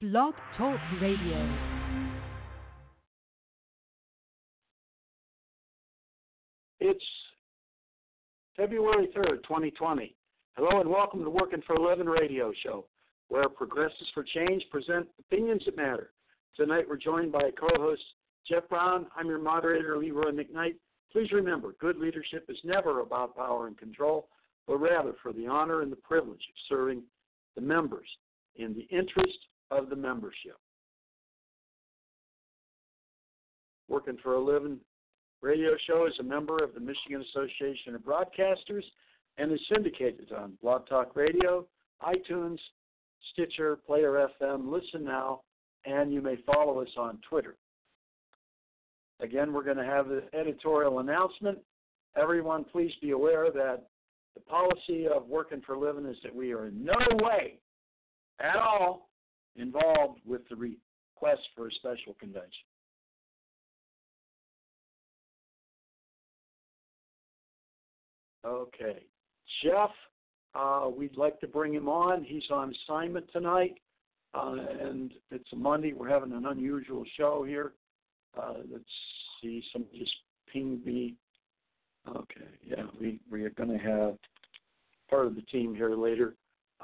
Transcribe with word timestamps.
Blog 0.00 0.34
Talk 0.56 0.78
Radio. 1.02 1.58
It's 6.78 7.04
February 8.56 9.08
3rd, 9.08 9.42
2020. 9.42 10.14
Hello 10.56 10.80
and 10.80 10.88
welcome 10.88 11.24
to 11.24 11.30
Working 11.30 11.62
for 11.66 11.72
a 11.72 11.82
Living 11.82 12.06
radio 12.06 12.52
show, 12.62 12.84
where 13.26 13.48
Progressives 13.48 14.08
for 14.14 14.22
Change 14.22 14.62
present 14.70 15.08
opinions 15.18 15.64
that 15.66 15.76
matter. 15.76 16.10
Tonight 16.54 16.84
we're 16.88 16.96
joined 16.96 17.32
by 17.32 17.50
co-host 17.58 18.02
Jeff 18.48 18.68
Brown. 18.68 19.08
I'm 19.16 19.26
your 19.26 19.40
moderator, 19.40 19.98
Leroy 19.98 20.30
McKnight. 20.30 20.76
Please 21.10 21.32
remember, 21.32 21.74
good 21.80 21.96
leadership 21.96 22.46
is 22.48 22.58
never 22.62 23.00
about 23.00 23.34
power 23.34 23.66
and 23.66 23.76
control, 23.76 24.28
but 24.68 24.76
rather 24.76 25.14
for 25.20 25.32
the 25.32 25.48
honor 25.48 25.82
and 25.82 25.90
the 25.90 25.96
privilege 25.96 26.34
of 26.34 26.54
serving 26.68 27.02
the 27.56 27.62
members 27.62 28.06
in 28.54 28.74
the 28.74 28.86
interest 28.96 29.38
of 29.70 29.90
the 29.90 29.96
membership. 29.96 30.58
Working 33.88 34.18
for 34.22 34.34
a 34.34 34.40
Living 34.40 34.78
radio 35.40 35.70
show 35.86 36.06
is 36.06 36.18
a 36.20 36.22
member 36.22 36.62
of 36.62 36.74
the 36.74 36.80
Michigan 36.80 37.24
Association 37.30 37.94
of 37.94 38.02
Broadcasters 38.02 38.84
and 39.38 39.52
is 39.52 39.60
syndicated 39.72 40.32
on 40.32 40.58
Blog 40.60 40.86
Talk 40.88 41.16
Radio, 41.16 41.66
iTunes, 42.02 42.58
Stitcher, 43.32 43.76
Player 43.76 44.28
FM, 44.40 44.70
Listen 44.70 45.04
Now, 45.04 45.40
and 45.84 46.12
you 46.12 46.20
may 46.20 46.36
follow 46.44 46.80
us 46.80 46.88
on 46.96 47.18
Twitter. 47.28 47.56
Again, 49.20 49.52
we're 49.52 49.64
going 49.64 49.76
to 49.76 49.84
have 49.84 50.10
an 50.10 50.22
editorial 50.32 51.00
announcement. 51.00 51.58
Everyone, 52.16 52.64
please 52.64 52.92
be 53.00 53.10
aware 53.10 53.50
that 53.50 53.86
the 54.34 54.40
policy 54.42 55.06
of 55.08 55.26
Working 55.26 55.62
for 55.66 55.74
a 55.74 55.80
Living 55.80 56.06
is 56.06 56.16
that 56.22 56.34
we 56.34 56.52
are 56.52 56.66
in 56.66 56.84
no 56.84 56.94
way 57.22 57.58
at 58.40 58.56
all 58.56 59.07
involved 59.58 60.20
with 60.26 60.42
the 60.48 60.56
request 60.56 61.42
for 61.54 61.68
a 61.68 61.72
special 61.72 62.14
convention. 62.18 62.64
Okay. 68.44 69.02
Jeff, 69.62 69.90
uh, 70.54 70.88
we'd 70.94 71.16
like 71.16 71.40
to 71.40 71.46
bring 71.46 71.74
him 71.74 71.88
on. 71.88 72.24
He's 72.24 72.44
on 72.50 72.72
assignment 72.86 73.26
tonight, 73.32 73.74
uh, 74.34 74.56
and 74.80 75.12
it's 75.30 75.52
a 75.52 75.56
Monday. 75.56 75.92
We're 75.92 76.08
having 76.08 76.32
an 76.32 76.46
unusual 76.46 77.04
show 77.16 77.44
here. 77.44 77.72
Uh, 78.40 78.54
let's 78.70 78.84
see, 79.42 79.62
somebody 79.72 79.98
just 79.98 80.14
pinged 80.52 80.84
me. 80.84 81.14
Okay, 82.08 82.48
yeah, 82.64 82.84
we, 83.00 83.20
we 83.30 83.44
are 83.44 83.50
going 83.50 83.70
to 83.70 83.78
have 83.78 84.14
part 85.10 85.26
of 85.26 85.34
the 85.34 85.42
team 85.42 85.74
here 85.74 85.94
later. 85.94 86.34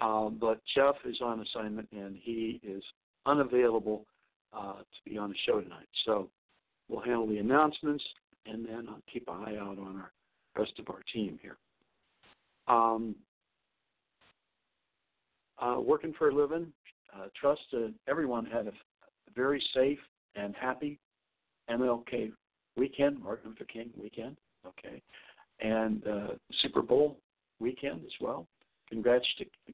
Um, 0.00 0.38
but 0.40 0.60
Jeff 0.74 0.96
is 1.04 1.20
on 1.20 1.40
assignment 1.40 1.88
and 1.92 2.16
he 2.20 2.60
is 2.62 2.82
unavailable 3.26 4.06
uh, 4.52 4.78
to 4.78 5.10
be 5.10 5.16
on 5.18 5.30
the 5.30 5.36
show 5.46 5.60
tonight. 5.60 5.86
So 6.04 6.28
we'll 6.88 7.02
handle 7.02 7.28
the 7.28 7.38
announcements 7.38 8.02
and 8.46 8.66
then 8.66 8.86
I'll 8.88 9.02
keep 9.12 9.28
an 9.28 9.34
eye 9.46 9.56
out 9.56 9.78
on 9.78 9.96
our 10.00 10.12
rest 10.56 10.72
of 10.78 10.88
our 10.88 11.02
team 11.12 11.38
here. 11.40 11.56
Um, 12.68 13.14
uh, 15.58 15.76
working 15.80 16.12
for 16.18 16.30
a 16.30 16.34
living, 16.34 16.72
uh, 17.14 17.26
trust 17.40 17.60
that 17.72 17.92
everyone 18.08 18.44
had 18.46 18.66
a, 18.66 18.72
very 19.34 19.60
safe 19.74 19.98
and 20.36 20.54
happy 20.54 20.96
MLK 21.68 22.30
weekend, 22.76 23.20
Martin 23.20 23.50
Luther 23.50 23.64
King 23.64 23.90
weekend, 24.00 24.36
okay, 24.64 25.02
and 25.60 26.06
uh, 26.06 26.28
Super 26.62 26.82
Bowl 26.82 27.18
weekend 27.58 28.02
as 28.04 28.12
well. 28.20 28.46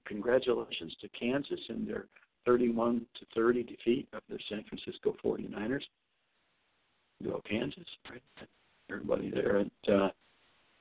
Congratulations 0.07 0.95
to 1.01 1.09
Kansas 1.09 1.61
in 1.69 1.87
their 1.87 2.07
31 2.47 3.07
to 3.19 3.27
30 3.35 3.63
defeat 3.65 4.09
of 4.13 4.23
the 4.29 4.39
San 4.49 4.65
Francisco 4.65 5.15
49ers. 5.25 5.83
Go 7.23 7.41
Kansas, 7.49 7.85
right? 8.11 8.23
Everybody 8.91 9.31
there 9.31 9.59
at 9.59 9.93
uh, 9.93 10.09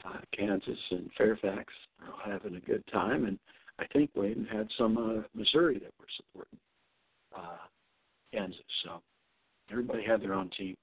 uh, 0.05 0.19
Kansas 0.35 0.79
and 0.91 1.09
Fairfax 1.17 1.73
are 2.01 2.31
having 2.31 2.55
a 2.55 2.59
good 2.61 2.83
time, 2.91 3.25
and 3.25 3.37
I 3.77 3.85
think 3.93 4.09
we 4.15 4.31
even 4.31 4.45
had 4.45 4.67
some 4.77 4.97
uh, 4.97 5.21
Missouri 5.35 5.79
that 5.79 5.91
were 5.99 6.07
supporting 6.15 6.59
uh, 7.35 7.57
Kansas. 8.33 8.59
So 8.83 9.01
everybody 9.69 10.03
had 10.03 10.21
their 10.21 10.33
own 10.33 10.49
team. 10.57 10.75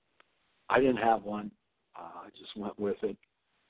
I 0.68 0.80
didn't 0.80 0.96
have 0.98 1.22
one. 1.22 1.50
Uh, 1.98 2.26
I 2.26 2.28
just 2.38 2.56
went 2.56 2.78
with 2.78 2.96
it. 3.02 3.16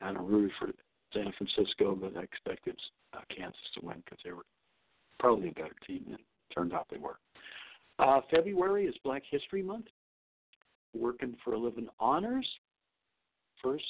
and 0.00 0.19
I 0.19 0.21
rooted 0.21 0.53
for 0.59 0.71
San 1.12 1.33
Francisco, 1.39 1.94
but 1.94 2.16
I 2.16 2.22
expected 2.22 2.77
uh, 3.16 3.21
Kansas 3.34 3.59
to 3.75 3.87
win 3.87 4.03
because 4.04 4.19
they 4.25 4.32
were 4.32 4.44
probably 5.19 5.49
a 5.49 5.53
better 5.53 5.75
team 5.87 6.04
than 6.09 6.19
turned 6.54 6.72
out 6.72 6.87
they 6.91 6.99
were. 6.99 7.19
Uh, 7.99 8.21
February 8.31 8.87
is 8.87 8.94
Black 9.04 9.22
History 9.31 9.62
Month. 9.62 9.87
Working 10.94 11.37
for 11.44 11.54
a 11.54 11.59
Living 11.59 11.88
Honors. 12.00 12.47
First, 13.62 13.84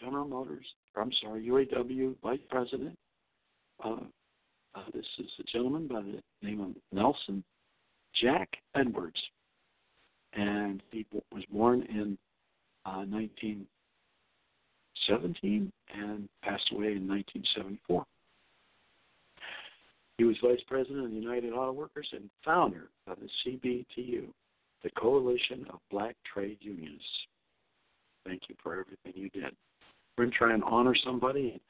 General 0.00 0.26
Motors, 0.26 0.66
or 0.94 1.02
I'm 1.02 1.12
sorry, 1.22 1.46
UAW 1.46 2.14
Vice 2.22 2.40
President. 2.50 2.98
Uh, 3.82 3.96
uh, 4.74 4.82
this 4.92 5.06
is 5.18 5.26
a 5.40 5.42
gentleman 5.44 5.86
by 5.86 6.02
the 6.02 6.20
name 6.42 6.60
of 6.60 6.70
Nelson 6.92 7.44
Jack 8.20 8.48
Edwards 8.74 9.20
and 10.36 10.82
he 10.90 11.06
was 11.32 11.44
born 11.50 11.82
in 11.82 12.18
uh, 12.86 13.04
1917 15.08 15.72
and 15.94 16.28
passed 16.42 16.70
away 16.72 16.96
in 16.96 17.08
1974. 17.08 18.04
He 20.18 20.24
was 20.24 20.36
vice 20.42 20.60
president 20.68 21.06
of 21.06 21.10
the 21.10 21.16
United 21.16 21.52
Auto 21.52 21.72
Workers 21.72 22.06
and 22.12 22.30
founder 22.44 22.88
of 23.06 23.18
the 23.20 23.28
CBTU, 23.44 24.26
the 24.82 24.90
Coalition 24.96 25.66
of 25.70 25.80
Black 25.90 26.16
Trade 26.32 26.58
Unionists. 26.60 27.08
Thank 28.24 28.42
you 28.48 28.54
for 28.62 28.72
everything 28.72 29.12
you 29.14 29.28
did. 29.30 29.54
We're 30.16 30.24
going 30.24 30.30
to 30.30 30.38
try 30.38 30.54
and 30.54 30.62
honor 30.62 30.94
somebody, 31.04 31.60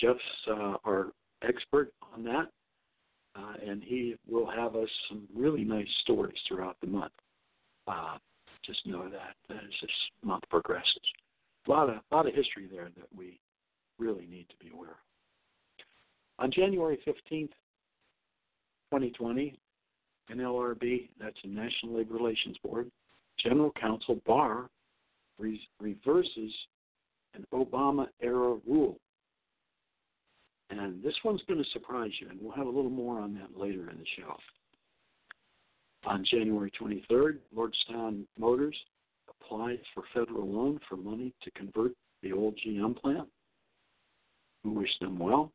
Jeff's 0.00 0.18
uh, 0.50 0.74
our 0.84 1.12
expert 1.46 1.92
on 2.12 2.24
that, 2.24 2.48
uh, 3.36 3.54
and 3.64 3.82
he 3.82 4.16
will 4.28 4.50
have 4.50 4.74
us 4.74 4.88
some 5.08 5.22
really 5.34 5.64
nice 5.64 5.88
stories 6.02 6.36
throughout 6.48 6.76
the 6.80 6.88
month. 6.88 7.12
Uh, 7.86 8.16
just 8.64 8.84
know 8.86 9.08
that 9.08 9.36
as 9.54 9.70
this 9.80 9.90
month 10.24 10.42
progresses. 10.50 11.00
A 11.66 11.70
lot 11.70 11.88
of, 11.88 11.96
lot 12.10 12.26
of 12.26 12.34
history 12.34 12.68
there 12.70 12.88
that 12.96 13.06
we 13.16 13.40
really 13.98 14.26
need 14.26 14.46
to 14.48 14.56
be 14.64 14.70
aware 14.72 14.90
of. 14.90 14.96
On 16.38 16.50
January 16.50 16.98
15th, 17.06 17.50
2020, 18.90 19.56
NLRB, 20.30 21.08
that's 21.20 21.36
the 21.42 21.48
National 21.48 21.96
Labor 21.96 22.14
Relations 22.14 22.56
Board, 22.64 22.90
General 23.38 23.72
Counsel 23.80 24.20
Barr 24.26 24.68
re- 25.38 25.60
reverses 25.80 26.52
an 27.34 27.44
Obama 27.52 28.06
era 28.20 28.58
rule. 28.66 28.98
And 30.70 31.02
this 31.02 31.14
one's 31.22 31.42
going 31.46 31.62
to 31.62 31.70
surprise 31.70 32.10
you, 32.20 32.28
and 32.30 32.38
we'll 32.40 32.52
have 32.52 32.66
a 32.66 32.70
little 32.70 32.90
more 32.90 33.20
on 33.20 33.34
that 33.34 33.58
later 33.58 33.90
in 33.90 33.98
the 33.98 34.06
show. 34.16 34.36
On 36.04 36.24
January 36.24 36.72
23rd, 36.80 37.38
Lordstown 37.54 38.24
Motors 38.38 38.76
applied 39.44 39.80
for 39.94 40.02
federal 40.14 40.48
loan 40.48 40.80
for 40.88 40.96
money 40.96 41.32
to 41.42 41.50
convert 41.52 41.92
the 42.22 42.32
old 42.32 42.58
GM 42.64 42.96
plant. 43.00 43.28
We 44.64 44.70
wish 44.70 44.90
them 45.00 45.18
well. 45.18 45.50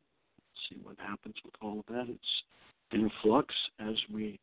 See 0.68 0.78
what 0.82 0.96
happens 0.98 1.36
with 1.44 1.54
all 1.60 1.80
of 1.80 1.86
that. 1.88 2.06
It's 2.08 2.42
in 2.92 3.10
flux 3.22 3.54
as 3.80 3.94
we 4.12 4.38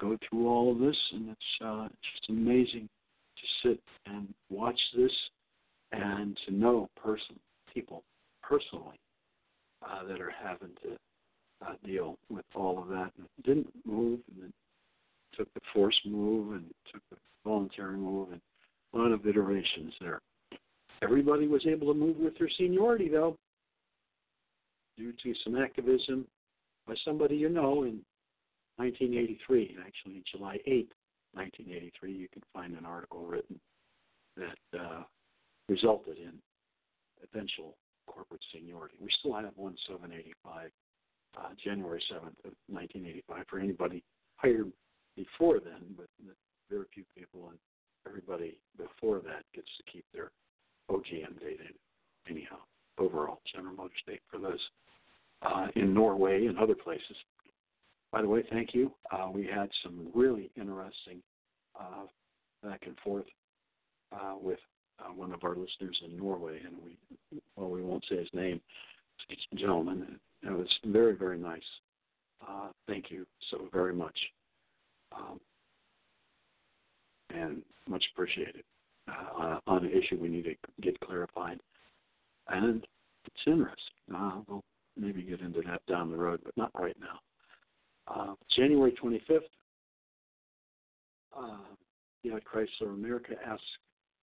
go 0.00 0.16
through 0.28 0.48
all 0.48 0.72
of 0.72 0.78
this, 0.78 0.96
and 1.12 1.30
it's 1.30 1.64
uh, 1.64 1.88
just 1.88 2.30
amazing 2.30 2.88
to 3.36 3.68
sit 3.68 3.80
and 4.06 4.32
watch 4.50 4.80
this 4.96 5.12
and 5.92 6.38
to 6.46 6.54
know 6.54 6.88
person 7.02 7.38
people 7.72 8.02
personally 8.42 8.98
uh, 9.86 10.04
that 10.06 10.20
are 10.20 10.32
having 10.42 10.70
to 10.82 10.96
uh, 11.66 11.74
deal 11.84 12.16
with 12.30 12.44
all 12.54 12.80
of 12.82 12.88
that. 12.88 13.10
And 13.18 13.26
didn't 13.44 13.72
move, 13.84 14.20
and 14.32 14.42
then 14.42 14.52
took 15.36 15.52
the 15.54 15.60
forced 15.72 16.04
move 16.06 16.54
and 16.54 16.64
took 16.92 17.02
the 17.10 17.16
voluntary 17.44 17.96
move, 17.96 18.32
and 18.32 18.40
lot 18.96 19.12
of 19.12 19.26
iterations 19.26 19.92
there. 20.00 20.20
Everybody 21.02 21.46
was 21.46 21.64
able 21.66 21.92
to 21.92 21.98
move 21.98 22.16
with 22.16 22.36
their 22.38 22.50
seniority, 22.56 23.08
though, 23.08 23.36
due 24.96 25.12
to 25.22 25.34
some 25.44 25.56
activism 25.56 26.26
by 26.86 26.94
somebody 27.04 27.36
you 27.36 27.48
know 27.48 27.84
in 27.84 28.00
1983, 28.76 29.76
actually 29.86 30.22
July 30.30 30.58
8, 30.66 30.90
1983. 31.34 32.12
You 32.12 32.28
can 32.32 32.42
find 32.52 32.76
an 32.76 32.84
article 32.84 33.26
written 33.26 33.60
that 34.36 34.78
uh, 34.78 35.02
resulted 35.68 36.16
in 36.18 36.32
eventual 37.22 37.76
corporate 38.06 38.40
seniority. 38.52 38.94
We 39.00 39.10
still 39.20 39.34
have 39.34 39.52
one 39.56 39.76
785, 39.86 40.70
uh, 41.36 41.40
January 41.62 42.02
7th 42.10 42.38
of 42.44 42.54
1985, 42.66 43.44
for 43.48 43.58
anybody 43.58 44.02
hired 44.36 44.72
before 45.16 45.60
then, 45.60 45.94
but 45.96 46.06
very 46.70 46.86
few 46.94 47.04
people 47.16 47.48
and 47.50 47.58
everybody 48.06 48.58
before 48.76 49.20
that 49.20 49.44
gets 49.54 49.68
to 49.76 49.92
keep 49.92 50.04
their 50.12 50.30
OGM 50.90 51.40
data 51.40 51.64
anyhow. 52.28 52.56
Overall, 52.98 53.40
General 53.54 53.74
Motors 53.74 53.98
State 54.02 54.20
for 54.30 54.38
those 54.38 54.58
uh, 55.42 55.68
in 55.76 55.94
Norway 55.94 56.46
and 56.46 56.58
other 56.58 56.74
places. 56.74 57.16
by 58.12 58.22
the 58.22 58.28
way, 58.28 58.42
thank 58.50 58.74
you. 58.74 58.92
Uh, 59.12 59.28
we 59.32 59.46
had 59.46 59.68
some 59.82 60.08
really 60.14 60.50
interesting 60.56 61.22
uh, 61.78 62.06
back 62.62 62.82
and 62.86 62.96
forth 63.04 63.26
uh, 64.12 64.34
with 64.40 64.58
uh, 64.98 65.12
one 65.12 65.32
of 65.32 65.44
our 65.44 65.54
listeners 65.54 65.96
in 66.04 66.16
Norway, 66.16 66.60
and 66.64 66.74
we, 66.84 67.40
well, 67.56 67.70
we 67.70 67.82
won't 67.82 68.04
say 68.08 68.16
his 68.16 68.28
name. 68.32 68.60
Gentleman. 69.56 70.18
It 70.42 70.50
was 70.50 70.68
very, 70.86 71.14
very 71.14 71.38
nice. 71.38 71.60
Uh, 72.46 72.68
thank 72.86 73.10
you 73.10 73.26
so 73.50 73.68
very 73.72 73.92
much, 73.92 74.16
um, 75.12 75.40
and 77.30 77.62
much 77.88 78.04
appreciated 78.12 78.64
uh, 79.08 79.58
on 79.66 79.84
an 79.84 79.90
issue 79.90 80.18
we 80.20 80.28
need 80.28 80.44
to 80.44 80.54
get 80.80 80.98
clarified. 81.00 81.60
And 82.48 82.86
it's 83.26 83.42
interesting. 83.46 83.94
Uh, 84.14 84.40
we'll 84.46 84.64
maybe 84.96 85.22
get 85.22 85.40
into 85.40 85.60
that 85.62 85.84
down 85.86 86.10
the 86.10 86.16
road, 86.16 86.40
but 86.44 86.56
not 86.56 86.70
right 86.74 86.96
now. 87.00 87.20
Uh, 88.08 88.34
January 88.56 88.94
25th, 89.02 89.40
uh, 91.38 91.58
United 92.22 92.44
Chrysler 92.44 92.94
America 92.94 93.34
asks 93.46 93.64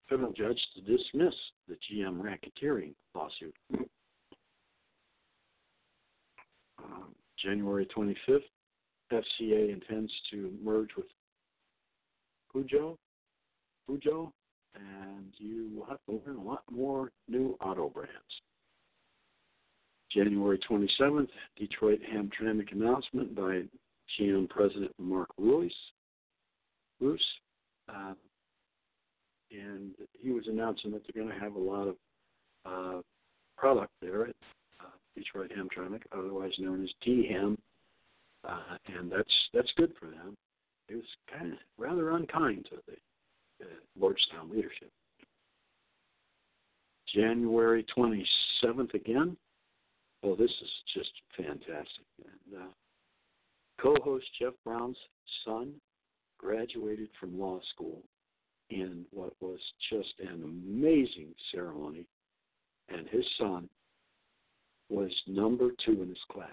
federal 0.09 0.31
judge 0.33 0.59
to 0.75 0.81
dismiss 0.81 1.33
the 1.67 1.75
GM 1.75 2.19
racketeering 2.19 2.93
lawsuit. 3.13 3.55
Uh, 6.79 7.05
January 7.43 7.87
25th, 7.95 8.43
FCA 9.11 9.71
intends 9.71 10.11
to 10.31 10.51
merge 10.63 10.89
with 10.97 11.05
Peugeot, 12.55 12.95
Peugeot, 13.89 14.31
and 14.75 15.33
you 15.37 15.69
will 15.75 15.85
have 15.85 15.99
to 16.07 16.21
learn 16.25 16.37
a 16.37 16.43
lot 16.43 16.63
more 16.71 17.11
new 17.27 17.57
auto 17.61 17.89
brands. 17.89 18.11
January 20.11 20.59
27th, 20.69 21.27
Detroit 21.57 21.99
Hamtramck 22.13 22.71
announcement 22.71 23.35
by 23.35 23.63
GM 24.17 24.47
President 24.49 24.91
Mark 24.97 25.29
Reuss. 25.39 25.71
Reuss 27.01 27.19
uh, 27.89 28.13
and 29.51 29.91
he 30.13 30.31
was 30.31 30.45
announcing 30.47 30.91
that 30.91 31.01
they're 31.03 31.23
going 31.23 31.33
to 31.33 31.43
have 31.43 31.55
a 31.55 31.59
lot 31.59 31.87
of 31.87 31.95
uh, 32.65 33.01
product 33.57 33.91
there 34.01 34.23
at 34.23 34.35
uh, 34.79 34.89
Detroit 35.15 35.51
Hamtramck, 35.55 36.01
otherwise 36.11 36.51
known 36.57 36.83
as 36.83 36.89
DHAM, 37.05 37.57
uh, 38.47 38.77
and 38.87 39.11
that's 39.11 39.33
that's 39.53 39.71
good 39.77 39.93
for 39.99 40.07
them. 40.07 40.35
It 40.89 40.95
was 40.95 41.05
kind 41.31 41.53
of 41.53 41.59
rather 41.77 42.11
unkind 42.11 42.67
to 42.69 42.77
the 42.87 43.65
uh, 43.65 43.69
Lordstown 43.99 44.51
leadership. 44.51 44.91
January 47.13 47.85
27th 47.95 48.93
again, 48.93 49.37
Oh, 50.25 50.35
this 50.35 50.49
is 50.49 50.69
just 50.95 51.11
fantastic. 51.37 52.05
And 52.23 52.61
uh, 52.61 52.67
co-host 53.79 54.25
Jeff 54.39 54.53
Brown's 54.63 54.97
son 55.45 55.73
graduated 56.39 57.09
from 57.19 57.39
law 57.39 57.59
school 57.73 58.01
in 58.71 59.05
what 59.11 59.33
was 59.39 59.59
just 59.91 60.13
an 60.19 60.41
amazing 60.43 61.35
ceremony, 61.51 62.07
and 62.89 63.07
his 63.09 63.25
son 63.39 63.69
was 64.89 65.11
number 65.27 65.69
two 65.85 66.01
in 66.01 66.09
his 66.09 66.17
class. 66.31 66.49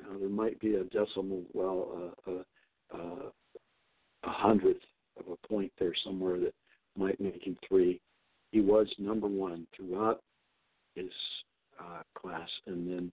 Now 0.00 0.16
there 0.18 0.28
might 0.28 0.60
be 0.60 0.76
a 0.76 0.84
decimal, 0.84 1.42
well, 1.52 2.14
uh, 2.28 2.30
uh, 2.30 2.42
uh, 2.94 3.30
a 4.24 4.30
hundredth 4.30 4.82
of 5.18 5.26
a 5.28 5.46
point 5.46 5.72
there 5.78 5.94
somewhere 6.04 6.38
that 6.38 6.54
might 6.96 7.20
make 7.20 7.46
him 7.46 7.56
three. 7.68 8.00
He 8.52 8.60
was 8.60 8.86
number 8.98 9.26
one 9.26 9.66
throughout 9.76 10.20
his 10.94 11.10
uh, 11.80 12.02
class, 12.18 12.48
and 12.66 12.88
then 12.90 13.12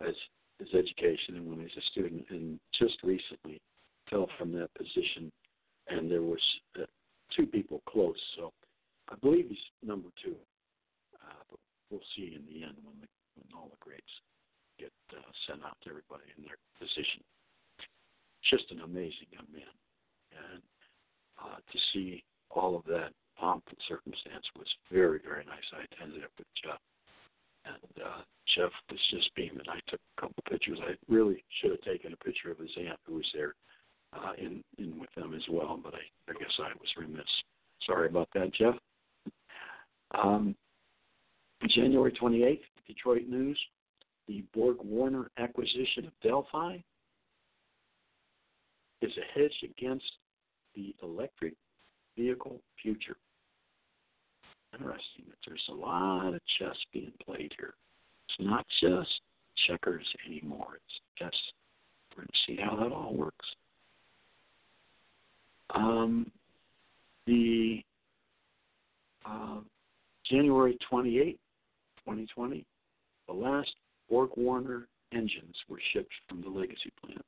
as 0.00 0.14
his 0.58 0.68
education 0.74 1.36
and 1.36 1.46
when 1.46 1.58
he 1.58 1.64
was 1.64 1.76
a 1.76 1.90
student, 1.90 2.24
and 2.30 2.58
just 2.78 2.96
recently 3.02 3.60
fell 4.10 4.28
from 4.38 4.52
that 4.52 4.72
position, 4.74 5.30
and 5.88 6.10
there 6.10 6.22
was 6.22 6.40
uh, 6.80 6.84
two 7.34 7.46
people 7.46 7.82
close. 7.88 8.16
So 8.36 8.52
I 9.10 9.16
believe 9.16 9.46
he's 9.48 9.58
number 9.82 10.08
two, 10.22 10.36
uh, 11.14 11.42
but 11.50 11.58
we'll 11.90 12.00
see 12.16 12.34
in 12.34 12.44
the 12.46 12.64
end 12.64 12.76
when 12.84 12.96
the, 13.00 13.08
when 13.34 13.48
all 13.54 13.68
the 13.70 13.76
grades 13.80 14.02
get 14.78 14.92
uh, 15.12 15.20
sent 15.46 15.64
out 15.64 15.76
to 15.82 15.90
everybody 15.90 16.24
in 16.36 16.44
their 16.44 16.58
position. 16.78 17.22
Just 18.50 18.70
an 18.70 18.80
amazing 18.80 19.30
young 19.30 19.46
man, 19.52 19.74
and 20.32 20.62
uh, 21.40 21.56
to 21.56 21.78
see 21.92 22.22
all 22.50 22.76
of 22.76 22.84
that 22.84 23.10
pomp 23.38 23.64
and 23.68 23.78
circumstance 23.88 24.44
was 24.56 24.68
very, 24.90 25.20
very 25.24 25.44
nice. 25.44 25.66
I 25.72 25.84
attended 25.84 26.22
it 26.22 26.30
with 26.38 26.46
Jeff 26.62 26.80
and 27.66 28.04
uh, 28.04 28.22
Jeff 28.54 28.70
was 28.90 29.00
just 29.10 29.34
beaming. 29.34 29.66
I 29.68 29.80
took 29.88 30.00
a 30.16 30.20
couple 30.20 30.42
pictures. 30.48 30.78
I 30.82 30.94
really 31.08 31.42
should 31.60 31.72
have 31.72 31.80
taken 31.82 32.12
a 32.12 32.24
picture 32.24 32.50
of 32.50 32.58
his 32.58 32.70
aunt 32.78 32.98
who 33.06 33.16
was 33.16 33.26
there 33.34 33.54
uh, 34.12 34.32
in 34.38 34.62
in 34.78 34.98
with 34.98 35.10
them 35.16 35.34
as 35.34 35.42
well, 35.50 35.78
but 35.82 35.94
I, 35.94 36.30
I 36.30 36.32
guess 36.34 36.52
I 36.58 36.70
was 36.80 36.88
remiss. 36.96 37.24
Sorry 37.84 38.08
about 38.08 38.28
that, 38.34 38.54
Jeff. 38.54 38.74
Um, 40.14 40.54
January 41.68 42.12
28th, 42.12 42.60
Detroit 42.86 43.26
News, 43.28 43.58
the 44.28 44.44
Borg 44.54 44.76
Warner 44.82 45.30
acquisition 45.38 46.06
of 46.06 46.12
Delphi 46.22 46.78
is 49.02 49.12
a 49.16 49.38
hedge 49.38 49.64
against 49.64 50.10
the 50.74 50.94
electric 51.02 51.54
vehicle 52.16 52.60
future 52.82 53.16
interesting 54.78 55.24
that 55.28 55.36
there's 55.46 55.64
a 55.70 55.74
lot 55.74 56.34
of 56.34 56.40
chess 56.58 56.76
being 56.92 57.12
played 57.24 57.52
here. 57.58 57.74
It's 58.28 58.46
not 58.48 58.66
just 58.80 59.20
checkers 59.66 60.06
anymore. 60.26 60.76
It's 60.76 61.00
chess. 61.18 61.40
We're 62.16 62.24
going 62.24 62.28
to 62.28 62.38
see 62.46 62.58
how 62.62 62.76
that 62.76 62.92
all 62.94 63.14
works. 63.14 63.46
Um, 65.74 66.30
the 67.26 67.82
uh, 69.24 69.58
January 70.30 70.78
28, 70.88 71.38
2020, 72.04 72.64
the 73.26 73.34
last 73.34 73.74
Borg 74.08 74.30
Warner 74.36 74.86
engines 75.12 75.56
were 75.68 75.80
shipped 75.92 76.12
from 76.28 76.42
the 76.42 76.48
legacy 76.48 76.92
plant. 77.02 77.24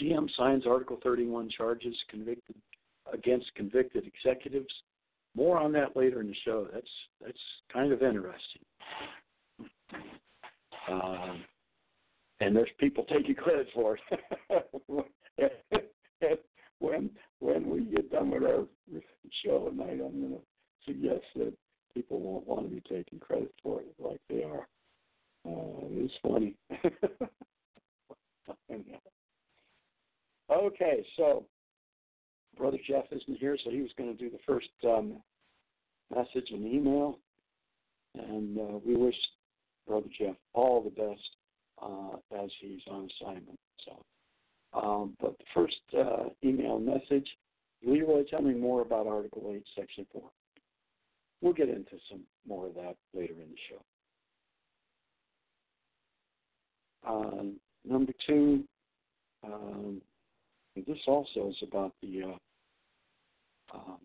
GM 0.00 0.30
signs 0.36 0.66
Article 0.66 0.98
31 1.04 1.50
charges 1.50 1.94
convicted 2.08 2.56
against 3.12 3.54
convicted 3.54 4.04
executives. 4.06 4.72
More 5.36 5.58
on 5.58 5.72
that 5.72 5.96
later 5.96 6.20
in 6.20 6.28
the 6.28 6.36
show. 6.44 6.68
That's 6.72 6.86
that's 7.20 7.38
kind 7.72 7.92
of 7.92 8.02
interesting. 8.02 8.62
Uh, 10.90 11.34
and 12.40 12.54
there's 12.54 12.70
people 12.78 13.04
taking 13.04 13.34
credit 13.34 13.66
for 13.74 13.98
it. 13.98 14.00
when 16.78 17.10
when 17.40 17.68
we 17.70 17.80
get 17.84 18.10
done 18.10 18.30
with 18.30 18.42
our 18.44 18.66
show 19.44 19.68
tonight, 19.68 20.00
I'm 20.04 20.20
going 20.20 20.38
to 20.38 20.40
suggest 20.86 21.24
that 21.36 21.52
people 21.94 22.20
won't 22.20 22.46
want 22.46 22.68
to 22.68 22.74
be 22.74 22.82
taking 22.82 23.18
credit 23.18 23.52
for 23.62 23.80
it 23.80 23.94
like 23.98 24.20
they 24.28 24.42
are. 24.42 24.66
Uh, 25.46 25.88
it's 25.90 26.14
funny. 26.22 26.54
okay, 30.50 31.06
so 31.16 31.44
Brother 32.56 32.78
Jeff 32.86 33.04
isn't 33.10 33.38
here, 33.38 33.56
so 33.62 33.70
he 33.70 33.82
was 33.82 33.90
going 33.96 34.16
to 34.16 34.22
do 34.22 34.30
the 34.30 34.38
first 34.46 34.68
um, 34.84 35.22
message 36.14 36.50
and 36.50 36.66
email. 36.66 37.18
And 38.14 38.58
uh, 38.58 38.78
we 38.84 38.96
wish 38.96 39.16
Brother 39.86 40.06
Jeff 40.18 40.36
all 40.52 40.82
the 40.82 40.90
best 40.90 41.28
uh, 41.82 42.42
as 42.42 42.50
he's 42.60 42.80
on 42.90 43.08
assignment. 43.20 43.58
So, 43.84 44.04
um, 44.80 45.16
but 45.20 45.36
the 45.38 45.44
first 45.52 45.76
uh, 45.98 46.28
email 46.44 46.78
message, 46.78 47.28
Leroy, 47.84 48.24
tell 48.30 48.42
me 48.42 48.54
more 48.54 48.82
about 48.82 49.06
Article 49.06 49.52
8, 49.54 49.62
Section 49.76 50.06
4. 50.12 50.22
We'll 51.40 51.52
get 51.52 51.68
into 51.68 51.98
some 52.10 52.20
more 52.46 52.66
of 52.68 52.74
that 52.74 52.96
later 53.12 53.34
in 53.34 53.50
the 53.50 53.56
show. 53.68 53.82
Um, 57.06 57.56
number 57.84 58.12
two, 58.26 58.64
um, 59.44 60.00
this 60.74 60.98
also 61.06 61.50
is 61.50 61.56
about 61.62 61.92
the 62.02 62.22
uh, 62.22 63.76
um, 63.76 63.98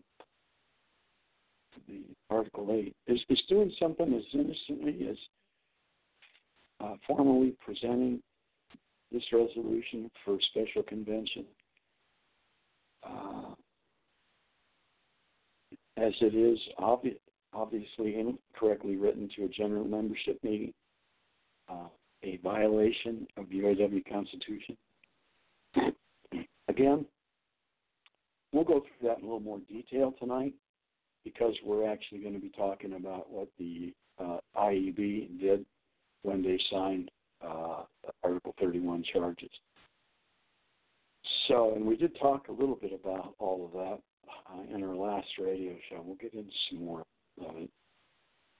the 1.88 2.02
Article 2.28 2.68
8. 2.72 2.94
Is, 3.06 3.20
is 3.28 3.40
doing 3.48 3.72
something 3.78 4.12
as 4.14 4.22
innocently 4.32 5.08
as 5.08 5.16
uh, 6.80 6.94
formally 7.06 7.54
presenting 7.64 8.22
this 9.12 9.22
resolution 9.32 10.10
for 10.24 10.38
special 10.50 10.82
convention 10.82 11.44
uh, 13.04 13.54
as 15.96 16.12
it 16.20 16.34
is 16.34 16.58
obvi- 16.78 17.18
obviously 17.52 18.16
incorrectly 18.18 18.96
written 18.96 19.28
to 19.36 19.44
a 19.44 19.48
general 19.48 19.84
membership 19.84 20.38
meeting, 20.42 20.72
uh, 21.68 21.88
a 22.22 22.38
violation 22.38 23.26
of 23.36 23.48
the 23.48 23.56
UAW 23.56 24.02
Constitution. 24.10 24.76
Again, 26.70 27.04
we'll 28.52 28.62
go 28.62 28.80
through 28.80 29.08
that 29.08 29.18
in 29.18 29.24
a 29.24 29.26
little 29.26 29.40
more 29.40 29.58
detail 29.68 30.14
tonight 30.20 30.54
because 31.24 31.52
we're 31.64 31.90
actually 31.90 32.20
going 32.20 32.34
to 32.34 32.40
be 32.40 32.52
talking 32.56 32.92
about 32.92 33.28
what 33.28 33.48
the 33.58 33.92
uh, 34.20 34.38
IEB 34.56 35.40
did 35.40 35.66
when 36.22 36.42
they 36.44 36.60
signed 36.70 37.10
uh, 37.44 37.82
Article 38.22 38.54
31 38.60 39.02
charges. 39.12 39.50
So, 41.48 41.74
and 41.74 41.84
we 41.84 41.96
did 41.96 42.16
talk 42.20 42.46
a 42.48 42.52
little 42.52 42.76
bit 42.76 42.92
about 42.92 43.34
all 43.40 43.64
of 43.64 43.72
that 43.72 43.98
uh, 44.30 44.74
in 44.76 44.84
our 44.84 44.94
last 44.94 45.26
radio 45.40 45.72
show. 45.88 46.00
We'll 46.04 46.14
get 46.16 46.34
into 46.34 46.52
some 46.70 46.84
more 46.84 47.02
of 47.40 47.56
it. 47.56 47.70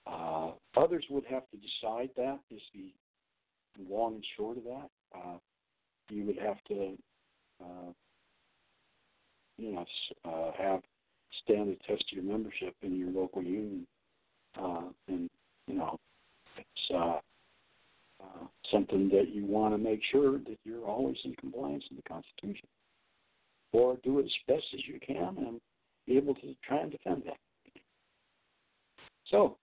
Uh, 0.05 0.51
others 0.77 1.05
would 1.11 1.25
have 1.27 1.45
to 1.51 1.57
decide 1.57 2.11
that, 2.17 2.41
is 2.51 2.61
the 2.75 2.91
long 3.89 4.15
and 4.15 4.25
short 4.37 4.57
of 4.59 4.65
that. 4.65 4.89
Uh, 5.15 5.37
you 6.11 6.25
would 6.25 6.39
have 6.39 6.57
to, 6.69 6.97
uh, 7.63 7.93
you 9.59 9.73
know, 9.75 9.85
uh, 10.25 10.53
have 10.59 10.81
stand 11.45 11.71
the 11.71 11.77
test 11.87 12.05
of 12.11 12.17
your 12.17 12.25
membership 12.25 12.75
in 12.83 12.99
your 12.99 13.11
local 13.11 13.43
union, 13.43 13.87
uh, 14.61 14.83
and 15.09 15.29
you 15.67 15.75
know, 15.75 15.99
it's 16.57 16.91
uh, 16.95 17.19
uh, 18.23 18.47
something 18.71 19.09
that 19.11 19.29
you 19.33 19.45
want 19.45 19.75
to 19.75 19.79
make 19.79 20.01
sure 20.11 20.39
that 20.39 20.59
you're 20.65 20.85
always 20.85 21.17
in 21.25 21.35
compliance 21.37 21.85
with 21.91 22.03
the 22.03 22.09
Constitution, 22.09 22.69
or 23.73 23.97
do 24.03 24.19
it 24.19 24.25
as 24.25 24.33
best 24.49 24.65
as 24.75 24.81
you 24.87 24.99
can 25.07 25.37
and 25.39 25.61
be 26.07 26.17
able 26.17 26.35
to 26.35 26.55
try 26.67 26.79
and 26.79 26.91
defend 26.91 27.23
that. 27.27 27.37
So, 29.27 29.57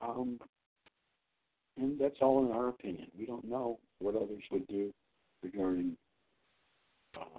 um, 0.00 0.40
and 1.76 1.98
that's 2.00 2.16
all 2.20 2.44
in 2.44 2.50
our 2.50 2.68
opinion. 2.68 3.06
We 3.16 3.26
don't 3.26 3.44
know 3.44 3.78
what 4.00 4.16
others 4.16 4.42
would 4.50 4.66
do 4.66 4.92
regarding 5.42 5.96
uh, 7.20 7.38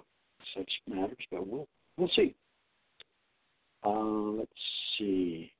such 0.56 0.70
matters, 0.88 1.16
but 1.30 1.46
we'll 1.46 1.68
we'll 1.96 2.10
see. 2.14 2.34
Uh, 3.84 3.90
let's 3.90 4.50
see. 4.98 5.52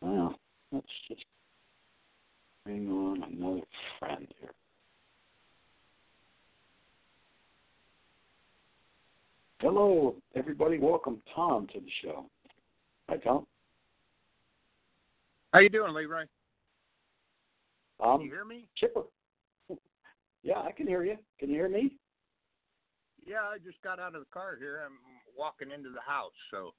Well, 0.00 0.38
let's 0.72 0.86
just 1.08 1.24
bring 2.64 2.88
on 2.90 3.22
another 3.22 3.62
friend 3.98 4.26
here. 4.40 4.50
Hello, 9.60 10.14
everybody. 10.36 10.78
Welcome 10.78 11.20
Tom 11.34 11.66
to 11.72 11.80
the 11.80 11.90
show. 12.02 12.26
Hi, 13.08 13.16
Tom. 13.16 13.44
How 15.52 15.60
you 15.60 15.68
doing, 15.68 15.92
Leroy? 15.92 16.26
Um, 18.00 18.18
Can 18.18 18.26
you 18.26 18.30
hear 18.30 18.44
me? 18.44 18.66
Chipper. 18.76 19.02
yeah, 20.42 20.60
I 20.60 20.70
can 20.70 20.86
hear 20.86 21.02
you. 21.02 21.16
Can 21.40 21.48
you 21.48 21.56
hear 21.56 21.68
me? 21.68 21.96
Yeah, 23.28 23.42
I 23.42 23.58
just 23.58 23.80
got 23.82 24.00
out 24.00 24.14
of 24.14 24.22
the 24.22 24.32
car 24.32 24.56
here. 24.58 24.80
I'm 24.84 24.98
walking 25.36 25.70
into 25.70 25.90
the 25.90 26.00
house, 26.00 26.32
so 26.50 26.72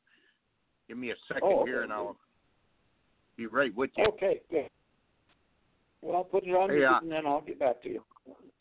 give 0.88 0.98
me 0.98 1.12
a 1.12 1.16
second 1.28 1.44
Oh, 1.44 1.62
okay, 1.62 1.72
here, 1.72 1.84
and. 1.84 1.94
I'll 1.94 2.18
be 3.38 3.46
right 3.46 3.74
with 3.76 3.92
you. 3.96 4.06
Okay, 4.06 4.42
good. 4.50 4.70
Well, 6.02 6.18
I'll 6.18 6.24
put 6.24 6.44
it 6.46 6.52
on 6.52 6.70
Hey, 6.70 6.84
uh, 6.84 7.00
and 7.00 7.12
then 7.12 7.28
I'll 7.28 7.42
get 7.42 7.60
back 7.60 7.82
to 7.84 7.90
you. 7.90 8.04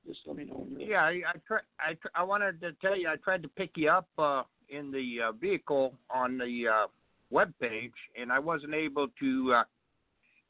Just 0.06 0.20
let 0.26 0.36
me 0.36 0.44
know 0.44 0.54
when 0.54 0.80
you're 0.80 0.90
Yeah, 0.90 1.02
I 1.02 1.10
I, 1.10 1.32
try, 1.46 1.58
I 1.80 1.96
I 2.14 2.22
wanted 2.22 2.60
to 2.60 2.72
tell 2.74 2.96
you 2.96 3.08
I 3.08 3.16
tried 3.16 3.42
to 3.42 3.48
pick 3.48 3.70
you 3.76 3.90
up 3.90 4.08
uh, 4.18 4.42
in 4.68 4.90
the 4.90 5.28
uh, 5.28 5.32
vehicle 5.32 5.94
on 6.10 6.38
the 6.38 6.66
uh, 6.68 6.86
web 7.30 7.52
page, 7.60 7.92
and 8.20 8.30
I 8.30 8.38
wasn't 8.38 8.74
able 8.74 9.08
to 9.20 9.52
uh, 9.54 9.64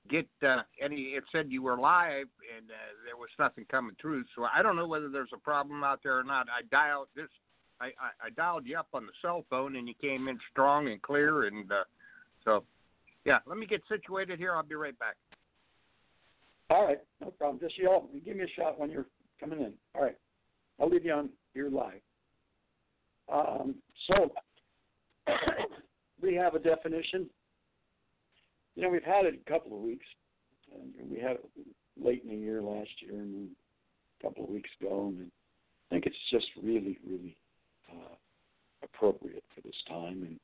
get 0.09 0.29
uh, 0.47 0.62
any. 0.83 1.15
It 1.15 1.25
said 1.33 1.47
you 1.50 1.62
were 1.62 1.79
live, 1.79 2.27
and 2.57 2.71
uh, 2.71 2.75
there 3.05 3.17
was 3.17 3.29
nothing 3.38 3.65
coming 3.71 3.97
through. 4.00 4.25
So 4.35 4.45
I 4.45 4.62
don't 4.62 4.77
know 4.77 4.87
whether 4.87 5.09
there's 5.09 5.31
a 5.35 5.38
problem 5.38 5.85
out 5.85 6.00
there 6.03 6.19
or 6.19 6.25
not. 6.25 6.47
I 6.49 6.62
dialed 6.71 7.09
this. 7.15 7.29
I, 7.81 7.87
I, 7.87 8.27
I 8.27 8.31
dialed 8.31 8.67
you 8.67 8.79
up 8.79 8.88
on 8.93 9.07
the 9.07 9.12
cell 9.23 9.45
phone, 9.49 9.77
and 9.77 9.87
you 9.87 9.95
came 10.00 10.29
in 10.29 10.38
strong 10.50 10.88
and 10.88 11.00
clear, 11.00 11.45
and 11.45 11.71
uh, 11.71 11.85
so 12.45 12.65
yeah. 13.25 13.38
Let 13.47 13.59
me 13.59 13.67
get 13.67 13.83
situated 13.88 14.38
here. 14.38 14.55
I'll 14.55 14.62
be 14.62 14.75
right 14.75 14.99
back. 14.99 15.17
All 16.71 16.87
right, 16.87 17.00
no 17.21 17.31
problem. 17.31 17.61
Just 17.61 17.79
yell. 17.79 18.09
Give 18.25 18.37
me 18.37 18.45
a 18.45 18.61
shot 18.61 18.79
when 18.79 18.91
you're 18.91 19.07
coming 19.41 19.61
in. 19.61 19.73
All 19.95 20.03
right, 20.03 20.17
I'll 20.81 20.88
leave 20.88 21.05
you 21.05 21.12
on. 21.12 21.31
You're 21.55 21.71
live. 21.71 22.00
Um, 23.33 23.75
so 24.07 24.33
we 26.23 26.35
have 26.35 26.55
a 26.55 26.59
definition. 26.59 27.29
You 28.79 28.85
know, 28.85 28.91
we've 28.91 29.03
had 29.03 29.27
it 29.27 29.35
a 29.45 29.51
couple 29.51 29.77
of 29.77 29.83
weeks. 29.83 30.07
We 31.11 31.19
had 31.19 31.33
it 31.33 31.45
late 32.01 32.23
in 32.23 32.31
the 32.31 32.37
year 32.37 32.63
last 32.63 32.91
year 33.01 33.15
and 33.15 33.49
a 34.21 34.23
couple 34.25 34.45
of 34.45 34.51
weeks 34.51 34.71
ago, 34.81 35.09
and 35.09 35.33
I 35.91 35.95
think 35.95 36.07
it's 36.07 36.17
just 36.31 36.47
really, 36.63 36.97
really 37.05 37.37
uh, 37.91 38.15
appropriate 38.85 39.43
for 39.53 39.63
this 39.63 39.75
time. 39.89 40.23
And 40.23 40.39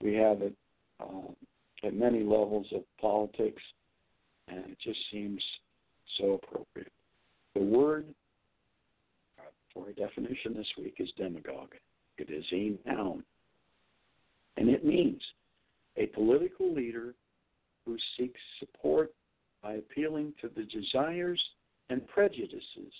we 0.00 0.14
have 0.14 0.40
it 0.40 0.54
uh, 0.98 1.86
at 1.86 1.92
many 1.92 2.20
levels 2.20 2.68
of 2.74 2.84
politics 2.98 3.62
and 4.48 4.60
it 4.60 4.78
just 4.82 4.98
seems 5.12 5.42
so 6.16 6.40
appropriate. 6.42 6.92
The 7.54 7.60
word 7.60 8.06
uh, 9.38 9.50
for 9.74 9.90
a 9.90 9.92
definition 9.92 10.54
this 10.56 10.72
week 10.78 10.94
is 11.00 11.10
demagogue. 11.18 11.74
It 12.16 12.30
is 12.30 12.46
a 12.50 12.78
noun, 12.88 13.24
and 14.56 14.70
it 14.70 14.86
means 14.86 15.20
a 15.98 16.06
political 16.06 16.74
leader 16.74 17.12
who 17.88 17.96
seeks 18.18 18.40
support 18.60 19.12
by 19.62 19.72
appealing 19.74 20.34
to 20.42 20.50
the 20.54 20.64
desires 20.64 21.42
and 21.88 22.06
prejudices 22.06 22.92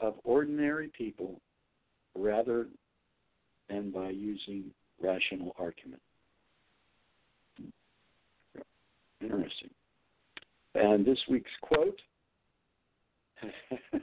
of 0.00 0.14
ordinary 0.24 0.88
people 0.98 1.40
rather 2.16 2.66
than 3.68 3.92
by 3.92 4.10
using 4.10 4.64
rational 5.00 5.54
argument. 5.60 6.02
Interesting. 9.20 9.70
And 10.74 11.06
this 11.06 11.20
week's 11.30 11.48
quote 11.62 12.00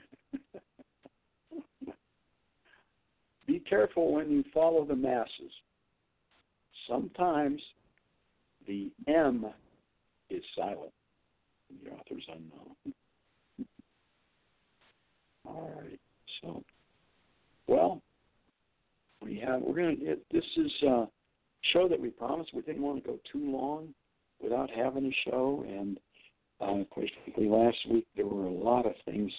Be 3.45 3.59
careful 3.59 4.13
when 4.13 4.31
you 4.31 4.45
follow 4.53 4.85
the 4.85 4.95
masses. 4.95 5.51
Sometimes 6.87 7.61
the 8.67 8.91
M 9.07 9.45
is 10.29 10.43
silent. 10.55 10.91
The 11.83 11.91
author's 11.91 12.27
unknown. 12.27 12.93
All 15.45 15.73
right. 15.81 15.99
So, 16.41 16.63
well, 17.67 18.01
we 19.21 19.39
have. 19.39 19.61
We're 19.61 19.75
gonna. 19.75 20.15
This 20.31 20.43
is 20.57 20.71
a 20.83 21.07
show 21.71 21.87
that 21.87 21.99
we 21.99 22.09
promised. 22.09 22.53
We 22.53 22.61
didn't 22.61 22.81
want 22.81 23.03
to 23.03 23.09
go 23.09 23.19
too 23.31 23.51
long 23.51 23.93
without 24.41 24.69
having 24.69 25.05
a 25.05 25.29
show, 25.29 25.65
and 25.67 25.99
uh, 26.61 26.83
quite 26.89 27.11
frankly, 27.23 27.47
last 27.47 27.77
week 27.89 28.07
there 28.15 28.27
were 28.27 28.45
a 28.45 28.51
lot 28.51 28.85
of 28.85 28.93
things 29.05 29.31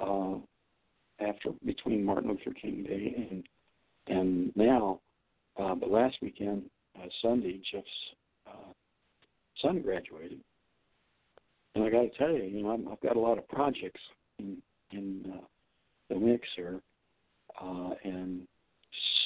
uh, 0.00 0.34
after 1.20 1.50
between 1.64 2.04
Martin 2.04 2.30
Luther 2.30 2.52
King 2.60 2.84
Day 2.84 3.28
and 3.30 3.44
and 4.06 4.52
now. 4.56 5.00
Uh, 5.58 5.74
but 5.74 5.90
last 5.90 6.16
weekend, 6.20 6.64
uh, 7.00 7.06
Sunday, 7.22 7.60
Jeff's 7.70 7.86
son 9.60 9.82
graduated, 9.82 10.40
and 11.74 11.84
I 11.84 11.90
got 11.90 12.02
to 12.02 12.10
tell 12.18 12.30
you, 12.30 12.44
you 12.44 12.62
know, 12.62 12.88
I've 12.90 13.00
got 13.00 13.16
a 13.16 13.20
lot 13.20 13.38
of 13.38 13.48
projects 13.48 14.00
in 14.38 14.58
in 14.92 15.32
uh, 15.34 15.44
the 16.08 16.16
mix 16.16 16.46
here, 16.56 16.80
uh, 17.60 17.90
and 18.04 18.46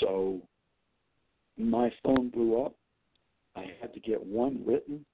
so 0.00 0.40
my 1.56 1.92
phone 2.02 2.30
blew 2.30 2.64
up. 2.64 2.74
I 3.56 3.66
had 3.80 3.92
to 3.94 4.00
get 4.00 4.24
one 4.24 4.62
written 4.66 5.04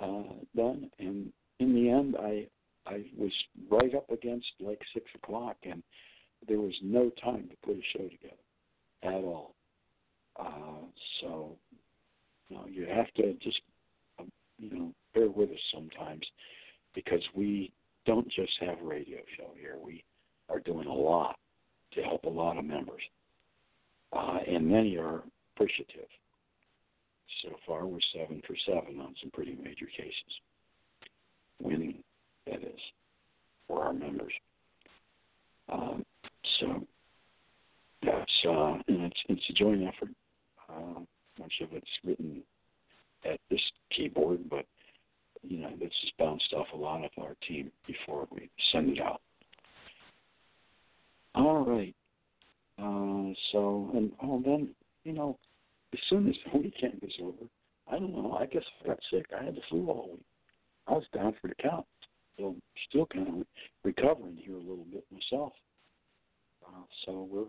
uh, 0.00 0.34
done, 0.56 0.90
and 0.98 1.32
in 1.60 1.74
the 1.74 1.90
end, 1.90 2.16
I 2.20 2.46
I 2.86 3.04
was 3.16 3.32
right 3.70 3.94
up 3.94 4.10
against 4.10 4.46
like 4.60 4.80
six 4.94 5.06
o'clock, 5.14 5.56
and 5.62 5.82
there 6.46 6.60
was 6.60 6.74
no 6.82 7.10
time 7.22 7.48
to 7.50 7.56
put 7.66 7.76
a 7.76 7.82
show 7.92 8.08
together 8.08 8.36
at 9.02 9.24
all. 9.24 9.54
Uh, 10.38 10.86
so, 11.20 11.56
you 12.48 12.56
know, 12.56 12.64
you 12.70 12.86
have 12.86 13.12
to 13.14 13.34
just, 13.34 13.60
you 14.58 14.70
know, 14.70 14.92
bear 15.14 15.28
with 15.28 15.50
us 15.50 15.58
sometimes 15.72 16.24
because 16.94 17.22
we 17.34 17.72
don't 18.06 18.28
just 18.30 18.52
have 18.60 18.80
a 18.80 18.84
radio 18.84 19.18
show 19.36 19.50
here. 19.58 19.76
We 19.82 20.04
are 20.48 20.60
doing 20.60 20.86
a 20.86 20.94
lot 20.94 21.36
to 21.92 22.02
help 22.02 22.24
a 22.24 22.28
lot 22.28 22.58
of 22.58 22.64
members, 22.64 23.02
uh, 24.12 24.38
and 24.46 24.66
many 24.66 24.96
are 24.96 25.22
appreciative. 25.54 26.08
So 27.42 27.50
far, 27.66 27.86
we're 27.86 27.98
seven 28.14 28.42
for 28.46 28.56
seven 28.66 29.00
on 29.00 29.14
some 29.20 29.30
pretty 29.32 29.56
major 29.62 29.86
cases. 29.86 30.12
Winning, 31.60 32.02
that 32.46 32.62
is, 32.62 32.80
for 33.66 33.84
our 33.84 33.92
members. 33.92 34.32
Um, 35.70 36.04
so, 36.60 36.86
that's 38.02 38.32
uh, 38.46 38.74
and 38.88 39.02
it's 39.04 39.20
it's 39.28 39.50
a 39.50 39.52
joint 39.52 39.82
effort. 39.82 40.14
Uh, 40.68 41.00
much 41.38 41.52
of 41.62 41.72
it's 41.72 41.86
written 42.04 42.42
at 43.28 43.40
this 43.50 43.60
keyboard, 43.94 44.48
but 44.48 44.64
you 45.42 45.58
know 45.58 45.70
this 45.78 45.92
is 46.04 46.10
bounced 46.18 46.52
off 46.52 46.66
a 46.74 46.76
lot 46.76 47.04
of 47.04 47.10
our 47.22 47.36
team 47.46 47.70
before 47.86 48.26
we 48.30 48.50
send 48.72 48.90
it 48.90 49.00
out. 49.00 49.20
All 51.34 51.64
right. 51.64 51.94
Uh, 52.78 53.34
so 53.52 53.90
and 53.94 54.12
oh 54.22 54.42
then 54.44 54.68
you 55.04 55.12
know 55.12 55.38
as 55.92 56.00
soon 56.08 56.28
as 56.28 56.34
the 56.44 56.58
weekend 56.58 57.00
was 57.00 57.12
over, 57.22 57.48
I 57.90 57.98
don't 57.98 58.12
know. 58.12 58.36
I 58.38 58.46
guess 58.46 58.64
I 58.82 58.88
got 58.88 58.98
sick. 59.10 59.26
I 59.38 59.44
had 59.44 59.54
the 59.54 59.60
flu 59.68 59.88
all 59.88 60.10
week. 60.12 60.24
I 60.86 60.92
was 60.92 61.04
down 61.14 61.34
for 61.40 61.48
the 61.48 61.54
count. 61.54 61.86
So 62.38 62.54
still 62.88 63.06
kind 63.06 63.28
of 63.28 63.46
recovering 63.84 64.36
here 64.36 64.54
a 64.54 64.58
little 64.58 64.86
bit 64.90 65.04
myself. 65.10 65.52
Uh, 66.64 66.82
so 67.04 67.28
we're, 67.30 67.44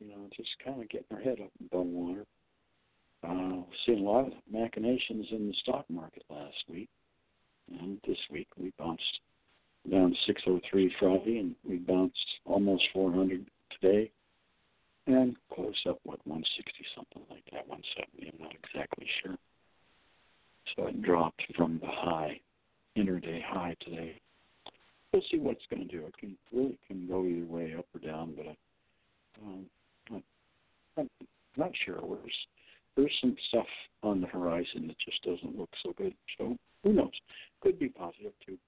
you 0.00 0.14
know, 0.14 0.28
just 0.36 0.50
kind 0.64 0.80
of 0.80 0.88
getting 0.88 1.06
our 1.12 1.20
head 1.20 1.38
up 1.40 1.50
in 1.60 1.66
bone 1.68 1.92
water. 1.92 2.24
Uh, 3.26 3.62
seeing 3.84 4.06
a 4.06 4.08
lot 4.10 4.26
of 4.26 4.32
machinations 4.50 5.26
in 5.32 5.48
the 5.48 5.54
stock 5.62 5.84
market 5.90 6.22
last 6.30 6.56
week, 6.70 6.88
and 7.80 7.98
this 8.06 8.18
week 8.30 8.46
we 8.56 8.72
bounced 8.78 9.20
down 9.90 10.16
603 10.26 10.94
Friday, 11.00 11.38
and 11.38 11.54
we 11.68 11.76
bounced 11.76 12.16
almost 12.44 12.84
400 12.92 13.44
today, 13.80 14.10
and 15.06 15.36
close 15.52 15.74
up 15.88 15.98
what 16.04 16.24
160 16.26 16.72
something 16.94 17.22
like 17.28 17.44
that, 17.52 17.66
170. 17.66 18.32
I'm 18.32 18.44
not 18.44 18.54
exactly 18.54 19.06
sure. 19.22 19.36
So 20.76 20.86
it 20.86 21.02
dropped 21.02 21.42
from 21.56 21.80
the 21.80 21.88
high, 21.88 22.40
intraday 22.96 23.42
high 23.42 23.74
today. 23.80 24.20
We'll 25.12 25.22
see 25.30 25.38
what 25.38 25.56
it's 25.56 25.66
going 25.70 25.88
to 25.88 25.96
do. 25.96 26.06
It 26.06 26.16
can 26.18 26.36
really 26.52 26.78
can 26.86 27.08
go 27.08 27.24
either 27.24 27.46
way, 27.46 27.74
up 27.76 27.86
or 27.94 28.06
down, 28.06 28.34
but 28.36 28.46
um, 29.42 29.64
I'm, 30.10 30.22
I'm 30.98 31.08
not 31.56 31.70
sure. 31.84 31.96
There's 31.96 32.46
there's 32.98 33.16
some 33.20 33.36
stuff 33.48 33.66
on 34.02 34.20
the 34.20 34.26
horizon 34.26 34.88
that 34.88 34.96
just 34.98 35.22
doesn't 35.22 35.56
look 35.56 35.70
so 35.84 35.94
good. 35.96 36.12
So 36.36 36.56
who 36.82 36.92
knows? 36.92 37.12
Could 37.60 37.78
be 37.78 37.88
positive 37.88 38.32
too. 38.44 38.58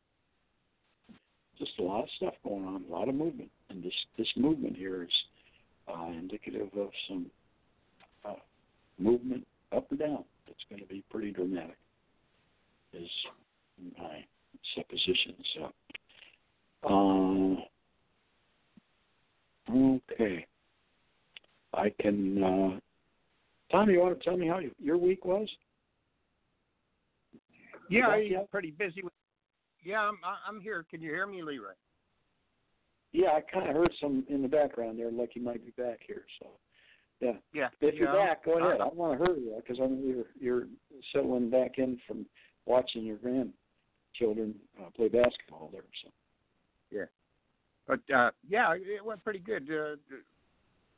Just 1.58 1.72
a 1.80 1.82
lot 1.82 2.04
of 2.04 2.08
stuff 2.16 2.34
going 2.44 2.64
on, 2.64 2.84
a 2.88 2.92
lot 2.92 3.08
of 3.08 3.16
movement, 3.16 3.50
and 3.68 3.82
this 3.82 3.92
this 4.16 4.28
movement 4.36 4.76
here 4.76 5.02
is 5.02 5.10
uh, 5.92 6.06
indicative 6.06 6.68
of 6.78 6.90
some 7.08 7.26
uh, 8.24 8.36
movement 8.98 9.44
up 9.76 9.90
or 9.90 9.96
down. 9.96 10.24
It's 10.46 10.64
going 10.70 10.80
to 10.80 10.88
be 10.88 11.02
pretty 11.10 11.32
dramatic. 11.32 11.76
Is 12.92 13.10
my 13.98 14.24
supposition. 14.74 15.34
So, 15.54 15.72
uh, 19.68 19.74
okay. 19.74 20.46
I 21.74 21.90
can. 22.00 22.80
Tom, 23.70 23.88
you 23.90 24.00
want 24.00 24.18
to 24.18 24.24
tell 24.24 24.36
me 24.36 24.48
how 24.48 24.60
your 24.78 24.96
week 24.96 25.24
was? 25.24 25.48
Yeah, 27.88 28.08
I'm 28.08 28.46
pretty 28.50 28.70
busy. 28.70 29.02
With, 29.02 29.12
yeah, 29.84 30.00
I'm 30.00 30.18
I'm 30.46 30.60
here. 30.60 30.84
Can 30.90 31.00
you 31.00 31.10
hear 31.10 31.26
me, 31.26 31.42
Leroy? 31.42 31.72
Yeah, 33.12 33.30
I 33.30 33.40
kind 33.40 33.68
of 33.68 33.74
heard 33.74 33.92
some 34.00 34.24
in 34.28 34.42
the 34.42 34.48
background 34.48 34.98
there, 34.98 35.10
like 35.10 35.34
you 35.34 35.42
might 35.42 35.64
be 35.64 35.72
back 35.82 35.98
here. 36.06 36.22
So, 36.40 36.50
yeah. 37.20 37.32
Yeah. 37.52 37.68
If 37.80 37.96
you're 37.96 38.12
back, 38.12 38.44
go 38.44 38.58
ahead. 38.58 38.80
I 38.80 38.86
want 38.86 39.18
to 39.18 39.24
hurry 39.24 39.48
because 39.56 39.78
I 39.82 39.86
know 39.86 40.00
you're 40.00 40.24
you're 40.40 40.66
settling 41.12 41.50
back 41.50 41.78
in 41.78 41.98
from 42.06 42.26
watching 42.66 43.04
your 43.04 43.16
grandchildren 43.16 44.54
uh, 44.80 44.90
play 44.94 45.08
basketball 45.08 45.70
there. 45.72 45.82
So. 46.04 46.10
Yeah. 46.90 47.04
But 47.86 48.14
uh 48.14 48.30
yeah, 48.48 48.72
it 48.74 49.04
went 49.04 49.24
pretty 49.24 49.40
good. 49.40 49.68
Uh, 49.68 49.96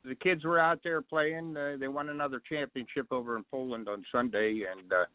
the 0.05 0.15
kids 0.15 0.43
were 0.43 0.59
out 0.59 0.79
there 0.83 1.01
playing. 1.01 1.55
Uh, 1.55 1.77
they 1.79 1.87
won 1.87 2.09
another 2.09 2.41
championship 2.47 3.07
over 3.11 3.37
in 3.37 3.43
Poland 3.49 3.87
on 3.87 4.03
Sunday, 4.11 4.63
and 4.69 4.91
uh, 4.91 5.05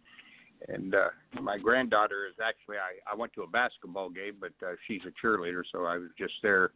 and 0.68 0.94
uh, 0.94 1.08
my 1.40 1.58
granddaughter 1.58 2.26
is 2.26 2.34
actually 2.44 2.76
I 2.76 3.10
I 3.10 3.14
went 3.14 3.32
to 3.34 3.42
a 3.42 3.46
basketball 3.46 4.10
game, 4.10 4.36
but 4.40 4.52
uh, 4.66 4.72
she's 4.86 5.02
a 5.06 5.26
cheerleader, 5.26 5.62
so 5.70 5.84
I 5.84 5.98
was 5.98 6.10
just 6.18 6.34
there 6.42 6.70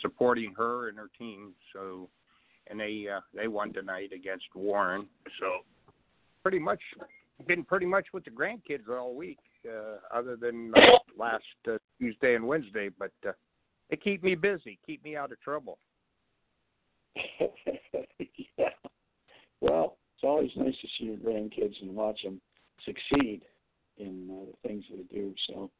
supporting 0.00 0.54
her 0.56 0.88
and 0.88 0.96
her 0.96 1.10
team. 1.18 1.52
So, 1.72 2.08
and 2.68 2.80
they 2.80 3.06
uh, 3.14 3.20
they 3.34 3.48
won 3.48 3.72
tonight 3.72 4.10
against 4.14 4.46
Warren. 4.54 5.06
So, 5.40 5.64
pretty 6.42 6.58
much 6.58 6.80
been 7.46 7.64
pretty 7.64 7.86
much 7.86 8.06
with 8.12 8.24
the 8.24 8.30
grandkids 8.30 8.88
all 8.88 9.14
week, 9.14 9.38
uh, 9.68 10.16
other 10.16 10.36
than 10.36 10.72
uh, 10.76 10.80
last 11.18 11.44
uh, 11.68 11.78
Tuesday 11.98 12.34
and 12.34 12.46
Wednesday. 12.46 12.88
But 12.96 13.12
uh, 13.26 13.32
they 13.90 13.96
keep 13.96 14.22
me 14.22 14.34
busy, 14.34 14.78
keep 14.86 15.04
me 15.04 15.16
out 15.16 15.32
of 15.32 15.40
trouble. 15.40 15.78
yeah. 18.58 18.68
Well, 19.60 19.96
it's 20.14 20.24
always 20.24 20.50
nice 20.56 20.74
to 20.80 20.88
see 20.98 21.04
your 21.06 21.16
grandkids 21.16 21.80
and 21.82 21.94
watch 21.94 22.22
them 22.22 22.40
succeed 22.84 23.42
in 23.98 24.28
uh, 24.30 24.50
the 24.50 24.68
things 24.68 24.84
that 24.90 24.96
they 25.10 25.16
do. 25.16 25.34
So 25.48 25.70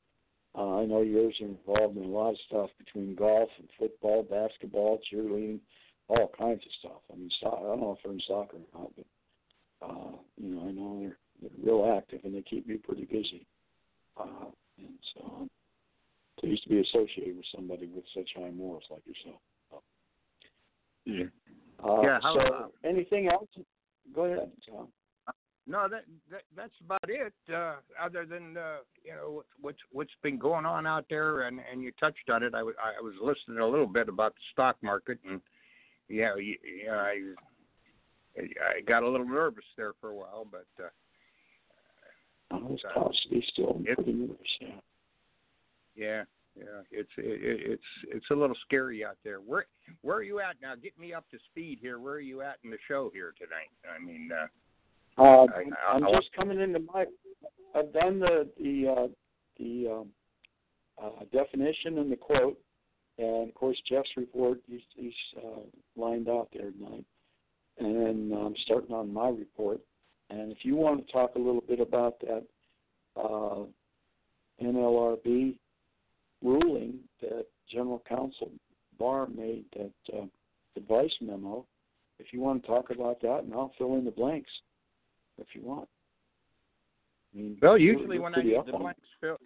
uh, 0.57 0.81
I 0.81 0.85
know 0.87 1.03
yours 1.03 1.35
are 1.41 1.47
involved 1.47 1.97
in 1.97 2.05
a 2.05 2.07
lot 2.07 2.31
of 2.31 2.39
stuff 2.47 2.71
between 2.79 3.15
golf 3.15 3.49
and 3.59 3.69
football, 3.79 4.23
basketball, 4.23 5.01
cheerleading, 5.13 5.61
all 6.09 6.31
kinds 6.39 6.61
of 6.67 6.73
stuff. 6.81 7.01
I 7.13 7.17
mean, 7.17 7.31
so- 7.41 7.49
I 7.59 7.63
don't 7.63 7.81
know 7.81 7.93
if 7.93 7.99
they're 8.03 8.13
in 8.13 8.21
soccer 8.27 8.57
or 8.57 8.81
not, 8.81 8.93
but 8.97 9.07
uh, 9.89 10.17
you 10.41 10.55
know, 10.55 10.69
I 10.69 10.73
know 10.73 11.01
they're 11.01 11.19
they're 11.41 11.65
real 11.65 11.93
active 11.99 12.21
and 12.25 12.35
they 12.35 12.43
keep 12.43 12.67
me 12.69 12.77
pretty 12.77 13.05
busy. 13.05 13.47
Uh, 14.17 14.47
and 14.79 14.99
so 15.15 15.33
I'm 15.41 15.51
pleased 16.39 16.63
to 16.65 16.69
be 16.69 16.81
associated 16.81 17.37
with 17.37 17.47
somebody 17.55 17.87
with 17.87 18.05
such 18.15 18.31
high 18.37 18.51
morals 18.51 18.85
like 18.91 19.03
yourself. 19.07 19.41
Yeah. 21.05 21.25
Uh, 21.83 22.01
Yeah, 22.03 22.21
how- 22.23 22.35
so, 22.35 22.41
uh, 22.41 22.69
anything 22.85 23.29
else? 23.29 23.49
Go 24.15 24.25
ahead, 24.25 24.51
Tom. 24.69 24.89
No, 25.65 25.87
that, 25.89 26.05
that 26.29 26.43
that's 26.57 26.75
about 26.85 27.09
it. 27.09 27.33
Uh, 27.49 27.77
other 28.01 28.27
than 28.27 28.57
uh, 28.57 28.79
you 29.05 29.13
know 29.13 29.45
what's 29.61 29.79
what's 29.93 30.11
been 30.21 30.37
going 30.37 30.67
on 30.67 30.87
out 30.89 31.05
there, 31.09 31.43
and 31.43 31.61
and 31.71 31.83
you 31.83 31.93
touched 32.01 32.29
on 32.31 32.43
it. 32.43 32.53
I 32.53 32.65
was 32.65 32.75
I 32.83 33.01
was 33.01 33.15
listening 33.23 33.59
a 33.63 33.67
little 33.67 33.87
bit 33.87 34.09
about 34.09 34.35
the 34.35 34.41
stock 34.53 34.77
market, 34.83 35.19
and 35.29 35.41
yeah, 36.09 36.35
you, 36.35 36.57
yeah, 36.85 36.97
I 36.97 37.21
I 38.37 38.81
got 38.81 39.05
a 39.05 39.09
little 39.09 39.27
nervous 39.29 39.65
there 39.77 39.93
for 40.01 40.11
a 40.11 40.17
while, 40.17 40.45
but 40.51 40.67
uh, 40.83 40.89
it's 42.71 42.83
uh, 42.85 43.01
possibly 43.01 43.45
still 43.53 43.81
it- 43.85 44.05
nervous, 44.05 44.37
yeah. 44.61 44.69
yeah, 45.95 46.25
yeah, 46.57 46.83
it's 46.91 47.11
it, 47.17 47.71
it's 47.71 47.83
it's 48.09 48.27
a 48.31 48.35
little 48.35 48.57
scary 48.67 49.05
out 49.05 49.17
there. 49.25 49.39
Where 49.39 49.67
where 50.03 50.17
are 50.17 50.23
you 50.23 50.41
at 50.41 50.57
now? 50.61 50.75
Get 50.75 50.99
me 50.99 51.15
up 51.15 51.29
to 51.31 51.39
speed 51.51 51.79
here. 51.81 51.99
Where 51.99 52.15
are 52.15 52.21
you 52.21 52.43
at 52.43 52.59
in 52.65 52.71
the 52.71 52.79
show 52.89 53.11
here 53.13 53.35
tonight? 53.39 53.71
I 53.89 53.99
mean, 54.05 54.31
uh, 54.33 54.47
Uh, 55.19 55.47
I- 55.47 55.97
I- 55.97 56.13
just 56.13 56.33
coming 56.33 56.61
into 56.61 56.81
my. 56.81 57.07
I've 57.75 57.93
done 57.93 58.19
the 58.19 58.49
the 58.59 58.89
uh, 58.89 59.09
the 59.59 59.89
um, 59.89 60.09
uh, 61.03 61.25
definition 61.33 61.99
and 61.99 62.11
the 62.13 62.17
quote, 62.17 62.59
and 63.19 63.49
of 63.49 63.55
course 63.55 63.81
Jeff's 63.89 64.17
report. 64.17 64.61
He's, 64.67 64.81
he's 64.95 65.13
uh, 65.39 65.61
lined 65.97 66.29
out 66.29 66.49
there 66.53 66.71
tonight, 66.71 67.05
and 67.79 67.97
then 67.97 68.39
I'm 68.39 68.57
starting 68.65 68.95
on 68.95 69.13
my 69.13 69.29
report. 69.29 69.81
And 70.31 70.51
if 70.53 70.65
you 70.65 70.77
want 70.77 71.07
to 71.07 71.13
talk 71.13 71.35
a 71.35 71.39
little 71.39 71.61
bit 71.67 71.81
about 71.81 72.19
that 72.21 72.45
uh, 73.17 73.65
NLRB 74.63 75.57
ruling 76.43 76.99
that 77.21 77.47
General 77.71 78.03
Counsel 78.09 78.51
Barr 78.99 79.27
made, 79.29 79.65
that 79.77 80.17
uh, 80.17 80.27
advice 80.77 81.13
memo, 81.21 81.67
if 82.19 82.33
you 82.33 82.41
want 82.41 82.63
to 82.63 82.69
talk 82.69 82.91
about 82.91 83.21
that, 83.23 83.41
and 83.45 83.53
I'll 83.53 83.73
fill 83.79 83.97
in 83.97 84.05
the 84.05 84.11
blanks 84.11 84.51
if 85.39 85.49
you 85.55 85.63
want. 85.63 85.89
I 87.35 87.39
mean, 87.39 87.57
Well, 87.61 87.79
usually 87.79 88.19
when 88.19 88.35
I 88.35 88.43
need 88.43 88.61
the 88.67 88.73
blanks 88.73 89.01
filled, 89.21 89.39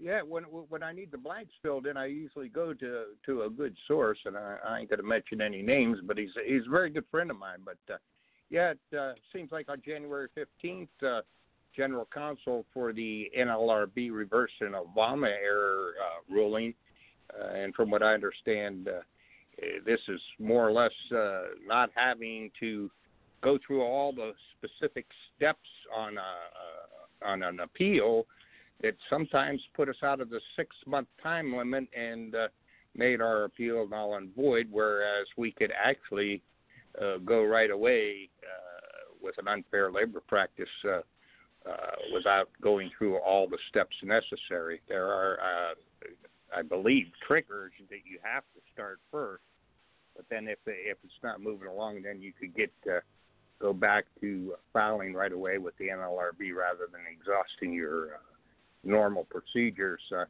yeah, 0.00 0.22
when 0.22 0.44
when 0.44 0.82
I 0.82 0.92
need 0.92 1.10
the 1.10 1.18
blanks 1.18 1.52
filled 1.62 1.86
in, 1.86 1.96
I 1.96 2.06
usually 2.06 2.48
go 2.48 2.72
to 2.74 3.04
to 3.26 3.42
a 3.42 3.50
good 3.50 3.76
source, 3.86 4.18
and 4.24 4.36
I, 4.36 4.56
I 4.66 4.78
ain't 4.80 4.90
gonna 4.90 5.02
mention 5.02 5.40
any 5.40 5.62
names, 5.62 5.98
but 6.04 6.16
he's 6.16 6.30
he's 6.46 6.66
a 6.66 6.70
very 6.70 6.90
good 6.90 7.04
friend 7.10 7.30
of 7.30 7.38
mine. 7.38 7.58
But 7.64 7.78
uh, 7.92 7.98
yeah, 8.50 8.72
it 8.72 8.96
uh, 8.98 9.12
seems 9.32 9.52
like 9.52 9.68
on 9.68 9.82
January 9.84 10.28
fifteenth, 10.34 10.90
uh, 11.02 11.20
General 11.76 12.08
Counsel 12.12 12.64
for 12.72 12.92
the 12.92 13.30
NLRB 13.38 14.12
reversed 14.12 14.54
an 14.60 14.72
Obama 14.72 15.28
error 15.28 15.92
uh, 16.00 16.34
ruling, 16.34 16.74
uh, 17.32 17.54
and 17.54 17.74
from 17.74 17.90
what 17.90 18.02
I 18.02 18.14
understand, 18.14 18.88
uh, 18.88 19.00
this 19.84 20.00
is 20.08 20.20
more 20.38 20.66
or 20.68 20.72
less 20.72 20.92
uh, 21.14 21.42
not 21.66 21.90
having 21.94 22.50
to 22.60 22.90
go 23.42 23.58
through 23.66 23.82
all 23.82 24.12
the 24.12 24.32
specific 24.58 25.06
steps 25.36 25.58
on 25.94 26.16
a, 26.16 26.20
uh, 26.20 27.30
on 27.30 27.42
an 27.42 27.60
appeal 27.60 28.26
that 28.82 28.94
sometimes 29.08 29.60
put 29.74 29.88
us 29.88 29.96
out 30.02 30.20
of 30.20 30.30
the 30.30 30.40
six 30.56 30.74
month 30.86 31.08
time 31.22 31.54
limit 31.56 31.88
and 31.96 32.34
uh, 32.34 32.48
made 32.94 33.20
our 33.20 33.44
appeal 33.44 33.88
null 33.88 34.14
and 34.16 34.34
void, 34.34 34.68
whereas 34.70 35.26
we 35.36 35.52
could 35.52 35.72
actually 35.82 36.42
go 37.24 37.42
right 37.42 37.70
away 37.70 38.28
with 39.22 39.34
an 39.38 39.48
unfair 39.48 39.90
labor 39.90 40.20
practice 40.20 40.68
uh, 41.68 41.96
without 42.14 42.48
going 42.60 42.90
through 42.98 43.18
all 43.18 43.48
the 43.48 43.58
steps 43.70 43.96
necessary. 44.02 44.80
There 44.88 45.06
are, 45.06 45.38
uh, 45.40 45.74
I 46.56 46.62
believe, 46.62 47.06
triggers 47.26 47.72
that 47.90 48.00
you 48.04 48.18
have 48.22 48.44
to 48.54 48.60
start 48.72 49.00
first 49.10 49.42
But 50.16 50.26
then 50.30 50.48
if 50.48 50.58
if 50.66 50.98
it's 51.04 51.22
not 51.22 51.40
moving 51.40 51.68
along, 51.68 52.02
then 52.02 52.20
you 52.20 52.32
could 52.32 52.54
get 52.54 52.72
uh, 52.90 53.00
go 53.60 53.72
back 53.72 54.06
to 54.20 54.54
filing 54.72 55.14
right 55.14 55.32
away 55.32 55.58
with 55.58 55.76
the 55.78 55.88
NLRB 55.88 56.54
rather 56.54 56.88
than 56.90 57.02
exhausting 57.10 57.72
your 57.72 58.14
uh, 58.14 58.18
normal 58.84 59.24
procedures. 59.24 60.02
Uh, 60.14 60.24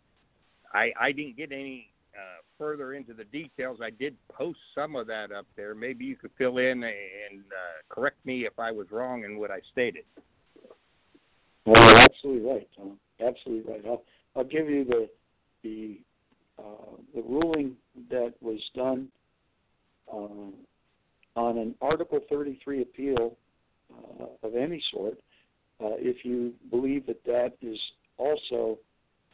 I 0.74 0.92
I 1.00 1.12
didn't 1.12 1.36
get 1.36 1.52
any 1.52 1.92
uh, 2.14 2.42
further 2.58 2.94
into 2.94 3.14
the 3.14 3.24
details. 3.24 3.80
I 3.82 3.90
did 3.90 4.16
post 4.32 4.58
some 4.74 4.96
of 4.96 5.06
that 5.08 5.32
up 5.32 5.46
there. 5.56 5.74
Maybe 5.74 6.04
you 6.04 6.16
could 6.16 6.32
fill 6.38 6.58
in 6.58 6.84
and 6.84 7.40
uh, 7.40 7.94
correct 7.94 8.24
me 8.24 8.46
if 8.46 8.58
I 8.58 8.70
was 8.70 8.90
wrong 8.90 9.24
in 9.24 9.38
what 9.38 9.50
I 9.50 9.60
stated. 9.72 10.04
Well, 11.64 11.88
you're 11.88 11.98
absolutely 11.98 12.50
right, 12.50 12.68
Tom. 12.76 12.98
Absolutely 13.20 13.72
right. 13.72 13.82
I'll, 13.86 14.02
I'll 14.36 14.44
give 14.44 14.68
you 14.68 14.84
the 14.84 15.08
the 15.62 15.98
uh, 16.58 16.96
the 17.14 17.22
ruling 17.22 17.76
that 18.10 18.34
was 18.40 18.60
done 18.74 19.08
uh, 20.12 20.50
on 21.36 21.58
an 21.58 21.74
Article 21.80 22.20
33 22.28 22.82
appeal 22.82 23.36
uh, 23.92 24.26
of 24.42 24.54
any 24.54 24.82
sort. 24.92 25.14
Uh, 25.82 25.96
if 25.98 26.24
you 26.24 26.52
believe 26.70 27.06
that 27.06 27.22
that 27.24 27.52
is 27.62 27.78
also 28.18 28.78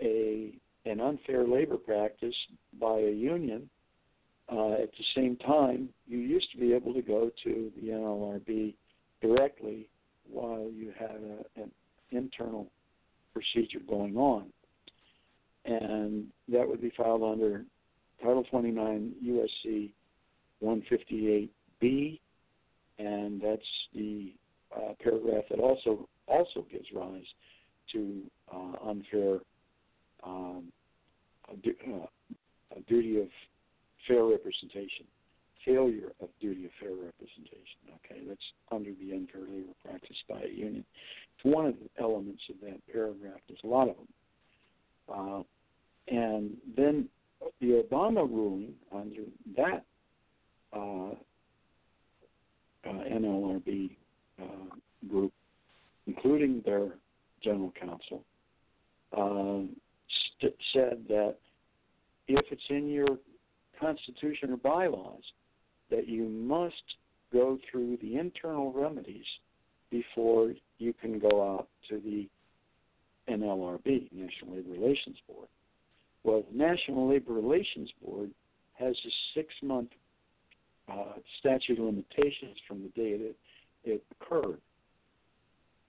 a 0.01 0.53
an 0.85 1.01
unfair 1.01 1.47
labor 1.47 1.77
practice 1.77 2.35
by 2.81 2.99
a 2.99 3.11
union, 3.11 3.69
uh, 4.51 4.73
at 4.75 4.91
the 4.93 5.05
same 5.15 5.37
time, 5.37 5.89
you 6.07 6.19
used 6.19 6.51
to 6.53 6.59
be 6.59 6.73
able 6.73 6.95
to 6.95 7.03
go 7.03 7.31
to 7.45 7.71
the 7.77 7.89
NLRB 7.89 8.75
directly 9.21 9.89
while 10.31 10.71
you 10.73 10.93
had 10.99 11.11
a, 11.11 11.61
an 11.61 11.71
internal 12.11 12.71
procedure 13.33 13.81
going 13.89 14.17
on. 14.17 14.47
And 15.65 16.27
that 16.49 16.67
would 16.67 16.81
be 16.81 16.93
filed 16.97 17.23
under 17.23 17.65
Title 18.23 18.45
29 18.51 19.15
USC 19.25 19.93
158B, 20.63 22.19
and 22.99 23.41
that's 23.41 23.63
the 23.95 24.33
uh, 24.75 24.93
paragraph 25.03 25.45
that 25.51 25.61
also 25.61 26.09
also 26.27 26.67
gives 26.71 26.87
rise 26.95 27.25
to 27.93 28.23
uh, 28.53 28.89
unfair 28.89 29.39
um, 30.25 30.65
a, 31.51 31.57
du- 31.57 31.77
uh, 31.95 32.77
a 32.77 32.81
duty 32.83 33.21
of 33.21 33.29
fair 34.07 34.25
representation, 34.25 35.07
failure 35.65 36.13
of 36.21 36.29
duty 36.41 36.65
of 36.67 36.71
fair 36.81 36.91
representation. 36.91 37.79
Okay, 38.05 38.23
that's 38.27 38.41
under 38.71 38.91
the 39.01 39.15
unfair 39.15 39.43
labor 39.43 39.73
practice 39.85 40.17
by 40.29 40.41
a 40.41 40.49
union. 40.49 40.85
It's 41.37 41.45
one 41.45 41.67
of 41.67 41.75
the 41.75 42.03
elements 42.03 42.43
of 42.51 42.57
that 42.63 42.81
paragraph. 42.93 43.41
There's 43.49 43.61
a 43.65 43.67
lot 43.67 43.89
of 43.89 43.97
them. 43.97 44.09
Uh, 45.09 45.43
and 46.15 46.57
then 46.77 47.09
the 47.61 47.83
Obama 47.83 48.29
ruling 48.29 48.73
under 48.95 49.23
that 49.57 49.85
uh, 50.75 51.13
uh, 52.85 53.05
NLRB 53.11 53.91
uh, 54.41 54.75
group, 55.09 55.33
including 56.07 56.63
their 56.65 56.89
general 57.43 57.73
counsel, 57.79 58.23
um, 59.17 59.71
st- 60.39 60.55
said 60.73 61.05
that 61.09 61.37
if 62.27 62.45
it's 62.51 62.63
in 62.71 62.89
your 62.89 63.19
constitution 63.81 64.51
or 64.51 64.57
bylaws 64.57 65.23
that 65.91 66.09
you 66.09 66.25
must 66.25 66.75
go 67.33 67.59
through 67.71 67.99
the 68.03 68.17
internal 68.17 68.73
remedies 68.73 69.27
before 69.91 70.53
you 70.79 70.93
can 70.93 71.19
go 71.19 71.55
out 71.57 71.69
to 71.89 72.01
the 72.01 72.29
NLRB, 73.33 74.11
National 74.13 74.57
Labor 74.57 74.73
Relations 74.73 75.17
Board. 75.27 75.49
Well, 76.25 76.45
the 76.51 76.59
National 76.59 77.09
Labor 77.09 77.33
Relations 77.33 77.91
Board 78.05 78.31
has 78.75 78.97
a 79.07 79.11
six 79.35 79.49
month 79.63 79.91
uh, 80.91 81.15
statute 81.39 81.79
of 81.79 81.85
limitations 81.85 82.57
from 82.67 82.83
the 82.83 82.89
day 82.89 83.17
that 83.19 83.35
it 83.85 84.03
occurred. 84.21 84.61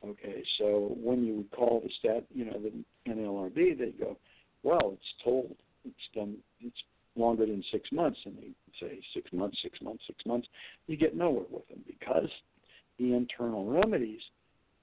Okay, 0.06 0.44
so 0.58 0.96
when 1.02 1.26
you 1.26 1.36
would 1.36 1.52
call 1.52 1.82
the 1.84 1.90
stat, 2.00 2.24
you 2.34 2.46
know, 2.46 2.58
the 2.60 2.72
NLRB, 3.12 3.78
they 3.78 3.92
go, 4.00 4.18
well, 4.64 4.94
it's 4.94 5.24
told, 5.24 5.56
it's 5.84 5.96
done, 6.16 6.38
it's 6.62 6.78
longer 7.20 7.46
than 7.46 7.64
six 7.72 7.92
months, 7.92 8.20
and 8.26 8.38
they 8.38 8.52
say 8.80 9.00
six 9.14 9.32
months, 9.34 9.58
six 9.62 9.80
months, 9.82 10.04
six 10.08 10.26
months. 10.26 10.48
You 10.88 10.98
get 10.98 11.16
nowhere 11.16 11.46
with 11.50 11.68
them 11.68 11.84
because 11.86 12.30
the 12.98 13.14
internal 13.14 13.66
remedies 13.66 14.22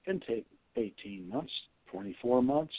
can 0.05 0.19
take 0.27 0.45
18 0.75 1.29
months, 1.29 1.51
24 1.91 2.41
months. 2.41 2.73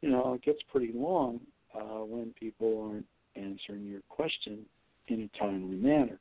You 0.00 0.10
know, 0.10 0.34
it 0.34 0.42
gets 0.42 0.58
pretty 0.70 0.92
long 0.94 1.40
uh, 1.74 2.04
when 2.04 2.32
people 2.38 2.90
aren't 2.90 3.06
answering 3.36 3.86
your 3.86 4.00
question 4.08 4.64
in 5.08 5.28
a 5.34 5.38
timely 5.38 5.76
manner. 5.76 6.18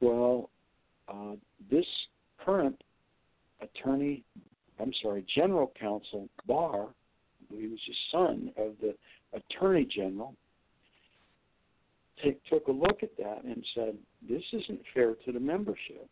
Well, 0.00 0.50
uh, 1.08 1.34
this 1.70 1.86
current 2.44 2.80
attorney, 3.60 4.24
I'm 4.80 4.92
sorry, 5.02 5.24
general 5.34 5.72
counsel 5.78 6.28
Barr, 6.46 6.88
he 7.50 7.68
was 7.68 7.78
the 7.86 7.94
son 8.10 8.52
of 8.56 8.72
the 8.80 8.94
attorney 9.32 9.84
general, 9.84 10.34
take, 12.22 12.44
took 12.46 12.68
a 12.68 12.72
look 12.72 13.02
at 13.02 13.16
that 13.18 13.44
and 13.44 13.64
said, 13.74 13.96
this 14.28 14.42
isn't 14.52 14.80
fair 14.92 15.14
to 15.24 15.32
the 15.32 15.40
membership. 15.40 16.08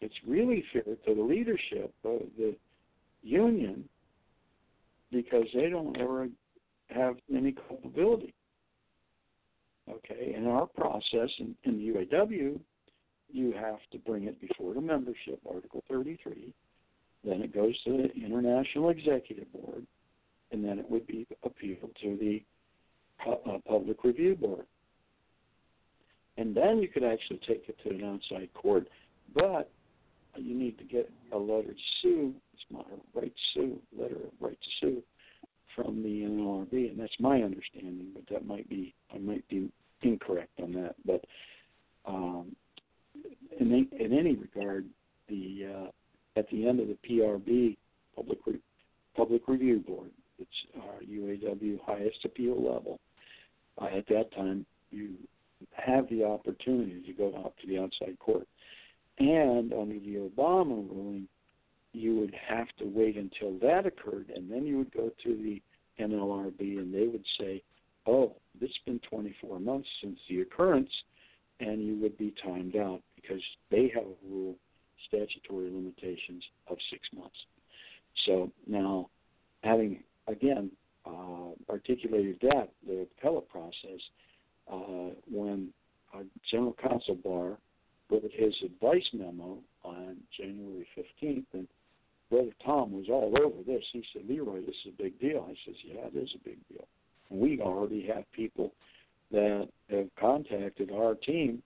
It's 0.00 0.14
really 0.26 0.64
fair 0.72 0.82
to 0.82 1.14
the 1.14 1.22
leadership 1.22 1.94
of 2.04 2.22
the 2.36 2.56
union 3.22 3.88
because 5.12 5.46
they 5.54 5.68
don't 5.68 5.96
ever 6.00 6.28
have 6.88 7.16
any 7.34 7.54
culpability. 7.68 8.34
Okay, 9.90 10.34
in 10.36 10.46
our 10.46 10.66
process 10.66 11.28
in, 11.38 11.54
in 11.64 11.78
the 11.78 12.16
UAW, 12.16 12.58
you 13.30 13.52
have 13.52 13.78
to 13.90 13.98
bring 13.98 14.24
it 14.24 14.40
before 14.40 14.74
the 14.74 14.80
membership, 14.80 15.40
Article 15.48 15.82
33. 15.88 16.52
Then 17.24 17.42
it 17.42 17.54
goes 17.54 17.74
to 17.84 17.90
the 17.90 18.24
International 18.24 18.90
Executive 18.90 19.52
Board, 19.52 19.86
and 20.50 20.64
then 20.64 20.78
it 20.78 20.90
would 20.90 21.06
be 21.06 21.26
appealed 21.44 21.96
to 22.02 22.16
the 22.16 22.42
uh, 23.26 23.58
Public 23.66 24.04
Review 24.04 24.34
Board. 24.34 24.66
And 26.38 26.54
then 26.54 26.78
you 26.78 26.88
could 26.88 27.04
actually 27.04 27.40
take 27.46 27.64
it 27.68 27.76
to 27.84 27.90
an 27.90 28.04
outside 28.04 28.48
court, 28.54 28.88
but 29.34 29.70
you 30.36 30.54
need 30.54 30.78
to 30.78 30.84
get 30.84 31.10
a 31.32 31.38
letter 31.38 31.72
to 31.72 31.80
sue. 32.00 32.34
It's 32.54 32.62
my 32.70 32.82
right 33.14 33.32
to 33.32 33.42
sue, 33.54 33.78
letter 33.96 34.16
of 34.16 34.32
right 34.40 34.58
to 34.58 34.70
sue 34.80 35.02
from 35.76 36.02
the 36.02 36.22
NLRB, 36.22 36.90
and 36.90 36.98
that's 36.98 37.12
my 37.20 37.42
understanding. 37.42 38.08
But 38.14 38.24
that 38.30 38.46
might 38.46 38.68
be 38.68 38.94
I 39.14 39.18
might 39.18 39.46
be 39.48 39.70
incorrect 40.02 40.52
on 40.62 40.72
that. 40.72 40.94
But 41.04 41.24
um, 42.06 42.56
in 43.60 43.88
in 43.92 44.12
any 44.12 44.34
regard, 44.34 44.86
the 45.28 45.66
uh, 45.74 46.38
at 46.38 46.48
the 46.50 46.66
end 46.66 46.80
of 46.80 46.88
the 46.88 46.96
PRB 47.08 47.76
public 48.16 48.38
Re- 48.46 48.60
public 49.16 49.42
review 49.48 49.80
board, 49.80 50.10
it's 50.38 50.50
our 50.82 51.02
UAW 51.02 51.78
highest 51.84 52.24
appeal 52.24 52.56
level. 52.56 53.00
At 53.80 54.06
that 54.08 54.32
time, 54.32 54.66
you 54.90 55.14
have 55.72 56.08
the 56.08 56.24
opportunity 56.24 57.02
to 57.06 57.12
go 57.12 57.34
out 57.36 57.54
to 57.60 57.66
the 57.66 57.78
outside 57.78 58.18
court. 58.18 58.46
And 59.18 59.72
under 59.72 59.98
the 59.98 60.30
Obama 60.30 60.88
ruling, 60.90 61.28
you 61.92 62.16
would 62.16 62.34
have 62.34 62.68
to 62.78 62.84
wait 62.84 63.16
until 63.16 63.58
that 63.58 63.86
occurred, 63.86 64.30
and 64.34 64.50
then 64.50 64.66
you 64.66 64.78
would 64.78 64.92
go 64.92 65.10
to 65.22 65.36
the 65.36 65.60
NLRB, 66.02 66.78
and 66.78 66.92
they 66.92 67.06
would 67.06 67.24
say, 67.38 67.62
"Oh, 68.06 68.36
it's 68.60 68.78
been 68.78 68.98
24 69.00 69.60
months 69.60 69.88
since 70.00 70.18
the 70.28 70.40
occurrence," 70.40 70.90
and 71.60 71.84
you 71.84 71.96
would 71.96 72.16
be 72.16 72.30
timed 72.42 72.76
out 72.76 73.02
because 73.14 73.42
they 73.68 73.88
have 73.88 74.06
a 74.06 74.16
rule, 74.26 74.56
statutory 75.06 75.70
limitations 75.70 76.48
of 76.68 76.78
six 76.90 77.12
months. 77.12 77.46
So 78.24 78.50
now, 78.66 79.10
having 79.62 80.02
again 80.26 80.70
uh, 81.06 81.70
articulated 81.70 82.38
that, 82.42 82.70
the 82.86 83.06
appellate 83.18 83.48
process, 83.48 84.00
uh, 84.72 85.14
when 85.30 85.68
General 86.50 86.76
Counsel 86.82 87.16
Barr 87.16 87.56
wrote 88.10 88.30
his 88.32 88.54
advice 88.64 89.08
memo 89.12 89.58
on 89.84 90.16
January 90.36 90.86
15th, 90.96 91.44
and 91.54 91.66
Brother 92.30 92.50
Tom 92.64 92.92
was 92.92 93.06
all 93.08 93.34
over 93.42 93.62
this. 93.66 93.84
He 93.92 94.04
said, 94.12 94.22
Leroy, 94.28 94.60
this 94.60 94.74
is 94.86 94.92
a 94.98 95.02
big 95.02 95.18
deal. 95.20 95.46
I 95.48 95.54
says, 95.66 95.76
yeah, 95.84 96.06
it 96.06 96.16
is 96.16 96.30
a 96.34 96.48
big 96.48 96.58
deal. 96.68 96.86
We 97.30 97.60
already 97.60 98.06
have 98.06 98.30
people 98.32 98.72
that 99.30 99.68
have 99.90 100.08
contacted 100.18 100.90
our 100.92 101.14
team 101.14 101.62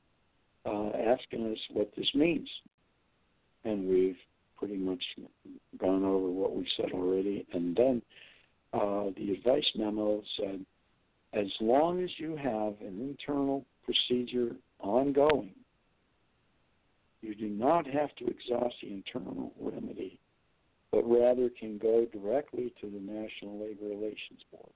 uh, 0.64 0.90
asking 0.90 1.52
us 1.52 1.58
what 1.72 1.90
this 1.96 2.08
means. 2.14 2.48
And 3.64 3.88
we've 3.88 4.18
pretty 4.58 4.76
much 4.76 5.02
gone 5.78 6.04
over 6.04 6.28
what 6.28 6.56
we 6.56 6.66
said 6.76 6.92
already. 6.92 7.46
And 7.52 7.76
then 7.76 8.02
uh, 8.72 9.10
the 9.16 9.32
advice 9.32 9.66
memo 9.76 10.22
said, 10.36 10.64
as 11.32 11.46
long 11.60 12.02
as 12.02 12.10
you 12.18 12.36
have 12.36 12.74
an 12.80 12.98
internal 13.00 13.64
procedure 13.84 14.56
ongoing, 14.80 15.54
you 17.22 17.34
do 17.34 17.48
not 17.48 17.86
have 17.86 18.14
to 18.16 18.26
exhaust 18.26 18.74
the 18.82 18.92
internal 18.92 19.52
remedy, 19.60 20.18
but 20.92 21.02
rather 21.08 21.50
can 21.58 21.78
go 21.78 22.06
directly 22.12 22.72
to 22.80 22.88
the 22.88 23.00
National 23.00 23.60
Labor 23.60 23.86
Relations 23.86 24.40
Board. 24.50 24.70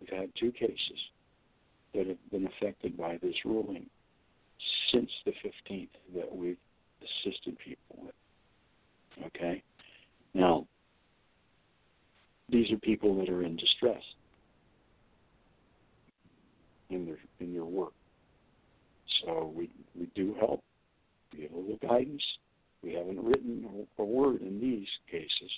We've 0.00 0.18
had 0.18 0.30
two 0.38 0.52
cases 0.52 0.98
that 1.94 2.06
have 2.06 2.30
been 2.30 2.46
affected 2.46 2.96
by 2.96 3.18
this 3.22 3.34
ruling, 3.44 3.86
since 4.92 5.10
the 5.24 5.32
15th 5.32 5.88
that 6.14 6.34
we've 6.34 6.58
assisted 7.02 7.56
people 7.58 7.98
with. 8.02 8.14
Okay? 9.26 9.62
Now, 10.34 10.66
these 12.48 12.70
are 12.70 12.76
people 12.78 13.16
that 13.18 13.28
are 13.28 13.42
in 13.42 13.56
distress 13.56 14.02
in 16.90 17.06
their 17.06 17.18
in 17.40 17.52
their 17.52 17.64
work. 17.64 17.92
So 19.24 19.52
we 19.54 19.70
we 19.98 20.06
do 20.14 20.34
help. 20.38 20.62
We 21.32 21.40
give 21.40 21.52
a 21.52 21.58
little 21.58 21.78
guidance. 21.82 22.22
We 22.82 22.92
haven't 22.94 23.22
written 23.24 23.86
a, 23.98 24.02
a 24.02 24.04
word 24.04 24.42
in 24.42 24.60
these 24.60 24.88
cases, 25.10 25.50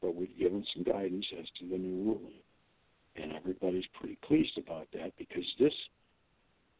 but 0.00 0.14
we've 0.14 0.36
given 0.38 0.64
some 0.74 0.84
guidance 0.84 1.26
as 1.38 1.46
to 1.60 1.68
the 1.68 1.76
new 1.76 2.02
ruling, 2.02 2.40
and 3.16 3.32
everybody's 3.32 3.84
pretty 3.98 4.18
pleased 4.26 4.56
about 4.56 4.88
that 4.94 5.12
because 5.18 5.44
this, 5.58 5.74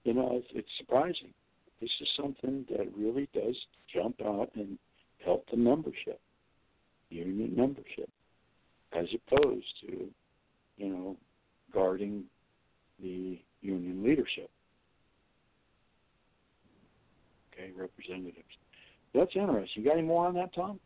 you 0.04 0.14
know, 0.14 0.30
it's, 0.32 0.48
it's 0.54 0.68
surprising. 0.78 1.32
This 1.80 1.90
is 2.00 2.08
something 2.16 2.64
that 2.70 2.86
really 2.96 3.28
does 3.34 3.56
jump 3.92 4.16
out 4.24 4.50
and 4.54 4.78
help 5.24 5.44
the 5.50 5.56
membership, 5.56 6.20
union 7.10 7.54
membership, 7.54 8.08
as 8.94 9.07
opposed 9.14 9.66
to, 9.83 10.09
you 10.76 10.88
know, 10.88 11.16
guarding 11.72 12.24
the 13.00 13.40
union 13.61 14.02
leadership. 14.05 14.50
Okay, 17.52 17.70
representatives. 17.76 18.44
That's 19.14 19.31
interesting. 19.35 19.83
You 19.83 19.88
got 19.88 19.98
any 19.98 20.07
more 20.07 20.26
on 20.26 20.35
that, 20.35 20.55
Tom? 20.55 20.81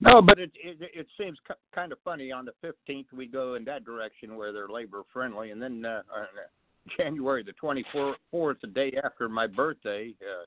No, 0.00 0.22
but 0.22 0.38
it 0.38 0.50
it, 0.54 0.78
it 0.94 1.06
seems 1.18 1.38
kind 1.74 1.92
of 1.92 1.98
funny. 2.02 2.32
On 2.32 2.46
the 2.46 2.54
fifteenth, 2.62 3.08
we 3.12 3.26
go 3.26 3.54
in 3.54 3.64
that 3.66 3.84
direction 3.84 4.36
where 4.36 4.50
they're 4.52 4.68
labor 4.68 5.02
friendly, 5.12 5.50
and 5.50 5.60
then 5.60 5.84
uh, 5.84 6.02
on 6.14 6.26
January 6.96 7.42
the 7.42 7.52
twenty 7.52 7.84
fourth, 8.30 8.56
the 8.62 8.66
day 8.66 8.94
after 9.04 9.28
my 9.28 9.46
birthday, 9.46 10.14
uh, 10.22 10.44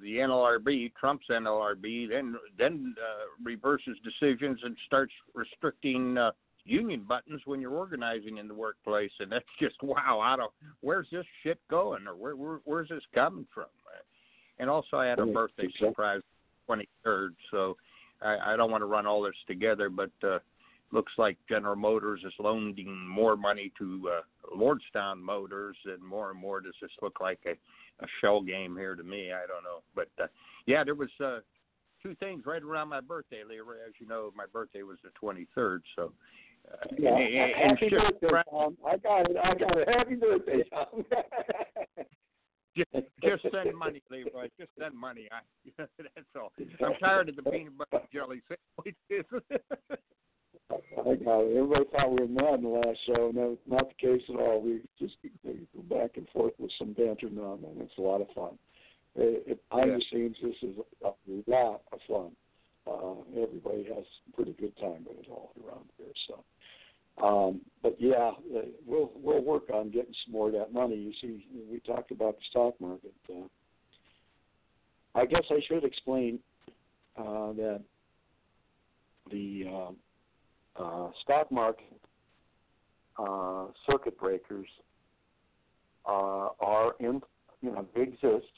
the 0.00 0.16
NLRB, 0.16 0.92
Trump's 0.98 1.26
NLRB, 1.30 2.08
then 2.08 2.36
then 2.58 2.94
uh, 2.98 3.26
reverses 3.42 3.96
decisions 4.04 4.60
and 4.62 4.76
starts 4.86 5.12
restricting 5.34 6.16
uh, 6.16 6.30
union 6.64 7.04
buttons 7.08 7.42
when 7.44 7.60
you're 7.60 7.72
organizing 7.72 8.38
in 8.38 8.48
the 8.48 8.54
workplace, 8.54 9.10
and 9.20 9.30
that's 9.30 9.44
just 9.60 9.76
wow. 9.82 10.20
I 10.20 10.36
don't 10.36 10.52
where's 10.80 11.08
this 11.10 11.26
shit 11.42 11.58
going, 11.68 12.06
or 12.06 12.14
where, 12.14 12.36
where 12.36 12.60
where's 12.64 12.88
this 12.88 13.02
coming 13.14 13.46
from? 13.52 13.66
And 14.58 14.70
also, 14.70 14.96
I 14.96 15.06
had 15.06 15.18
a 15.18 15.26
birthday 15.26 15.68
surprise, 15.78 16.20
twenty 16.66 16.88
third, 17.02 17.34
so 17.50 17.76
I, 18.20 18.52
I 18.52 18.56
don't 18.56 18.70
want 18.70 18.82
to 18.82 18.86
run 18.86 19.06
all 19.06 19.22
this 19.22 19.34
together, 19.48 19.88
but 19.88 20.10
uh, 20.22 20.38
looks 20.92 21.12
like 21.18 21.36
General 21.48 21.74
Motors 21.74 22.20
is 22.24 22.32
loaning 22.38 23.06
more 23.08 23.36
money 23.36 23.72
to 23.78 24.08
uh, 24.08 24.56
Lordstown 24.56 25.20
Motors, 25.20 25.76
and 25.84 26.00
more 26.00 26.30
and 26.30 26.38
more 26.38 26.60
does 26.60 26.74
this 26.80 26.90
look 27.00 27.20
like 27.20 27.40
a, 27.46 27.54
a 28.00 28.06
shell 28.20 28.40
game 28.42 28.76
here 28.76 28.94
to 28.94 29.02
me. 29.02 29.32
I 29.32 29.46
don't 29.46 29.64
know, 29.64 29.82
but 29.94 30.08
uh, 30.22 30.28
yeah, 30.66 30.84
there 30.84 30.94
was 30.94 31.10
uh, 31.22 31.40
two 32.02 32.14
things 32.16 32.44
right 32.46 32.62
around 32.62 32.88
my 32.88 33.00
birthday, 33.00 33.42
Leroy. 33.48 33.76
As 33.86 33.94
you 34.00 34.06
know, 34.06 34.30
my 34.36 34.46
birthday 34.52 34.82
was 34.82 34.98
the 35.02 35.10
23rd, 35.22 35.80
so. 35.96 36.12
Uh, 36.70 36.76
yeah, 36.96 37.16
and, 37.16 37.34
and, 37.34 37.78
happy 37.78 37.90
birthday, 37.90 38.42
Tom. 38.48 38.76
I 38.86 38.96
got 38.96 39.28
it. 39.28 39.36
I 39.42 39.54
got 39.54 39.78
it. 39.78 39.88
Happy 39.88 40.14
birthday, 40.14 40.62
Tom. 40.70 41.04
just, 42.76 42.90
just 43.22 43.42
send 43.52 43.76
money, 43.76 44.02
Leroy. 44.10 44.48
Just 44.58 44.70
send 44.78 44.94
money. 44.94 45.28
I, 45.30 45.40
that's 45.78 46.26
all. 46.36 46.52
I'm 46.84 46.94
tired 47.00 47.28
of 47.28 47.36
the 47.36 47.42
peanut 47.42 47.76
butter 47.78 48.04
jelly 48.12 48.42
sandwiches. 48.48 49.26
I 50.70 51.14
got 51.16 51.40
it. 51.40 51.56
Everybody 51.56 51.84
thought 51.90 52.10
we 52.10 52.20
were 52.20 52.28
mad 52.28 52.54
in 52.54 52.62
the 52.62 52.68
last 52.68 52.98
show. 53.06 53.30
No, 53.34 53.58
not 53.66 53.88
the 53.88 53.94
case 53.94 54.22
at 54.28 54.36
all. 54.36 54.60
We 54.60 54.80
just 54.98 55.16
go 55.44 55.82
back 55.82 56.16
and 56.16 56.28
forth 56.30 56.54
with 56.58 56.70
some 56.78 56.92
banter 56.92 57.28
now, 57.30 57.58
and 57.62 57.80
it's 57.80 57.98
a 57.98 58.00
lot 58.00 58.20
of 58.20 58.28
fun. 58.34 58.58
It, 59.14 59.44
it, 59.46 59.68
behind 59.68 59.90
the 59.90 60.04
scenes, 60.10 60.36
this 60.42 60.56
is 60.62 60.76
a 61.04 61.50
lot 61.50 61.82
of 61.92 61.98
fun. 62.08 62.30
Uh, 62.86 63.42
everybody 63.42 63.84
has 63.84 64.04
a 64.04 64.36
pretty 64.36 64.52
good 64.52 64.76
time 64.78 65.04
with 65.06 65.18
it 65.18 65.28
all 65.30 65.52
around 65.64 65.84
here. 65.98 66.06
So, 66.26 67.24
um, 67.24 67.60
but 67.82 67.96
yeah, 68.00 68.32
uh, 68.56 68.62
we'll 68.86 69.12
we'll 69.14 69.44
work 69.44 69.70
on 69.72 69.90
getting 69.90 70.14
some 70.24 70.32
more 70.32 70.48
of 70.48 70.54
that 70.54 70.72
money. 70.72 70.96
You 70.96 71.12
see, 71.20 71.46
we 71.70 71.80
talked 71.80 72.10
about 72.10 72.36
the 72.36 72.44
stock 72.50 72.80
market. 72.80 73.14
Uh, 73.28 73.46
I 75.14 75.26
guess 75.26 75.44
I 75.50 75.60
should 75.68 75.84
explain 75.84 76.38
uh, 77.16 77.52
that 77.52 77.82
the 79.30 79.64
uh, 79.70 79.92
uh, 80.76 81.08
stock 81.22 81.50
market 81.50 82.00
uh, 83.18 83.66
circuit 83.88 84.18
breakers 84.18 84.68
uh, 86.06 86.48
are 86.60 86.94
in, 87.00 87.20
you 87.60 87.70
know, 87.70 87.86
they 87.94 88.02
exist, 88.02 88.50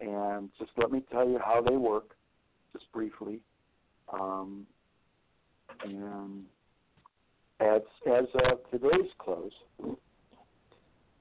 and 0.00 0.50
just 0.58 0.70
let 0.76 0.90
me 0.90 1.02
tell 1.10 1.28
you 1.28 1.38
how 1.44 1.62
they 1.62 1.76
work 1.76 2.16
just 2.72 2.90
briefly. 2.92 3.40
Um, 4.12 4.66
and 5.82 6.44
as 7.60 7.82
as 8.06 8.24
of 8.50 8.58
today's 8.70 9.10
close, 9.18 9.52
and 9.82 9.96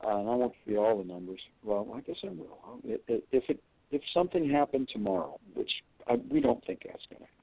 I 0.02 0.36
won't 0.36 0.54
give 0.66 0.74
you 0.74 0.80
all 0.80 0.98
the 0.98 1.04
numbers. 1.04 1.39
Well, 1.63 1.88
I 1.96 2.02
guess 2.02 2.18
I 2.24 2.28
will. 2.28 2.80
If 2.84 3.50
it 3.50 3.60
if 3.92 4.02
something 4.13 4.50
happened 4.50 4.89
tomorrow, 4.92 5.39
which 5.54 5.72
I, 6.08 6.16
we 6.30 6.42
don't 6.42 6.63
think 6.66 6.82
that's 6.86 7.06
going 7.10 7.22
to 7.22 7.26
happen, 7.26 7.42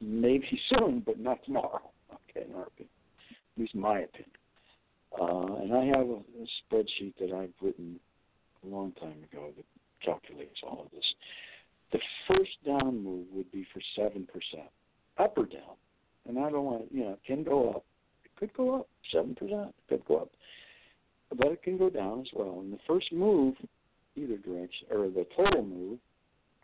maybe 0.00 0.60
soon, 0.68 1.02
but 1.04 1.18
not 1.18 1.44
tomorrow. 1.44 1.80
Okay, 2.30 2.46
in 2.48 2.54
our 2.54 2.66
opinion, 2.66 2.90
at 3.30 3.60
least 3.60 3.74
my 3.74 4.00
opinion. 4.00 4.30
Uh, 5.20 5.62
and 5.62 5.74
I 5.74 5.84
have 5.86 6.08
a, 6.08 6.20
a 6.20 6.46
spreadsheet 6.62 7.14
that 7.18 7.32
I've 7.32 7.52
written 7.60 7.98
a 8.64 8.68
long 8.68 8.92
time 8.92 9.16
ago 9.32 9.50
that 9.56 9.64
calculates 10.04 10.60
all 10.62 10.82
of 10.84 10.90
this. 10.92 11.04
The 11.92 11.98
first 12.28 12.50
down 12.64 13.02
move 13.02 13.26
would 13.32 13.50
be 13.50 13.66
for 13.72 13.80
7%, 14.00 14.26
up 15.18 15.36
or 15.36 15.46
down. 15.46 15.76
And 16.28 16.38
I 16.38 16.50
don't 16.50 16.64
want, 16.64 16.84
you 16.92 17.04
know, 17.04 17.12
it 17.12 17.24
can 17.26 17.42
go 17.42 17.70
up. 17.70 17.84
It 18.24 18.30
could 18.38 18.52
go 18.54 18.80
up, 18.80 18.88
7%, 19.12 19.72
could 19.88 20.04
go 20.06 20.18
up. 20.18 20.30
But 21.36 21.48
it 21.48 21.62
can 21.62 21.78
go 21.78 21.90
down 21.90 22.20
as 22.20 22.28
well. 22.34 22.60
And 22.60 22.72
the 22.72 22.78
first 22.86 23.12
move, 23.12 23.54
either 24.16 24.36
direction, 24.36 24.86
or 24.90 25.08
the 25.08 25.26
total 25.36 25.64
move, 25.64 25.98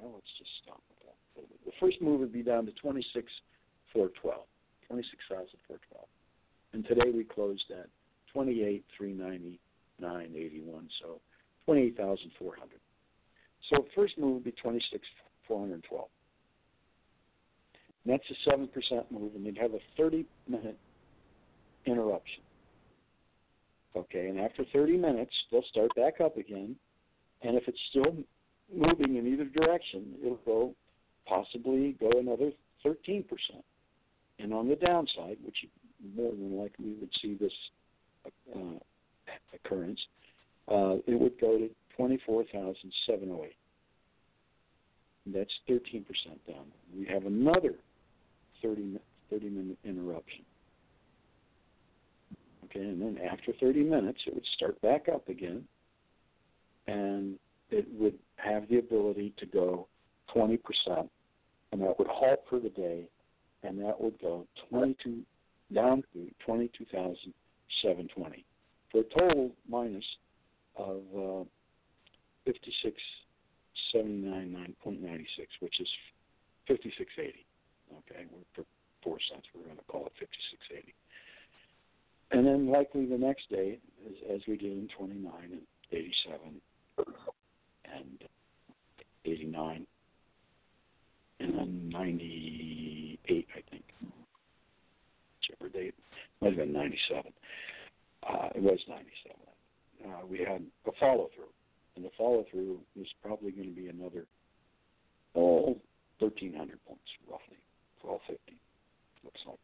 well, 0.00 0.12
let's 0.14 0.26
just 0.38 0.50
stop. 0.62 0.80
The 1.66 1.72
first 1.80 2.00
move 2.00 2.20
would 2.20 2.32
be 2.32 2.42
down 2.44 2.64
to 2.66 2.72
26,412, 2.72 4.46
26,412. 4.88 6.06
And 6.72 6.86
today 6.86 7.10
we 7.12 7.24
closed 7.24 7.64
at 7.72 7.88
28,399.81, 8.34 9.58
so 11.02 11.20
28,400. 11.66 12.80
So 13.70 13.84
first 13.96 14.16
move 14.16 14.34
would 14.34 14.44
be 14.44 14.52
26,412. 14.52 16.08
And 18.04 18.12
that's 18.12 18.30
a 18.30 18.34
7% 18.48 19.10
move, 19.10 19.34
and 19.34 19.44
you'd 19.44 19.58
have 19.58 19.74
a 19.74 19.80
30 19.96 20.24
minute 20.48 20.78
interruption. 21.84 22.42
Okay, 23.96 24.28
and 24.28 24.38
after 24.38 24.64
30 24.72 24.98
minutes, 24.98 25.32
they'll 25.50 25.64
start 25.64 25.90
back 25.96 26.20
up 26.20 26.36
again. 26.36 26.76
And 27.42 27.56
if 27.56 27.66
it's 27.66 27.80
still 27.90 28.14
moving 28.72 29.16
in 29.16 29.26
either 29.26 29.46
direction, 29.46 30.14
it'll 30.22 30.36
go 30.44 30.74
possibly 31.26 31.96
go 32.00 32.10
another 32.18 32.50
13%. 32.84 33.24
And 34.38 34.52
on 34.52 34.68
the 34.68 34.76
downside, 34.76 35.38
which 35.44 35.56
more 36.16 36.32
than 36.32 36.56
likely 36.58 36.86
we 36.86 36.94
would 37.00 37.12
see 37.22 37.36
this 37.40 37.52
uh, 38.54 38.78
occurrence, 39.54 40.00
uh, 40.68 40.96
it 41.06 41.18
would 41.18 41.40
go 41.40 41.58
to 41.58 41.70
24,708. 41.96 43.56
That's 45.26 45.52
13% 45.68 46.04
down. 46.46 46.66
We 46.96 47.06
have 47.06 47.26
another 47.26 47.74
30, 48.62 48.98
30 49.30 49.48
minute 49.48 49.78
interruption. 49.84 50.44
Okay, 52.64 52.80
and 52.80 53.00
then 53.00 53.18
after 53.24 53.52
30 53.60 53.84
minutes, 53.84 54.20
it 54.26 54.34
would 54.34 54.46
start 54.56 54.80
back 54.82 55.06
up 55.12 55.28
again, 55.28 55.64
and 56.86 57.38
it 57.70 57.86
would 57.98 58.18
have 58.36 58.68
the 58.68 58.78
ability 58.78 59.32
to 59.38 59.46
go 59.46 59.86
20%, 60.34 60.58
and 61.76 61.84
that 61.86 61.98
would 61.98 62.08
halt 62.08 62.40
for 62.48 62.58
the 62.58 62.70
day, 62.70 63.06
and 63.62 63.78
that 63.78 64.00
would 64.00 64.18
go 64.18 64.46
22 64.70 65.20
down 65.74 66.02
to 66.14 66.30
22,720 66.46 68.44
for 68.90 69.00
a 69.00 69.04
total 69.18 69.50
minus 69.68 70.06
of 70.76 71.02
uh, 71.14 71.44
5679.96, 72.46 75.26
which 75.60 75.78
is 75.80 75.88
5680. 76.66 77.44
Okay, 77.92 78.24
we're, 78.30 78.38
for 78.54 78.64
four 79.02 79.18
cents, 79.30 79.46
we're 79.54 79.64
going 79.64 79.76
to 79.76 79.84
call 79.84 80.06
it 80.06 80.12
5680. 80.18 80.94
And 82.30 82.46
then 82.46 82.68
likely 82.72 83.04
the 83.04 83.18
next 83.18 83.50
day, 83.50 83.78
as, 84.06 84.14
as 84.36 84.40
we 84.48 84.56
did 84.56 84.72
in 84.72 84.88
29 84.96 85.30
and 85.42 85.60
87 85.92 86.62
and 87.84 88.24
89 89.26 89.86
and 91.40 91.58
then 91.58 91.88
98, 91.90 93.46
I 93.54 93.70
think, 93.70 93.84
whichever 95.40 95.72
date, 95.72 95.94
might 96.40 96.48
have 96.48 96.56
been 96.56 96.72
97. 96.72 97.32
Uh, 98.28 98.48
it 98.54 98.62
was 98.62 98.78
97. 98.88 99.36
Uh, 100.04 100.26
we 100.26 100.38
had 100.38 100.62
a 100.86 100.92
follow 100.98 101.28
through 101.34 101.50
and 101.96 102.04
the 102.04 102.10
follow 102.16 102.44
through 102.50 102.78
was 102.94 103.08
probably 103.22 103.50
going 103.50 103.74
to 103.74 103.74
be 103.74 103.88
another 103.88 104.26
oh, 105.34 105.76
1,300 106.20 106.78
points, 106.86 107.10
roughly, 107.28 107.60
1,250, 108.04 108.56
looks 109.24 109.40
like. 109.48 109.60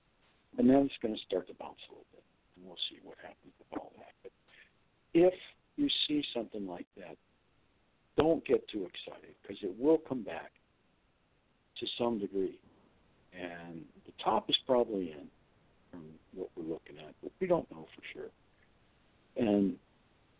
And 0.59 0.69
then 0.69 0.89
it's 0.89 1.01
going 1.01 1.15
to 1.15 1.21
start 1.25 1.47
to 1.49 1.55
bounce 1.61 1.81
a 1.89 1.93
little 1.93 2.09
bit, 2.13 2.25
and 2.57 2.67
we'll 2.67 2.81
see 2.89 3.01
what 3.05 3.17
happens 3.21 3.53
with 3.57 3.73
all 3.79 3.93
that. 4.01 4.13
But 4.25 4.33
if 5.15 5.37
you 5.77 5.89
see 6.09 6.25
something 6.35 6.67
like 6.67 6.89
that, 6.97 7.17
don't 8.17 8.45
get 8.45 8.69
too 8.69 8.89
excited 8.89 9.33
because 9.41 9.61
it 9.63 9.73
will 9.79 10.01
come 10.09 10.23
back 10.23 10.53
to 11.83 11.87
some 11.99 12.19
degree. 12.19 12.59
And 13.33 13.83
the 14.07 14.13
top 14.23 14.49
is 14.49 14.57
probably 14.67 15.13
in 15.13 15.27
from 15.91 16.05
what 16.35 16.49
we're 16.57 16.65
looking 16.65 16.99
at, 16.99 17.15
but 17.23 17.33
we 17.41 17.47
don't 17.47 17.71
know 17.71 17.87
for 17.95 18.03
sure. 18.13 18.31
And, 19.37 19.75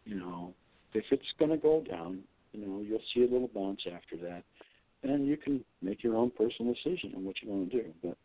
you 0.05 0.19
know, 0.19 0.55
if 0.95 1.05
it's 1.11 1.33
going 1.39 1.51
to 1.51 1.57
go 1.57 1.83
down, 1.83 2.21
you 2.53 2.67
know, 2.67 2.83
you'll 2.87 3.01
see 3.15 3.23
a 3.23 3.33
little 3.33 3.51
bounce 3.55 3.81
after 3.87 4.17
that. 4.29 4.43
And 5.03 5.27
you 5.27 5.37
can 5.37 5.65
make 5.81 6.05
your 6.05 6.17
own 6.17 6.31
personal 6.31 6.75
decision 6.75 7.13
on 7.17 7.25
what 7.25 7.37
you 7.43 7.51
want 7.51 7.71
to 7.71 7.83
do. 7.83 7.89
But 8.03 8.17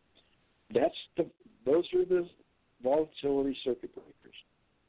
that's 0.72 0.94
the 1.16 1.26
those 1.64 1.84
are 1.94 2.04
the 2.04 2.28
volatility 2.82 3.56
circuit 3.64 3.92
breakers, 3.94 4.36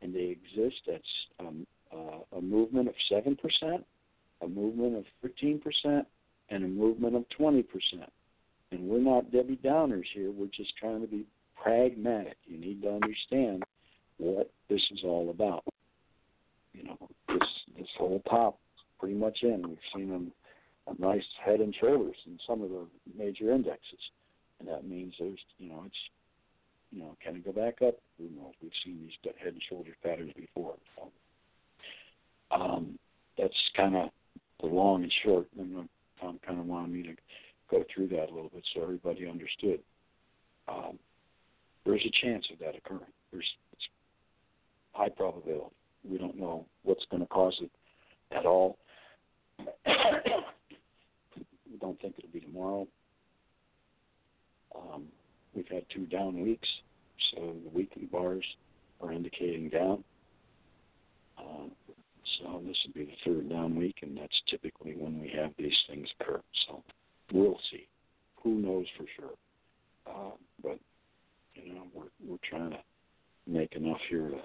and 0.01 0.13
they 0.13 0.37
exist. 0.37 0.81
That's 0.85 1.03
um, 1.39 1.65
uh, 1.91 2.37
a 2.37 2.41
movement 2.41 2.89
of 2.89 2.93
seven 3.09 3.35
percent, 3.35 3.83
a 4.41 4.47
movement 4.47 4.97
of 4.97 5.05
thirteen 5.21 5.59
percent, 5.59 6.05
and 6.49 6.63
a 6.63 6.67
movement 6.67 7.15
of 7.15 7.27
twenty 7.29 7.63
percent. 7.63 8.11
And 8.71 8.87
we're 8.87 8.99
not 8.99 9.31
Debbie 9.31 9.59
Downers 9.63 10.05
here. 10.13 10.31
We're 10.31 10.47
just 10.47 10.77
trying 10.77 11.01
to 11.01 11.07
be 11.07 11.25
pragmatic. 11.61 12.37
You 12.45 12.57
need 12.57 12.81
to 12.83 12.89
understand 12.93 13.63
what 14.17 14.51
this 14.69 14.81
is 14.91 14.99
all 15.03 15.29
about. 15.31 15.63
You 16.73 16.83
know, 16.83 17.09
this 17.27 17.47
this 17.77 17.87
whole 17.97 18.21
top 18.29 18.59
pretty 18.99 19.15
much 19.15 19.39
in. 19.41 19.67
We've 19.67 19.77
seen 19.95 20.09
them 20.09 20.31
a 20.87 21.01
nice 21.01 21.23
head 21.43 21.61
and 21.61 21.73
shoulders 21.79 22.15
in 22.25 22.37
some 22.47 22.61
of 22.61 22.69
the 22.69 22.85
major 23.17 23.51
indexes, 23.51 23.99
and 24.59 24.67
that 24.67 24.87
means 24.87 25.13
there's 25.19 25.39
you 25.57 25.69
know 25.69 25.83
it's 25.85 25.95
you 26.91 26.99
know 26.99 27.15
can 27.23 27.37
it 27.37 27.45
go 27.45 27.51
back 27.51 27.81
up? 27.81 27.95
Who 28.17 28.25
knows? 28.25 28.53
We've 28.61 28.71
seen 28.85 28.99
these 29.01 29.33
head 29.43 29.53
and 29.53 29.63
shoulders 29.67 29.95
patterns 30.03 30.33
before. 30.35 30.75
So, 30.95 31.11
um, 32.51 32.99
that's 33.37 33.53
kind 33.75 33.95
of 33.95 34.09
the 34.61 34.67
long 34.67 35.03
and 35.03 35.13
short. 35.23 35.47
And 35.57 35.89
Tom 36.21 36.39
kind 36.45 36.59
of 36.59 36.65
wanted 36.65 36.91
me 36.91 37.03
to 37.03 37.15
go 37.69 37.83
through 37.93 38.07
that 38.09 38.29
a 38.29 38.33
little 38.33 38.49
bit 38.53 38.63
so 38.73 38.81
everybody 38.83 39.27
understood. 39.27 39.79
Um, 40.67 40.99
there's 41.85 42.05
a 42.05 42.25
chance 42.25 42.45
of 42.51 42.59
that 42.59 42.75
occurring. 42.75 43.11
There's 43.31 43.49
it's 43.73 43.87
high 44.93 45.09
probability. 45.09 45.75
We 46.09 46.17
don't 46.17 46.37
know 46.37 46.65
what's 46.83 47.05
going 47.09 47.21
to 47.21 47.27
cause 47.27 47.57
it 47.61 47.71
at 48.31 48.45
all. 48.45 48.77
we 49.59 49.65
don't 51.79 51.99
think 52.01 52.15
it'll 52.17 52.31
be 52.31 52.39
tomorrow. 52.39 52.87
Um, 54.75 55.05
we've 55.55 55.67
had 55.67 55.83
two 55.93 56.05
down 56.05 56.39
weeks, 56.41 56.67
so 57.31 57.55
the 57.63 57.69
weekly 57.73 58.05
bars 58.05 58.45
are 59.01 59.11
indicating 59.11 59.69
down. 59.69 60.03
Uh, 61.37 61.67
so 62.37 62.61
this 62.65 62.77
would 62.85 62.93
be 62.93 63.05
the 63.05 63.15
third 63.25 63.49
down 63.49 63.75
week, 63.75 63.97
and 64.01 64.17
that's 64.17 64.41
typically 64.49 64.93
when 64.95 65.19
we 65.19 65.29
have 65.35 65.51
these 65.57 65.75
things 65.87 66.07
occur. 66.19 66.41
So 66.67 66.83
we'll 67.33 67.59
see. 67.71 67.87
Who 68.43 68.55
knows 68.55 68.85
for 68.97 69.05
sure? 69.15 69.35
Uh, 70.07 70.31
but 70.63 70.79
you 71.55 71.73
know, 71.73 71.83
we're 71.93 72.09
we're 72.25 72.37
trying 72.49 72.71
to 72.71 72.79
make 73.47 73.73
enough 73.75 73.99
here 74.09 74.29
to 74.29 74.41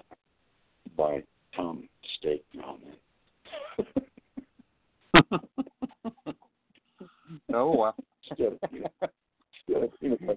buy 0.97 1.23
Tom 1.55 1.87
steak 2.19 2.43
now 2.53 2.75
and 2.75 2.83
then. 2.83 2.95
oh 7.53 7.75
well. 7.75 7.95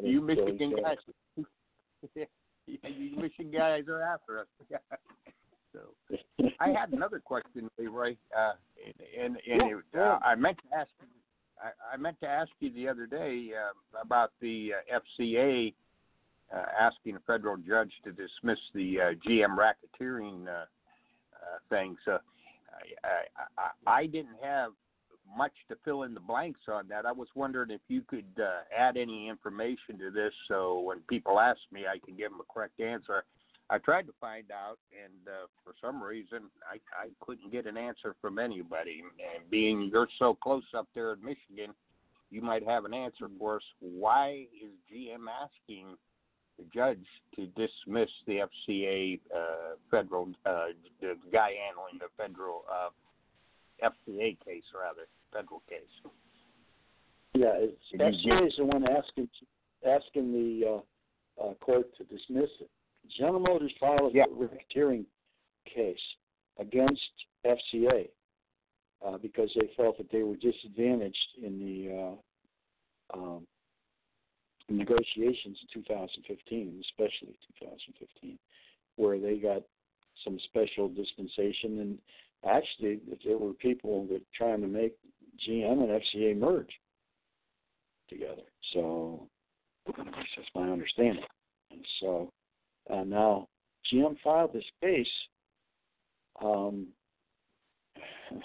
you 0.02 0.20
Michigan 0.20 0.74
guys. 0.82 0.96
you 2.66 3.16
Michigan 3.16 3.50
guys 3.50 3.84
are 3.88 4.02
after 4.02 4.40
us. 4.40 4.46
so 5.72 5.80
I 6.61 6.68
had 6.68 6.92
another 6.92 7.20
question, 7.20 7.70
Leroy, 7.78 8.16
uh, 8.37 8.52
and, 8.84 8.94
and, 9.24 9.37
and 9.50 9.82
yeah, 9.94 10.00
uh, 10.00 10.18
I 10.24 10.34
meant 10.34 10.58
to 10.58 10.78
ask. 10.78 10.90
I, 11.62 11.94
I 11.94 11.97
meant 11.97 12.21
to 12.21 12.29
ask 12.29 12.51
you 12.61 12.73
the 12.73 12.88
other 12.88 13.07
day 13.07 13.51
uh, 13.55 14.01
about 14.03 14.33
the 14.40 14.73
uh, 14.75 15.01
FCA 15.21 15.75
uh, 16.55 16.64
asking 16.81 17.16
a 17.16 17.21
federal 17.21 17.57
judge 17.57 17.92
to 18.05 18.11
dismiss 18.11 18.59
the 18.75 19.01
uh, 19.01 19.29
GM 19.29 19.57
racketeering 19.57 20.47
uh, 20.47 20.51
uh, 20.51 21.59
thing. 21.68 21.97
So 22.05 22.18
I, 23.05 23.09
I, 23.87 23.90
I 23.90 24.07
didn't 24.07 24.38
have 24.42 24.73
much 25.37 25.53
to 25.68 25.77
fill 25.85 26.05
in 26.05 26.14
the 26.14 26.21
blanks 26.21 26.61
on 26.68 26.88
that. 26.88 27.05
I 27.05 27.12
was 27.12 27.29
wondering 27.35 27.71
if 27.71 27.81
you 27.88 28.03
could 28.03 28.25
uh, 28.40 28.61
add 28.77 28.97
any 28.97 29.29
information 29.29 29.99
to 29.99 30.11
this 30.11 30.33
so 30.49 30.81
when 30.81 31.01
people 31.01 31.38
ask 31.38 31.61
me, 31.71 31.83
I 31.87 31.99
can 32.05 32.16
give 32.16 32.31
them 32.31 32.40
a 32.40 32.53
correct 32.53 32.81
answer. 32.81 33.25
I 33.70 33.78
tried 33.78 34.07
to 34.07 34.12
find 34.20 34.46
out, 34.50 34.78
and 34.92 35.28
uh, 35.28 35.46
for 35.62 35.74
some 35.81 36.02
reason, 36.02 36.50
I, 36.70 36.76
I 36.96 37.09
couldn't 37.20 37.52
get 37.52 37.66
an 37.66 37.76
answer 37.76 38.14
from 38.20 38.38
anybody. 38.38 39.02
And 39.35 39.48
being 39.50 39.90
you're 39.92 40.09
so 40.18 40.35
close 40.35 40.64
up 40.76 40.88
there 40.94 41.12
in 41.12 41.20
Michigan, 41.22 41.74
you 42.31 42.40
might 42.40 42.66
have 42.66 42.85
an 42.85 42.94
answer 42.94 43.28
for 43.38 43.57
us. 43.57 43.62
Why 43.81 44.46
is 44.54 44.70
GM 44.90 45.26
asking 45.42 45.96
the 46.59 46.64
judge 46.74 47.04
to 47.37 47.46
dismiss 47.46 48.09
the 48.26 48.40
FCA 48.68 49.20
uh, 49.35 49.76
federal 49.90 50.28
uh, 50.44 50.66
the 51.00 51.14
guy 51.33 51.52
handling 51.66 52.00
the 52.00 52.09
federal 52.16 52.64
uh, 52.70 52.90
FCA 53.83 54.37
case 54.44 54.64
rather 54.74 55.07
federal 55.33 55.62
case. 55.68 56.12
Yeah, 57.35 57.52
it's, 57.54 57.76
FCA 57.94 58.46
is 58.46 58.54
the 58.59 58.64
one 58.64 58.85
asking 58.88 59.28
asking 59.87 60.33
the 60.33 60.83
uh, 61.40 61.44
uh, 61.44 61.54
court 61.54 61.87
to 61.98 62.04
dismiss 62.04 62.50
it. 62.61 62.70
General 63.16 63.40
Motors 63.40 63.73
filed 63.81 64.14
yeah. 64.14 64.25
a 64.25 64.29
racketeering 64.29 65.05
case 65.73 65.97
against 66.59 67.01
FCA 67.47 68.09
uh, 69.07 69.18
because 69.18 69.51
they 69.55 69.71
felt 69.77 69.97
that 69.99 70.11
they 70.11 70.23
were 70.23 70.37
disadvantaged 70.37 71.16
in 71.42 71.59
the 71.59 72.16
uh, 73.14 73.18
um, 73.18 73.47
negotiations 74.68 75.59
in 75.62 75.83
2015, 75.83 76.83
especially 76.90 77.37
2015, 77.61 78.38
where 78.97 79.18
they 79.18 79.37
got 79.37 79.62
some 80.25 80.38
special 80.44 80.88
dispensation. 80.88 81.81
And 81.81 81.99
actually, 82.47 83.01
there 83.25 83.38
were 83.38 83.53
people 83.55 84.07
that 84.09 84.23
trying 84.35 84.61
to 84.61 84.66
make 84.66 84.97
GM 85.49 85.85
and 85.85 86.03
FCA 86.03 86.37
merge 86.37 86.71
together. 88.09 88.42
So 88.73 89.29
that's 89.87 90.49
my 90.55 90.68
understanding. 90.71 91.25
And 91.71 91.85
so 92.01 92.33
uh, 92.92 93.05
now 93.05 93.48
GM 93.92 94.16
filed 94.22 94.53
this 94.53 94.64
case. 94.83 95.07
Um, 96.42 96.88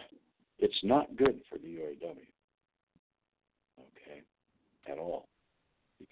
it's 0.59 0.79
not 0.83 1.15
good 1.15 1.41
for 1.49 1.57
the 1.57 1.67
UAW. 1.67 2.27
Okay, 3.79 4.21
at 4.87 4.97
all 4.97 5.27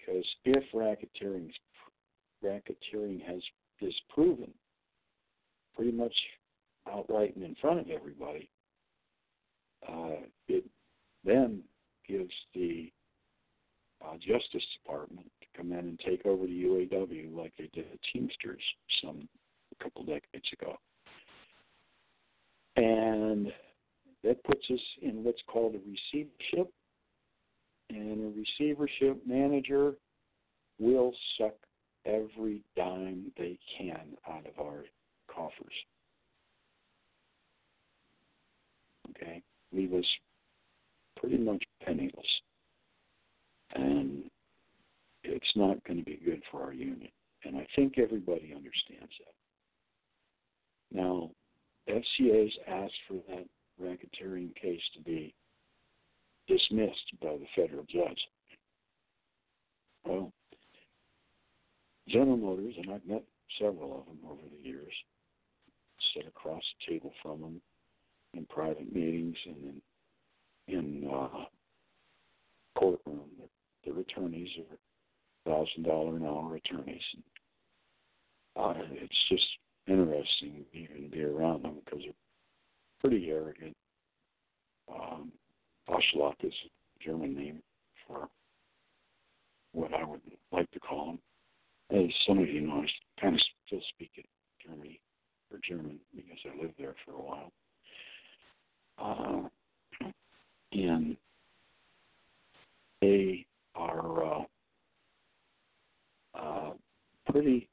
because 0.02 0.24
if 0.44 0.64
racketeering 0.74 1.50
racketeering 2.44 3.24
has 3.24 3.40
disproven 3.80 4.52
pretty 5.74 5.92
much 5.92 6.14
outright 6.90 7.34
and 7.36 7.44
in 7.44 7.54
front 7.60 7.80
of 7.80 7.88
everybody, 7.88 8.48
uh, 9.88 10.26
it 10.48 10.64
then 11.24 11.62
gives 12.08 12.32
the 12.54 12.90
uh, 14.04 14.14
Justice 14.14 14.66
Department 14.82 15.30
come 15.56 15.72
in 15.72 15.78
and 15.78 16.00
take 16.00 16.24
over 16.26 16.46
the 16.46 16.64
UAW 16.64 17.36
like 17.36 17.52
they 17.58 17.70
did 17.72 17.86
the 17.92 17.98
Teamsters 18.12 18.62
some 19.02 19.28
a 19.78 19.82
couple 19.82 20.04
decades 20.04 20.48
ago. 20.52 20.76
And 22.76 23.52
that 24.24 24.42
puts 24.44 24.64
us 24.70 24.80
in 25.02 25.24
what's 25.24 25.42
called 25.46 25.74
a 25.74 25.78
receivership 25.78 26.72
and 27.90 28.34
a 28.34 28.38
receivership 28.38 29.20
manager 29.26 29.94
will 30.78 31.12
suck 31.38 31.54
every 32.06 32.62
dime 32.76 33.30
they 33.36 33.58
can 33.76 34.00
out 34.28 34.46
of 34.46 34.64
our 34.64 34.84
coffers. 35.32 35.74
Okay? 39.10 39.42
Leave 39.72 39.92
us 39.92 40.04
pretty 41.16 41.38
much 41.38 41.62
penniless. 41.84 42.12
And 43.74 44.24
it's 45.24 45.52
not 45.56 45.82
going 45.84 45.98
to 45.98 46.04
be 46.04 46.20
good 46.24 46.42
for 46.50 46.62
our 46.62 46.72
union. 46.72 47.10
And 47.44 47.56
I 47.56 47.66
think 47.74 47.98
everybody 47.98 48.52
understands 48.54 49.12
that. 49.18 49.34
Now, 50.96 51.30
FCA's 51.88 52.56
asked 52.68 53.00
for 53.08 53.18
that 53.28 53.46
racketeering 53.80 54.54
case 54.54 54.82
to 54.94 55.02
be 55.02 55.34
dismissed 56.46 57.12
by 57.20 57.36
the 57.36 57.46
federal 57.56 57.84
judge. 57.84 58.20
Well, 60.04 60.32
General 62.08 62.36
Motors, 62.36 62.74
and 62.78 62.92
I've 62.92 63.06
met 63.06 63.24
several 63.58 64.00
of 64.00 64.06
them 64.06 64.18
over 64.28 64.42
the 64.50 64.68
years, 64.68 64.92
sit 66.14 66.26
across 66.26 66.62
the 66.62 66.92
table 66.92 67.12
from 67.22 67.40
them, 67.40 67.60
in 68.34 68.46
private 68.46 68.92
meetings 68.94 69.36
and 69.46 69.56
in 69.64 69.82
in 70.68 71.10
uh, 71.12 71.44
courtroom. 72.76 73.28
Their, 73.38 73.92
their 73.94 74.02
attorneys 74.02 74.48
are 74.58 74.76
thousand 75.46 75.84
dollar 75.84 76.16
an 76.16 76.24
hour 76.24 76.56
attorneys. 76.56 77.02
Uh, 78.56 78.74
it's 78.92 79.28
just 79.28 79.46
interesting 79.86 80.64
even 80.72 81.04
to 81.04 81.08
be 81.08 81.22
around 81.22 81.64
them 81.64 81.76
because 81.84 82.00
they're 82.04 82.12
pretty 83.00 83.30
arrogant. 83.30 83.76
Um, 84.92 85.32
Oshlock 85.88 86.34
is 86.42 86.52
a 86.52 87.04
German 87.04 87.34
name 87.34 87.62
for 88.06 88.28
what 89.72 89.92
I 89.94 90.04
would 90.04 90.20
like 90.52 90.70
to 90.72 90.80
call 90.80 91.06
them. 91.06 91.18
As 91.98 92.10
some 92.26 92.38
of 92.38 92.48
you 92.48 92.62
know, 92.62 92.82
I 92.82 93.20
kind 93.20 93.34
of 93.34 93.40
still 93.66 93.80
speak 93.94 94.10
it 94.16 94.26
Germany 94.66 95.00
or 95.50 95.58
German 95.66 95.98
because 96.14 96.38
I 96.46 96.60
lived 96.60 96.74
there 96.78 96.94
for 97.04 97.12
a 97.12 97.22
while. 97.22 97.52
Uh, 98.98 99.48
and 100.72 101.16
they 103.00 103.44
are 103.74 104.24
uh, 104.24 104.44
uh, 106.34 106.70
pretty 107.30 107.68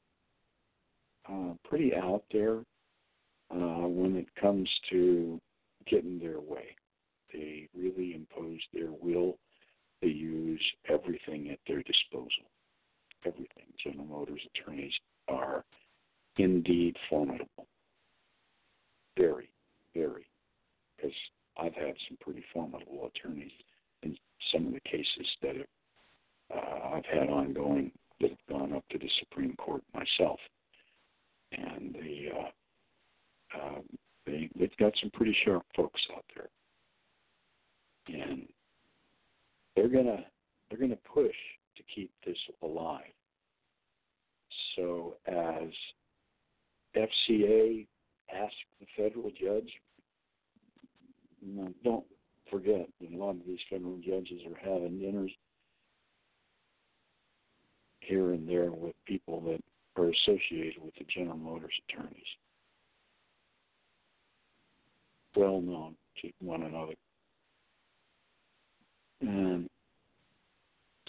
uh, 1.28 1.54
pretty 1.64 1.94
out 1.94 2.24
there 2.32 2.58
uh, 3.50 3.86
when 3.86 4.16
it 4.16 4.26
comes 4.40 4.68
to 4.90 5.40
getting 5.86 6.18
their 6.18 6.40
way. 6.40 6.76
They 7.32 7.68
really 7.76 8.14
impose 8.14 8.60
their 8.72 8.90
will. 8.90 9.38
They 10.02 10.08
use 10.08 10.62
everything 10.88 11.50
at 11.50 11.58
their 11.66 11.82
disposal. 11.82 12.50
Everything. 13.24 13.66
General 13.82 14.06
Motors 14.06 14.40
attorneys 14.54 14.92
are 15.28 15.64
indeed 16.38 16.96
formidable. 17.08 17.66
Very, 19.16 19.50
very. 19.94 20.26
Because 20.96 21.16
I've 21.58 21.74
had 21.74 21.94
some 22.08 22.16
pretty 22.20 22.42
formidable 22.52 23.10
attorneys 23.14 23.52
in 24.02 24.16
some 24.52 24.66
of 24.66 24.72
the 24.72 24.80
cases 24.80 25.26
that 25.42 25.56
have, 25.56 25.66
uh, 26.54 26.96
I've 26.96 27.04
had 27.06 27.28
ongoing 27.28 27.92
that 28.20 28.30
have 28.30 28.46
gone 28.48 28.72
up 28.72 28.84
to 28.90 28.98
the 28.98 29.10
Supreme 29.18 29.54
Court 29.56 29.82
myself. 29.94 30.38
And 31.52 31.94
they, 31.94 32.30
uh, 32.34 33.58
uh, 33.58 33.80
they, 34.26 34.48
they've 34.58 34.76
got 34.78 34.92
some 35.00 35.10
pretty 35.10 35.36
sharp 35.44 35.64
folks 35.74 36.00
out 36.14 36.24
there. 36.34 36.48
And 38.08 38.46
they're 39.76 39.88
gonna 39.88 40.24
they're 40.68 40.80
gonna 40.80 40.98
push 41.12 41.34
to 41.76 41.82
keep 41.94 42.10
this 42.26 42.36
alive. 42.62 43.12
So 44.76 45.16
as 45.26 45.70
FCA 46.96 47.86
asked 48.34 48.54
the 48.80 48.86
federal 48.96 49.30
judge, 49.30 49.70
you 51.40 51.54
know, 51.54 51.72
don't 51.84 52.04
forget 52.50 52.88
a 53.00 53.16
lot 53.16 53.30
of 53.30 53.46
these 53.46 53.58
federal 53.68 53.96
judges 53.98 54.40
are 54.46 54.58
having 54.58 54.98
dinners 54.98 55.30
here 58.10 58.32
and 58.32 58.48
there 58.48 58.72
with 58.72 58.94
people 59.06 59.40
that 59.42 59.62
are 59.96 60.10
associated 60.10 60.82
with 60.82 60.94
the 60.98 61.04
General 61.14 61.36
Motors 61.36 61.72
attorneys. 61.88 62.24
Well 65.36 65.60
known 65.60 65.94
to 66.22 66.30
one 66.40 66.62
another. 66.64 66.94
And 69.20 69.70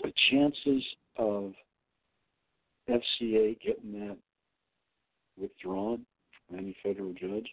the 0.03 0.13
chances 0.29 0.83
of 1.17 1.53
FCA 2.87 3.59
getting 3.61 3.93
that 3.93 4.17
withdrawn 5.39 6.05
from 6.47 6.59
any 6.59 6.75
federal 6.83 7.13
judge 7.13 7.49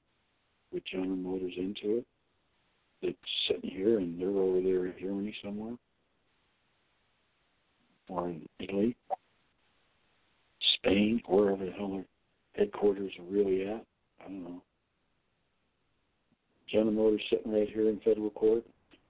with 0.73 0.85
General 0.85 1.17
Motors 1.17 1.55
into 1.57 1.99
it 1.99 2.07
that's 3.03 3.17
sitting 3.47 3.71
here 3.71 3.99
and 3.99 4.21
they're 4.21 4.29
over 4.29 4.61
there 4.61 4.87
in 4.87 4.95
Germany 5.01 5.35
somewhere 5.43 5.77
or 8.09 8.29
in 8.29 8.47
Italy, 8.59 8.97
Spain, 10.89 11.23
wherever 11.27 11.65
the 11.65 11.73
hell 11.73 11.91
their 11.91 12.05
headquarters 12.55 13.13
are 13.19 13.33
really 13.33 13.67
at. 13.67 13.85
I 14.21 14.25
don't 14.25 14.43
know. 14.43 14.63
General 16.71 16.93
Motors 16.93 17.23
sitting 17.31 17.53
right 17.53 17.69
here 17.69 17.89
in 17.89 18.01
federal 18.01 18.31
court 18.31 18.65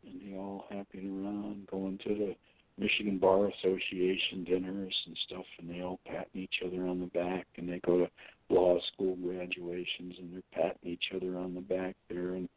and 0.05 0.21
they 0.23 0.37
all 0.37 0.67
happy 0.71 0.99
around 0.99 1.67
going 1.71 1.99
to 2.05 2.15
the 2.15 2.37
Michigan 2.79 3.19
Bar 3.19 3.49
Association 3.49 4.45
dinners 4.45 4.95
and 5.07 5.19
stuff, 5.27 5.45
and 5.59 5.69
they 5.69 5.83
all 5.83 5.99
patting 6.07 6.43
each 6.43 6.63
other 6.65 6.87
on 6.87 7.01
the 7.01 7.07
back, 7.07 7.47
and 7.57 7.69
they 7.69 7.81
go 7.81 7.99
to 7.99 8.11
law 8.49 8.79
school 8.93 9.17
graduations, 9.17 10.15
and 10.19 10.33
they're 10.33 10.43
patting 10.53 10.93
each 10.93 11.07
other 11.15 11.37
on 11.37 11.55
the 11.55 11.61
back 11.61 11.97
there, 12.09 12.35
and 12.35 12.49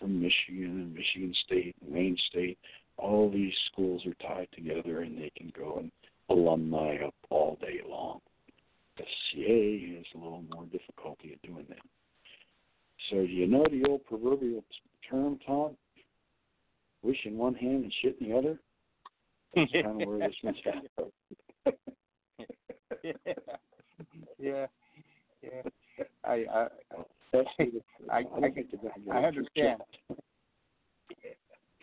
from 0.00 0.20
Michigan 0.20 0.80
and 0.80 0.94
Michigan 0.94 1.32
State 1.44 1.76
and 1.80 1.94
Wayne 1.94 2.18
State, 2.28 2.58
all 2.96 3.30
these 3.30 3.54
schools 3.70 4.04
are 4.04 4.14
tied 4.14 4.48
together, 4.52 5.02
and 5.02 5.16
they 5.16 5.30
can 5.36 5.52
go 5.56 5.76
and 5.78 5.92
alumni 6.28 6.98
up 7.04 7.14
all 7.30 7.56
day 7.60 7.80
long. 7.88 8.20
The 8.98 9.04
CA 9.32 9.96
has 9.96 10.06
a 10.14 10.18
little 10.18 10.44
more 10.52 10.64
difficulty 10.66 11.32
at 11.32 11.42
doing 11.48 11.66
that. 11.68 11.78
So 13.10 13.16
do 13.16 13.26
you 13.26 13.46
know 13.46 13.64
the 13.70 13.88
old 13.88 14.04
proverbial 14.04 14.64
term, 15.08 15.38
Tom? 15.46 15.76
Wish 17.02 17.18
in 17.24 17.38
one 17.38 17.54
hand 17.54 17.84
and 17.84 17.94
shit 18.02 18.16
in 18.20 18.28
the 18.28 18.36
other? 18.36 18.58
That's 19.54 19.70
kind 19.82 20.02
of 20.02 20.08
where 20.08 20.18
this 20.18 20.34
one's 20.42 20.58
at. 20.66 21.74
yeah, 24.38 24.66
yeah. 25.42 25.62
I 26.24 26.32
I 26.32 26.68
That's 27.32 27.48
I, 27.58 27.64
I, 28.12 28.22
I, 28.22 29.12
I 29.12 29.24
understand. 29.24 29.82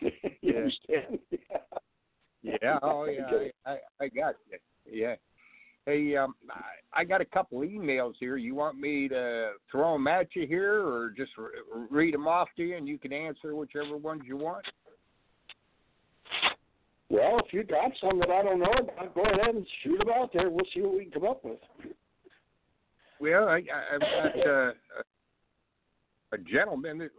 you 0.00 0.70
Yeah. 0.88 1.00
Yeah. 2.42 2.78
Oh 2.82 3.06
yeah. 3.06 3.48
I, 3.64 3.70
I 3.70 3.78
I 4.00 4.08
got 4.08 4.36
you. 4.50 4.58
Yeah. 4.86 5.16
Hey, 5.86 6.16
um, 6.16 6.34
I, 6.50 7.00
I 7.00 7.04
got 7.04 7.20
a 7.20 7.24
couple 7.24 7.60
emails 7.60 8.14
here. 8.18 8.36
You 8.36 8.56
want 8.56 8.78
me 8.78 9.08
to 9.08 9.52
throw 9.70 9.92
them 9.92 10.08
at 10.08 10.34
you 10.34 10.44
here, 10.46 10.84
or 10.84 11.10
just 11.16 11.30
re- 11.38 11.86
read 11.90 12.14
them 12.14 12.26
off 12.26 12.48
to 12.56 12.64
you, 12.64 12.76
and 12.76 12.88
you 12.88 12.98
can 12.98 13.12
answer 13.12 13.54
whichever 13.54 13.96
ones 13.96 14.22
you 14.26 14.36
want? 14.36 14.64
Well, 17.08 17.38
if 17.38 17.52
you 17.52 17.62
got 17.62 17.92
some 18.00 18.18
that 18.18 18.30
I 18.30 18.42
don't 18.42 18.58
know 18.58 18.72
about, 18.72 19.14
go 19.14 19.22
ahead 19.22 19.54
and 19.54 19.64
shoot 19.84 19.98
them 19.98 20.08
out 20.12 20.32
there. 20.32 20.50
We'll 20.50 20.66
see 20.74 20.80
what 20.80 20.94
we 20.96 21.04
can 21.04 21.12
come 21.12 21.30
up 21.30 21.44
with. 21.44 21.58
Well, 23.20 23.48
I, 23.48 23.62
I- 23.72 23.94
I've 23.94 24.00
got 24.00 24.46
uh, 24.46 24.72
a 26.32 26.38
gentleman 26.38 26.98
that 26.98 27.10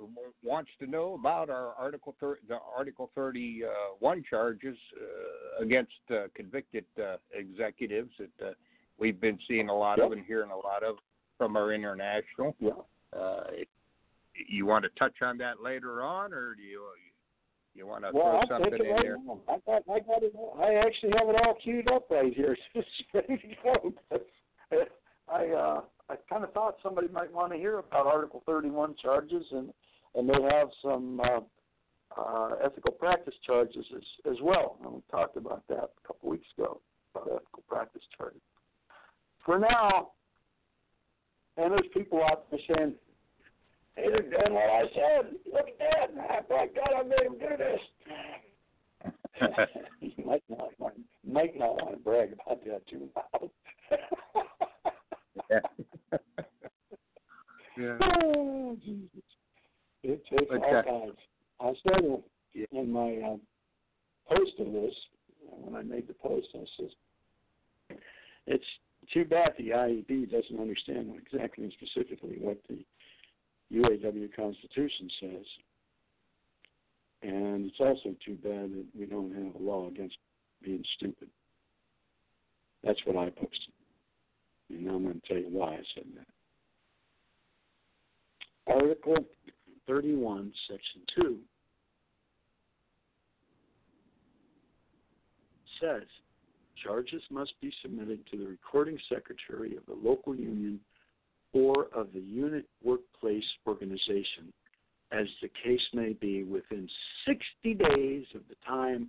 wants 0.44 0.70
to 0.80 0.88
know 0.88 1.14
about 1.20 1.50
our 1.50 1.74
Article 1.80 2.16
30, 2.20 2.42
the 2.48 2.58
Article 2.76 3.10
31 3.16 4.24
charges 4.30 4.78
uh, 5.00 5.64
against 5.64 5.92
uh, 6.12 6.28
convicted 6.36 6.86
uh, 7.02 7.16
executives 7.34 8.12
that 8.20 8.48
uh, 8.48 8.52
we've 9.00 9.22
been 9.22 9.40
seeing 9.48 9.70
a 9.70 9.76
lot 9.76 10.00
of 10.00 10.12
and 10.12 10.26
hearing 10.26 10.52
a 10.52 10.56
lot 10.56 10.84
of 10.84 10.98
from 11.38 11.56
our 11.56 11.72
international. 11.72 12.56
Yeah. 12.60 12.72
Uh, 13.18 13.44
you 14.48 14.66
want 14.66 14.84
to 14.84 14.90
touch 15.00 15.22
on 15.22 15.38
that 15.38 15.62
later 15.64 16.04
on, 16.04 16.34
or 16.34 16.54
do 16.56 16.62
you 16.62 16.82
you 17.74 17.86
want 17.86 18.04
to 18.04 18.12
Well, 18.12 18.24
throw 18.48 18.58
I'll 18.58 18.64
something 18.64 18.86
in 18.86 18.92
right 18.92 19.04
there? 19.04 19.18
now. 19.24 19.40
I 19.48 19.58
got, 19.66 19.84
I 19.90 20.00
got 20.00 20.24
it. 20.24 20.34
I 20.60 20.74
actually 20.86 21.12
have 21.18 21.30
it 21.30 21.36
all 21.44 21.56
queued 21.64 21.90
up 21.90 22.10
right 22.10 22.34
here. 22.34 22.58
It's 22.74 22.88
ready 23.14 23.38
to 23.38 23.48
go. 23.64 23.94
I, 25.32 25.48
uh, 25.48 25.82
I 26.10 26.16
kind 26.30 26.44
of 26.44 26.54
thought 26.54 26.78
somebody 26.82 27.08
might 27.10 27.34
want 27.34 27.52
to 27.52 27.58
hear 27.58 27.80
about 27.80 28.08
Article 28.08 28.42
31 28.46 28.96
charges, 29.02 29.44
and 29.52 29.74
and 30.16 30.28
they 30.28 30.42
have 30.42 30.70
some 30.82 31.20
uh, 31.20 31.40
uh, 32.18 32.50
ethical 32.64 32.94
practice 32.94 33.34
charges 33.46 33.86
as 33.96 34.32
as 34.32 34.38
well. 34.42 34.78
And 34.84 34.94
we 34.96 35.02
talked 35.12 35.38
about 35.38 35.68
that 35.68 35.76
a 36.04 36.08
couple 36.08 36.30
weeks 36.30 36.48
ago 36.58 36.80
about 37.14 37.28
ethical 37.28 37.64
practice 37.68 38.04
charges. 38.18 38.42
For 39.46 39.60
now, 39.60 40.12
and 41.58 41.72
there's 41.72 41.88
people 41.94 42.24
out 42.24 42.50
there 42.50 42.60
saying, 42.74 42.94
"Hey, 43.96 44.06
they're 44.10 44.22
doing 44.22 44.54
what 44.54 44.70
I 44.70 44.84
said. 44.94 45.36
Look 45.52 45.68
at 45.68 45.80
that! 45.80 46.48
Thank 46.48 46.76
God 46.76 46.90
I 46.98 47.04
made 47.04 47.26
them 47.26 47.38
do 47.40 47.58
this." 47.58 47.82
you 50.02 50.26
might 50.26 50.44
not 50.50 50.70
want, 50.80 50.96
might 51.26 51.58
not 51.58 51.76
want 51.76 51.92
to 51.92 51.98
brag 51.98 52.34
about 52.34 52.64
that 52.66 52.88
too 52.88 53.10
loud. 53.16 53.50
yeah. 55.50 55.60
yeah. 57.78 57.98
oh, 58.02 58.78
Jesus. 58.84 59.24
It 60.04 60.24
takes 60.30 60.52
all 60.52 60.84
kinds. 60.84 61.18
I 61.60 61.74
said 61.84 62.24
Yeah. 62.54 62.66
in 62.72 62.92
my 62.92 63.22
um, 63.22 63.42
post 64.30 64.54
of 64.60 64.72
this, 64.72 64.94
when 65.50 65.76
I 65.76 65.84
made 65.84 66.08
the 66.08 66.14
post, 66.14 66.48
I 66.56 66.64
says, 66.80 67.98
it's 68.46 68.66
too 69.14 69.26
bad 69.26 69.54
the 69.58 69.70
IEB 69.70 70.32
doesn't 70.32 70.60
understand 70.60 71.14
exactly 71.18 71.64
and 71.64 71.74
specifically 71.74 72.38
what 72.40 72.58
the 72.68 72.84
UAW 73.74 74.34
Constitution 74.36 75.10
says. 75.20 75.46
And 77.24 77.66
it's 77.66 77.80
also 77.80 78.16
too 78.26 78.36
bad 78.36 78.72
that 78.72 78.86
we 78.98 79.06
don't 79.06 79.34
have 79.34 79.56
a 79.56 79.64
law 79.64 79.88
against 79.88 80.18
being 80.64 80.84
stupid. 80.98 81.30
That's 82.84 83.00
what 83.06 83.18
I 83.18 83.30
posted. 83.30 83.74
And 84.70 84.88
I'm 84.88 85.04
going 85.04 85.22
to 85.22 85.28
tell 85.28 85.38
you 85.38 85.50
why 85.50 85.76
I 85.76 85.82
said 85.96 86.06
that. 86.16 86.28
Article 88.74 89.26
31, 89.88 90.52
Section 90.70 91.02
2 91.16 91.38
says 95.80 96.04
charges 96.84 97.22
must 97.30 97.54
be 97.62 97.72
submitted 97.82 98.20
to 98.32 98.38
the 98.38 98.46
recording 98.46 98.98
secretary 99.10 99.78
of 99.78 99.86
the 99.86 100.08
local 100.08 100.36
union 100.36 100.80
or 101.54 101.88
of 101.96 102.08
the 102.14 102.20
unit 102.20 102.66
workplace 102.84 103.44
organization 103.66 104.52
as 105.12 105.28
the 105.42 105.50
case 105.64 105.82
may 105.94 106.14
be 106.14 106.44
within 106.44 106.88
60 107.26 107.74
days 107.76 108.26
of 108.36 108.42
the 108.50 108.56
time 108.66 109.08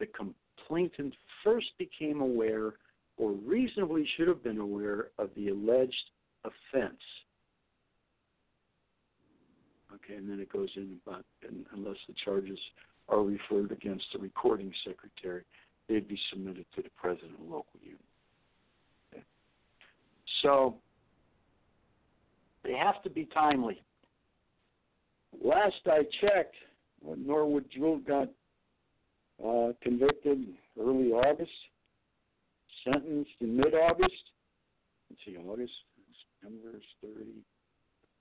the 0.00 0.06
complainant 0.06 1.14
first 1.42 1.66
became 1.78 2.20
aware 2.20 2.74
or 3.16 3.32
reasonably 3.32 4.06
should 4.16 4.28
have 4.28 4.42
been 4.42 4.58
aware 4.58 5.08
of 5.18 5.30
the 5.36 5.48
alleged 5.48 6.10
offense. 6.44 7.00
Okay, 9.94 10.14
and 10.14 10.28
then 10.28 10.40
it 10.40 10.52
goes 10.52 10.70
in 10.76 10.98
about 11.06 11.24
unless 11.72 11.96
the 12.08 12.14
charges 12.24 12.58
are 13.08 13.22
referred 13.22 13.70
against 13.70 14.04
the 14.12 14.18
recording 14.18 14.72
secretary, 14.84 15.42
they'd 15.88 16.08
be 16.08 16.18
submitted 16.30 16.64
to 16.74 16.82
the 16.82 16.90
president 16.96 17.32
of 17.32 17.38
the 17.38 17.44
local 17.44 17.78
union. 17.80 17.98
Okay. 19.12 19.22
So 20.42 20.76
they 22.64 22.72
have 22.72 23.02
to 23.02 23.10
be 23.10 23.28
timely. 23.32 23.82
Last 25.42 25.76
I 25.86 26.02
checked, 26.20 26.56
Norwood 27.16 27.66
Jewell 27.70 27.98
got 27.98 28.28
uh, 29.44 29.72
convicted 29.82 30.46
early 30.80 31.08
August, 31.08 31.50
sentenced 32.84 33.30
in 33.40 33.56
mid 33.56 33.74
August. 33.74 34.30
Let's 35.10 35.22
see, 35.26 35.36
August, 35.36 35.72
September 36.40 36.80
30, 37.02 37.30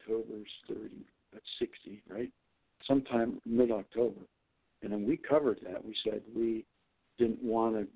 October 0.01 0.39
30, 0.67 0.89
that's 1.31 1.45
60, 1.59 2.03
right? 2.09 2.31
Sometime 2.87 3.39
mid 3.45 3.71
October. 3.71 4.21
And 4.81 4.91
then 4.91 5.07
we 5.07 5.17
covered 5.17 5.59
that. 5.63 5.83
We 5.83 5.95
said 6.03 6.21
we 6.35 6.65
didn't 7.17 7.41
want 7.41 7.75
to 7.75 7.87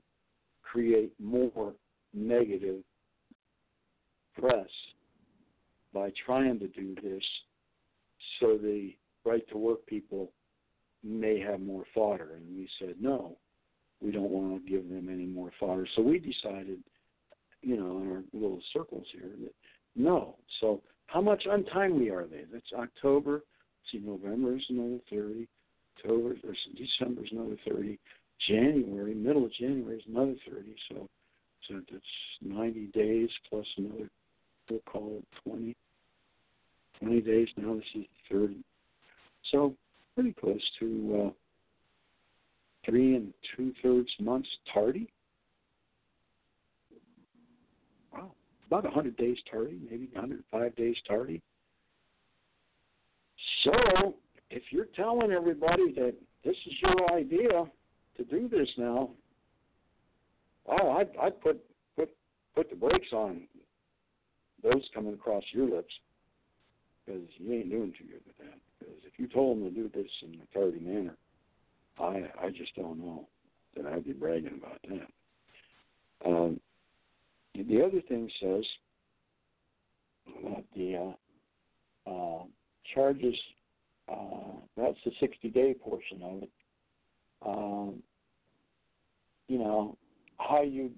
create 0.64 1.12
more 1.20 1.74
negative 2.14 2.82
press 4.40 4.68
by 5.94 6.12
trying 6.26 6.60
to 6.60 6.68
do 6.68 6.96
this 7.02 7.24
so 8.40 8.58
the 8.58 8.94
right 9.26 9.48
to 9.50 9.58
work 9.58 9.86
people 9.86 10.32
may 11.04 11.40
have 11.40 11.60
more 11.60 11.84
fodder. 11.94 12.36
And 12.36 12.56
we 12.56 12.70
said, 12.80 12.96
no, 13.00 13.38
we 14.02 14.12
don't 14.12 14.30
want 14.30 14.64
to 14.64 14.70
give 14.70 14.88
them 14.90 15.10
any 15.12 15.26
more 15.26 15.52
fodder. 15.60 15.88
So 15.96 16.02
we 16.02 16.20
decided, 16.20 16.80
you 17.62 17.78
know, 17.78 18.00
in 18.00 18.12
our 18.12 18.24
little 18.34 18.62
circles 18.74 19.06
here, 19.12 19.32
that 19.42 19.54
no. 19.96 20.36
So 20.62 20.82
how 21.08 21.22
much 21.22 21.44
untimely 21.50 22.10
are 22.10 22.26
they? 22.26 22.44
That's 22.52 22.72
October. 22.78 23.42
See, 23.92 24.00
November 24.00 24.58
is 24.58 24.64
another 24.70 25.00
30. 25.10 25.48
October 25.98 26.36
or 26.44 26.56
December 26.76 27.24
is 27.24 27.32
another 27.32 27.58
30. 27.68 27.98
January, 28.48 29.16
middle 29.16 29.46
of 29.46 29.54
January 29.54 29.98
is 29.98 30.04
another 30.08 30.36
30. 30.48 30.76
So, 30.90 31.08
so 31.68 31.82
that's 31.92 32.04
90 32.42 32.88
days 32.94 33.30
plus 33.50 33.66
another, 33.78 34.10
we'll 34.70 34.80
call 34.82 35.20
it 35.20 35.50
20. 35.50 35.76
20 37.00 37.22
days 37.22 37.48
now. 37.58 37.76
This 37.76 37.84
is 37.96 38.06
30. 38.32 38.58
So 39.52 39.76
pretty 40.16 40.34
close 40.34 40.62
to 40.80 41.28
uh, 41.28 41.32
three 42.88 43.16
and 43.16 43.34
two 43.56 43.74
thirds 43.84 44.10
months 44.20 44.50
tardy. 44.74 45.12
Wow, 48.14 48.32
about 48.68 48.84
100 48.86 49.18
days 49.18 49.38
tardy, 49.52 49.80
maybe 49.90 50.10
105 50.14 50.76
days 50.76 50.96
tardy. 51.08 51.42
So 53.64 54.16
if 54.50 54.64
you're 54.72 54.88
telling 54.96 55.32
everybody 55.32 55.94
that 55.96 56.16
this 56.44 56.56
is 56.66 56.74
your 56.82 57.14
idea 57.14 57.66
to 58.18 58.24
do 58.24 58.48
this 58.48 58.70
now, 58.78 59.10
oh, 60.68 60.92
I'd, 60.92 61.10
I'd 61.22 61.42
put 61.42 61.60
put 61.96 62.10
put 62.56 62.70
the 62.70 62.76
brakes 62.76 63.12
on 63.12 63.42
those 64.64 64.84
coming 64.94 65.14
across 65.14 65.44
your 65.52 65.70
lips 65.70 65.94
because 67.06 67.22
you 67.38 67.54
ain't 67.54 67.70
doing 67.70 67.94
too 67.98 68.06
good 68.06 68.22
with 68.26 68.38
that. 68.40 68.60
Because 68.80 68.96
if 69.06 69.14
you 69.18 69.28
told 69.28 69.58
them 69.58 69.66
to 69.66 69.72
do 69.72 69.90
this 69.94 70.12
in 70.24 70.40
a 70.42 70.58
tardy 70.58 70.80
manner, 70.80 71.16
I 72.00 72.30
I 72.42 72.50
just 72.50 72.76
don't 72.76 73.00
know 73.00 73.28
that 73.76 73.86
I'd 73.86 74.06
be 74.06 74.14
bragging 74.14 74.60
about 74.60 74.80
that. 74.90 76.30
Um, 76.30 76.60
the 77.56 77.82
other 77.84 78.02
thing 78.02 78.30
says 78.40 78.66
that 80.44 80.64
the 80.76 81.16
uh, 82.06 82.10
uh, 82.10 82.44
charges, 82.94 83.36
uh, 84.12 84.60
that's 84.76 84.98
the 85.06 85.12
60 85.20 85.50
day 85.50 85.74
portion 85.74 86.22
of 86.24 86.44
it. 86.44 86.52
Um, 87.46 88.04
you 89.48 89.60
know, 89.60 89.98
how 90.38 90.62
you, 90.64 90.92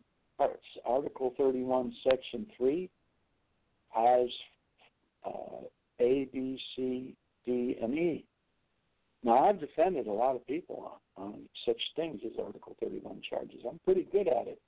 Article 0.85 1.33
31, 1.37 1.93
Section 2.03 2.47
3 2.57 2.89
has 3.89 4.27
uh, 5.25 5.63
A, 5.99 6.27
B, 6.31 6.59
C, 6.75 7.15
D, 7.45 7.77
and 7.81 7.93
E. 7.93 8.25
Now, 9.23 9.45
I've 9.45 9.59
defended 9.59 10.07
a 10.07 10.11
lot 10.11 10.35
of 10.35 10.47
people 10.47 10.99
on, 11.17 11.23
on 11.23 11.41
such 11.65 11.81
things 11.95 12.21
as 12.25 12.31
Article 12.39 12.75
31 12.81 13.21
charges. 13.29 13.59
I'm 13.67 13.79
pretty 13.83 14.07
good 14.11 14.27
at 14.27 14.47
it. 14.47 14.61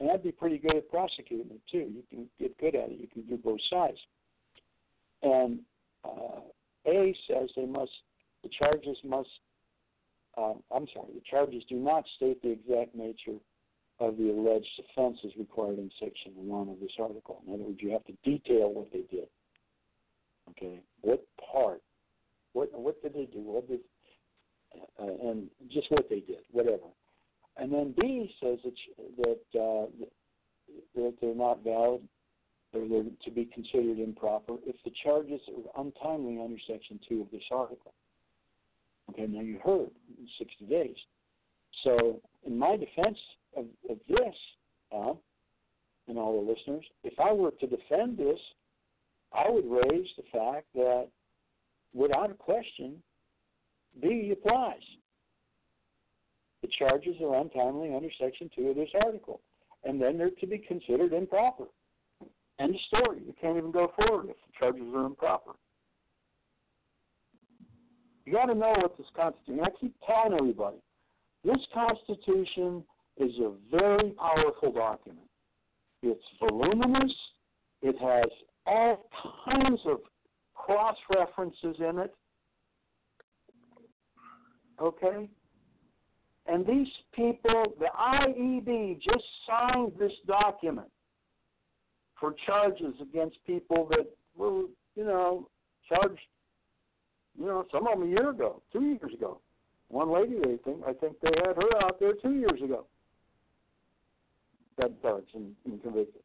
And 0.00 0.10
I'd 0.10 0.22
be 0.22 0.32
pretty 0.32 0.58
good 0.58 0.76
at 0.76 0.90
prosecuting 0.90 1.50
it, 1.50 1.60
too. 1.70 1.92
You 1.94 2.02
can 2.10 2.26
get 2.38 2.58
good 2.58 2.74
at 2.74 2.90
it. 2.90 2.98
You 2.98 3.06
can 3.06 3.22
do 3.22 3.36
both 3.36 3.60
sides. 3.68 3.98
And 5.22 5.60
uh, 6.04 6.40
A 6.86 7.14
says 7.28 7.50
they 7.54 7.66
must, 7.66 7.92
the 8.42 8.48
charges 8.58 8.96
must, 9.04 9.28
uh, 10.36 10.54
I'm 10.74 10.86
sorry, 10.92 11.12
the 11.14 11.22
charges 11.30 11.62
do 11.68 11.76
not 11.76 12.04
state 12.16 12.42
the 12.42 12.50
exact 12.50 12.94
nature 12.94 13.38
of 14.00 14.16
the 14.16 14.30
alleged 14.30 14.66
offenses 14.80 15.32
required 15.38 15.78
in 15.78 15.90
Section 16.00 16.32
1 16.34 16.68
of 16.68 16.80
this 16.80 16.90
article. 16.98 17.42
In 17.46 17.54
other 17.54 17.62
words, 17.64 17.78
you 17.80 17.90
have 17.90 18.04
to 18.06 18.14
detail 18.24 18.72
what 18.72 18.90
they 18.92 19.04
did. 19.14 19.28
Okay, 20.50 20.80
what 21.02 21.24
part 21.52 21.82
what 22.52 22.72
what 22.72 23.02
did 23.02 23.14
they 23.14 23.26
do? 23.26 23.40
What 23.40 23.68
did 23.68 23.80
uh, 25.00 25.28
and 25.28 25.48
just 25.70 25.90
what 25.90 26.08
they 26.08 26.20
did, 26.20 26.38
whatever. 26.50 26.88
And 27.56 27.72
then 27.72 27.94
B 27.98 28.34
says 28.42 28.58
that 28.64 28.74
that 29.18 29.60
uh, 29.60 29.86
that 30.94 31.14
they're 31.20 31.34
not 31.34 31.62
valid 31.62 32.02
or 32.72 32.88
they're 32.88 33.04
to 33.24 33.30
be 33.30 33.44
considered 33.46 33.98
improper 33.98 34.56
if 34.66 34.76
the 34.84 34.92
charges 35.02 35.40
are 35.48 35.82
untimely 35.82 36.42
under 36.42 36.56
Section 36.66 36.98
Two 37.08 37.22
of 37.22 37.30
this 37.30 37.42
article. 37.50 37.92
Okay, 39.10 39.26
now 39.26 39.40
you 39.40 39.58
heard 39.62 39.90
60 40.38 40.64
days. 40.66 40.96
So, 41.84 42.20
in 42.46 42.56
my 42.56 42.76
defense 42.76 43.18
of, 43.56 43.66
of 43.90 43.98
this, 44.08 44.34
uh, 44.94 45.12
and 46.08 46.18
all 46.18 46.44
the 46.44 46.52
listeners, 46.52 46.84
if 47.02 47.18
I 47.18 47.32
were 47.32 47.50
to 47.50 47.66
defend 47.66 48.16
this, 48.16 48.38
I 49.32 49.50
would 49.50 49.64
raise 49.68 50.08
the 50.16 50.24
fact 50.32 50.66
that 50.74 51.08
without 51.94 52.30
a 52.30 52.34
question, 52.34 53.02
B 54.00 54.32
applies. 54.32 54.80
The 56.62 56.68
charges 56.78 57.16
are 57.20 57.40
untimely 57.40 57.94
under 57.94 58.08
Section 58.20 58.50
2 58.54 58.68
of 58.68 58.76
this 58.76 58.88
article, 59.04 59.40
and 59.84 60.00
then 60.00 60.16
they're 60.16 60.30
to 60.30 60.46
be 60.46 60.58
considered 60.58 61.12
improper. 61.12 61.64
End 62.60 62.74
of 62.74 62.80
story. 62.82 63.18
You 63.26 63.34
can't 63.40 63.56
even 63.56 63.72
go 63.72 63.92
forward 63.96 64.30
if 64.30 64.36
the 64.36 64.52
charges 64.58 64.94
are 64.94 65.06
improper. 65.06 65.52
You 68.24 68.32
got 68.32 68.46
to 68.46 68.54
know 68.54 68.74
what 68.78 68.96
this 68.96 69.06
Constitution. 69.16 69.64
I 69.64 69.70
keep 69.80 69.94
telling 70.06 70.38
everybody, 70.38 70.76
this 71.44 71.58
Constitution 71.74 72.84
is 73.16 73.32
a 73.40 73.52
very 73.70 74.10
powerful 74.10 74.72
document. 74.72 75.26
It's 76.02 76.22
voluminous. 76.38 77.12
It 77.82 77.96
has 77.98 78.30
all 78.66 79.08
kinds 79.44 79.80
of 79.86 79.98
cross 80.64 80.96
references 81.14 81.76
in 81.80 81.98
it. 81.98 82.14
Okay? 84.80 85.28
And 86.46 86.66
these 86.66 86.88
people, 87.14 87.74
the 87.78 87.86
IEB 87.98 89.00
just 89.00 89.24
signed 89.46 89.92
this 89.98 90.12
document 90.26 90.88
for 92.18 92.34
charges 92.46 92.94
against 93.00 93.36
people 93.46 93.86
that 93.90 94.06
were, 94.36 94.62
you 94.96 95.04
know, 95.04 95.48
charged, 95.88 96.20
you 97.38 97.46
know, 97.46 97.64
some 97.72 97.86
of 97.86 97.98
them 97.98 98.08
a 98.08 98.10
year 98.10 98.30
ago, 98.30 98.62
two 98.72 98.82
years 98.82 99.14
ago. 99.14 99.40
One 99.88 100.10
lady, 100.12 100.36
they 100.36 100.56
think, 100.64 100.78
I 100.86 100.92
think 100.94 101.16
they 101.20 101.32
had 101.44 101.56
her 101.56 101.84
out 101.84 102.00
there 102.00 102.14
two 102.14 102.34
years 102.34 102.60
ago. 102.62 102.86
Got 104.80 105.00
charged 105.02 105.34
and, 105.34 105.52
and 105.64 105.82
convicted. 105.82 106.22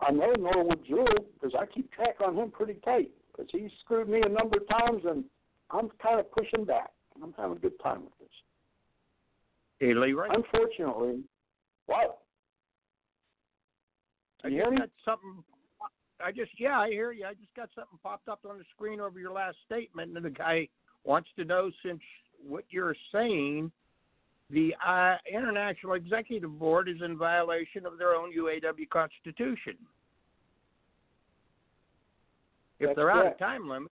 I 0.00 0.10
know 0.10 0.32
Norwood 0.32 0.84
Jewell 0.86 1.26
because 1.34 1.54
I 1.58 1.66
keep 1.66 1.92
track 1.92 2.16
on 2.24 2.36
him 2.36 2.50
pretty 2.50 2.74
tight 2.84 3.10
because 3.30 3.50
he 3.52 3.68
screwed 3.80 4.08
me 4.08 4.22
a 4.24 4.28
number 4.28 4.58
of 4.58 4.68
times 4.68 5.02
and 5.08 5.24
I'm 5.70 5.90
kind 6.02 6.18
of 6.20 6.30
pushing 6.32 6.64
back. 6.64 6.90
I'm 7.22 7.34
having 7.36 7.56
a 7.56 7.60
good 7.60 7.78
time 7.82 8.02
with 8.04 8.18
this. 8.18 8.28
Hey, 9.78 9.94
Leroy. 9.94 10.28
Unfortunately, 10.30 11.22
what? 11.86 12.18
I 14.44 14.50
guess 14.50 14.66
that's 14.78 14.90
something. 15.04 15.44
I 16.22 16.32
just 16.32 16.50
yeah, 16.58 16.78
I 16.78 16.88
hear 16.88 17.12
you. 17.12 17.24
I 17.24 17.34
just 17.34 17.54
got 17.54 17.68
something 17.74 17.98
popped 18.02 18.28
up 18.28 18.40
on 18.48 18.58
the 18.58 18.64
screen 18.74 19.00
over 19.00 19.18
your 19.18 19.32
last 19.32 19.56
statement, 19.66 20.16
and 20.16 20.24
the 20.24 20.30
guy 20.30 20.68
wants 21.04 21.28
to 21.36 21.44
know 21.44 21.70
since 21.84 22.00
what 22.46 22.64
you're 22.70 22.96
saying, 23.12 23.70
the 24.50 24.74
uh, 24.86 25.16
International 25.32 25.94
Executive 25.94 26.58
Board 26.58 26.88
is 26.88 26.96
in 27.04 27.16
violation 27.16 27.86
of 27.86 27.98
their 27.98 28.14
own 28.14 28.32
UAW 28.36 28.88
constitution. 28.90 29.76
If 32.78 32.88
That's 32.88 32.96
they're 32.96 33.10
out 33.10 33.26
of 33.26 33.38
time 33.38 33.68
limit, 33.68 33.90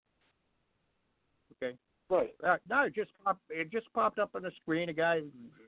okay. 1.63 1.77
Right. 2.11 2.35
Uh, 2.47 2.57
no, 2.69 2.83
it 2.83 2.95
just 2.95 3.11
popped. 3.23 3.43
It 3.51 3.71
just 3.71 3.93
popped 3.93 4.19
up 4.19 4.31
on 4.35 4.43
the 4.43 4.51
screen. 4.63 4.89
A 4.89 4.95
guy 4.95 5.21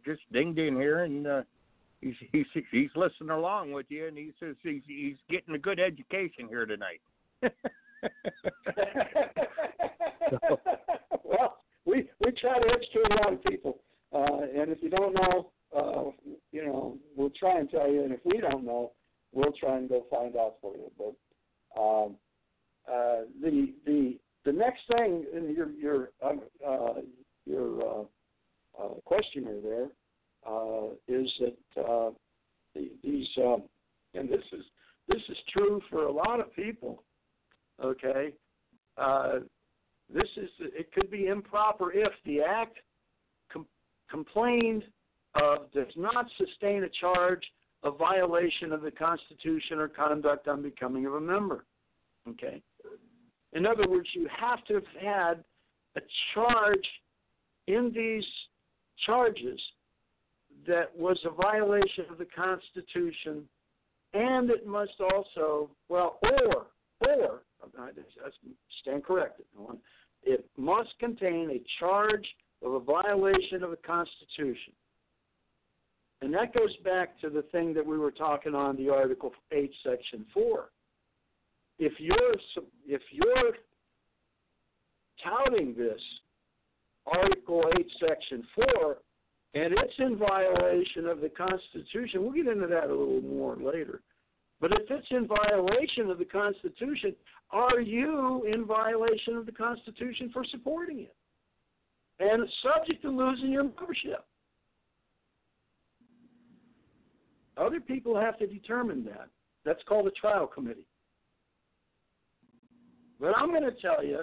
just 0.07 0.23
dinged 0.33 0.59
in 0.59 0.75
here, 0.77 1.05
and 1.05 1.27
uh, 1.27 1.43
he's 2.01 2.15
he's 2.33 2.47
he's 2.71 2.89
listening 2.97 3.29
along 3.31 3.73
with 3.73 3.85
you, 3.91 4.07
and 4.07 4.17
he 4.17 4.33
says 4.41 4.57
he's 4.63 4.81
he's 4.87 5.17
getting 5.29 5.55
a 5.55 5.59
good 5.59 5.79
education 5.79 6.49
here 6.49 6.65
tonight. 6.65 7.03
well, 11.25 11.59
we 11.85 12.09
we 12.25 12.33
try 12.33 12.59
to 12.59 12.69
educate 12.69 13.11
a 13.11 13.15
lot 13.17 13.35
of 13.35 13.45
people, 13.45 13.79
uh, 14.13 14.41
and 14.57 14.71
if 14.71 14.79
you 14.83 14.91
don't 14.91 15.15
know, 15.15 15.51
uh, 15.77 16.11
you 16.53 16.65
know, 16.65 16.99
we'll 17.17 17.31
try 17.31 17.59
and 17.59 17.71
tell 17.71 17.91
you, 17.91 18.03
and 18.03 18.13
if 18.13 18.21
we 18.25 18.39
don't 18.39 18.65
know, 18.65 18.93
we'll 19.33 19.53
try 19.53 19.77
and 19.77 19.89
go 19.89 20.05
find 20.11 20.37
out 20.37 20.55
for 20.61 20.75
you. 20.75 20.91
But 20.99 21.81
um, 21.81 22.17
uh, 22.91 23.27
the 23.41 23.73
the 23.87 24.19
the 24.45 24.53
next 24.53 24.81
thing 24.95 25.25
in 25.33 25.55
your 25.55 25.71
your 25.71 26.11
uh, 26.23 26.67
uh, 26.67 26.95
your 27.47 27.83
uh, 27.83 28.83
uh, 28.83 28.95
questioner 29.05 29.61
there 29.63 29.89
uh, 30.47 30.89
is 31.09 31.31
that 31.41 31.83
uh, 31.83 32.11
the, 32.75 32.91
these 33.03 33.29
um, 33.39 33.63
and 34.15 34.29
this 34.29 34.45
is 34.53 34.65
this 35.09 35.23
is 35.29 35.37
true 35.53 35.81
for 35.91 36.05
a 36.05 36.13
lot 36.13 36.41
of 36.41 36.55
people. 36.55 37.05
Okay, 37.83 38.35
uh, 38.97 39.39
this 40.13 40.29
is 40.37 40.51
it 40.61 40.93
could 40.93 41.11
be 41.11 41.27
improper 41.27 41.93
if 41.93 42.13
the 42.25 42.41
act 42.41 42.79
complained 44.11 44.85
of 45.35 45.71
does 45.73 45.93
not 45.97 46.27
sustain 46.37 46.85
a 46.85 46.89
charge 46.89 47.43
of 47.83 47.99
violation 47.99 48.73
of 48.73 48.83
the 48.83 48.91
Constitution 48.91 49.79
or 49.79 49.89
conduct 49.89 50.49
unbecoming 50.49 51.07
of 51.07 51.15
a 51.15 51.21
member. 51.21 51.65
Okay. 52.29 52.63
In 53.53 53.67
other 53.67 53.89
words, 53.89 54.09
you 54.13 54.29
have 54.39 54.65
to 54.67 54.75
have 54.75 54.83
had 55.01 55.45
a 55.97 56.01
charge 56.35 56.87
in 57.67 57.93
these 57.95 58.25
charges 59.07 59.61
that 60.67 60.95
was 60.97 61.19
a 61.25 61.31
violation 61.31 62.05
of 62.11 62.19
the 62.19 62.27
Constitution, 62.27 63.45
and 64.13 64.51
it 64.51 64.67
must 64.67 65.01
also, 65.01 65.71
well, 65.89 66.19
or, 66.23 66.67
or, 67.01 67.43
I 67.79 67.91
stand 68.83 69.05
corrected. 69.05 69.47
It 70.23 70.45
must 70.57 70.91
contain 70.99 71.51
a 71.51 71.63
charge 71.79 72.27
of 72.63 72.75
a 72.75 72.81
violation 72.81 73.63
of 73.63 73.71
the 73.71 73.77
Constitution. 73.77 74.73
And 76.23 76.35
that 76.35 76.53
goes 76.53 76.77
back 76.85 77.19
to 77.21 77.31
the 77.31 77.43
thing 77.51 77.73
that 77.75 77.87
we 77.87 77.97
were 77.97 78.11
talking 78.11 78.55
on 78.55 78.77
the 78.77 78.91
Article 78.91 79.33
8, 79.53 79.73
Section 79.83 80.27
4 80.35 80.69
if 81.81 81.95
you're 81.99 82.35
if 82.87 83.01
you're 83.11 83.55
touting 85.25 85.75
this 85.77 86.01
Article 87.07 87.65
8, 87.79 87.87
Section 87.99 88.47
4, 88.55 88.99
and 89.55 89.73
it's 89.73 89.95
in 89.99 90.17
violation 90.17 91.07
of 91.07 91.21
the 91.21 91.31
Constitution, 91.31 92.23
we'll 92.23 92.33
get 92.33 92.47
into 92.47 92.67
that 92.67 92.85
a 92.85 92.95
little 92.95 93.23
more 93.23 93.57
later. 93.57 94.03
But 94.61 94.73
if 94.73 94.83
it's 94.91 95.07
in 95.11 95.27
violation 95.27 96.11
of 96.11 96.19
the 96.19 96.27
Constitution, 96.27 97.17
are 97.51 97.81
you 97.81 98.45
in 98.53 98.67
violation 98.67 99.37
of 99.37 99.47
the 99.47 99.53
Constitution 99.53 100.31
for 100.33 100.45
supporting 100.45 101.01
it? 101.01 101.17
And 102.21 102.47
subject 102.63 103.03
to 103.03 103.11
losing 103.11 103.51
your 103.51 103.65
membership. 103.65 104.25
Other 107.57 107.81
people 107.81 108.19
have 108.19 108.39
to 108.39 108.47
determine 108.47 109.05
that. 109.07 109.29
That's 109.65 109.83
called 109.89 110.07
a 110.07 110.11
trial 110.13 110.47
committee. 110.47 110.87
But 113.19 113.37
I'm 113.37 113.51
going 113.51 113.63
to 113.63 113.81
tell 113.83 114.05
you, 114.05 114.21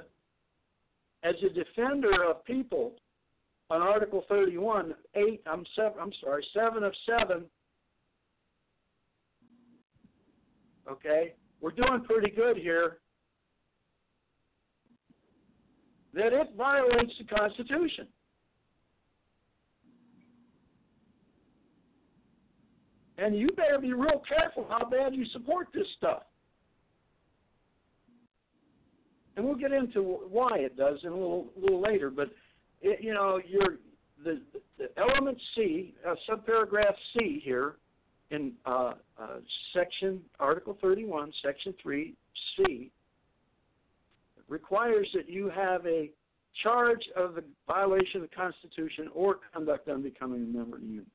as 1.24 1.36
a 1.44 1.50
defender 1.54 2.24
of 2.24 2.44
people, 2.46 2.94
on 3.70 3.82
Article 3.82 4.24
31, 4.30 4.96
eight, 5.16 5.42
I'm 5.46 5.66
seven, 5.76 5.94
I'm 6.00 6.14
sorry, 6.22 6.46
seven 6.54 6.84
of 6.84 6.94
seven. 7.06 7.44
Okay, 10.90 11.34
we're 11.60 11.72
doing 11.72 12.04
pretty 12.06 12.30
good 12.30 12.58
here. 12.58 13.00
That 16.18 16.34
it 16.34 16.50
violates 16.58 17.14
the 17.18 17.24
Constitution. 17.34 18.08
And 23.18 23.36
you 23.36 23.48
better 23.56 23.80
be 23.80 23.94
real 23.94 24.22
careful 24.28 24.68
how 24.70 24.90
bad 24.90 25.16
you 25.16 25.26
support 25.28 25.70
this 25.74 25.88
stuff. 25.98 26.24
and 29.38 29.46
we'll 29.46 29.56
get 29.56 29.72
into 29.72 30.02
why 30.30 30.58
it 30.58 30.76
does 30.76 30.98
in 31.04 31.10
a 31.10 31.16
little 31.16 31.48
little 31.56 31.82
later. 31.82 32.10
But 32.10 32.32
it, 32.82 33.02
you 33.02 33.14
know, 33.14 33.40
your 33.48 33.78
the, 34.24 34.42
the 34.78 34.90
element 34.98 35.38
C, 35.56 35.94
uh, 36.06 36.16
subparagraph 36.28 36.96
C 37.14 37.40
here 37.44 37.76
in 38.32 38.54
uh, 38.66 38.94
uh, 39.18 39.38
section 39.74 40.20
Article 40.40 40.78
31, 40.82 41.32
Section 41.46 41.74
3 41.82 42.14
C 42.58 42.92
requires 44.48 45.08
that 45.14 45.30
you 45.30 45.50
have 45.50 45.86
a 45.86 46.12
charge 46.64 47.04
of 47.16 47.36
the 47.36 47.44
violation 47.68 48.22
of 48.22 48.30
the 48.30 48.36
Constitution 48.36 49.10
or 49.14 49.40
conduct 49.54 49.88
unbecoming 49.90 50.44
a 50.44 50.58
member 50.58 50.78
of 50.78 50.82
the 50.82 50.88
union. 50.88 51.06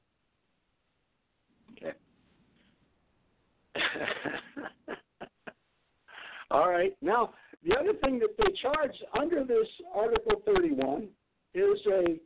Okay. 1.73 1.93
All 6.51 6.69
right. 6.69 6.95
Now, 7.01 7.33
the 7.67 7.75
other 7.77 7.95
thing 8.05 8.19
that 8.19 8.37
they 8.39 8.53
charge 8.61 8.95
under 9.19 9.45
this 9.45 9.67
Article 9.95 10.43
31 10.45 11.09
is 11.55 11.79
a 11.87 12.21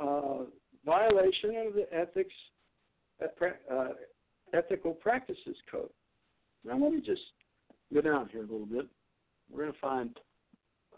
uh, 0.00 0.44
violation 0.84 1.56
of 1.66 1.74
the 1.74 1.86
ethics 1.92 2.34
uh, 3.22 3.88
ethical 4.54 4.92
practices 4.92 5.56
code. 5.70 5.90
Now 6.64 6.78
let 6.78 6.92
me 6.92 7.00
just 7.00 7.20
go 7.92 8.00
down 8.00 8.28
here 8.30 8.40
a 8.40 8.46
little 8.46 8.66
bit. 8.66 8.86
We're 9.50 9.62
going 9.62 9.72
to 9.72 9.78
find 9.78 10.18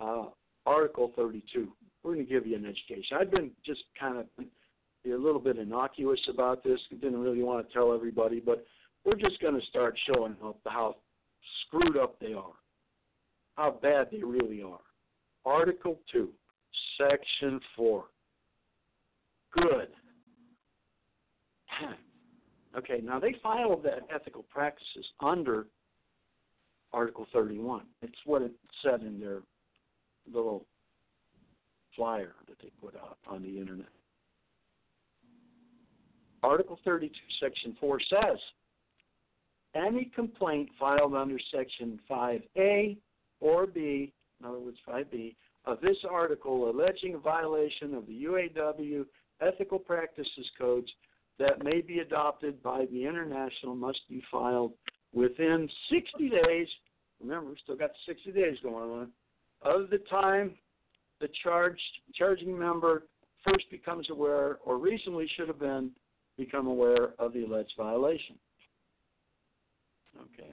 uh, 0.03 0.25
Article 0.67 1.13
32. 1.17 1.73
We're 2.03 2.15
going 2.15 2.27
to 2.27 2.33
give 2.33 2.47
you 2.47 2.57
an 2.57 2.67
education. 2.67 3.17
I've 3.21 3.31
been 3.31 3.51
just 3.65 3.85
kind 3.99 4.19
of 4.19 4.27
a 4.39 5.17
little 5.17 5.41
bit 5.41 5.59
innocuous 5.59 6.21
about 6.29 6.65
this. 6.65 6.81
Didn't 6.91 7.21
really 7.21 7.43
want 7.43 7.67
to 7.67 7.73
tell 7.73 7.93
everybody, 7.93 8.41
but 8.41 8.65
we're 9.05 9.15
just 9.15 9.41
going 9.41 9.59
to 9.59 9.67
start 9.67 9.99
showing 10.13 10.37
how, 10.41 10.57
how 10.67 10.97
screwed 11.67 11.97
up 11.97 12.19
they 12.21 12.33
are 12.33 12.53
how 13.57 13.79
bad 13.83 14.09
they 14.11 14.23
really 14.23 14.63
are. 14.63 14.81
Article 15.45 15.99
2, 16.13 16.29
Section 16.99 17.61
4. 17.77 18.05
Good. 19.53 19.89
Okay, 22.75 23.03
now 23.05 23.21
they 23.21 23.35
filed 23.43 23.85
that 23.85 23.99
ethical 24.11 24.47
practices 24.51 25.05
under 25.21 25.67
Article 26.95 27.27
31. 27.31 27.83
It's 28.01 28.17
what 28.25 28.41
it 28.41 28.53
said 28.83 29.03
in 29.03 29.21
their 29.21 29.41
little 30.31 30.67
flyer 31.97 32.35
that 32.49 32.59
they 32.63 32.71
put 32.81 32.97
out 32.97 33.19
on 33.27 33.43
the 33.43 33.59
internet. 33.59 33.89
Article 36.43 36.79
32, 36.85 37.15
Section 37.41 37.77
4 37.81 38.01
says 38.11 38.39
any 39.75 40.11
complaint 40.15 40.69
filed 40.79 41.15
under 41.15 41.39
Section 41.55 42.01
5A 42.11 42.97
or 43.41 43.67
B, 43.67 44.13
in 44.41 44.47
other 44.47 44.59
words, 44.59 44.79
5B, 44.89 45.35
of 45.65 45.81
this 45.81 45.97
article 46.11 46.71
alleging 46.71 47.15
a 47.15 47.19
violation 47.19 47.95
of 47.95 48.07
the 48.07 48.25
UAW 48.25 49.07
ethical 49.41 49.79
practices 49.79 50.51
codes 50.59 50.91
that 51.39 51.65
may 51.65 51.81
be 51.81 52.01
adopted 52.01 52.63
by 52.63 52.87
the 52.87 53.07
international 53.07 53.75
must 53.75 54.01
be 54.09 54.23
filed 54.31 54.73
within 55.13 55.69
60 55.91 56.29
days. 56.29 56.69
Remember, 57.21 57.51
we've 57.51 57.59
still 57.63 57.77
got 57.77 57.91
60 58.07 58.33
days 58.33 58.59
going 58.63 58.91
on 58.91 59.09
of 59.65 59.91
the 59.91 59.99
time 60.11 60.55
the 61.21 61.29
charged 61.43 61.81
charging 62.15 62.59
member 62.59 63.05
first 63.45 63.71
becomes 63.71 64.09
aware 64.11 64.59
or 64.65 64.79
reasonably 64.79 65.29
should 65.37 65.49
have 65.49 65.59
been 65.59 65.91
become 66.37 66.67
aware 66.67 67.11
of 67.19 67.33
the 67.33 67.45
alleged 67.45 67.73
violation. 67.77 68.37
Okay. 70.21 70.51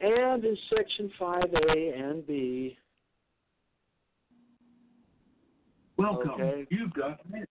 And 0.00 0.44
in 0.44 0.56
section 0.74 1.10
5A 1.20 2.00
and 2.00 2.26
B. 2.26 2.76
Welcome. 5.96 6.30
Okay. 6.30 6.66
You've 6.70 6.92
got 6.94 7.20
it. 7.32 7.48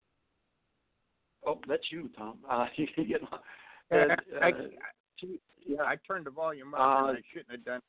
Oh, 1.45 1.59
that's 1.67 1.83
you, 1.91 2.09
Tom. 2.17 2.37
Uh, 2.49 2.65
you 2.75 3.19
know, 3.19 3.39
I, 3.91 3.95
and, 3.95 4.11
I, 4.41 4.49
uh, 4.49 4.51
Yeah, 5.65 5.81
I 5.81 5.95
turned 6.07 6.25
the 6.25 6.31
volume 6.31 6.73
up 6.73 6.79
Uh, 6.79 7.07
and 7.09 7.17
I 7.17 7.21
shouldn't 7.31 7.51
have 7.51 7.65
done. 7.65 7.81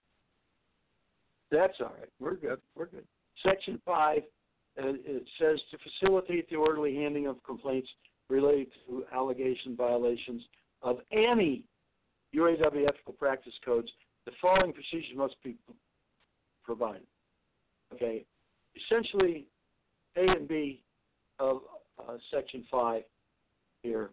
That's 1.50 1.74
all 1.80 1.92
right. 1.98 2.08
We're 2.20 2.36
good. 2.36 2.60
We're 2.76 2.86
good. 2.86 3.04
Section 3.42 3.80
5, 3.84 4.18
uh, 4.18 4.22
it 4.76 5.24
says 5.40 5.60
to 5.70 5.78
facilitate 5.78 6.48
the 6.50 6.56
orderly 6.56 6.94
handling 6.94 7.26
of 7.26 7.42
complaints 7.44 7.88
related 8.28 8.68
to 8.86 9.04
allegation 9.12 9.76
violations 9.76 10.42
of 10.82 10.98
any 11.12 11.64
UAW 12.34 12.88
ethical 12.88 13.14
practice 13.14 13.54
codes, 13.64 13.88
the 14.26 14.32
following 14.40 14.72
procedures 14.72 15.16
must 15.16 15.36
be 15.42 15.56
provided. 16.64 17.06
Okay? 17.94 18.24
Essentially, 18.76 19.46
A 20.16 20.20
and 20.20 20.46
B 20.46 20.82
of 21.38 21.60
uh, 21.98 22.16
Section 22.30 22.64
5 22.70 23.02
here 23.82 24.10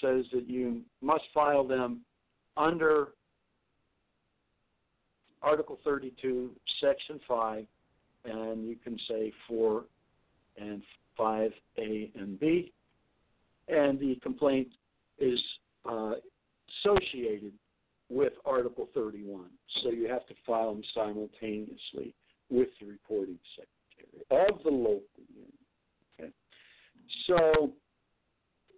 says 0.00 0.24
that 0.32 0.48
you 0.48 0.82
must 1.02 1.24
file 1.34 1.66
them 1.66 2.00
under 2.56 3.08
Article 5.42 5.78
32, 5.84 6.50
Section 6.80 7.20
5, 7.26 7.66
and 8.24 8.66
you 8.66 8.76
can 8.76 8.98
say 9.08 9.32
4 9.48 9.84
and 10.58 10.82
5A 11.18 12.10
and 12.14 12.38
B. 12.40 12.72
And 13.68 13.98
the 13.98 14.18
complaint 14.22 14.68
is 15.18 15.40
uh, 15.88 16.14
associated 16.84 17.52
with 18.08 18.32
Article 18.44 18.88
31. 18.94 19.46
So 19.82 19.90
you 19.90 20.08
have 20.08 20.26
to 20.26 20.34
file 20.46 20.74
them 20.74 20.82
simultaneously 20.94 22.14
with 22.50 22.68
the 22.80 22.86
reporting 22.86 23.38
secretary 23.56 24.48
of 24.48 24.62
the 24.62 24.70
local 24.70 25.02
union. 25.34 25.52
Okay? 26.20 26.32
So 27.26 27.72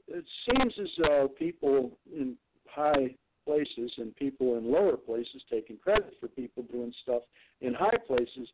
it 0.08 0.24
seems 0.46 0.72
as 0.80 0.88
though 0.98 1.28
people 1.38 1.92
in 2.10 2.36
high 2.66 3.14
places 3.48 3.90
and 3.96 4.14
people 4.16 4.58
in 4.58 4.70
lower 4.70 4.96
places 4.98 5.42
taking 5.50 5.78
credit 5.78 6.12
for 6.20 6.28
people 6.28 6.62
doing 6.70 6.92
stuff 7.02 7.22
in 7.62 7.72
high 7.72 7.96
places 8.06 8.46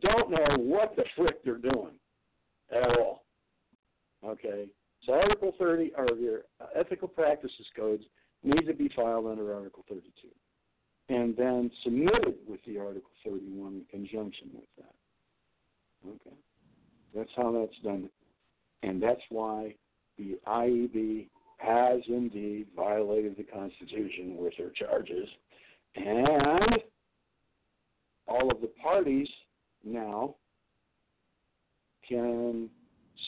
don't 0.00 0.30
know 0.30 0.56
what 0.58 0.94
the 0.94 1.02
frick 1.16 1.42
they're 1.44 1.58
doing 1.58 1.98
at 2.70 2.96
all. 3.00 3.24
Okay? 4.24 4.66
So 5.04 5.14
Article 5.14 5.52
30 5.58 5.92
or 5.96 6.16
your 6.16 6.42
ethical 6.78 7.08
practices 7.08 7.66
codes 7.74 8.04
need 8.44 8.66
to 8.66 8.74
be 8.74 8.88
filed 8.94 9.26
under 9.26 9.52
Article 9.52 9.84
32 9.88 10.10
and 11.08 11.36
then 11.36 11.70
submitted 11.82 12.36
with 12.46 12.60
the 12.66 12.78
Article 12.78 13.10
31 13.24 13.74
in 13.74 13.84
conjunction 13.90 14.50
with 14.54 14.68
that. 14.78 16.08
Okay? 16.08 16.36
That's 17.14 17.30
how 17.36 17.50
that's 17.50 17.78
done. 17.82 18.08
And 18.82 19.02
that's 19.02 19.22
why 19.30 19.74
the 20.18 20.38
IEB 20.46 21.28
has 21.56 22.00
indeed 22.08 22.66
violated 22.76 23.36
the 23.36 23.44
Constitution 23.44 24.36
with 24.36 24.54
her 24.58 24.70
charges. 24.70 25.28
And 25.94 26.82
all 28.28 28.50
of 28.50 28.60
the 28.60 28.70
parties 28.82 29.28
now 29.84 30.34
can 32.08 32.68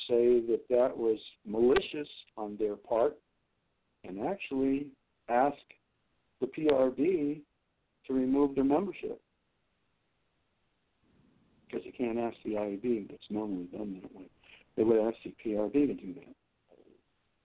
say 0.09 0.41
that 0.41 0.61
that 0.69 0.97
was 0.97 1.19
malicious 1.47 2.09
on 2.37 2.57
their 2.59 2.77
part 2.77 3.17
and 4.05 4.27
actually 4.27 4.89
ask 5.29 5.57
the 6.41 6.47
PRB 6.47 7.41
to 8.07 8.13
remove 8.13 8.55
their 8.55 8.65
membership. 8.65 9.21
Because 11.67 11.85
you 11.85 11.93
can't 11.93 12.19
ask 12.19 12.37
the 12.45 12.53
IEB, 12.53 13.11
it's 13.11 13.25
normally 13.31 13.65
done 13.65 14.01
that 14.03 14.15
way. 14.15 14.27
They 14.77 14.85
would 14.85 15.07
ask 15.07 15.17
the 15.25 15.35
PRB 15.45 15.73
to 15.73 15.95
do 15.95 16.15
that. 16.15 16.35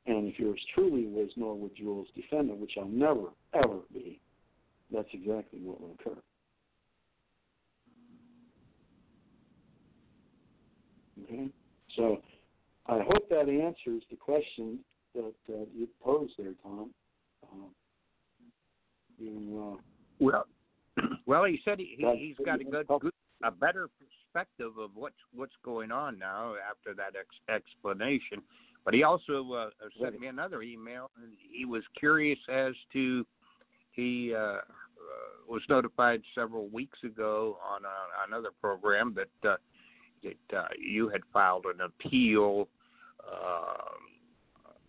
And 0.05 0.27
if 0.27 0.37
yours 0.37 0.59
truly 0.73 1.07
was 1.07 1.29
Norwood 1.37 1.71
Jewell's 1.77 2.09
defendant, 2.15 2.59
which 2.59 2.73
I'll 2.77 2.87
never, 2.87 3.29
ever 3.53 3.79
be, 3.93 4.19
that's 4.91 5.07
exactly 5.13 5.59
what 5.61 5.79
will 5.79 5.95
occur. 5.99 6.17
Okay? 11.23 11.47
So 11.95 12.21
I 12.87 12.99
hope 12.99 13.29
that 13.29 13.47
answers 13.47 14.03
the 14.09 14.17
question 14.17 14.79
that 15.15 15.33
uh, 15.49 15.65
you 15.73 15.87
posed 16.03 16.33
there, 16.37 16.53
Tom. 16.61 16.89
Um, 17.51 17.69
you, 19.17 19.75
uh, 19.77 19.81
Well, 20.19 20.45
well, 21.25 21.45
he 21.45 21.59
said 21.63 21.79
he, 21.79 21.95
he, 21.97 22.35
he's 22.35 22.45
got 22.45 22.59
a 22.59 22.63
good, 22.63 22.87
good, 22.87 23.13
a 23.43 23.51
better 23.51 23.87
perspective 24.33 24.77
of 24.79 24.91
what's 24.95 25.15
what's 25.33 25.53
going 25.63 25.91
on 25.91 26.17
now 26.17 26.55
after 26.69 26.93
that 26.95 27.13
ex- 27.19 27.63
explanation. 27.63 28.41
But 28.85 28.93
he 28.93 29.03
also 29.03 29.53
uh, 29.53 29.69
sent 30.01 30.19
me 30.19 30.27
another 30.27 30.61
email, 30.61 31.09
and 31.21 31.31
he 31.51 31.65
was 31.65 31.83
curious 31.97 32.39
as 32.51 32.73
to 32.91 33.25
he 33.91 34.33
uh, 34.35 34.39
uh, 34.39 34.61
was 35.47 35.61
notified 35.69 36.21
several 36.35 36.67
weeks 36.67 36.97
ago 37.03 37.57
on 37.65 37.81
a, 37.85 38.27
another 38.27 38.49
program 38.59 39.15
that 39.15 39.49
uh, 39.49 39.55
that 40.23 40.57
uh, 40.57 40.67
you 40.79 41.09
had 41.09 41.21
filed 41.31 41.65
an 41.65 41.81
appeal 41.81 42.67
um 43.25 44.03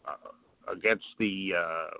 uh, 0.06 0.72
against 0.72 1.04
the 1.18 1.50
uh, 1.56 1.90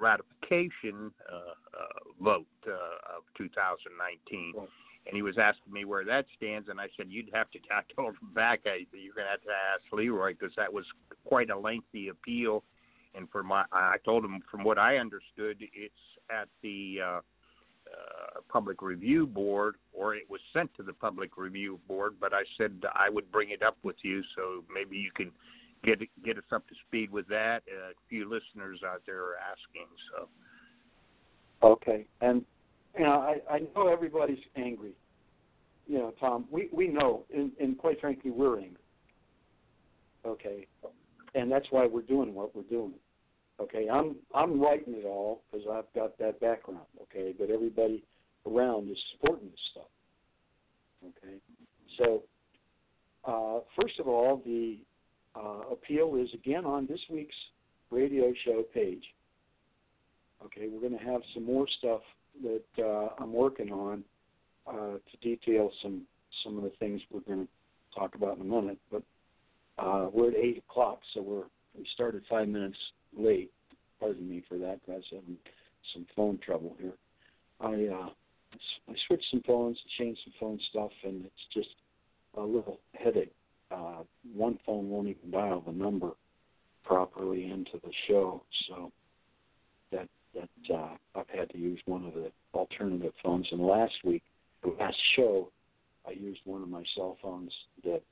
ratification 0.00 1.12
uh, 1.30 1.36
uh, 1.36 2.22
vote 2.22 2.46
uh, 2.66 3.16
of 3.16 3.22
2019. 3.36 4.54
Right. 4.56 4.68
And 5.08 5.16
he 5.16 5.22
was 5.22 5.38
asking 5.38 5.72
me 5.72 5.86
where 5.86 6.04
that 6.04 6.26
stands, 6.36 6.68
and 6.68 6.78
I 6.78 6.88
said 6.96 7.06
you'd 7.08 7.30
have 7.32 7.50
to. 7.52 7.58
I 7.70 7.80
told 7.96 8.14
him 8.14 8.34
back, 8.34 8.60
I, 8.66 8.84
you're 8.92 9.14
going 9.14 9.26
to 9.26 9.30
have 9.30 9.42
to 9.42 9.48
ask 9.48 9.92
Leroy 9.92 10.34
because 10.38 10.54
that 10.56 10.72
was 10.72 10.84
quite 11.24 11.50
a 11.50 11.58
lengthy 11.58 12.08
appeal. 12.08 12.62
And 13.14 13.28
for 13.30 13.42
my, 13.42 13.64
I 13.72 13.96
told 14.04 14.24
him 14.24 14.42
from 14.50 14.64
what 14.64 14.78
I 14.78 14.98
understood, 14.98 15.56
it's 15.60 15.94
at 16.30 16.48
the 16.62 16.98
uh, 17.02 17.20
uh, 17.88 18.40
public 18.52 18.82
review 18.82 19.26
board, 19.26 19.76
or 19.94 20.14
it 20.14 20.28
was 20.28 20.40
sent 20.52 20.72
to 20.76 20.82
the 20.82 20.92
public 20.92 21.38
review 21.38 21.80
board. 21.88 22.16
But 22.20 22.34
I 22.34 22.42
said 22.58 22.82
I 22.94 23.08
would 23.08 23.32
bring 23.32 23.50
it 23.50 23.62
up 23.62 23.78
with 23.82 23.96
you, 24.02 24.22
so 24.36 24.62
maybe 24.72 24.96
you 24.96 25.10
can 25.16 25.32
get 25.84 26.00
get 26.22 26.36
us 26.36 26.44
up 26.52 26.68
to 26.68 26.74
speed 26.86 27.10
with 27.10 27.26
that. 27.28 27.62
Uh, 27.66 27.90
a 27.90 28.08
few 28.10 28.24
listeners 28.24 28.80
out 28.86 29.02
there 29.06 29.22
are 29.22 29.36
asking, 29.36 29.88
so. 30.12 30.28
Okay, 31.60 32.06
and 32.20 32.44
you 32.96 33.04
know, 33.04 33.20
I, 33.50 33.54
I 33.54 33.58
know 33.74 33.88
everybody's 33.88 34.38
angry. 34.56 34.92
You 35.86 35.98
know, 35.98 36.14
Tom, 36.20 36.46
we 36.50 36.68
we 36.72 36.88
know, 36.88 37.24
and, 37.34 37.52
and 37.60 37.78
quite 37.78 38.00
frankly, 38.00 38.30
we're 38.30 38.58
angry. 38.58 38.82
Okay, 40.26 40.66
and 41.34 41.50
that's 41.50 41.66
why 41.70 41.86
we're 41.86 42.02
doing 42.02 42.34
what 42.34 42.54
we're 42.54 42.62
doing. 42.62 42.94
Okay, 43.60 43.88
I'm 43.90 44.16
I'm 44.34 44.60
writing 44.60 44.94
it 44.94 45.06
all 45.06 45.42
because 45.50 45.66
I've 45.70 45.92
got 45.94 46.18
that 46.18 46.40
background. 46.40 46.86
Okay, 47.02 47.34
but 47.38 47.50
everybody 47.50 48.04
around 48.46 48.90
is 48.90 48.98
supporting 49.12 49.48
this 49.48 49.60
stuff. 49.72 49.88
Okay, 51.04 51.36
so 51.96 52.22
uh, 53.24 53.60
first 53.80 53.98
of 53.98 54.08
all, 54.08 54.42
the 54.44 54.78
uh, 55.34 55.72
appeal 55.72 56.16
is 56.16 56.28
again 56.34 56.64
on 56.64 56.86
this 56.86 57.00
week's 57.10 57.34
radio 57.90 58.32
show 58.44 58.62
page. 58.74 59.04
Okay, 60.44 60.68
we're 60.68 60.80
going 60.80 60.98
to 60.98 61.04
have 61.04 61.20
some 61.34 61.44
more 61.44 61.66
stuff 61.78 62.00
that 62.42 62.84
uh, 62.84 63.08
I'm 63.18 63.32
working 63.32 63.72
on 63.72 64.04
uh, 64.66 64.94
to 64.94 65.16
detail 65.22 65.70
some 65.82 66.02
some 66.44 66.56
of 66.56 66.64
the 66.64 66.72
things 66.78 67.00
we're 67.10 67.20
going 67.20 67.46
to 67.46 67.98
talk 67.98 68.14
about 68.14 68.36
in 68.36 68.42
a 68.42 68.44
minute. 68.44 68.78
But 68.90 69.02
uh, 69.78 70.08
we're 70.12 70.30
at 70.30 70.36
eight 70.36 70.58
o'clock, 70.58 71.00
so 71.14 71.22
we're 71.22 71.44
we 71.76 71.86
started 71.94 72.22
five 72.28 72.48
minutes 72.48 72.76
late. 73.16 73.50
Pardon 74.00 74.28
me 74.28 74.42
for 74.48 74.58
that, 74.58 74.80
guys. 74.86 75.02
Having 75.10 75.36
some 75.92 76.06
phone 76.14 76.38
trouble 76.44 76.76
here. 76.80 76.94
I 77.60 77.92
uh, 77.92 78.10
I 78.88 78.94
switched 79.06 79.26
some 79.30 79.42
phones, 79.46 79.78
changed 79.98 80.20
some 80.24 80.34
phone 80.38 80.60
stuff, 80.70 80.90
and 81.04 81.24
it's 81.24 81.54
just 81.54 81.74
a 82.36 82.42
little 82.42 82.80
headache. 82.94 83.34
Uh, 83.70 84.02
one 84.34 84.58
phone 84.64 84.88
won't 84.88 85.08
even 85.08 85.30
dial 85.30 85.60
the 85.60 85.72
number 85.72 86.12
properly 86.84 87.50
into 87.50 87.72
the 87.84 87.92
show, 88.06 88.42
so 88.66 88.90
that 90.34 90.74
uh, 90.74 90.96
I've 91.14 91.28
had 91.28 91.50
to 91.50 91.58
use 91.58 91.80
one 91.86 92.04
of 92.04 92.14
the 92.14 92.30
alternative 92.54 93.12
phones. 93.22 93.46
And 93.50 93.60
last 93.60 93.94
week, 94.04 94.22
the 94.62 94.74
last 94.78 94.96
show, 95.16 95.50
I 96.06 96.12
used 96.12 96.40
one 96.44 96.62
of 96.62 96.68
my 96.68 96.84
cell 96.94 97.16
phones 97.22 97.52
that 97.84 98.02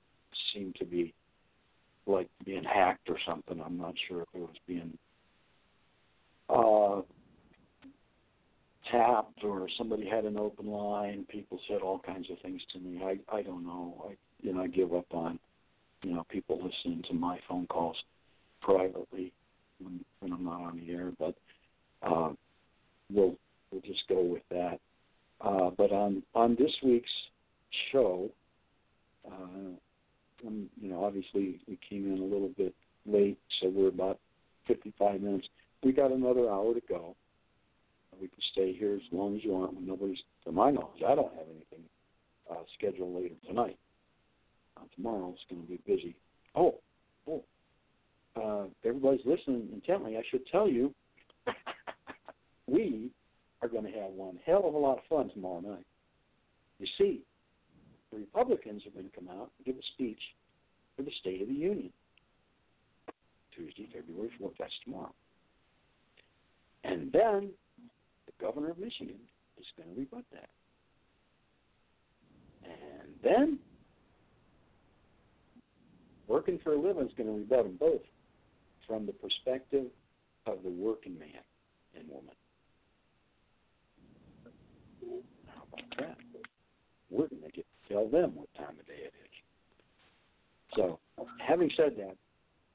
seemed 0.52 0.76
to 0.76 0.84
be 0.84 1.14
like 2.06 2.28
being 2.44 2.64
hacked 2.64 3.08
or 3.08 3.18
something. 3.26 3.60
I'm 3.60 3.78
not 3.78 3.94
sure 4.08 4.22
if 4.22 4.28
it 4.34 4.40
was 4.40 4.56
being 4.66 4.96
uh, 6.48 7.02
tapped 8.90 9.42
or 9.42 9.68
somebody 9.76 10.08
had 10.08 10.24
an 10.24 10.38
open 10.38 10.66
line. 10.66 11.26
People 11.28 11.58
said 11.68 11.80
all 11.80 11.98
kinds 11.98 12.30
of 12.30 12.38
things 12.40 12.62
to 12.72 12.78
me. 12.78 13.02
I 13.02 13.18
I 13.34 13.42
don't 13.42 13.64
know. 13.64 14.04
I 14.08 14.16
you 14.42 14.54
know 14.54 14.62
I 14.62 14.68
give 14.68 14.94
up 14.94 15.06
on 15.12 15.38
you 16.02 16.14
know 16.14 16.24
people 16.28 16.56
listening 16.56 17.02
to 17.08 17.14
my 17.14 17.38
phone 17.48 17.66
calls 17.66 17.96
privately 18.60 19.32
when 19.80 20.04
when 20.20 20.32
I'm 20.32 20.44
not 20.44 20.60
on 20.60 20.76
the 20.76 20.92
air, 20.92 21.12
but 21.18 21.34
uh, 22.02 22.30
we'll 23.12 23.34
we'll 23.70 23.82
just 23.82 24.06
go 24.08 24.22
with 24.22 24.42
that. 24.50 24.78
Uh, 25.40 25.70
but 25.76 25.92
on 25.92 26.22
on 26.34 26.56
this 26.58 26.72
week's 26.82 27.10
show, 27.92 28.30
uh, 29.26 29.76
um, 30.46 30.68
you 30.80 30.88
know, 30.90 31.04
obviously 31.04 31.60
we 31.68 31.78
came 31.88 32.12
in 32.12 32.20
a 32.20 32.24
little 32.24 32.50
bit 32.56 32.74
late, 33.06 33.38
so 33.60 33.68
we're 33.68 33.88
about 33.88 34.18
55 34.66 35.20
minutes. 35.20 35.48
We 35.82 35.92
got 35.92 36.12
another 36.12 36.50
hour 36.50 36.74
to 36.74 36.82
go. 36.88 37.14
we 38.20 38.28
can 38.28 38.38
stay 38.52 38.72
here 38.72 38.94
as 38.94 39.02
long 39.12 39.36
as 39.36 39.44
you 39.44 39.52
want. 39.52 39.80
Nobody's, 39.80 40.18
to 40.44 40.52
my 40.52 40.70
knowledge, 40.70 41.02
I 41.06 41.14
don't 41.14 41.32
have 41.34 41.46
anything 41.48 41.84
uh, 42.50 42.62
scheduled 42.76 43.14
later 43.14 43.34
tonight. 43.46 43.78
Uh, 44.76 44.82
tomorrow's 44.94 45.38
going 45.48 45.62
to 45.62 45.68
be 45.68 45.80
busy. 45.86 46.14
Oh, 46.54 46.76
oh, 47.28 47.42
uh, 48.40 48.66
everybody's 48.84 49.24
listening 49.24 49.68
intently. 49.72 50.16
I 50.16 50.22
should 50.30 50.46
tell 50.46 50.68
you, 50.68 50.92
we 52.66 53.10
are 53.62 53.68
going 53.68 53.84
to 53.84 53.90
have 53.90 54.10
one 54.10 54.38
hell 54.44 54.64
of 54.66 54.74
a 54.74 54.78
lot 54.78 54.98
of 54.98 55.04
fun 55.08 55.30
tomorrow 55.30 55.60
night. 55.60 55.86
You 56.78 56.86
see, 56.98 57.22
the 58.10 58.18
Republicans 58.18 58.82
are 58.86 58.90
going 58.90 59.08
to 59.08 59.16
come 59.16 59.28
out 59.28 59.50
and 59.56 59.66
give 59.66 59.76
a 59.76 59.86
speech 59.94 60.20
for 60.96 61.02
the 61.02 61.10
State 61.20 61.42
of 61.42 61.48
the 61.48 61.54
Union. 61.54 61.90
Tuesday, 63.54 63.88
February 63.92 64.30
4th. 64.40 64.52
That's 64.58 64.72
tomorrow. 64.84 65.14
And 66.84 67.10
then 67.12 67.50
the 68.26 68.32
governor 68.40 68.70
of 68.70 68.78
Michigan 68.78 69.16
is 69.58 69.66
going 69.76 69.88
to 69.88 69.98
rebut 69.98 70.24
that. 70.32 70.48
And 72.64 73.08
then 73.22 73.58
working 76.28 76.58
for 76.62 76.74
a 76.74 76.78
living 76.78 77.06
is 77.06 77.12
going 77.16 77.28
to 77.28 77.36
rebut 77.36 77.64
them 77.64 77.76
both 77.78 78.02
from 78.86 79.06
the 79.06 79.12
perspective 79.12 79.86
of 80.46 80.58
the 80.62 80.70
working 80.70 81.18
man 81.18 81.28
and 81.96 82.08
woman. 82.08 82.34
How 85.48 85.62
about 85.72 85.98
that? 85.98 86.16
We're 87.16 87.28
going 87.28 87.42
to 87.42 87.50
get 87.50 87.64
to 87.88 87.94
tell 87.94 88.08
them 88.08 88.34
what 88.34 88.52
time 88.54 88.76
of 88.78 88.86
day 88.86 89.04
it 89.04 89.12
is. 89.14 90.74
So, 90.74 90.98
having 91.38 91.70
said 91.76 91.94
that, 91.96 92.16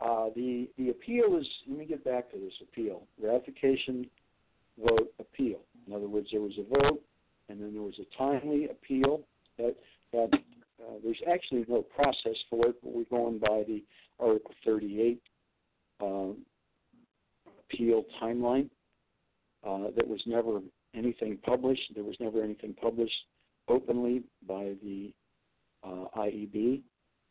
uh, 0.03 0.29
the 0.35 0.67
the 0.77 0.89
appeal 0.89 1.37
is. 1.39 1.47
Let 1.67 1.77
me 1.77 1.85
get 1.85 2.03
back 2.03 2.31
to 2.31 2.37
this 2.39 2.53
appeal. 2.61 3.03
Ratification 3.21 4.07
vote 4.79 5.13
appeal. 5.19 5.59
In 5.85 5.93
other 5.93 6.07
words, 6.07 6.29
there 6.31 6.41
was 6.41 6.53
a 6.57 6.63
vote, 6.63 7.03
and 7.49 7.61
then 7.61 7.73
there 7.73 7.83
was 7.83 7.99
a 7.99 8.17
timely 8.17 8.65
appeal. 8.65 9.21
That 9.59 9.75
that 10.11 10.29
uh, 10.33 10.93
there's 11.03 11.21
actually 11.31 11.65
no 11.67 11.83
process 11.83 12.35
for 12.49 12.67
it, 12.69 12.75
but 12.81 12.93
we're 12.93 13.03
going 13.05 13.37
by 13.37 13.63
the 13.67 13.83
Article 14.19 14.55
38 14.65 15.21
um, 16.01 16.37
appeal 17.59 18.03
timeline. 18.21 18.69
Uh, 19.63 19.91
that 19.95 20.07
was 20.07 20.21
never 20.25 20.61
anything 20.95 21.37
published. 21.45 21.93
There 21.93 22.03
was 22.03 22.15
never 22.19 22.43
anything 22.43 22.73
published 22.73 23.13
openly 23.67 24.23
by 24.47 24.73
the 24.83 25.13
uh, 25.83 26.05
IEB 26.17 26.81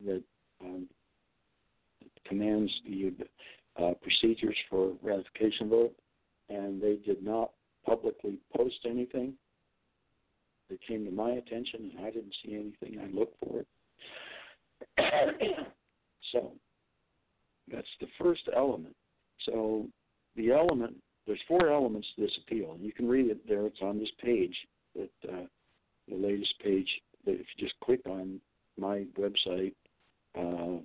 that 0.05 0.23
um, 0.63 0.87
commands 2.25 2.71
the 2.85 3.13
uh, 3.79 3.93
procedures 4.01 4.57
for 4.69 4.93
ratification 5.01 5.69
vote, 5.69 5.93
and 6.49 6.81
they 6.81 6.97
did 7.05 7.23
not 7.23 7.51
publicly 7.85 8.37
post 8.55 8.79
anything. 8.85 9.33
It 10.69 10.79
came 10.87 11.05
to 11.05 11.11
my 11.11 11.31
attention, 11.31 11.91
and 11.95 12.05
I 12.05 12.11
didn't 12.11 12.35
see 12.43 12.53
anything. 12.53 12.99
I 13.01 13.17
looked 13.17 13.35
for 13.43 13.59
it. 13.59 13.67
so 16.31 16.53
that's 17.71 17.87
the 17.99 18.07
first 18.19 18.43
element. 18.55 18.95
So 19.45 19.87
the 20.35 20.51
element, 20.51 20.95
there's 21.27 21.41
four 21.47 21.69
elements 21.69 22.07
to 22.15 22.21
this 22.21 22.37
appeal, 22.45 22.73
and 22.73 22.83
you 22.83 22.93
can 22.93 23.07
read 23.07 23.29
it 23.29 23.47
there. 23.47 23.65
It's 23.65 23.81
on 23.81 23.99
this 23.99 24.11
page, 24.23 24.55
that 24.95 25.09
uh, 25.29 25.45
the 26.11 26.17
latest 26.17 26.53
page. 26.63 26.87
That 27.25 27.33
if 27.33 27.45
you 27.55 27.67
just 27.67 27.79
click 27.83 28.01
on 28.05 28.39
my 28.77 29.05
website, 29.17 29.73
uh, 30.37 30.81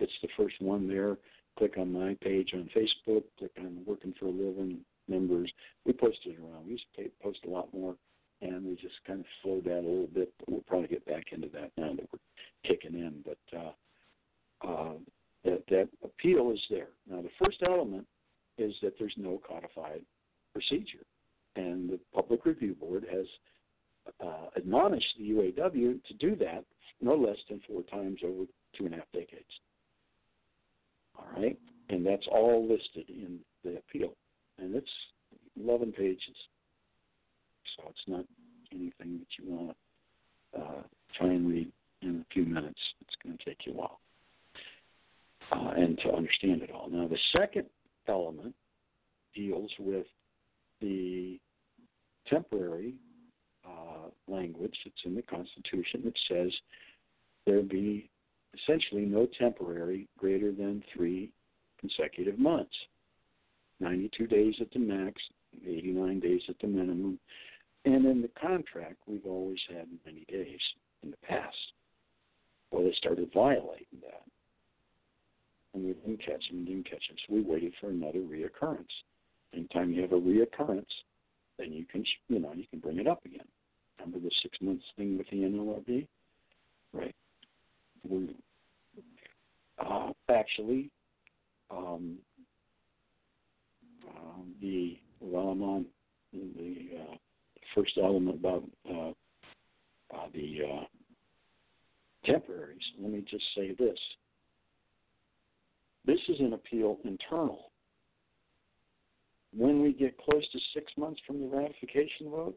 it's 0.00 0.12
the 0.22 0.28
first 0.36 0.60
one 0.60 0.88
there. 0.88 1.16
Click 1.58 1.78
on 1.78 1.92
my 1.92 2.16
page 2.20 2.50
on 2.54 2.68
Facebook. 2.76 3.24
Click 3.38 3.52
on 3.58 3.82
Working 3.86 4.14
for 4.18 4.26
a 4.26 4.30
Living 4.30 4.78
members. 5.08 5.50
We 5.84 5.92
posted 5.92 6.36
around. 6.38 6.66
We 6.66 6.72
used 6.72 6.84
to 6.96 7.10
post 7.22 7.38
a 7.46 7.50
lot 7.50 7.72
more, 7.72 7.94
and 8.42 8.64
we 8.64 8.74
just 8.76 8.94
kind 9.06 9.20
of 9.20 9.26
slowed 9.42 9.64
that 9.64 9.78
a 9.78 9.88
little 9.88 10.08
bit. 10.12 10.32
But 10.38 10.50
we'll 10.50 10.64
probably 10.66 10.88
get 10.88 11.06
back 11.06 11.26
into 11.32 11.48
that 11.48 11.70
now 11.76 11.94
that 11.94 12.08
we're 12.12 12.70
kicking 12.70 12.94
in. 12.94 13.24
But 13.24 13.58
uh, 13.58 14.68
uh, 14.68 14.92
that 15.44 15.62
that 15.70 15.88
appeal 16.04 16.50
is 16.52 16.60
there. 16.70 16.88
Now 17.08 17.22
the 17.22 17.30
first 17.42 17.58
element 17.66 18.06
is 18.58 18.74
that 18.82 18.94
there's 18.98 19.14
no 19.16 19.40
codified 19.46 20.02
procedure, 20.52 21.04
and 21.56 21.90
the 21.90 22.00
Public 22.14 22.44
Review 22.44 22.74
Board 22.74 23.06
has 23.10 23.26
uh, 24.24 24.48
admonished 24.56 25.14
the 25.18 25.30
UAW 25.30 26.02
to 26.04 26.14
do 26.18 26.36
that 26.36 26.64
no 27.00 27.14
less 27.14 27.36
than 27.48 27.60
four 27.68 27.82
times 27.82 28.20
over 28.24 28.44
two 28.76 28.86
and 28.86 28.94
a 28.94 28.98
half 28.98 29.12
decades. 29.12 29.44
All 31.18 31.26
right, 31.36 31.58
and 31.88 32.04
that's 32.04 32.26
all 32.30 32.66
listed 32.68 33.08
in 33.08 33.38
the 33.64 33.78
appeal, 33.78 34.12
and 34.58 34.74
it's 34.74 34.90
11 35.62 35.92
pages, 35.92 36.36
so 37.76 37.84
it's 37.88 37.98
not 38.06 38.24
anything 38.72 39.18
that 39.18 39.26
you 39.38 39.50
want 39.50 39.76
to 40.54 40.60
uh, 40.60 40.82
try 41.18 41.28
and 41.28 41.48
read 41.48 41.70
in 42.02 42.20
a 42.20 42.34
few 42.34 42.44
minutes. 42.44 42.80
It's 43.00 43.14
going 43.22 43.36
to 43.36 43.44
take 43.44 43.66
you 43.66 43.72
a 43.72 43.76
while, 43.76 44.00
uh, 45.52 45.70
and 45.76 45.98
to 46.00 46.12
understand 46.12 46.62
it 46.62 46.70
all. 46.70 46.88
Now, 46.90 47.08
the 47.08 47.18
second 47.32 47.66
element 48.08 48.54
deals 49.34 49.70
with 49.78 50.06
the 50.80 51.38
temporary 52.28 52.94
uh, 53.66 54.08
language 54.28 54.76
that's 54.84 55.04
in 55.04 55.14
the 55.14 55.22
Constitution 55.22 56.02
that 56.04 56.18
says 56.28 56.52
there 57.46 57.62
be 57.62 58.08
essentially 58.54 59.04
no 59.04 59.26
temporary 59.38 60.08
greater 60.18 60.52
than 60.52 60.82
three 60.94 61.30
consecutive 61.80 62.38
months. 62.38 62.74
92 63.80 64.26
days 64.26 64.54
at 64.60 64.70
the 64.72 64.78
max, 64.78 65.20
89 65.66 66.20
days 66.20 66.42
at 66.48 66.58
the 66.60 66.66
minimum. 66.66 67.18
And 67.84 68.06
in 68.06 68.22
the 68.22 68.30
contract, 68.40 68.96
we've 69.06 69.26
always 69.26 69.60
had 69.68 69.86
many 70.04 70.24
days 70.28 70.60
in 71.02 71.10
the 71.10 71.16
past. 71.18 71.56
Well, 72.70 72.84
they 72.84 72.94
started 72.98 73.30
violating 73.32 74.00
that. 74.02 74.22
And 75.74 75.84
we 75.84 75.92
didn't 75.92 76.24
catch 76.24 76.48
them, 76.48 76.64
didn't 76.64 76.88
catch 76.88 77.06
them. 77.08 77.16
So 77.28 77.34
we 77.34 77.42
waited 77.42 77.74
for 77.80 77.90
another 77.90 78.20
reoccurrence. 78.20 78.86
Anytime 79.54 79.92
you 79.92 80.02
have 80.02 80.12
a 80.12 80.20
reoccurrence, 80.20 80.84
then 81.58 81.72
you 81.72 81.84
can, 81.84 82.04
you 82.28 82.38
know, 82.38 82.52
you 82.54 82.66
can 82.68 82.80
bring 82.80 82.98
it 82.98 83.06
up 83.06 83.24
again. 83.24 83.46
Remember 84.06 84.28
the 84.28 84.34
six 84.42 84.56
months 84.60 84.84
thing 84.96 85.18
with 85.18 85.26
the 85.30 85.36
NLRB? 85.36 86.06
Right. 86.92 87.14
We, 88.08 88.36
uh, 89.78 90.10
actually, 90.28 90.90
um, 91.70 92.18
um, 94.08 94.54
the 94.60 94.98
well, 95.20 95.48
I'm 95.48 95.62
on 95.62 95.86
the 96.32 96.88
uh, 97.00 97.16
first 97.74 97.98
element 98.00 98.36
about 98.36 98.62
uh, 98.88 99.10
uh, 100.14 100.26
the 100.32 100.58
uh, 100.72 100.84
temporaries. 102.24 102.78
Let 103.00 103.12
me 103.12 103.24
just 103.28 103.44
say 103.56 103.74
this: 103.76 103.98
this 106.04 106.20
is 106.28 106.38
an 106.38 106.52
appeal 106.52 106.98
internal. 107.04 107.72
When 109.56 109.82
we 109.82 109.92
get 109.92 110.16
close 110.18 110.46
to 110.52 110.58
six 110.74 110.92
months 110.96 111.20
from 111.26 111.40
the 111.40 111.48
ratification 111.48 112.30
vote, 112.30 112.56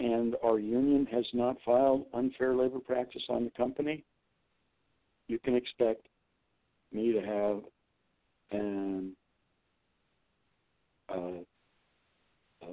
and 0.00 0.34
our 0.42 0.58
union 0.58 1.06
has 1.12 1.26
not 1.34 1.56
filed 1.64 2.06
unfair 2.14 2.54
labor 2.54 2.78
practice 2.78 3.22
on 3.28 3.44
the 3.44 3.50
company, 3.50 4.02
you 5.28 5.38
can 5.38 5.54
expect 5.54 6.06
me 6.90 7.12
to 7.12 7.20
have 7.20 7.60
an 8.58 9.14
uh, 11.10 11.42
uh, 12.62 12.66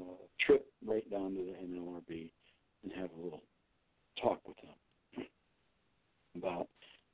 trip 0.46 0.66
right 0.86 1.10
down 1.12 1.36
to 1.36 1.42
the 1.42 1.54
NLRB 1.68 2.32
and 2.84 2.94
have 2.94 3.10
a 3.12 3.22
little 3.22 3.44
talk 4.22 4.40
with 4.48 4.58
them 4.58 5.26
about 6.38 6.68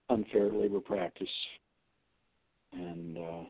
unfair 0.09 0.51
labor 0.51 0.79
practice, 0.79 1.27
and 2.71 3.17
uh, 3.17 3.43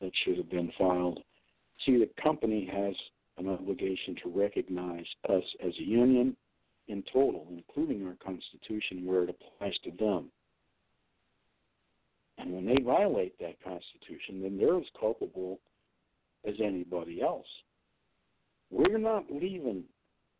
that 0.00 0.12
should 0.24 0.38
have 0.38 0.50
been 0.50 0.72
filed. 0.78 1.20
See, 1.84 1.98
the 1.98 2.08
company 2.22 2.70
has 2.72 2.94
an 3.38 3.48
obligation 3.48 4.16
to 4.22 4.30
recognize 4.30 5.06
us 5.28 5.44
as 5.64 5.72
a 5.78 5.82
union 5.82 6.36
in 6.88 7.02
total, 7.12 7.46
including 7.50 8.06
our 8.06 8.16
Constitution, 8.24 9.06
where 9.06 9.22
it 9.22 9.30
applies 9.30 9.74
to 9.84 9.90
them. 9.98 10.30
And 12.38 12.52
when 12.52 12.66
they 12.66 12.82
violate 12.82 13.38
that 13.38 13.62
Constitution, 13.62 14.42
then 14.42 14.58
they're 14.58 14.78
as 14.78 14.84
culpable 14.98 15.60
as 16.46 16.54
anybody 16.62 17.22
else. 17.22 17.46
We're 18.70 18.98
not 18.98 19.24
leaving 19.30 19.84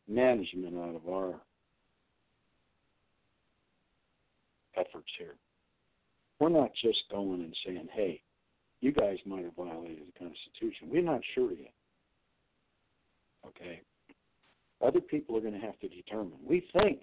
management 0.08 0.76
out 0.76 0.96
of 0.96 1.08
our 1.08 1.40
efforts 4.76 5.10
here. 5.18 5.34
We're 6.40 6.48
not 6.48 6.70
just 6.82 6.98
going 7.10 7.40
and 7.40 7.54
saying, 7.64 7.88
hey, 7.92 8.20
you 8.80 8.90
guys 8.90 9.18
might 9.24 9.44
have 9.44 9.54
violated 9.54 10.02
the 10.08 10.18
Constitution. 10.18 10.88
We're 10.90 11.02
not 11.02 11.20
sure 11.34 11.52
yet. 11.52 11.72
Okay? 13.46 13.80
Other 14.84 15.00
people 15.00 15.36
are 15.36 15.40
going 15.40 15.54
to 15.54 15.60
have 15.60 15.78
to 15.80 15.88
determine. 15.88 16.38
We 16.44 16.66
think 16.72 17.02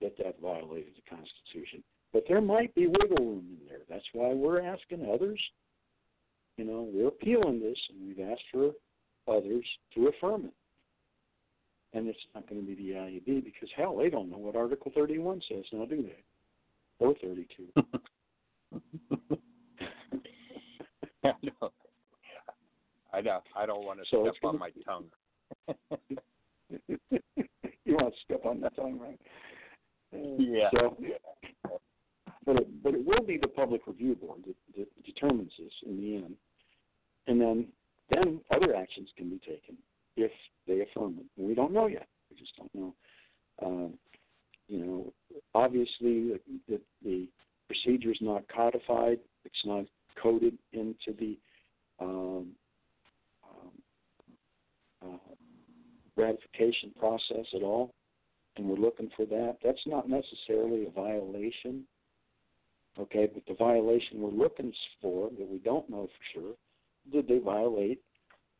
that 0.00 0.16
that 0.18 0.40
violated 0.40 0.94
the 0.96 1.02
Constitution, 1.08 1.82
but 2.12 2.24
there 2.28 2.40
might 2.40 2.74
be 2.74 2.86
wiggle 2.86 3.24
room 3.24 3.58
in 3.60 3.68
there. 3.68 3.80
That's 3.88 4.04
why 4.12 4.32
we're 4.32 4.62
asking 4.62 5.08
others. 5.12 5.40
You 6.56 6.64
know, 6.64 6.88
we're 6.92 7.08
appealing 7.08 7.60
this, 7.60 7.78
and 7.90 8.06
we've 8.06 8.28
asked 8.30 8.44
for 8.52 8.70
others 9.28 9.64
to 9.94 10.08
affirm 10.08 10.46
it. 10.46 10.54
And 11.92 12.08
it's 12.08 12.18
not 12.34 12.48
going 12.48 12.60
to 12.60 12.66
be 12.66 12.74
the 12.74 12.90
IEB 12.98 13.44
because, 13.44 13.68
hell, 13.76 13.96
they 13.96 14.10
don't 14.10 14.30
know 14.30 14.38
what 14.38 14.56
Article 14.56 14.90
31 14.94 15.42
says 15.48 15.64
now, 15.72 15.84
do 15.84 16.02
they? 16.02 16.24
Or 16.98 17.14
32. 17.22 17.68
I 21.24 21.32
know. 21.42 21.70
I 23.12 23.20
know. 23.20 23.40
I 23.56 23.66
don't 23.66 23.84
want 23.84 24.00
to 24.00 24.04
So 24.10 24.24
step 24.24 24.34
on 24.44 24.58
my 24.58 24.70
tongue. 24.84 25.04
you 26.88 27.94
want 27.94 28.14
to 28.14 28.20
step 28.24 28.44
on 28.44 28.60
that 28.60 28.76
tongue, 28.76 28.98
right? 28.98 29.20
Yeah. 30.38 30.70
So, 30.72 30.96
but 32.46 32.56
it, 32.56 32.82
but 32.82 32.94
it 32.94 33.04
will 33.04 33.24
be 33.24 33.38
the 33.38 33.48
public 33.48 33.86
review 33.86 34.14
board 34.14 34.40
that, 34.46 34.56
that 34.76 35.04
determines 35.04 35.52
this 35.58 35.72
in 35.86 35.96
the 35.96 36.16
end, 36.16 36.34
and 37.26 37.40
then 37.40 37.66
then 38.10 38.40
other 38.54 38.76
actions 38.76 39.08
can 39.16 39.30
be 39.30 39.38
taken 39.38 39.76
if 40.16 40.30
they 40.66 40.80
affirm 40.82 41.18
it. 41.18 41.26
We 41.40 41.54
don't 41.54 41.72
know 41.72 41.86
yet. 41.86 42.06
We 42.30 42.36
just 42.36 42.52
don't 42.56 42.74
know. 42.74 42.94
Um, 43.64 43.94
you 44.68 44.78
know, 44.78 45.12
obviously 45.54 46.28
the, 46.28 46.40
the, 46.68 46.80
the 47.02 47.28
procedure 47.66 48.10
is 48.10 48.18
not 48.20 48.44
codified. 48.48 49.18
It's 49.44 49.64
not 49.64 49.84
coded 50.22 50.56
into 50.72 51.12
the 51.18 51.36
um, 52.00 52.48
um, 53.44 53.72
uh, 55.02 55.33
ratification 56.16 56.92
process 56.98 57.46
at 57.54 57.62
all 57.62 57.92
and 58.56 58.66
we're 58.66 58.76
looking 58.76 59.10
for 59.16 59.26
that. 59.26 59.56
That's 59.64 59.86
not 59.86 60.08
necessarily 60.08 60.86
a 60.86 60.90
violation, 60.90 61.84
okay? 62.98 63.28
But 63.32 63.44
the 63.46 63.54
violation 63.54 64.20
we're 64.20 64.30
looking 64.30 64.72
for 65.00 65.30
that 65.30 65.48
we 65.48 65.58
don't 65.58 65.88
know 65.90 66.06
for 66.06 66.40
sure, 66.40 66.54
did 67.12 67.28
they 67.28 67.38
violate 67.38 68.00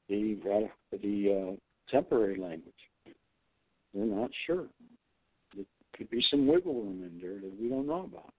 the 0.08 0.38
the 0.90 1.54
uh, 1.54 1.90
temporary 1.90 2.38
language? 2.38 2.74
We're 3.92 4.04
not 4.04 4.30
sure. 4.46 4.66
There 5.54 5.64
could 5.96 6.10
be 6.10 6.24
some 6.30 6.46
wiggle 6.46 6.74
room 6.74 7.02
in 7.04 7.20
there 7.20 7.40
that 7.40 7.60
we 7.60 7.68
don't 7.68 7.86
know 7.86 8.10
about. 8.10 8.32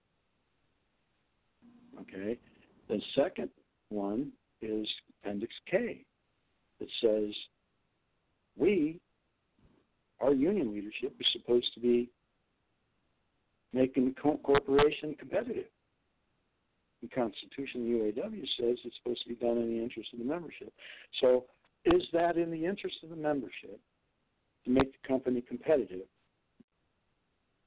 Okay. 2.02 2.38
The 2.88 3.00
second 3.14 3.48
one 3.88 4.30
is 4.60 4.86
Appendix 5.22 5.52
K 5.68 6.04
It 6.78 6.88
says 7.00 7.34
we 8.56 9.00
our 10.20 10.32
union 10.32 10.72
leadership 10.72 11.14
is 11.20 11.26
supposed 11.32 11.72
to 11.74 11.80
be 11.80 12.10
making 13.72 14.06
the 14.06 14.36
corporation 14.42 15.14
competitive. 15.18 15.66
The 17.02 17.08
Constitution 17.08 17.82
of 17.82 18.14
the 18.14 18.20
UAW 18.22 18.40
says 18.58 18.78
it's 18.84 18.96
supposed 19.02 19.22
to 19.24 19.28
be 19.28 19.34
done 19.34 19.58
in 19.58 19.68
the 19.68 19.82
interest 19.82 20.10
of 20.12 20.18
the 20.18 20.24
membership. 20.24 20.72
So, 21.20 21.44
is 21.84 22.02
that 22.12 22.36
in 22.36 22.50
the 22.50 22.64
interest 22.64 22.96
of 23.04 23.10
the 23.10 23.16
membership 23.16 23.78
to 24.64 24.70
make 24.70 24.90
the 24.90 25.08
company 25.08 25.40
competitive? 25.40 26.06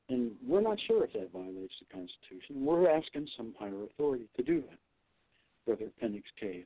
And 0.10 0.32
we're 0.46 0.62
not 0.62 0.80
sure 0.88 1.06
if 1.06 1.14
that 1.14 1.32
violates 1.32 1.74
the 1.80 1.94
Constitution. 1.94 2.66
We're 2.66 2.90
asking 2.90 3.28
some 3.38 3.54
higher 3.58 3.84
authority 3.84 4.28
to 4.36 4.44
do 4.44 4.62
that, 4.62 4.80
whether 5.66 5.86
Appendix 5.86 6.28
K 6.40 6.48
is. 6.48 6.66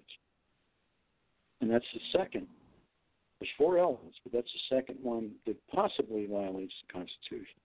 And 1.59 1.69
that's 1.69 1.85
the 1.93 2.17
second 2.17 2.47
there's 3.43 3.51
four 3.57 3.77
elements, 3.77 4.17
but 4.23 4.31
that's 4.31 4.47
the 4.53 4.75
second 4.77 4.97
one 5.03 5.31
that 5.45 5.57
possibly 5.67 6.25
violates 6.27 6.73
the 6.87 6.93
Constitution. 6.93 7.59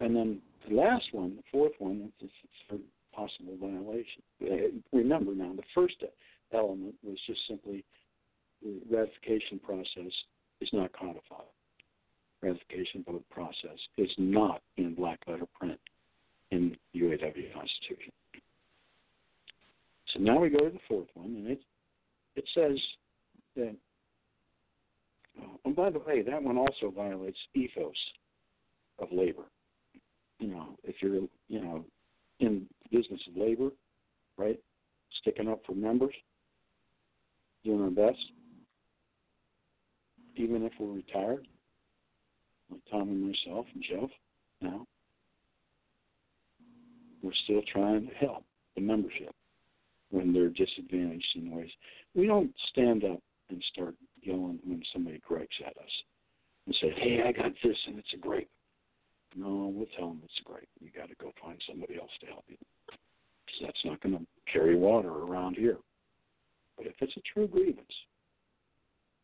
And 0.00 0.16
then 0.16 0.40
the 0.66 0.74
last 0.74 1.04
one, 1.12 1.36
the 1.36 1.42
fourth 1.52 1.72
one, 1.78 2.10
is 2.22 2.30
the 2.70 2.76
third 2.76 2.80
possible 3.14 3.54
violation. 3.60 4.22
Uh, 4.42 4.96
Remember 4.96 5.34
now, 5.34 5.52
the 5.54 5.62
first 5.74 5.96
element 6.54 6.94
was 7.04 7.18
just 7.26 7.40
simply 7.46 7.84
the 8.62 8.80
ratification 8.90 9.58
process 9.62 10.12
is 10.62 10.70
not 10.72 10.90
codified. 10.94 11.52
Ratification 12.40 13.04
vote 13.06 13.24
process 13.30 13.78
is 13.98 14.10
not 14.16 14.62
in 14.78 14.94
black 14.94 15.20
letter 15.26 15.46
print 15.60 15.78
in 16.50 16.74
the 16.94 17.00
UAW 17.00 17.52
Constitution. 17.52 18.12
So 20.14 20.20
now 20.20 20.38
we 20.38 20.48
go 20.48 20.64
to 20.64 20.70
the 20.70 20.80
fourth 20.88 21.08
one, 21.12 21.26
and 21.26 21.46
it 21.46 21.60
it 22.34 22.44
says 22.54 22.78
that. 23.56 23.76
And 25.64 25.76
by 25.76 25.90
the 25.90 25.98
way, 26.00 26.22
that 26.22 26.42
one 26.42 26.58
also 26.58 26.90
violates 26.94 27.38
ethos 27.54 27.94
of 28.98 29.08
labor. 29.10 29.44
You 30.38 30.48
know, 30.48 30.76
if 30.84 30.96
you're 31.00 31.20
you 31.48 31.60
know 31.60 31.84
in 32.40 32.66
business 32.90 33.20
of 33.28 33.36
labor, 33.36 33.70
right, 34.36 34.58
sticking 35.20 35.48
up 35.48 35.60
for 35.66 35.74
members, 35.74 36.14
doing 37.64 37.82
our 37.82 37.90
best, 37.90 38.18
even 40.36 40.64
if 40.64 40.72
we're 40.78 40.94
retired, 40.94 41.46
like 42.70 42.80
Tom 42.90 43.08
and 43.08 43.22
myself 43.22 43.66
and 43.74 43.84
Jeff 43.88 44.10
now, 44.60 44.86
we're 47.22 47.32
still 47.44 47.62
trying 47.72 48.08
to 48.08 48.14
help 48.14 48.44
the 48.74 48.80
membership 48.80 49.34
when 50.10 50.32
they're 50.32 50.48
disadvantaged 50.48 51.36
in 51.36 51.50
ways. 51.50 51.70
We 52.14 52.26
don't 52.26 52.52
stand 52.70 53.04
up 53.04 53.20
and 53.52 53.62
start 53.72 53.94
yelling 54.22 54.58
when 54.64 54.82
somebody 54.92 55.20
corrects 55.26 55.56
at 55.64 55.76
us 55.76 56.02
and 56.66 56.74
say, 56.80 56.90
"Hey, 56.96 57.22
I 57.22 57.32
got 57.32 57.52
this 57.62 57.76
and 57.86 57.98
it's 57.98 58.12
a 58.14 58.16
grape." 58.16 58.50
No, 59.34 59.72
we'll 59.74 59.86
tell 59.96 60.08
them 60.08 60.20
it's 60.24 60.40
a 60.40 60.44
grape. 60.44 60.68
You 60.80 60.90
got 60.94 61.08
to 61.08 61.14
go 61.20 61.32
find 61.42 61.62
somebody 61.68 61.96
else 61.98 62.10
to 62.20 62.26
help 62.26 62.44
you. 62.48 62.56
Because 62.86 63.60
that's 63.62 63.84
not 63.84 64.00
going 64.00 64.18
to 64.18 64.26
carry 64.52 64.76
water 64.76 65.10
around 65.10 65.56
here. 65.56 65.78
But 66.76 66.86
if 66.86 66.94
it's 67.00 67.16
a 67.16 67.20
true 67.32 67.46
grievance, 67.46 67.94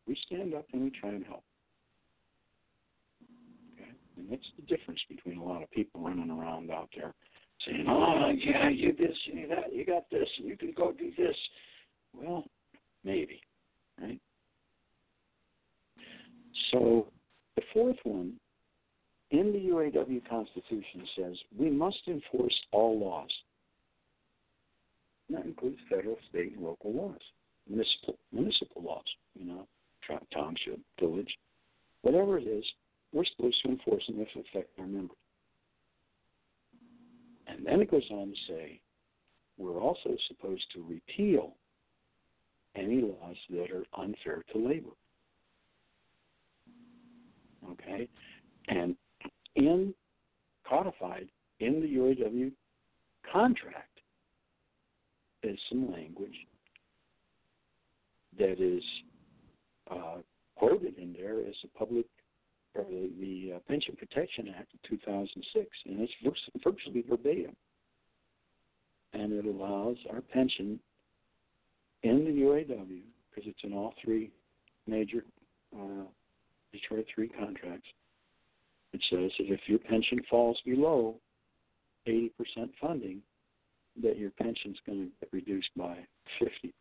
we 0.07 0.17
stand 0.25 0.53
up 0.53 0.65
and 0.73 0.83
we 0.83 0.89
try 0.89 1.09
and 1.09 1.25
help. 1.25 1.43
Okay, 3.75 3.91
and 4.17 4.31
that's 4.31 4.51
the 4.55 4.63
difference 4.63 4.99
between 5.09 5.37
a 5.37 5.43
lot 5.43 5.61
of 5.61 5.69
people 5.71 6.01
running 6.01 6.31
around 6.31 6.71
out 6.71 6.89
there 6.95 7.13
saying, 7.65 7.85
"Oh, 7.87 8.31
yeah, 8.35 8.69
you 8.69 8.93
this, 8.93 9.17
you 9.25 9.47
that, 9.47 9.73
you 9.73 9.85
got 9.85 10.09
this, 10.09 10.27
and 10.39 10.47
you 10.47 10.57
can 10.57 10.71
go 10.71 10.91
do 10.91 11.11
this." 11.17 11.35
Well, 12.13 12.45
maybe, 13.03 13.41
right? 14.01 14.19
So 16.71 17.07
the 17.55 17.61
fourth 17.73 17.97
one 18.03 18.33
in 19.31 19.51
the 19.51 19.59
UAW 19.59 20.27
Constitution 20.27 21.07
says 21.15 21.37
we 21.57 21.69
must 21.69 21.99
enforce 22.07 22.55
all 22.71 22.99
laws. 22.99 23.29
That 25.29 25.45
includes 25.45 25.77
federal, 25.89 26.17
state, 26.29 26.55
and 26.55 26.63
local 26.63 26.91
laws, 26.91 27.19
municipal 27.67 28.17
municipal 28.31 28.81
laws. 28.81 29.03
You 29.35 29.45
know, 29.45 29.67
township, 30.33 30.79
village, 30.99 31.29
whatever 32.01 32.39
it 32.39 32.47
is, 32.47 32.65
we're 33.13 33.25
supposed 33.35 33.61
to 33.63 33.69
enforce 33.69 34.05
them 34.07 34.19
if 34.19 34.27
it 34.35 34.45
affects 34.49 34.73
our 34.79 34.87
members. 34.87 35.17
And 37.47 37.65
then 37.65 37.81
it 37.81 37.91
goes 37.91 38.03
on 38.11 38.29
to 38.29 38.35
say 38.47 38.79
we're 39.57 39.79
also 39.79 40.15
supposed 40.27 40.65
to 40.73 40.83
repeal 40.87 41.55
any 42.75 43.01
laws 43.01 43.35
that 43.49 43.71
are 43.71 43.83
unfair 44.01 44.43
to 44.53 44.59
labor. 44.59 44.89
Okay? 47.71 48.07
And 48.67 48.95
in 49.55 49.93
codified 50.67 51.27
in 51.59 51.81
the 51.81 51.87
UAW 51.87 52.51
contract 53.31 53.99
is 55.43 55.57
some 55.69 55.91
language 55.91 56.35
that 58.37 58.61
is 58.61 58.83
uh, 59.89 60.17
quoted 60.55 60.97
in 60.97 61.13
there 61.13 61.39
as 61.39 61.55
the 61.63 61.69
public 61.77 62.05
or 62.75 62.83
the, 62.83 63.09
the 63.19 63.53
uh, 63.55 63.59
Pension 63.67 63.95
Protection 63.95 64.53
Act 64.57 64.73
of 64.73 64.89
2006, 64.89 65.67
and 65.85 66.01
it's 66.01 66.13
vir- 66.23 66.61
virtually 66.63 67.03
verbatim. 67.09 67.55
And 69.13 69.33
it 69.33 69.45
allows 69.45 69.97
our 70.11 70.21
pension 70.21 70.79
in 72.03 72.25
the 72.25 72.31
UAW, 72.31 73.01
because 73.29 73.49
it's 73.49 73.63
in 73.63 73.73
all 73.73 73.93
three 74.03 74.31
major 74.87 75.23
uh, 75.75 76.05
Detroit 76.71 77.05
3 77.13 77.29
contracts, 77.29 77.87
it 78.93 79.01
says 79.09 79.31
that 79.37 79.53
if 79.53 79.61
your 79.67 79.79
pension 79.79 80.19
falls 80.29 80.59
below 80.65 81.15
80% 82.07 82.31
funding, 82.81 83.21
that 84.01 84.17
your 84.17 84.31
pension's 84.31 84.77
going 84.85 84.99
to 84.99 85.11
get 85.19 85.29
reduced 85.31 85.69
by 85.75 85.97
50%. 86.41 86.71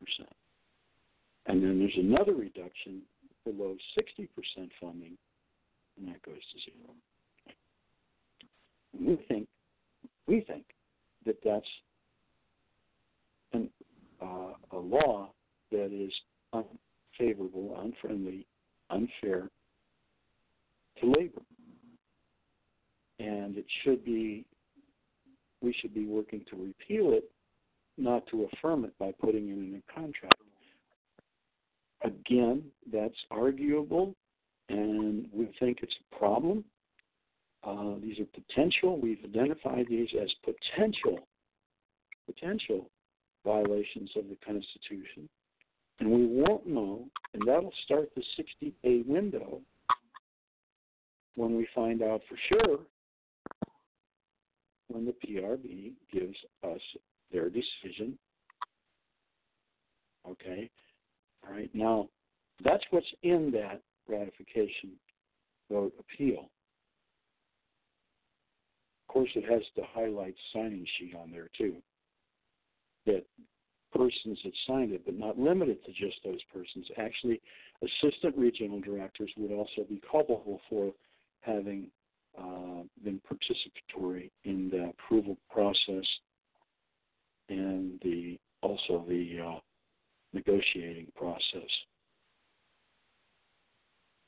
And 1.47 1.63
then 1.63 1.79
there's 1.79 1.97
another 1.97 2.35
reduction 2.35 3.03
below 3.45 3.77
60% 3.99 4.29
funding, 4.81 5.17
and 5.97 6.09
that 6.09 6.23
goes 6.23 6.37
to 6.37 6.61
zero. 6.71 6.95
We 9.01 9.25
think, 9.27 9.49
we 10.27 10.41
think 10.43 10.65
that 11.27 11.39
that's 11.45 11.67
uh, 14.23 14.53
a 14.73 14.77
law 14.77 15.31
that 15.71 15.93
is 15.93 16.13
unfavorable, 16.53 17.79
unfriendly, 17.81 18.47
unfair 18.91 19.49
to 21.01 21.07
labor. 21.07 21.43
And 23.19 23.57
it 23.57 23.67
should 23.83 24.05
be, 24.05 24.45
we 25.61 25.75
should 25.81 25.95
be 25.95 26.07
working 26.07 26.45
to 26.51 26.57
repeal 26.57 27.13
it, 27.13 27.31
not 27.97 28.27
to 28.29 28.49
affirm 28.53 28.85
it 28.85 28.97
by 28.99 29.13
putting 29.21 29.49
it 29.49 29.53
in 29.53 29.83
a 29.83 29.93
contract. 29.93 30.37
again, 32.05 32.63
that's 32.93 33.17
arguable, 33.31 34.15
and 34.69 35.27
we 35.33 35.49
think 35.59 35.79
it's 35.83 35.95
a 36.13 36.17
problem. 36.17 36.65
Uh, 37.65 37.95
these 38.01 38.21
are 38.21 38.27
potential. 38.27 39.01
We've 39.01 39.19
identified 39.25 39.87
these 39.89 40.09
as 40.21 40.33
potential, 40.45 41.19
potential 42.27 42.89
violations 43.49 44.11
of 44.17 44.29
the 44.29 44.37
Constitution, 44.45 45.29
and 46.01 46.11
we 46.11 46.27
won't 46.27 46.67
know, 46.67 47.07
and 47.33 47.43
that'll 47.47 47.73
start 47.85 48.11
the 48.15 48.23
60-day 48.39 49.03
window 49.07 49.61
when 51.35 51.57
we 51.57 51.67
find 51.75 52.03
out 52.03 52.21
for 52.29 52.37
sure 52.53 52.79
when 54.89 55.07
the 55.07 55.15
PRB 55.27 55.93
gives 56.13 56.37
us 56.63 56.81
their 57.33 57.49
decision. 57.49 58.19
Okay? 60.29 60.71
All 61.47 61.55
right. 61.55 61.71
Now, 61.75 62.09
that's 62.63 62.85
what's 62.91 63.07
in 63.23 63.51
that 63.53 63.81
ratification 64.09 64.93
vote 65.71 65.93
appeal. 65.99 66.51
Of 69.09 69.13
course, 69.13 69.31
it 69.35 69.51
has 69.51 69.63
the 69.77 69.85
highlight 69.95 70.35
signing 70.53 70.87
sheet 70.99 71.15
on 71.15 71.31
there, 71.31 71.49
too. 71.57 71.77
That 73.09 73.25
persons 73.93 74.39
that 74.45 74.53
signed 74.67 74.93
it, 74.93 75.03
but 75.07 75.19
not 75.19 75.39
limited 75.39 75.83
to 75.85 75.93
just 75.93 76.17
those 76.25 76.43
persons. 76.53 76.87
Actually, 76.99 77.41
assistant 77.83 78.37
regional 78.37 78.81
directors 78.81 79.31
would 79.39 79.51
also 79.51 79.83
be 79.89 80.01
culpable 80.11 80.61
for 80.69 80.93
having 81.41 81.87
uh, 82.39 82.83
been 83.03 83.21
participatory 83.31 84.31
in 84.45 84.69
the 84.71 84.91
approval 84.91 85.39
process 85.51 86.05
and 87.49 87.99
the 88.03 88.39
also 88.61 89.05
the 89.09 89.39
uh, 89.41 89.59
negotiating 90.35 91.07
process 91.17 91.71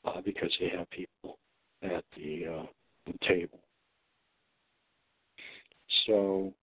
uh, 0.07 0.21
because 0.25 0.51
they 0.59 0.71
have 0.75 0.89
people 0.91 1.39
at 1.83 2.05
the, 2.17 2.47
uh, 2.47 2.67
the 3.07 3.15
table. 3.29 3.61
So 6.07 6.55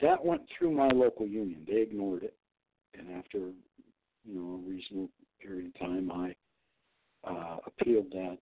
that 0.00 0.24
went 0.24 0.42
through 0.56 0.72
my 0.72 0.88
local 0.88 1.26
union. 1.26 1.64
They 1.66 1.82
ignored 1.82 2.22
it, 2.22 2.36
and 2.98 3.08
after 3.16 3.38
you 3.38 4.34
know 4.34 4.54
a 4.54 4.68
reasonable 4.68 5.10
period 5.40 5.66
of 5.66 5.78
time, 5.78 6.10
I 6.10 6.34
uh, 7.28 7.56
appealed 7.66 8.10
that, 8.12 8.38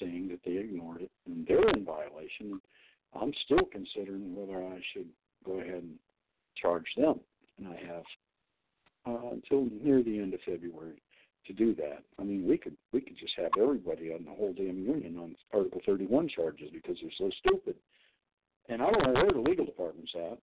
saying 0.00 0.28
that 0.28 0.40
they 0.44 0.58
ignored 0.58 1.02
it 1.02 1.10
and 1.26 1.46
they're 1.46 1.68
in 1.70 1.84
violation. 1.84 2.60
I'm 3.18 3.32
still 3.44 3.64
considering 3.70 4.34
whether 4.34 4.62
I 4.64 4.80
should 4.92 5.08
go 5.44 5.60
ahead 5.60 5.82
and 5.82 5.98
charge 6.60 6.86
them, 6.96 7.20
and 7.58 7.68
I 7.68 7.80
have 7.86 8.04
uh, 9.06 9.30
until 9.32 9.68
near 9.82 10.02
the 10.02 10.18
end 10.18 10.34
of 10.34 10.40
February 10.46 11.00
to 11.46 11.52
do 11.52 11.74
that. 11.74 12.02
I 12.18 12.22
mean, 12.24 12.48
we 12.48 12.56
could 12.56 12.76
we 12.92 13.00
could 13.00 13.18
just 13.18 13.34
have 13.36 13.50
everybody 13.60 14.12
on 14.12 14.24
the 14.24 14.30
whole 14.30 14.52
damn 14.54 14.78
union 14.78 15.18
on 15.18 15.36
Article 15.52 15.80
31 15.84 16.28
charges 16.28 16.70
because 16.72 16.96
they're 17.00 17.10
so 17.18 17.30
stupid. 17.38 17.76
And 18.68 18.82
I 18.82 18.90
don't 18.90 19.04
know 19.04 19.22
where 19.22 19.32
the 19.32 19.50
legal 19.50 19.66
department's 19.66 20.12
at. 20.14 20.38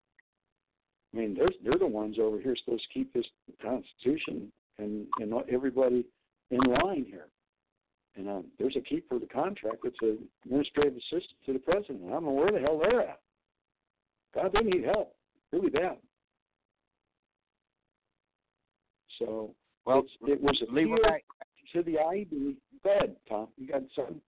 I 1.12 1.18
mean, 1.18 1.34
they're 1.34 1.50
they're 1.64 1.78
the 1.78 1.86
ones 1.86 2.16
over 2.20 2.40
here 2.40 2.54
supposed 2.56 2.84
to 2.84 2.94
keep 2.98 3.12
this 3.12 3.26
Constitution 3.62 4.52
and 4.78 5.06
and 5.18 5.32
everybody 5.52 6.04
in 6.50 6.61
line 6.61 7.04
here. 7.04 7.26
And 8.16 8.28
uh, 8.28 8.42
there's 8.58 8.76
a 8.76 8.80
keeper 8.80 9.16
of 9.16 9.20
the 9.20 9.26
contract 9.28 9.78
that's 9.84 9.96
an 10.02 10.18
administrative 10.44 10.94
assistant 10.96 11.38
to 11.46 11.52
the 11.52 11.58
president. 11.61 12.02
I 12.06 12.11
don't 12.11 12.24
know 12.24 12.32
where 12.32 12.50
the 12.50 12.58
hell 12.58 12.78
they're 12.78 13.02
at. 13.02 13.20
God, 14.34 14.52
they 14.52 14.61
need 14.61 14.84
help 14.84 15.14
really 15.52 15.70
bad. 15.70 15.96
So 19.18 19.54
Well, 19.84 20.04
it 20.26 20.40
was 20.40 20.61
a 20.62 20.72
appeal 20.72 20.96
to 21.74 21.82
the 21.82 21.98
IEB. 21.98 22.56
Go 22.82 22.90
ahead, 22.90 23.16
Tom. 23.28 23.48
You 23.56 23.68
got 23.68 23.82
something? 23.94 24.20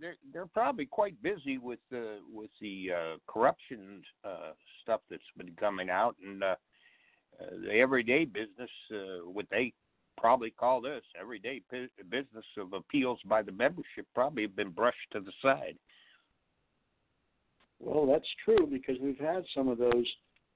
They're 0.00 0.16
they're 0.32 0.46
probably 0.46 0.86
quite 0.86 1.20
busy 1.22 1.58
with 1.58 1.78
the 1.90 2.18
with 2.32 2.50
the 2.60 2.90
uh, 2.94 3.16
corruption 3.32 4.02
uh, 4.24 4.52
stuff 4.82 5.00
that's 5.10 5.22
been 5.36 5.54
coming 5.58 5.90
out, 5.90 6.16
and 6.24 6.42
uh, 6.42 6.54
uh, 7.40 7.44
the 7.64 7.72
everyday 7.72 8.24
business, 8.24 8.70
uh, 8.92 9.28
what 9.28 9.46
they 9.50 9.72
probably 10.16 10.50
call 10.50 10.80
this 10.80 11.02
everyday 11.18 11.62
business 12.10 12.44
of 12.58 12.72
appeals 12.72 13.18
by 13.26 13.42
the 13.42 13.52
membership, 13.52 14.06
probably 14.14 14.42
have 14.42 14.56
been 14.56 14.70
brushed 14.70 14.98
to 15.12 15.20
the 15.20 15.32
side. 15.40 15.76
Well, 17.78 18.06
that's 18.06 18.28
true 18.44 18.68
because 18.70 18.96
we've 19.00 19.18
had 19.18 19.44
some 19.54 19.68
of 19.68 19.78
those 19.78 20.06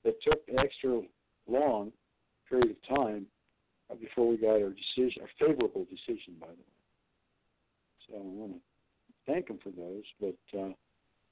that 0.05 0.21
took 0.23 0.41
an 0.49 0.59
extra 0.59 1.01
long 1.49 1.93
period 2.49 2.77
of 2.77 2.97
time 2.97 3.27
before 3.99 4.29
we 4.29 4.37
got 4.37 4.61
our 4.61 4.71
decision, 4.71 5.23
our 5.23 5.29
favorable 5.39 5.87
decision, 5.91 6.35
by 6.39 6.49
the 6.49 6.53
way. 6.53 6.75
So 8.07 8.17
I 8.17 8.21
want 8.21 8.53
to 8.53 8.74
thank 9.27 9.49
them 9.49 9.59
for 9.63 9.71
those, 9.71 10.05
but 10.21 10.59
uh, 10.59 10.73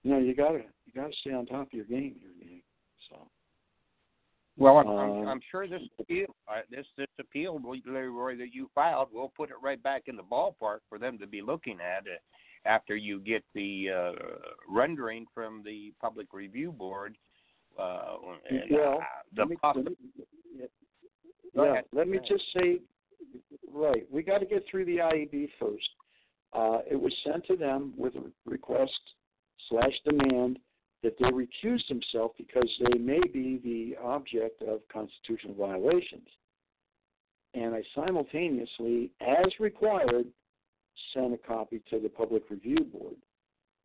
you 0.03 0.11
know, 0.11 0.19
you 0.19 0.35
gotta 0.35 0.63
you 0.87 0.93
gotta 0.95 1.13
stay 1.21 1.33
on 1.33 1.47
top 1.47 1.69
of 1.69 1.73
your 1.73 1.85
game 1.85 2.17
here, 2.21 2.33
gang. 2.41 2.63
So 3.11 3.17
Well, 4.57 4.79
I'm, 4.79 4.89
Uh, 4.89 4.93
I'm, 4.97 5.29
I'm 5.29 5.41
sure 5.51 5.67
this 5.67 5.83
appeal, 5.99 6.35
uh, 6.49 6.61
this 6.71 6.87
this 6.97 7.09
appeal, 7.19 7.61
Leroy, 7.87 8.37
that 8.39 8.53
you 8.53 8.69
filed, 8.75 9.09
we'll 9.13 9.33
put 9.37 9.51
it 9.51 9.57
right 9.63 9.83
back 9.83 10.03
in 10.07 10.17
the 10.17 10.23
ballpark 10.23 10.79
for 10.89 10.99
them 10.99 11.19
to 11.19 11.27
be 11.27 11.43
looking 11.43 11.79
at 11.81 12.07
uh, 12.07 12.69
after 12.69 12.97
you 12.97 13.21
get 13.21 13.43
the 13.55 13.91
uh, 13.91 14.13
rendering 14.69 15.27
from 15.35 15.63
the 15.65 15.93
public 16.01 16.33
review 16.33 16.73
board. 16.73 17.17
Uh, 17.79 18.17
and, 18.51 18.63
well, 18.71 18.99
uh, 18.99 19.05
the 19.35 19.43
let 19.43 19.49
me, 19.49 19.57
let 19.63 19.85
me- 19.85 19.97
yeah, 20.55 20.67
yeah, 21.55 21.81
let 21.93 22.09
me 22.09 22.19
just 22.27 22.45
say, 22.55 22.79
right, 23.73 24.07
we 24.13 24.23
got 24.23 24.39
to 24.39 24.47
get 24.47 24.65
through 24.71 24.85
the 24.85 24.99
IEB 24.99 25.49
first. 25.59 25.89
Uh, 26.53 26.79
it 26.91 27.01
was 27.01 27.15
sent 27.25 27.47
to 27.47 27.57
them 27.57 27.95
with 27.97 28.15
a 28.17 28.23
request 28.45 28.93
slash 29.69 29.93
demand 30.05 30.59
that 31.03 31.19
they 31.19 31.27
recuse 31.27 31.87
themselves 31.89 32.35
because 32.39 32.69
they 32.81 32.99
may 32.99 33.21
be 33.33 33.61
the 33.65 33.97
object 34.03 34.63
of 34.63 34.81
constitutional 34.93 35.55
violations. 35.55 36.29
And 37.55 37.75
I 37.75 37.83
simultaneously, 37.95 39.11
as 39.21 39.53
required, 39.59 40.27
sent 41.13 41.35
a 41.35 41.39
copy 41.39 41.83
to 41.91 41.99
the 41.99 42.09
Public 42.09 42.45
Review 42.51 42.85
Board. 42.93 43.17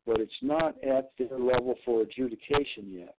But 0.06 0.20
it's 0.20 0.32
not 0.40 0.74
at 0.82 1.12
their 1.18 1.38
level 1.38 1.74
for 1.84 2.02
adjudication 2.02 2.86
yet. 2.86 3.14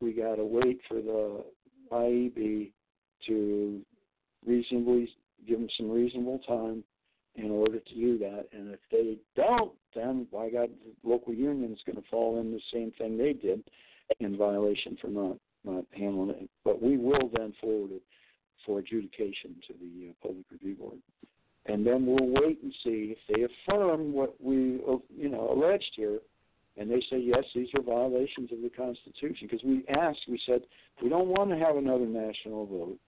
We 0.00 0.12
got 0.12 0.36
to 0.36 0.44
wait 0.44 0.80
for 0.88 0.96
the 0.96 1.44
IEB 1.90 2.72
to 3.26 3.80
reasonably 4.44 5.08
give 5.46 5.60
them 5.60 5.68
some 5.76 5.90
reasonable 5.90 6.40
time 6.40 6.84
in 7.36 7.50
order 7.50 7.78
to 7.78 7.94
do 7.94 8.18
that. 8.18 8.46
And 8.52 8.72
if 8.72 8.80
they 8.90 9.16
don't, 9.36 9.72
then 9.94 10.26
by 10.32 10.50
God, 10.50 10.70
the 10.84 11.08
local 11.08 11.32
union 11.32 11.72
is 11.72 11.80
going 11.86 11.96
to 11.96 12.08
fall 12.10 12.40
in 12.40 12.52
the 12.52 12.60
same 12.72 12.92
thing 12.98 13.16
they 13.16 13.32
did 13.32 13.62
in 14.20 14.36
violation 14.36 14.96
for 15.00 15.08
not 15.08 15.36
not 15.64 15.84
handling 15.92 16.30
it. 16.30 16.50
But 16.64 16.82
we 16.82 16.96
will 16.96 17.30
then 17.36 17.54
forward 17.60 17.92
it 17.92 18.02
for 18.66 18.80
adjudication 18.80 19.56
to 19.68 19.74
the 19.74 20.10
uh, 20.10 20.26
public 20.26 20.44
review 20.50 20.74
board, 20.74 20.98
and 21.66 21.86
then 21.86 22.04
we'll 22.06 22.42
wait 22.42 22.62
and 22.62 22.72
see 22.84 23.14
if 23.16 23.18
they 23.28 23.44
affirm 23.44 24.12
what 24.12 24.34
we 24.40 24.80
uh, 24.88 24.96
you 25.16 25.28
know 25.28 25.52
alleged 25.52 25.92
here. 25.94 26.18
And 26.78 26.90
they 26.90 27.02
say 27.10 27.18
yes, 27.18 27.44
these 27.54 27.68
are 27.74 27.82
violations 27.82 28.50
of 28.50 28.62
the 28.62 28.70
Constitution 28.70 29.46
because 29.46 29.62
we 29.62 29.84
asked. 29.88 30.22
We 30.26 30.40
said 30.46 30.62
we 31.02 31.10
don't 31.10 31.28
want 31.28 31.50
to 31.50 31.58
have 31.58 31.76
another 31.76 32.06
national 32.06 32.66
vote. 32.66 32.98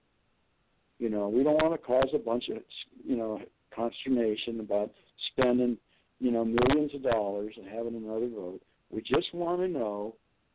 You 0.98 1.08
know, 1.08 1.28
we 1.28 1.42
don't 1.42 1.56
want 1.62 1.72
to 1.72 1.86
cause 1.86 2.08
a 2.14 2.18
bunch 2.18 2.50
of 2.50 2.58
you 3.04 3.16
know 3.16 3.40
consternation 3.74 4.60
about 4.60 4.90
spending, 5.32 5.76
you 6.20 6.30
know, 6.30 6.44
millions 6.44 6.94
of 6.94 7.02
dollars 7.02 7.54
and 7.56 7.66
having 7.66 7.96
another 7.96 8.28
vote. 8.28 8.60
We 8.90 9.02
just 9.02 9.34
want 9.34 9.60
to 9.60 9.68
know 9.68 10.14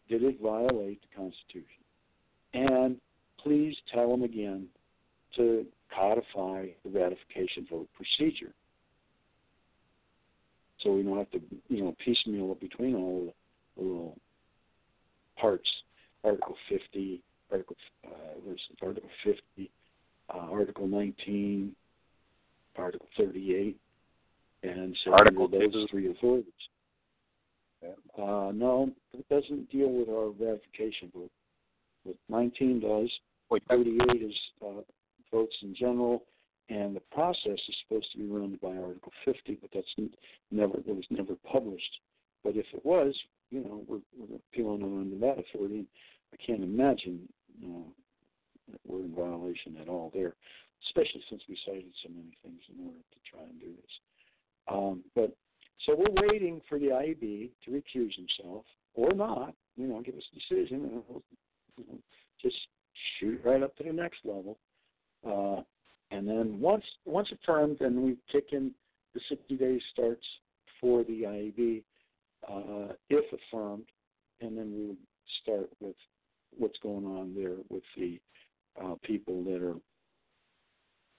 did 0.10 0.24
it 0.24 0.42
violate 0.42 1.02
the 1.02 1.16
Constitution? 1.16 1.84
And 2.54 2.98
please 3.42 3.76
tell 3.94 4.10
them 4.10 4.24
again 4.24 4.68
to 5.36 5.66
codify 5.96 6.68
the 6.84 6.90
ratification 6.90 7.68
vote 7.70 7.88
procedure. 7.96 8.54
So 10.82 10.94
we 10.94 11.04
don't 11.04 11.18
have 11.18 11.32
to, 11.32 11.42
you 11.68 11.84
know, 11.84 11.96
piecemeal 12.04 12.52
it 12.54 12.60
between 12.60 12.96
all 12.96 13.34
the 13.78 13.84
little 13.84 14.18
parts. 15.38 15.70
Article 16.24 16.56
50, 16.70 17.22
Article, 17.52 17.76
uh, 18.06 18.86
Article 18.86 19.10
50, 19.24 19.72
uh, 20.34 20.38
Article 20.38 20.88
19, 20.88 21.76
Article 22.78 23.08
38, 23.18 23.78
and 24.64 24.98
so 25.04 25.14
Article 25.14 25.48
those 25.48 25.72
two. 25.72 25.88
three 25.90 26.12
authorities. 26.12 26.52
Yeah. 27.82 27.90
Uh, 28.18 28.52
no, 28.54 28.92
it 29.14 29.28
doesn't 29.30 29.70
deal 29.72 29.90
with 29.90 30.10
our 30.10 30.30
ratification 30.30 31.12
vote. 31.14 31.32
What 32.04 32.16
19 32.30 32.82
does, 32.82 33.10
Wait, 33.50 33.64
38 33.70 34.22
is 34.22 34.34
uh, 34.66 34.82
votes 35.32 35.56
in 35.62 35.76
general, 35.76 36.24
and 36.70 36.96
the 36.96 37.02
process 37.12 37.60
is 37.68 37.76
supposed 37.88 38.12
to 38.12 38.18
be 38.20 38.26
run 38.26 38.60
by 38.62 38.76
Article 38.76 39.12
50, 39.26 39.58
but 39.62 39.70
that's 39.74 39.88
n- 39.98 40.10
never 40.52 40.78
it 40.78 40.88
was 40.88 41.06
never 41.10 41.36
published. 41.52 42.00
But 42.44 42.56
if 42.56 42.66
it 42.74 42.86
was, 42.86 43.16
you 43.50 43.64
know, 43.64 43.84
we're, 43.88 44.00
we're 44.18 44.38
appealing 44.38 44.84
under 44.84 45.18
that 45.26 45.44
authority. 45.44 45.86
I 46.32 46.38
can't 46.46 46.64
imagine, 46.64 47.28
that 47.62 48.80
we're 48.86 49.02
in 49.02 49.16
violation 49.16 49.78
at 49.82 49.90
all 49.90 50.12
there. 50.14 50.36
Especially 50.88 51.22
since 51.30 51.42
we 51.50 51.58
cited 51.66 51.92
so 52.04 52.10
many 52.10 52.32
things 52.42 52.62
in 52.70 52.86
order 52.86 53.00
to 53.00 53.20
try 53.30 53.44
and 53.44 53.60
do 53.60 53.68
this. 53.68 53.92
Um, 54.72 55.04
but 55.16 55.36
so 55.86 55.96
we're 55.96 56.28
waiting 56.28 56.62
for 56.70 56.80
the 56.80 56.88
IEB 56.88 57.50
to 57.66 57.72
recuse 57.72 58.14
himself 58.16 58.66
or 58.94 59.14
not. 59.14 59.54
You 59.76 59.88
know, 59.88 60.02
give 60.02 60.16
us 60.16 60.24
a 60.32 60.36
decision, 60.36 60.84
and 60.86 61.04
we'll 61.08 61.24
you 61.78 61.86
know, 61.90 62.00
just 62.42 62.58
shoot 63.20 63.40
right 63.44 63.64
up 63.64 63.76
to 63.78 63.84
the 63.84 63.94
next 63.94 64.20
level. 64.24 64.58
Uh, 65.26 65.62
and 66.12 66.28
then 66.28 66.60
once 66.60 66.84
once 67.06 67.30
affirmed, 67.32 67.78
then 67.80 68.02
we 68.02 68.18
kick 68.32 68.50
in 68.52 68.72
the 69.14 69.22
60 69.30 69.56
days 69.56 69.82
starts 69.92 70.26
for 70.80 71.04
the 71.04 71.24
IEB 71.24 71.84
uh, 72.48 72.94
if 73.10 73.26
affirmed, 73.34 73.86
and 74.42 74.58
then 74.58 74.72
we 74.72 74.98
start 75.44 75.70
with 75.80 75.96
what's 76.58 76.78
going 76.80 77.06
on 77.06 77.34
there 77.36 77.58
with 77.70 77.84
the 77.98 78.20
uh, 78.82 78.96
people 79.04 79.44
that 79.44 79.62
are 79.62 79.76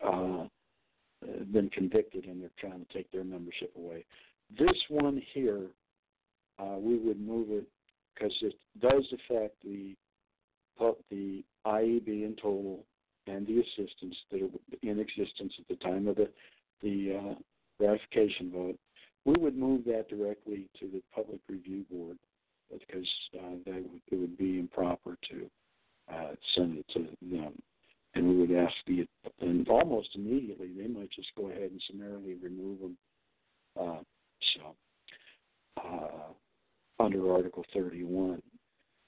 uh, 0.04 0.46
been 1.52 1.68
convicted 1.70 2.24
and 2.26 2.42
they're 2.42 2.50
trying 2.58 2.84
to 2.84 2.92
take 2.92 3.10
their 3.10 3.24
membership 3.24 3.72
away. 3.76 4.04
This 4.58 4.76
one 4.88 5.22
here, 5.32 5.66
uh, 6.58 6.76
we 6.78 6.96
would 6.96 7.20
move 7.20 7.48
it 7.50 7.64
because 8.14 8.32
it 8.42 8.54
does 8.80 9.06
affect 9.12 9.56
the 9.64 9.94
the 11.10 11.44
IEB 11.66 12.08
in 12.08 12.34
total 12.40 12.86
and 13.26 13.46
the 13.46 13.60
assistants 13.60 14.16
that 14.30 14.40
are 14.42 14.48
in 14.82 14.98
existence 14.98 15.52
at 15.58 15.68
the 15.68 15.76
time 15.76 16.08
of 16.08 16.16
the 16.16 16.28
the 16.82 17.18
uh, 17.18 17.34
ratification 17.78 18.50
vote. 18.50 18.78
We 19.26 19.34
would 19.38 19.56
move 19.56 19.84
that 19.84 20.08
directly 20.08 20.68
to 20.80 20.86
the 20.86 21.02
public 21.14 21.40
review 21.48 21.84
board 21.90 22.16
because 22.70 23.08
uh, 23.38 23.56
that 23.66 23.84
it 24.10 24.16
would 24.16 24.38
be 24.38 24.58
improper 24.58 25.18
to 25.30 25.50
uh, 26.12 26.30
send 26.54 26.78
it 26.78 26.86
to 26.94 27.06
them. 27.22 27.52
And 28.14 28.28
we 28.28 28.36
would 28.38 28.52
ask 28.52 28.74
the, 28.86 29.06
and 29.40 29.68
almost 29.68 30.08
immediately 30.14 30.70
they 30.76 30.88
might 30.88 31.10
just 31.12 31.28
go 31.36 31.48
ahead 31.48 31.70
and 31.70 31.82
summarily 31.88 32.34
remove 32.42 32.80
them. 32.80 32.96
Uh, 33.80 34.00
so, 34.54 34.74
uh, 35.84 36.32
under 37.02 37.32
Article 37.32 37.64
31. 37.72 38.42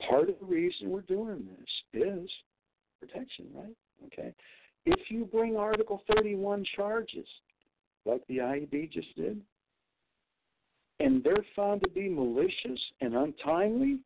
Part 0.09 0.29
of 0.29 0.37
the 0.41 0.47
reason 0.47 0.91
we're 0.91 1.03
doing 1.03 1.47
this 1.47 2.03
is 2.03 2.31
protection, 3.01 3.47
right? 3.55 3.77
Okay. 4.07 4.33
If 4.87 5.11
you 5.11 5.27
bring 5.27 5.57
Article 5.57 6.03
31 6.15 6.65
charges, 6.75 7.27
like 8.05 8.23
the 8.29 8.39
IEB 8.39 8.91
just 8.91 9.15
did, 9.17 9.41
and 10.99 11.23
they're 11.23 11.45
found 11.55 11.83
to 11.83 11.89
be 11.91 12.09
malicious 12.09 12.81
and 13.01 13.15
untimely, 13.15 13.99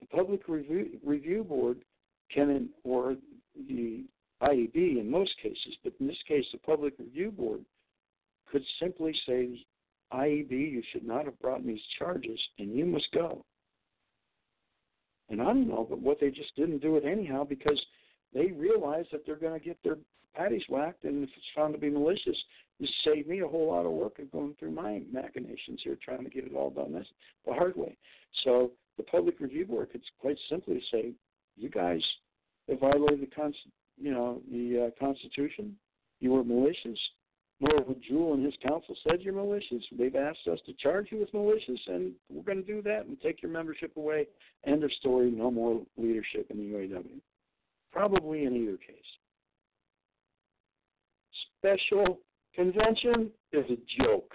the 0.00 0.06
Public 0.08 0.48
Review, 0.48 0.98
Review 1.04 1.44
Board 1.44 1.78
can, 2.32 2.68
or 2.84 3.16
the 3.68 4.04
IEB 4.42 5.00
in 5.00 5.10
most 5.10 5.32
cases, 5.42 5.76
but 5.82 5.92
in 6.00 6.06
this 6.06 6.22
case, 6.26 6.44
the 6.52 6.58
Public 6.58 6.94
Review 6.98 7.30
Board 7.30 7.60
could 8.50 8.62
simply 8.80 9.14
say, 9.26 9.64
IEB, 10.12 10.50
you 10.50 10.82
should 10.92 11.06
not 11.06 11.24
have 11.24 11.38
brought 11.40 11.64
these 11.64 11.80
charges, 11.98 12.38
and 12.58 12.76
you 12.76 12.84
must 12.84 13.10
go. 13.12 13.44
And 15.30 15.40
I 15.40 15.46
don't 15.46 15.68
know, 15.68 15.86
but 15.88 16.00
what 16.00 16.20
they 16.20 16.30
just 16.30 16.54
didn't 16.56 16.82
do 16.82 16.96
it 16.96 17.04
anyhow 17.04 17.44
because 17.44 17.80
they 18.34 18.46
realize 18.48 19.06
that 19.10 19.24
they're 19.24 19.36
going 19.36 19.58
to 19.58 19.64
get 19.64 19.78
their 19.82 19.96
patties 20.34 20.64
whacked, 20.68 21.04
and 21.04 21.24
if 21.24 21.30
it's 21.36 21.46
found 21.56 21.72
to 21.74 21.80
be 21.80 21.90
malicious, 21.90 22.36
this 22.80 22.90
saved 23.04 23.28
me 23.28 23.40
a 23.40 23.48
whole 23.48 23.68
lot 23.68 23.86
of 23.86 23.92
work 23.92 24.18
of 24.18 24.30
going 24.32 24.54
through 24.58 24.72
my 24.72 25.02
machinations 25.10 25.80
here, 25.82 25.96
trying 26.04 26.24
to 26.24 26.30
get 26.30 26.44
it 26.44 26.54
all 26.54 26.70
done 26.70 26.92
this 26.92 27.06
the 27.46 27.52
hard 27.52 27.76
way. 27.76 27.96
So 28.44 28.72
the 28.96 29.04
public 29.04 29.40
review 29.40 29.66
board 29.66 29.90
could 29.92 30.02
quite 30.20 30.38
simply 30.50 30.82
say, 30.90 31.12
"You 31.56 31.70
guys 31.70 32.02
have 32.68 32.80
violated 32.80 33.20
the 33.22 33.34
con- 33.34 33.54
you 34.00 34.12
know 34.12 34.40
the 34.50 34.86
uh, 34.86 35.04
Constitution. 35.04 35.76
You 36.20 36.32
were 36.32 36.44
malicious. 36.44 36.98
Moreover, 37.60 37.94
Jewell 38.06 38.34
and 38.34 38.44
his 38.44 38.54
counsel 38.62 38.96
said 39.06 39.22
you're 39.22 39.32
malicious. 39.32 39.82
They've 39.96 40.14
asked 40.16 40.46
us 40.50 40.58
to 40.66 40.72
charge 40.74 41.08
you 41.10 41.20
with 41.20 41.32
malicious, 41.32 41.80
and 41.86 42.12
we're 42.28 42.42
going 42.42 42.64
to 42.64 42.66
do 42.66 42.82
that 42.82 43.06
and 43.06 43.20
take 43.20 43.42
your 43.42 43.52
membership 43.52 43.96
away. 43.96 44.26
End 44.66 44.82
of 44.82 44.92
story. 44.94 45.30
No 45.30 45.50
more 45.50 45.82
leadership 45.96 46.46
in 46.50 46.58
the 46.58 46.76
UAW. 46.76 47.20
Probably 47.92 48.44
in 48.44 48.56
either 48.56 48.76
case. 48.76 48.96
Special 51.58 52.18
convention 52.54 53.30
is 53.52 53.64
a 53.70 54.02
joke. 54.02 54.34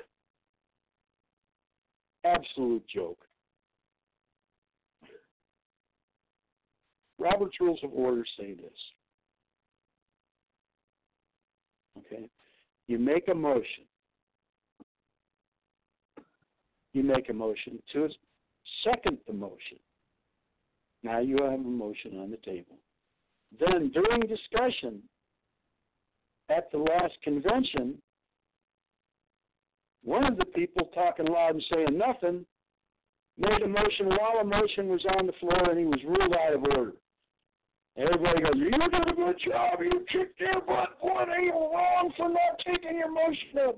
Absolute 2.24 2.86
joke. 2.88 3.20
Robert's 7.20 7.60
Rules 7.60 7.80
of 7.84 7.92
Order 7.94 8.24
say 8.38 8.54
this. 8.54 8.72
Okay? 11.98 12.30
You 12.88 12.98
make 12.98 13.28
a 13.28 13.36
motion. 13.36 13.84
You 16.94 17.04
make 17.04 17.30
a 17.30 17.34
motion 17.34 17.82
to 17.94 18.10
second 18.84 19.18
the 19.28 19.34
motion. 19.34 19.78
Now 21.04 21.20
you 21.20 21.38
have 21.44 21.54
a 21.54 21.58
motion 21.58 22.20
on 22.20 22.32
the 22.32 22.38
table. 22.38 22.78
Then 23.60 23.92
during 23.92 24.22
discussion 24.22 25.02
at 26.50 26.72
the 26.72 26.78
last 26.78 27.14
convention, 27.24 27.96
one 30.04 30.24
of 30.24 30.38
the 30.38 30.46
people 30.46 30.90
talking 30.94 31.28
loud 31.28 31.56
and 31.56 31.66
saying 31.72 31.98
nothing 31.98 32.46
made 33.38 33.62
a 33.62 33.68
motion 33.68 34.08
while 34.08 34.40
a 34.42 34.44
motion 34.44 34.90
was 34.90 35.06
on 35.18 35.26
the 35.26 35.34
floor 35.34 35.70
and 35.70 35.80
he 35.80 35.86
was 35.86 36.00
ruled 36.06 36.34
out 36.34 36.54
of 36.54 36.64
order. 36.64 36.94
Everybody 38.00 38.42
goes, 38.42 38.54
You 38.56 38.72
did 38.72 39.10
a 39.10 39.14
good 39.14 39.36
job. 39.46 39.80
You 39.82 40.06
kicked 40.10 40.40
your 40.40 40.62
butt. 40.62 40.98
What 41.02 41.28
are 41.28 41.42
you 41.42 41.52
wrong 41.52 42.14
for 42.16 42.30
not 42.30 42.58
taking 42.66 42.98
your 42.98 43.12
motion 43.12 43.60
up? 43.68 43.76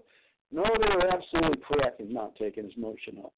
No, 0.52 0.64
they 0.80 0.96
were 0.96 1.12
absolutely 1.12 1.60
correct 1.68 2.00
in 2.02 2.14
not 2.14 2.36
taking 2.36 2.66
his 2.66 2.78
motion 2.78 3.18
up. 3.24 3.34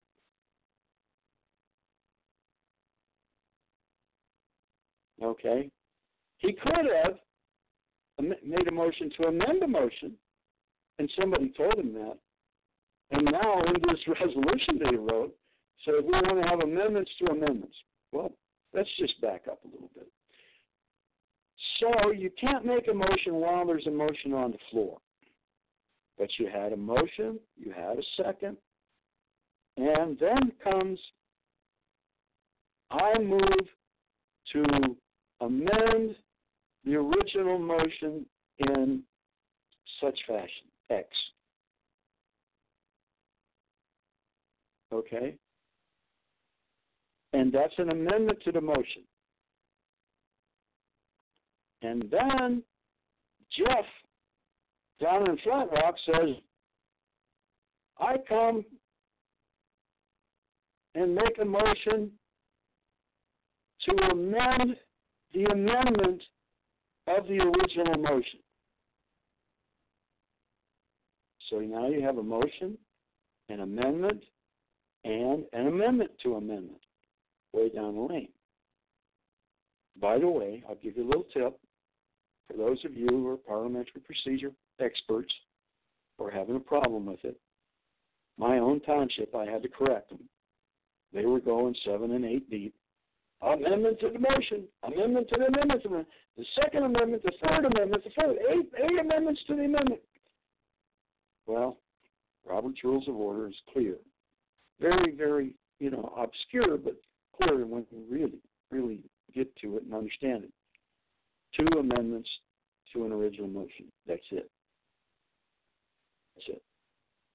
Okay? 5.23 5.69
He 6.39 6.51
could 6.51 6.85
have 7.03 7.13
made 8.19 8.67
a 8.67 8.71
motion 8.71 9.09
to 9.17 9.27
amend 9.27 9.63
a 9.63 9.67
motion, 9.67 10.13
and 10.99 11.09
somebody 11.17 11.53
told 11.55 11.75
him 11.75 11.93
that. 11.93 12.17
And 13.11 13.25
now, 13.25 13.61
in 13.63 13.75
this 13.87 13.99
resolution 14.07 14.79
that 14.79 14.89
he 14.89 14.97
wrote, 14.97 15.33
said 15.85 15.93
we 16.03 16.11
want 16.11 16.41
to 16.41 16.49
have 16.49 16.59
amendments 16.59 17.11
to 17.19 17.31
amendments. 17.31 17.75
Well, 18.11 18.33
let's 18.73 18.89
just 18.99 19.19
back 19.21 19.43
up 19.49 19.59
a 19.63 19.67
little 19.67 19.89
bit. 19.95 20.07
So 21.79 22.11
you 22.11 22.29
can't 22.39 22.65
make 22.65 22.87
a 22.87 22.93
motion 22.93 23.35
while 23.35 23.65
there's 23.65 23.87
a 23.87 23.91
motion 23.91 24.33
on 24.33 24.51
the 24.51 24.57
floor. 24.71 24.97
But 26.17 26.29
you 26.37 26.47
had 26.47 26.73
a 26.73 26.77
motion, 26.77 27.39
you 27.57 27.71
had 27.71 27.97
a 27.97 28.03
second, 28.23 28.57
and 29.77 30.17
then 30.19 30.51
comes 30.63 30.99
I 32.91 33.17
move 33.17 33.67
to 34.53 34.63
amend 35.41 36.15
the 36.85 36.95
original 36.95 37.57
motion 37.57 38.25
in 38.59 39.01
such 39.99 40.19
fashion, 40.27 40.67
X. 40.89 41.07
Okay? 44.93 45.35
And 47.33 47.51
that's 47.51 47.73
an 47.79 47.89
amendment 47.89 48.39
to 48.45 48.51
the 48.51 48.61
motion. 48.61 49.03
And 51.83 52.03
then 52.09 52.63
Jeff 53.57 53.85
down 55.01 55.29
in 55.29 55.37
Flat 55.39 55.67
Rock 55.71 55.95
says, 56.05 56.35
I 57.99 58.15
come 58.27 58.65
and 60.95 61.13
make 61.13 61.37
a 61.41 61.45
motion 61.45 62.11
to 63.81 63.91
amend 64.11 64.77
the 65.33 65.43
amendment 65.51 66.23
of 67.07 67.27
the 67.27 67.39
original 67.39 67.97
motion. 67.97 68.39
So 71.49 71.59
now 71.59 71.89
you 71.89 72.01
have 72.01 72.17
a 72.17 72.23
motion, 72.23 72.77
an 73.49 73.59
amendment, 73.59 74.23
and 75.03 75.43
an 75.51 75.67
amendment 75.67 76.11
to 76.23 76.35
amendment 76.35 76.79
way 77.51 77.69
down 77.69 77.95
the 77.95 78.01
lane. 78.01 78.29
By 79.99 80.17
the 80.17 80.29
way, 80.29 80.63
I'll 80.67 80.75
give 80.75 80.95
you 80.95 81.03
a 81.03 81.09
little 81.09 81.25
tip 81.33 81.59
for 82.47 82.57
those 82.57 82.83
of 82.85 82.93
you 82.93 83.07
who 83.07 83.27
are 83.29 83.37
parliamentary 83.37 84.01
procedure 84.01 84.51
experts 84.79 85.33
or 86.17 86.29
having 86.29 86.55
a 86.55 86.59
problem 86.59 87.05
with 87.05 87.23
it. 87.23 87.39
My 88.37 88.57
own 88.59 88.79
township, 88.81 89.35
I 89.35 89.45
had 89.45 89.63
to 89.63 89.69
correct 89.69 90.09
them. 90.09 90.19
They 91.13 91.25
were 91.25 91.39
going 91.39 91.75
seven 91.85 92.11
and 92.11 92.25
eight 92.25 92.49
deep. 92.49 92.73
Amendment 93.41 93.99
to 93.99 94.09
the 94.09 94.19
motion, 94.19 94.63
amendment 94.83 95.27
to 95.29 95.37
the 95.37 95.47
amendment, 95.47 95.83
to 95.83 95.89
the 95.89 96.05
the 96.37 96.45
second 96.55 96.83
amendment, 96.83 97.23
the 97.23 97.31
third 97.45 97.65
amendment, 97.65 98.03
the 98.03 98.09
fourth, 98.15 98.37
eight, 98.49 98.71
eight 98.83 98.99
amendments 98.99 99.41
to 99.47 99.55
the 99.55 99.65
amendment. 99.65 100.01
Well, 101.45 101.77
Robert's 102.45 102.83
Rules 102.83 103.07
of 103.07 103.15
Order 103.15 103.49
is 103.49 103.55
clear. 103.71 103.97
Very, 104.79 105.11
very, 105.15 105.53
you 105.79 105.91
know, 105.91 106.13
obscure, 106.17 106.77
but 106.77 106.95
clear 107.35 107.65
when 107.65 107.85
you 107.91 108.03
really, 108.09 108.39
really 108.71 108.99
get 109.33 109.53
to 109.57 109.77
it 109.77 109.83
and 109.83 109.93
understand 109.93 110.45
it. 110.45 110.51
Two 111.57 111.79
amendments 111.79 112.29
to 112.93 113.05
an 113.05 113.11
original 113.11 113.47
motion. 113.47 113.91
That's 114.07 114.21
it. 114.31 114.49
That's 116.35 116.47
it. 116.49 116.63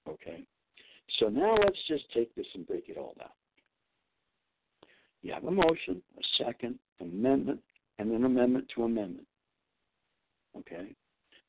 Okay. 0.07 0.45
So 1.19 1.27
now 1.27 1.55
let's 1.55 1.79
just 1.87 2.03
take 2.13 2.33
this 2.35 2.45
and 2.53 2.67
break 2.67 2.89
it 2.89 2.97
all 2.97 3.15
down. 3.17 3.29
You 5.21 5.33
have 5.33 5.43
a 5.43 5.51
motion, 5.51 6.01
a 6.17 6.43
second, 6.43 6.79
amendment, 7.01 7.59
and 7.97 8.11
an 8.11 8.25
amendment 8.25 8.65
to 8.75 8.83
amendment. 8.83 9.27
Okay? 10.57 10.95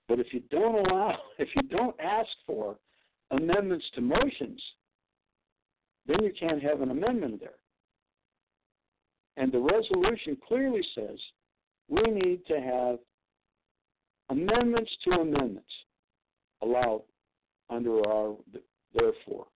But 0.08 0.18
if 0.18 0.32
you 0.32 0.40
don't 0.50 0.86
allow, 0.86 1.16
if 1.38 1.48
you 1.54 1.62
don't 1.62 1.98
ask 2.00 2.28
for 2.46 2.76
amendments 3.30 3.84
to 3.94 4.00
motions, 4.00 4.62
then 6.06 6.22
you 6.22 6.32
can't 6.38 6.62
have 6.62 6.80
an 6.80 6.90
amendment 6.90 7.40
there. 7.40 7.54
And 9.36 9.52
the 9.52 9.60
resolution 9.60 10.36
clearly 10.46 10.82
says 10.94 11.18
we 11.90 12.02
need 12.02 12.46
to 12.46 12.60
have 12.60 12.98
amendments 14.30 14.90
to 15.04 15.10
amendments 15.10 15.68
allowed 16.62 17.02
under 17.68 18.06
our 18.08 18.36
therefore. 18.94 19.46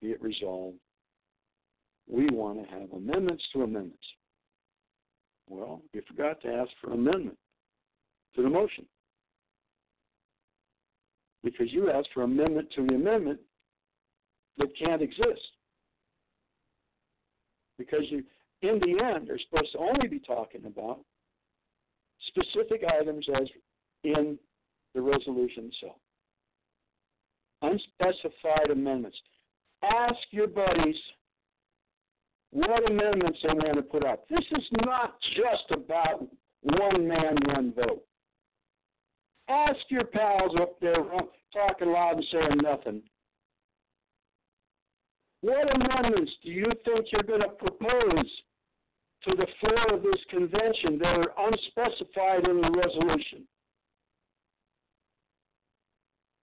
Be 0.00 0.08
it 0.08 0.22
resolved, 0.22 0.78
we 2.08 2.28
want 2.30 2.64
to 2.64 2.70
have 2.74 2.90
amendments 2.92 3.44
to 3.52 3.62
amendments. 3.62 4.06
Well, 5.48 5.82
you 5.92 6.02
forgot 6.08 6.40
to 6.42 6.48
ask 6.48 6.70
for 6.80 6.92
amendment 6.92 7.36
to 8.36 8.42
the 8.42 8.48
motion. 8.48 8.86
Because 11.44 11.72
you 11.72 11.90
asked 11.90 12.08
for 12.14 12.22
amendment 12.22 12.68
to 12.76 12.86
the 12.86 12.94
amendment 12.94 13.40
that 14.58 14.68
can't 14.78 15.02
exist. 15.02 15.40
Because 17.78 18.02
you, 18.10 18.22
in 18.62 18.78
the 18.78 19.02
end, 19.02 19.28
they're 19.28 19.40
supposed 19.50 19.72
to 19.72 19.78
only 19.78 20.08
be 20.08 20.18
talking 20.18 20.66
about 20.66 21.00
specific 22.28 22.82
items 23.00 23.26
as 23.34 23.48
in 24.04 24.38
the 24.94 25.00
resolution 25.00 25.70
itself. 25.72 25.96
Unspecified 27.62 28.70
amendments. 28.70 29.18
Ask 29.82 30.18
your 30.30 30.46
buddies 30.46 30.96
what 32.52 32.90
amendments 32.90 33.38
they 33.42 33.48
want 33.48 33.76
to 33.76 33.82
put 33.82 34.04
up. 34.04 34.28
This 34.28 34.44
is 34.52 34.64
not 34.84 35.16
just 35.36 35.70
about 35.70 36.26
one 36.62 37.06
man, 37.06 37.36
one 37.46 37.72
vote. 37.74 38.02
Ask 39.48 39.78
your 39.88 40.04
pals 40.04 40.52
up 40.60 40.78
there 40.80 40.96
talking 41.52 41.88
loud 41.88 42.16
and 42.16 42.26
saying 42.30 42.60
nothing. 42.62 43.02
What 45.42 45.74
amendments 45.74 46.32
do 46.44 46.50
you 46.50 46.66
think 46.84 47.06
you're 47.10 47.22
going 47.22 47.40
to 47.40 47.48
propose 47.48 48.30
to 49.24 49.36
the 49.36 49.46
floor 49.60 49.94
of 49.94 50.02
this 50.02 50.20
convention 50.30 50.98
that 50.98 51.16
are 51.16 51.48
unspecified 51.48 52.48
in 52.48 52.60
the 52.60 52.70
resolution? 52.70 53.46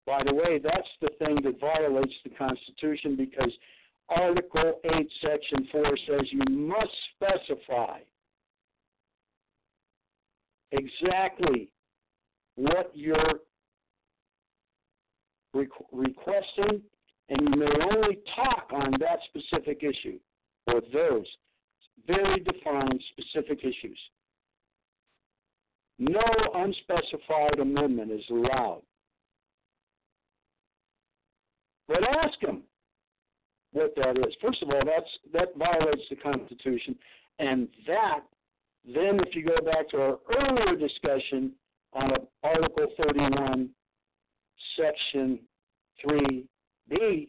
By 0.06 0.22
the 0.24 0.34
way, 0.34 0.58
that's 0.62 0.88
the 1.02 1.10
thing 1.18 1.38
that 1.42 1.60
violates 1.60 2.14
the 2.24 2.30
Constitution 2.30 3.14
because 3.16 3.52
Article 4.08 4.80
8, 4.84 5.08
Section 5.20 5.68
4 5.70 5.84
says 6.08 6.20
you 6.30 6.56
must 6.56 6.90
specify 7.14 7.98
exactly 10.72 11.70
what 12.56 12.90
you're 12.94 13.40
requesting, 15.92 16.82
and 17.28 17.40
you 17.40 17.56
may 17.58 17.70
only 17.94 18.18
talk 18.34 18.68
on 18.72 18.92
that 19.00 19.18
specific 19.28 19.82
issue 19.82 20.18
or 20.68 20.80
those 20.92 21.26
very 22.06 22.40
defined 22.40 23.02
specific 23.12 23.60
issues. 23.60 23.98
No 25.98 26.22
unspecified 26.54 27.58
amendment 27.60 28.12
is 28.12 28.24
allowed. 28.30 28.82
But 31.88 32.02
ask 32.22 32.38
them 32.40 32.62
what 33.72 33.94
that 33.96 34.16
is. 34.18 34.34
First 34.40 34.62
of 34.62 34.68
all, 34.68 34.82
that's 34.84 35.10
that 35.32 35.56
violates 35.56 36.02
the 36.10 36.16
Constitution, 36.16 36.94
and 37.38 37.68
that 37.86 38.20
then, 38.94 39.20
if 39.20 39.34
you 39.34 39.44
go 39.44 39.60
back 39.64 39.88
to 39.90 39.96
our 39.98 40.18
earlier 40.34 40.76
discussion 40.76 41.52
on 41.92 42.10
Article 42.42 42.86
31, 43.04 43.68
Section 44.76 45.38
3B, 46.04 47.28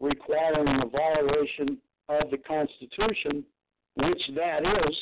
requiring 0.00 0.82
a 0.82 0.86
violation 0.86 1.78
of 2.08 2.30
the 2.30 2.38
Constitution, 2.38 3.44
which 3.94 4.22
that 4.34 4.62
is, 4.86 4.96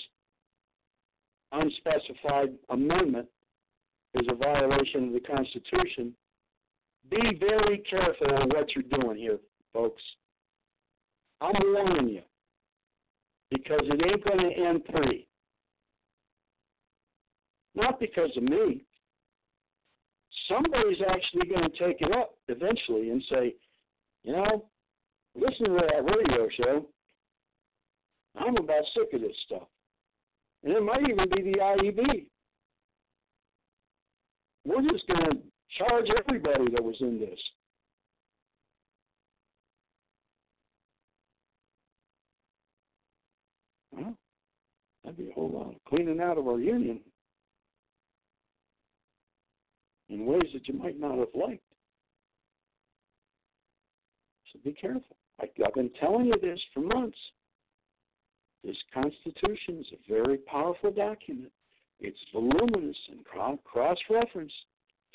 unspecified 1.53 2.55
amendment 2.71 3.29
is 4.15 4.27
a 4.29 4.35
violation 4.35 5.09
of 5.09 5.13
the 5.13 5.21
Constitution. 5.21 6.15
Be 7.11 7.39
very 7.39 7.79
careful 7.79 8.43
of 8.43 8.49
what 8.49 8.75
you're 8.75 9.01
doing 9.01 9.19
here, 9.19 9.39
folks. 9.73 10.03
I'm 11.41 11.55
warning 11.63 12.09
you 12.09 12.23
because 13.51 13.83
it 13.83 14.03
ain't 14.05 14.25
going 14.25 14.51
to 14.51 14.67
end 14.67 14.85
pretty. 14.87 15.29
Not 17.75 18.01
because 18.01 18.31
of 18.37 18.43
me. 18.45 18.85
Somebody's 20.49 21.03
actually 21.09 21.47
going 21.49 21.71
to 21.71 21.79
take 21.79 22.01
it 22.01 22.13
up 22.13 22.35
eventually 22.49 23.11
and 23.11 23.23
say, 23.31 23.55
you 24.23 24.33
know, 24.33 24.65
listen 25.35 25.67
to 25.67 25.75
that 25.75 26.05
radio 26.05 26.49
show. 26.57 26.87
I'm 28.37 28.57
about 28.57 28.85
sick 28.95 29.13
of 29.13 29.21
this 29.21 29.37
stuff. 29.47 29.69
And 30.65 30.73
it 30.73 30.83
might 30.83 31.03
even 31.03 31.29
be 31.29 31.53
the 31.53 31.59
IEB. 31.59 32.27
We're 34.65 34.91
just 34.91 35.07
going 35.07 35.21
to 35.21 35.39
charge 35.79 36.07
everybody 36.19 36.71
that 36.73 36.83
was 36.83 36.97
in 37.01 37.21
this. 37.21 37.39
Well, 43.93 44.17
that'd 45.05 45.19
be 45.19 45.31
a 45.31 45.35
whole 45.35 45.51
lot 45.51 45.75
of 45.75 45.85
cleaning 45.89 46.21
out 46.21 46.39
of 46.39 46.49
our 46.49 46.59
union 46.59 47.01
in 50.09 50.27
ways 50.27 50.49
that 50.53 50.67
you 50.67 50.75
might 50.75 50.99
not 50.99 51.19
have 51.19 51.29
liked. 51.35 51.63
So 54.53 54.59
be 54.65 54.73
careful. 54.73 55.17
I, 55.41 55.47
I've 55.65 55.75
been 55.75 55.91
telling 56.01 56.27
you 56.27 56.35
this 56.41 56.61
for 56.73 56.81
months. 56.81 57.19
This 58.65 58.77
Constitution 58.95 59.81
is 59.81 59.87
a 59.93 60.13
very 60.13 60.39
powerful 60.39 60.91
document. 60.91 61.53
It's 62.01 62.19
voluminous 62.33 62.97
and 63.11 63.23
cross 63.25 63.99
referenced 64.09 64.55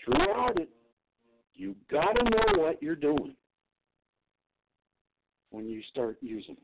throughout 0.04 0.60
it. 0.60 0.70
You 1.56 1.76
got 1.92 2.14
to 2.14 2.24
know 2.24 2.62
what 2.62 2.82
you're 2.82 2.96
doing 2.96 3.36
when 5.50 5.68
you 5.68 5.82
start 5.90 6.18
using 6.22 6.56
it. 6.56 6.64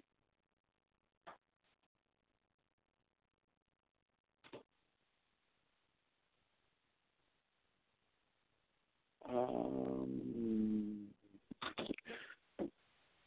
Um, 9.27 11.07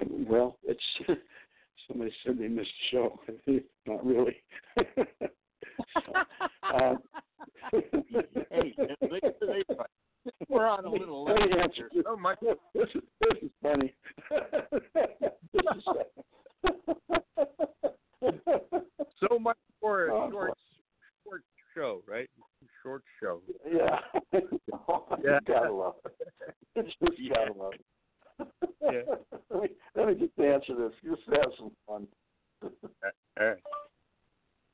well, 0.09 0.59
it's 0.63 0.81
somebody 1.89 2.13
said 2.25 2.39
they 2.39 2.49
missed 2.49 2.71
the 2.93 2.97
show. 2.97 3.21
Not 3.87 4.05
really. 4.07 4.37
so, 6.05 6.13
uh, 6.75 6.95
hey, 8.51 8.75
we're 10.49 10.67
on 10.67 10.85
a 10.85 10.91
little 10.91 11.25
late 11.25 11.39
here. 11.75 11.89
So 12.05 12.17
much. 12.17 12.39
This 12.75 12.89
is 12.95 13.03
this 13.21 13.43
is 13.43 13.51
funny. 13.63 13.95
this 14.31 15.63
is, 15.77 15.85
so 19.29 19.39
much 19.39 19.57
for 19.81 20.09
a 20.09 20.15
Oh, 20.15 20.31
short, 20.31 20.53
short 21.25 21.43
show, 21.75 22.03
right? 22.09 22.29
Short 22.83 23.03
show. 23.21 23.41
yeah. 23.71 23.99
Yeah. 24.33 24.41
You 25.23 25.39
gotta 25.47 25.73
love 25.73 25.95
it. 26.05 26.87
Just 26.87 27.19
Yeah. 27.19 27.35
gotta 27.35 27.53
love 27.59 27.73
it. 27.75 27.85
Yeah. 28.83 29.03
let, 29.51 29.63
me, 29.63 29.69
let 29.95 30.09
me 30.09 30.15
just 30.15 30.39
answer 30.39 30.75
this. 30.75 30.93
Just 31.05 31.23
have 31.35 31.53
some 31.59 31.73
fun. 31.87 32.07
All 32.63 32.71
right. 33.39 33.57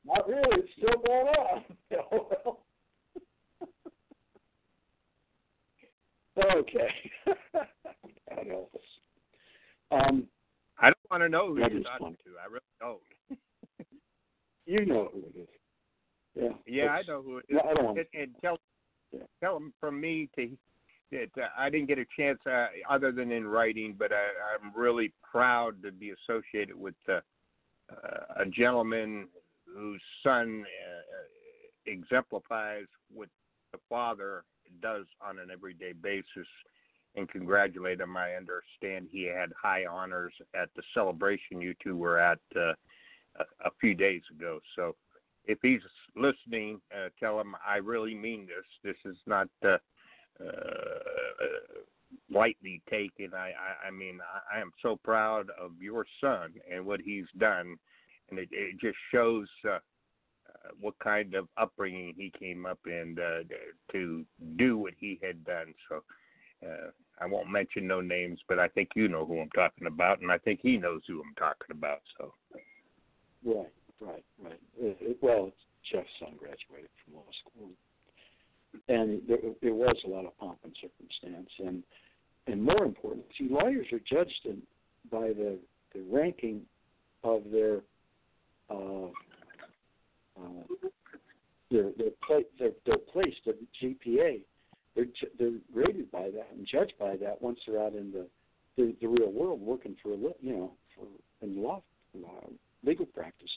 Not 0.05 0.27
really. 0.27 0.43
It's 0.51 0.69
still 0.77 1.01
going 1.05 1.27
on. 1.27 1.63
Well. 6.35 6.51
okay. 6.57 6.89
God 7.55 8.47
help 8.47 8.71
us. 8.75 8.81
Um, 9.89 10.27
I 10.77 10.87
don't 10.87 10.97
want 11.09 11.23
to 11.23 11.29
know 11.29 11.47
who 11.47 11.59
you're 11.59 11.81
talking 11.81 12.17
to. 12.25 12.31
I 12.41 12.47
really 12.47 12.59
don't. 12.81 12.99
you 14.65 14.85
know 14.85 15.09
who 15.13 15.19
it 15.19 15.39
is. 15.39 15.47
Yeah. 16.35 16.49
Yeah, 16.67 16.89
I 16.89 17.03
know 17.07 17.21
who 17.21 17.37
it 17.37 17.45
is. 17.47 17.55
No, 17.63 17.69
I 17.69 17.73
don't. 17.73 17.97
And, 17.97 18.07
and 18.13 18.35
tell 18.41 18.59
Yeah. 19.13 19.21
tell 19.41 19.53
them 19.53 19.73
from 19.79 20.01
me 20.01 20.29
to 20.35 20.49
uh, 21.13 21.41
I 21.57 21.69
didn't 21.69 21.87
get 21.87 21.99
a 21.99 22.05
chance 22.17 22.39
uh, 22.45 22.67
other 22.89 23.11
than 23.11 23.31
in 23.31 23.47
writing, 23.47 23.95
but 23.97 24.11
I, 24.11 24.25
I'm 24.55 24.71
really 24.75 25.13
proud 25.23 25.81
to 25.83 25.91
be 25.91 26.11
associated 26.11 26.75
with 26.75 26.95
uh, 27.07 27.19
uh, 27.91 28.41
a 28.43 28.45
gentleman 28.45 29.27
whose 29.65 30.01
son 30.23 30.63
uh, 30.65 31.91
exemplifies 31.91 32.85
what 33.13 33.29
the 33.71 33.79
father 33.89 34.43
does 34.81 35.05
on 35.25 35.39
an 35.39 35.49
everyday 35.51 35.93
basis 35.93 36.47
and 37.15 37.29
congratulate 37.29 37.99
him. 37.99 38.17
I 38.17 38.33
understand 38.33 39.07
he 39.11 39.23
had 39.23 39.51
high 39.61 39.85
honors 39.85 40.33
at 40.59 40.69
the 40.75 40.83
celebration 40.93 41.61
you 41.61 41.73
two 41.81 41.95
were 41.95 42.19
at 42.19 42.39
uh, 42.55 42.73
a, 43.63 43.69
few 43.79 43.93
days 43.93 44.21
ago. 44.35 44.59
So 44.75 44.95
if 45.45 45.59
he's 45.61 45.81
listening, 46.15 46.81
uh, 46.93 47.09
tell 47.19 47.39
him 47.39 47.55
I 47.65 47.77
really 47.77 48.15
mean 48.15 48.47
this. 48.47 48.65
This 48.83 49.11
is 49.11 49.17
not 49.27 49.47
uh, 50.39 51.81
lightly 52.31 52.81
taken. 52.89 53.33
I, 53.33 53.49
I, 53.49 53.87
I 53.87 53.91
mean, 53.91 54.19
I, 54.21 54.57
I 54.57 54.61
am 54.61 54.71
so 54.81 54.95
proud 54.95 55.49
of 55.59 55.71
your 55.79 56.05
son 56.21 56.53
and 56.71 56.85
what 56.85 57.01
he's 57.01 57.25
done, 57.37 57.77
and 58.29 58.39
it, 58.39 58.49
it 58.51 58.79
just 58.79 58.97
shows 59.11 59.47
uh, 59.65 59.69
uh, 59.69 59.79
what 60.79 60.97
kind 60.99 61.35
of 61.35 61.47
upbringing 61.57 62.13
he 62.17 62.31
came 62.37 62.65
up 62.65 62.79
in 62.85 63.17
uh, 63.19 63.43
to 63.91 64.25
do 64.57 64.77
what 64.77 64.93
he 64.97 65.19
had 65.21 65.43
done. 65.45 65.73
So. 65.89 66.03
Uh, 66.65 66.89
I 67.21 67.25
won't 67.25 67.49
mention 67.49 67.87
no 67.87 68.01
names, 68.01 68.39
but 68.47 68.59
I 68.59 68.67
think 68.67 68.89
you 68.95 69.07
know 69.07 69.25
who 69.25 69.39
I'm 69.39 69.49
talking 69.51 69.87
about, 69.87 70.21
and 70.21 70.31
I 70.31 70.37
think 70.37 70.59
he 70.61 70.77
knows 70.77 71.01
who 71.07 71.21
I'm 71.21 71.35
talking 71.37 71.71
about. 71.71 72.01
So, 72.17 72.33
right, 73.45 73.71
right, 74.01 74.23
right. 74.43 74.59
It, 74.77 74.97
it, 74.99 75.17
well, 75.21 75.51
Jeff's 75.89 76.09
son 76.19 76.33
graduated 76.37 76.89
from 77.03 77.15
law 77.15 77.29
school, 77.45 77.69
and 78.87 79.21
there, 79.27 79.37
there 79.61 79.73
was 79.73 79.95
a 80.05 80.09
lot 80.09 80.25
of 80.25 80.37
pomp 80.37 80.59
and 80.63 80.75
circumstance, 80.81 81.49
and 81.59 81.83
and 82.47 82.63
more 82.63 82.83
important, 82.83 83.25
see, 83.37 83.47
lawyers 83.49 83.87
are 83.91 83.99
judged 83.99 84.45
in, 84.45 84.61
by 85.11 85.27
the 85.27 85.57
the 85.93 86.01
ranking 86.09 86.61
of 87.23 87.43
their 87.51 87.81
uh, 88.69 89.07
uh, 90.37 90.63
their 91.71 91.91
their, 91.97 92.11
pla- 92.25 92.49
their 92.59 92.71
their 92.85 92.97
place, 92.97 93.33
their 93.45 93.55
GPA 93.81 94.41
they're 94.95 95.05
they're 95.37 95.59
graded 95.73 96.09
by 96.11 96.29
that 96.29 96.47
and 96.55 96.65
judged 96.65 96.93
by 96.99 97.15
that 97.17 97.41
once 97.41 97.59
they're 97.67 97.81
out 97.81 97.93
in 97.93 98.11
the 98.11 98.25
the, 98.77 98.95
the 99.01 99.07
real 99.07 99.31
world 99.31 99.61
working 99.61 99.95
for 100.01 100.13
a 100.13 100.17
you 100.17 100.33
know 100.41 100.71
for 100.95 101.05
in 101.45 101.61
law 101.61 101.81
uh, 102.15 102.47
legal 102.83 103.05
practice. 103.05 103.51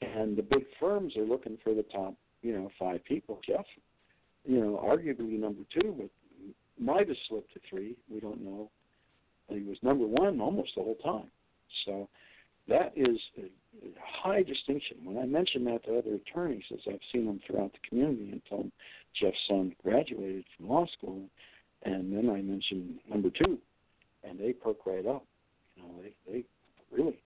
And 0.00 0.36
the 0.36 0.42
big 0.42 0.64
firms 0.78 1.16
are 1.16 1.24
looking 1.24 1.58
for 1.62 1.74
the 1.74 1.84
top 1.84 2.14
you 2.42 2.52
know 2.52 2.70
five 2.78 3.04
people. 3.04 3.40
Jeff, 3.46 3.64
you 4.44 4.60
know, 4.60 4.82
arguably 4.84 5.38
number 5.38 5.62
two, 5.72 5.94
but 5.98 6.08
might 6.78 7.08
have 7.08 7.16
slipped 7.28 7.52
to 7.54 7.60
three. 7.68 7.96
We 8.10 8.20
don't 8.20 8.42
know. 8.42 8.70
He 9.48 9.62
was 9.62 9.76
number 9.82 10.06
one 10.06 10.40
almost 10.40 10.72
the 10.76 10.82
whole 10.82 10.96
time. 10.96 11.30
So 11.84 12.08
that 12.68 12.92
is 12.96 13.18
a, 13.38 13.50
high 14.02 14.42
distinction. 14.42 14.98
When 15.02 15.18
I 15.18 15.26
mention 15.26 15.64
that 15.64 15.84
to 15.84 15.98
other 15.98 16.14
attorneys, 16.14 16.64
as 16.72 16.80
I've 16.88 17.00
seen 17.12 17.26
them 17.26 17.40
throughout 17.46 17.72
the 17.72 17.88
community, 17.88 18.40
them 18.50 18.72
Jeff's 19.20 19.36
son 19.48 19.74
graduated 19.82 20.44
from 20.56 20.68
law 20.68 20.86
school, 20.96 21.22
and 21.82 22.12
then 22.12 22.30
I 22.30 22.40
mention 22.40 22.98
number 23.08 23.30
two, 23.30 23.58
and 24.22 24.38
they 24.38 24.52
perk 24.52 24.86
right 24.86 25.06
up. 25.06 25.24
You 25.76 25.82
know, 25.82 25.94
they 26.02 26.32
they 26.32 26.44
really, 26.90 27.18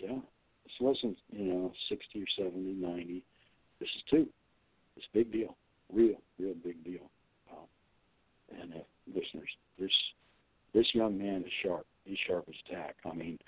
yeah. 0.00 0.18
This 0.64 0.74
wasn't 0.80 1.16
you 1.30 1.44
know 1.46 1.72
sixty 1.88 2.22
or 2.22 2.26
seventy, 2.36 2.74
ninety. 2.74 3.24
This 3.80 3.88
is 3.88 4.02
two. 4.10 4.28
It's 4.96 5.06
a 5.12 5.18
big 5.18 5.32
deal, 5.32 5.56
real, 5.92 6.16
real 6.38 6.54
big 6.64 6.82
deal. 6.84 7.10
Um, 7.52 8.60
and 8.60 8.74
uh, 8.74 8.78
listeners, 9.08 9.48
this 9.78 9.90
this 10.74 10.86
young 10.94 11.18
man 11.18 11.42
is 11.44 11.52
sharp. 11.62 11.86
He's 12.04 12.18
sharp 12.26 12.44
as 12.48 12.54
tack. 12.70 12.96
I 13.04 13.14
mean, 13.14 13.38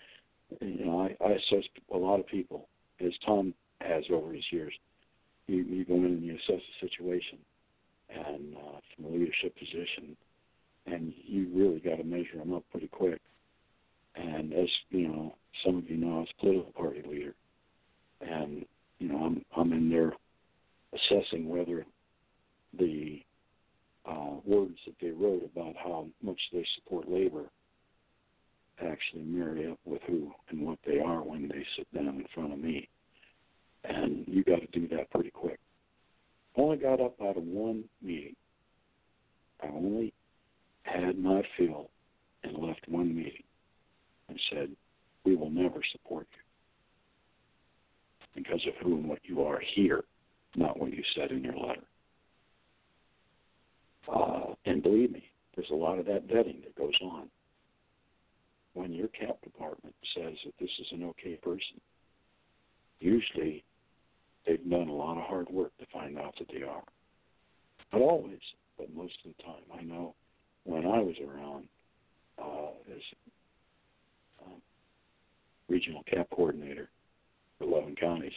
you 0.60 0.84
know, 0.84 1.00
I, 1.00 1.24
I 1.24 1.32
assess 1.32 1.64
a 1.92 1.96
lot 1.96 2.20
of 2.20 2.26
people, 2.26 2.68
as 3.00 3.12
Tom 3.24 3.54
has 3.80 4.04
over 4.12 4.32
his 4.32 4.44
years. 4.50 4.72
You, 5.46 5.64
you 5.64 5.84
go 5.84 5.94
in 5.94 6.04
and 6.04 6.22
you 6.22 6.34
assess 6.34 6.60
the 6.80 6.88
situation, 6.88 7.38
and 8.08 8.56
uh, 8.56 8.78
from 8.94 9.04
a 9.06 9.08
leadership 9.08 9.56
position, 9.58 10.16
and 10.86 11.12
you 11.24 11.48
really 11.54 11.80
got 11.80 11.96
to 11.96 12.04
measure 12.04 12.38
them 12.38 12.52
up 12.52 12.64
pretty 12.70 12.88
quick. 12.88 13.20
And 14.14 14.52
as 14.52 14.68
you 14.90 15.08
know, 15.08 15.34
some 15.64 15.78
of 15.78 15.90
you 15.90 15.96
know, 15.96 16.16
I 16.16 16.20
was 16.20 16.28
a 16.38 16.40
political 16.40 16.72
party 16.72 17.02
leader, 17.08 17.34
and 18.20 18.64
you 18.98 19.08
know, 19.08 19.18
I'm 19.18 19.44
I'm 19.56 19.72
in 19.72 19.90
there 19.90 20.12
assessing 20.92 21.48
whether 21.48 21.84
the 22.78 23.22
uh, 24.06 24.36
words 24.44 24.78
that 24.86 24.94
they 25.00 25.10
wrote 25.10 25.44
about 25.44 25.74
how 25.76 26.06
much 26.22 26.40
they 26.52 26.64
support 26.76 27.08
labor 27.08 27.44
actually 28.80 29.22
marry 29.22 29.70
up 29.70 29.78
with 29.84 30.00
who 30.06 30.32
and 30.48 30.66
what 30.66 30.78
they 30.86 30.98
are 30.98 31.22
when 31.22 31.48
they 31.48 31.64
sit 31.76 31.92
down 31.94 32.08
in 32.08 32.24
front 32.34 32.52
of 32.52 32.58
me. 32.58 32.88
And 33.84 34.24
you 34.26 34.44
got 34.44 34.60
to 34.60 34.78
do 34.78 34.88
that 34.96 35.10
pretty 35.10 35.30
quick. 35.30 35.58
Only 36.56 36.76
got 36.76 37.00
up 37.00 37.14
out 37.22 37.36
of 37.36 37.44
one 37.44 37.84
meeting. 38.02 38.36
I 39.62 39.68
only 39.68 40.12
had 40.82 41.18
my 41.18 41.42
fill 41.56 41.90
and 42.44 42.58
left 42.58 42.88
one 42.88 43.14
meeting 43.14 43.44
and 44.28 44.38
said, 44.50 44.70
We 45.24 45.36
will 45.36 45.50
never 45.50 45.80
support 45.92 46.26
you 46.32 48.42
because 48.42 48.60
of 48.66 48.74
who 48.82 48.96
and 48.96 49.08
what 49.08 49.20
you 49.24 49.42
are 49.42 49.60
here, 49.74 50.04
not 50.56 50.78
what 50.78 50.92
you 50.92 51.02
said 51.14 51.30
in 51.30 51.44
your 51.44 51.56
letter. 51.56 51.82
Uh, 54.08 54.54
and 54.64 54.82
believe 54.82 55.12
me, 55.12 55.24
there's 55.54 55.70
a 55.70 55.74
lot 55.74 55.98
of 55.98 56.06
that 56.06 56.26
vetting 56.26 56.62
that 56.64 56.74
goes 56.76 56.94
on 57.02 57.28
when 58.74 58.92
your 58.92 59.08
cap 59.08 59.40
department 59.42 59.94
says 60.14 60.34
that 60.44 60.54
this 60.58 60.70
is 60.80 60.86
an 60.92 61.04
okay 61.04 61.36
person, 61.36 61.80
usually 63.00 63.64
they've 64.46 64.68
done 64.70 64.88
a 64.88 64.92
lot 64.92 65.18
of 65.18 65.24
hard 65.24 65.48
work 65.50 65.76
to 65.78 65.86
find 65.92 66.18
out 66.18 66.34
that 66.38 66.48
they 66.52 66.62
are. 66.62 66.82
Not 67.92 68.02
always, 68.02 68.40
but 68.78 68.94
most 68.94 69.14
of 69.24 69.32
the 69.36 69.42
time. 69.42 69.78
I 69.78 69.82
know 69.82 70.14
when 70.64 70.86
I 70.86 71.00
was 71.00 71.16
around 71.20 71.68
uh, 72.38 72.70
as 72.90 73.02
um, 74.44 74.62
regional 75.68 76.02
cap 76.04 76.28
coordinator 76.34 76.88
for 77.58 77.64
11 77.64 77.96
counties, 77.96 78.32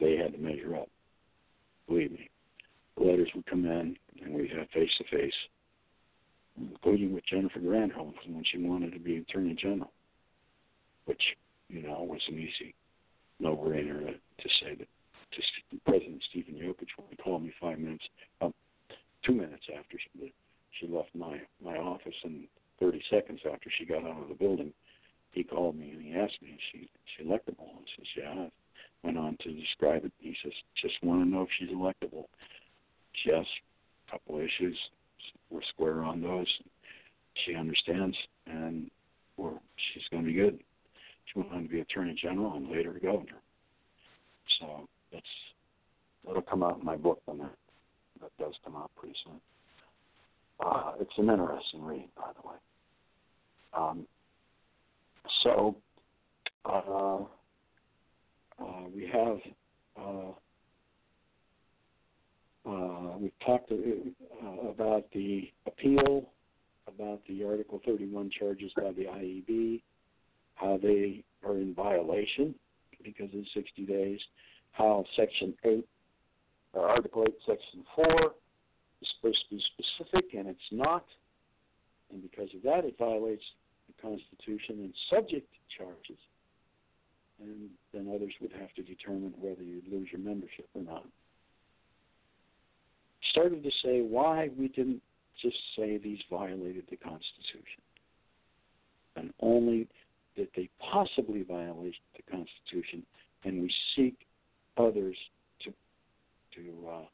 they 0.00 0.16
had 0.16 0.32
to 0.32 0.38
measure 0.38 0.76
up. 0.76 0.88
Believe 1.88 2.12
me, 2.12 2.28
letters 2.96 3.28
would 3.34 3.46
come 3.46 3.64
in 3.64 3.96
and 4.22 4.34
we'd 4.34 4.50
have 4.52 4.68
face 4.70 4.90
to 4.98 5.04
face 5.04 5.34
including 6.56 7.12
with 7.12 7.24
Jennifer 7.26 7.60
Granholm 7.60 8.12
when 8.26 8.44
she 8.44 8.58
wanted 8.58 8.92
to 8.92 8.98
be 8.98 9.16
Attorney 9.16 9.54
General, 9.54 9.90
which, 11.06 11.22
you 11.68 11.82
know, 11.82 12.02
was 12.02 12.20
an 12.28 12.38
easy 12.38 12.74
no-brainer 13.40 14.06
to 14.06 14.48
say 14.60 14.74
that 14.74 14.88
to 15.70 15.76
President 15.86 16.22
Stephen 16.28 16.54
Yokich 16.54 16.92
when 16.96 17.08
he 17.08 17.16
called 17.16 17.42
me 17.42 17.52
five 17.58 17.78
minutes, 17.78 18.04
um, 18.42 18.52
two 19.24 19.32
minutes 19.32 19.64
after 19.74 19.96
she, 19.98 20.32
she 20.78 20.86
left 20.86 21.08
my 21.14 21.40
my 21.64 21.76
office 21.76 22.14
and 22.24 22.44
30 22.80 23.02
seconds 23.08 23.40
after 23.50 23.70
she 23.78 23.86
got 23.86 24.04
out 24.04 24.20
of 24.20 24.28
the 24.28 24.34
building, 24.34 24.72
he 25.30 25.42
called 25.42 25.74
me 25.76 25.90
and 25.90 26.02
he 26.02 26.12
asked 26.12 26.42
me, 26.42 26.50
"Is 26.50 26.60
she 26.70 26.90
she 27.16 27.24
electable?" 27.24 27.70
I 27.74 27.84
says, 27.96 28.06
"Yeah." 28.16 28.46
Went 29.02 29.16
on 29.16 29.36
to 29.42 29.52
describe 29.52 30.04
it. 30.04 30.12
He 30.18 30.36
says, 30.42 30.52
"Just 30.80 31.02
want 31.02 31.22
to 31.22 31.28
know 31.28 31.42
if 31.42 31.48
she's 31.58 31.70
electable." 31.70 32.26
Yes, 33.24 33.46
a 34.08 34.12
couple 34.12 34.38
issues, 34.38 34.76
we're 35.50 35.62
square 35.70 36.02
on 36.02 36.20
those. 36.20 36.46
She 37.44 37.54
understands, 37.54 38.16
and 38.46 38.90
we're, 39.36 39.52
she's 39.92 40.02
going 40.10 40.24
to 40.24 40.28
be 40.28 40.34
good. 40.34 40.58
She 41.26 41.38
went 41.38 41.52
on 41.52 41.62
to 41.62 41.68
be 41.68 41.80
Attorney 41.80 42.16
General 42.20 42.54
and 42.56 42.70
later 42.70 42.92
Governor. 42.92 43.40
So 44.58 44.88
that's 45.12 45.24
that'll 46.26 46.42
come 46.42 46.62
out 46.62 46.78
in 46.78 46.84
my 46.84 46.96
book 46.96 47.22
when 47.24 47.38
that 47.38 47.54
that 48.20 48.30
does 48.38 48.54
come 48.64 48.76
out 48.76 48.90
pretty 48.96 49.14
soon. 49.24 49.40
Uh, 50.64 50.92
it's 51.00 51.12
an 51.18 51.30
interesting 51.30 51.82
read, 51.82 52.08
by 52.16 52.30
the 52.40 52.48
way. 52.48 52.56
Um, 53.74 54.06
so 55.42 55.76
uh, 56.64 57.18
uh, 58.60 58.84
we 58.94 59.06
have 59.12 59.38
uh, 62.64 62.70
uh, 62.70 63.18
we've 63.18 63.38
talked 63.44 63.72
uh, 63.72 64.68
about 64.68 65.04
the 65.12 65.50
appeal, 65.66 66.30
about 66.86 67.20
the 67.28 67.44
Article 67.44 67.80
31 67.84 68.30
charges 68.38 68.70
by 68.76 68.92
the 68.92 69.04
IEB, 69.04 69.82
how 70.54 70.78
they 70.82 71.24
are 71.44 71.56
in 71.56 71.74
violation 71.74 72.54
because 73.02 73.34
of 73.34 73.44
60 73.52 73.84
days, 73.84 74.20
how 74.72 75.04
Section 75.16 75.54
8, 75.64 75.84
uh, 76.76 76.80
Article 76.80 77.24
8, 77.26 77.34
Section 77.46 77.84
4 77.96 78.06
is 79.00 79.08
supposed 79.16 79.44
to 79.48 79.56
be 79.56 79.64
specific 79.74 80.34
and 80.34 80.46
it's 80.46 80.60
not, 80.70 81.04
and 82.12 82.22
because 82.22 82.48
of 82.54 82.62
that 82.62 82.84
it 82.84 82.94
violates 82.98 83.42
the 83.88 84.00
Constitution 84.00 84.84
and 84.84 84.94
subject 85.10 85.48
charges. 85.76 86.18
And 87.42 87.70
then 87.92 88.14
others 88.14 88.32
would 88.40 88.52
have 88.52 88.72
to 88.74 88.82
determine 88.82 89.34
whether 89.40 89.62
you'd 89.62 89.88
lose 89.90 90.08
your 90.12 90.20
membership 90.20 90.68
or 90.74 90.82
not 90.82 91.04
started 93.32 93.62
to 93.64 93.70
say 93.82 94.00
why 94.02 94.50
we 94.56 94.68
didn't 94.68 95.02
just 95.40 95.56
say 95.76 95.98
these 95.98 96.20
violated 96.30 96.84
the 96.90 96.96
Constitution, 96.96 97.82
and 99.16 99.32
only 99.40 99.88
that 100.36 100.48
they 100.54 100.68
possibly 100.78 101.42
violate 101.42 101.94
the 102.16 102.22
Constitution, 102.30 103.02
and 103.44 103.62
we 103.62 103.72
seek 103.96 104.14
others 104.76 105.16
to 105.64 105.72
to 106.54 106.88
uh, 106.88 107.04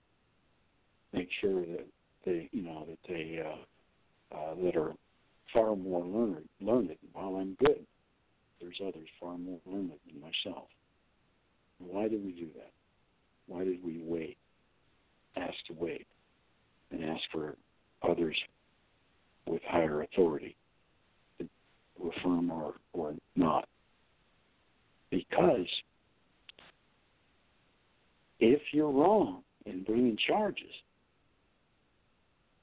make 1.12 1.28
sure 1.40 1.60
that 1.60 1.86
they, 2.24 2.48
you 2.52 2.62
know, 2.62 2.86
that 2.88 2.98
they 3.08 3.42
uh, 3.44 4.36
uh, 4.36 4.54
that 4.62 4.76
are 4.76 4.92
far 5.52 5.74
more 5.76 6.04
learned. 6.04 6.48
Learned. 6.60 6.90
While 7.12 7.36
I'm 7.36 7.56
good, 7.64 7.84
there's 8.60 8.80
others 8.82 9.08
far 9.20 9.38
more 9.38 9.58
learned 9.66 9.92
than 10.06 10.20
myself. 10.20 10.68
Why 11.78 12.08
did 12.08 12.24
we 12.24 12.32
do 12.32 12.48
that? 12.56 12.72
Why 13.46 13.64
did 13.64 13.82
we 13.84 14.00
wait? 14.02 14.36
Ask 15.38 15.54
to 15.68 15.74
wait, 15.74 16.06
and 16.90 17.04
ask 17.04 17.22
for 17.30 17.56
others 18.08 18.36
with 19.46 19.62
higher 19.66 20.02
authority 20.02 20.56
to 21.38 21.48
affirm 22.16 22.50
or 22.50 22.74
or 22.92 23.14
not. 23.36 23.68
Because 25.10 25.66
if 28.40 28.60
you're 28.72 28.90
wrong 28.90 29.42
in 29.66 29.82
bringing 29.84 30.16
charges, 30.26 30.72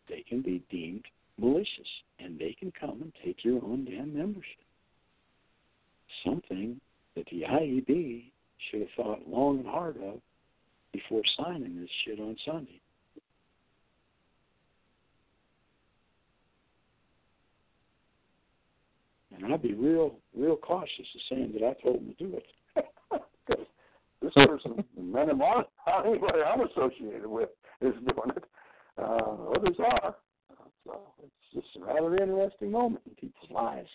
they 0.07 0.23
can 0.27 0.41
be 0.41 0.63
deemed 0.69 1.05
malicious 1.37 1.87
and 2.19 2.39
they 2.39 2.55
can 2.59 2.71
come 2.79 3.01
and 3.01 3.11
take 3.23 3.43
your 3.43 3.63
own 3.63 3.85
damn 3.85 4.15
membership. 4.15 4.43
Something 6.23 6.79
that 7.15 7.25
the 7.31 7.41
IEB 7.41 8.25
should 8.69 8.81
have 8.81 8.89
thought 8.95 9.27
long 9.27 9.59
and 9.59 9.67
hard 9.67 9.97
of 9.97 10.21
before 10.95 11.21
signing 11.37 11.79
this 11.79 11.89
shit 12.05 12.19
on 12.19 12.35
Sunday. 12.45 12.79
And 19.35 19.53
I'd 19.53 19.61
be 19.61 19.73
real, 19.73 20.15
real 20.35 20.55
cautious 20.55 20.89
of 20.99 21.21
saying 21.29 21.53
that 21.53 21.67
I 21.67 21.73
told 21.83 21.97
him 21.97 22.15
to 22.17 22.23
do 22.23 22.37
it. 22.37 22.45
Because 23.47 23.65
this 24.21 24.45
person, 24.47 24.83
men 24.99 25.29
in 25.29 25.37
my, 25.37 25.63
anybody 26.05 26.39
I'm 26.41 26.61
associated 26.61 27.27
with, 27.27 27.49
is 27.79 27.93
doing 27.93 28.31
it. 28.35 28.43
Uh, 28.97 29.51
others 29.55 29.75
are. 29.79 30.15
So 30.83 31.01
it's 31.21 31.53
just 31.53 31.67
a 31.83 31.85
rather 31.85 32.15
interesting 32.17 32.71
moment 32.71 33.03
in 33.05 33.13
people's 33.15 33.51
lives. 33.51 33.89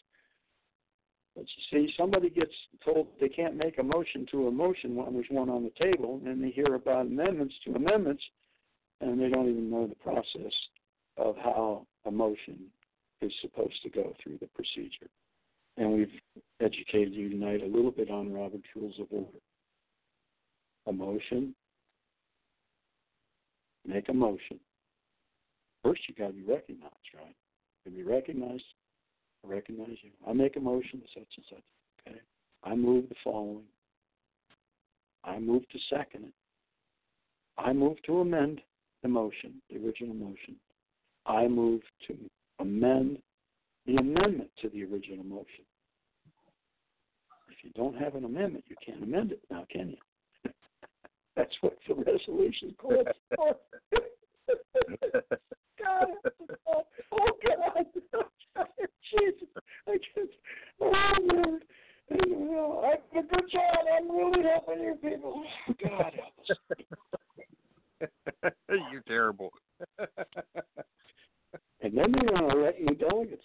But 1.37 1.45
you 1.45 1.87
see, 1.87 1.95
somebody 1.97 2.29
gets 2.29 2.53
told 2.85 3.09
they 3.21 3.29
can't 3.29 3.57
make 3.57 3.79
a 3.79 3.83
motion 3.83 4.27
to 4.33 4.49
a 4.49 4.51
motion 4.51 4.97
when 4.97 5.15
there's 5.15 5.27
one 5.31 5.49
on 5.49 5.63
the 5.63 5.73
table, 5.85 6.21
and 6.25 6.43
they 6.43 6.51
hear 6.51 6.75
about 6.75 7.07
amendments 7.07 7.55
to 7.65 7.75
amendments, 7.75 8.23
and 9.01 9.21
they 9.21 9.29
don't 9.29 9.49
even 9.49 9.71
know 9.71 9.87
the 9.87 9.95
process 9.97 10.53
of 11.17 11.37
how 11.37 11.87
a 12.07 12.11
motion 12.11 12.59
is 13.21 13.33
supposed 13.41 13.81
to 13.83 13.91
go 13.91 14.13
through 14.23 14.39
the 14.41 14.49
procedure. 14.49 15.09
And 15.77 15.93
we've 15.93 16.21
educated 16.61 17.15
you 17.15 17.31
tonight 17.31 17.63
a 17.63 17.67
little 17.67 17.91
bit 17.91 18.11
on 18.11 18.33
Robert's 18.33 18.65
Rules 18.75 18.99
of 18.99 19.07
Order. 19.11 19.39
A 20.87 20.93
motion, 20.93 21.55
make 23.87 24.09
a 24.09 24.15
motion. 24.15 24.59
First, 25.85 26.01
you 26.09 26.15
got 26.15 26.29
to 26.29 26.33
be 26.33 26.43
recognized, 26.43 26.95
right? 27.15 27.37
To 27.85 27.91
be 27.91 28.03
recognized, 28.03 28.65
I 29.45 29.49
recognize 29.49 29.97
you. 30.03 30.11
I 30.27 30.33
make 30.33 30.57
a 30.57 30.61
motion, 30.61 31.01
to 31.01 31.07
such 31.15 31.29
and 31.37 31.47
such. 31.49 31.63
Okay. 32.07 32.21
I 32.65 32.75
move 32.75 33.09
the 33.09 33.15
following. 33.25 33.65
I 35.25 35.39
move 35.39 35.69
to 35.69 35.79
second 35.89 36.25
it. 36.25 36.33
I 37.59 37.73
move 37.73 37.97
to 38.07 38.21
amend 38.21 38.61
the 39.03 39.09
motion, 39.09 39.55
the 39.71 39.77
original 39.85 40.15
motion. 40.15 40.57
I 41.27 41.47
move 41.47 41.83
to 42.07 42.17
amend 42.59 43.19
the 43.87 43.97
amendment 43.97 44.51
to 44.63 44.69
the 44.71 44.85
original 44.85 45.25
motion. 45.25 45.65
If 47.51 47.65
you 47.65 47.71
don't 47.75 47.97
have 47.97 48.15
an 48.15 48.25
amendment, 48.25 48.65
you 48.69 48.77
can't 48.85 49.03
amend 49.03 49.33
it 49.33 49.41
now, 49.51 49.67
can 49.71 49.91
you? 49.91 50.51
That's 51.37 51.55
what 51.61 51.77
the 51.87 51.95
resolution 51.95 52.75
calls 52.79 53.07
for. 53.35 53.57
God, 55.79 56.09
oh 56.69 56.85
God, 57.13 57.87
Jesus, 59.11 59.49
I 59.89 59.97
just, 60.15 60.33
oh 60.81 61.15
Lord, 61.21 61.65
oh, 62.13 62.85
I 62.85 63.15
did 63.15 63.25
a 63.25 63.29
good 63.29 63.51
job. 63.51 63.87
I'm 63.97 64.11
really 64.11 64.43
helping 64.49 64.83
you 64.83 64.95
people. 65.03 65.43
God 65.83 66.13
help 66.15 66.35
us. 66.41 66.57
You're 68.93 69.03
terrible. 69.07 69.51
and 69.99 70.09
then 71.83 72.13
they 72.13 72.33
want 72.33 72.51
to 72.51 72.59
elect 72.59 72.81
new 72.81 72.95
delegates, 72.95 73.45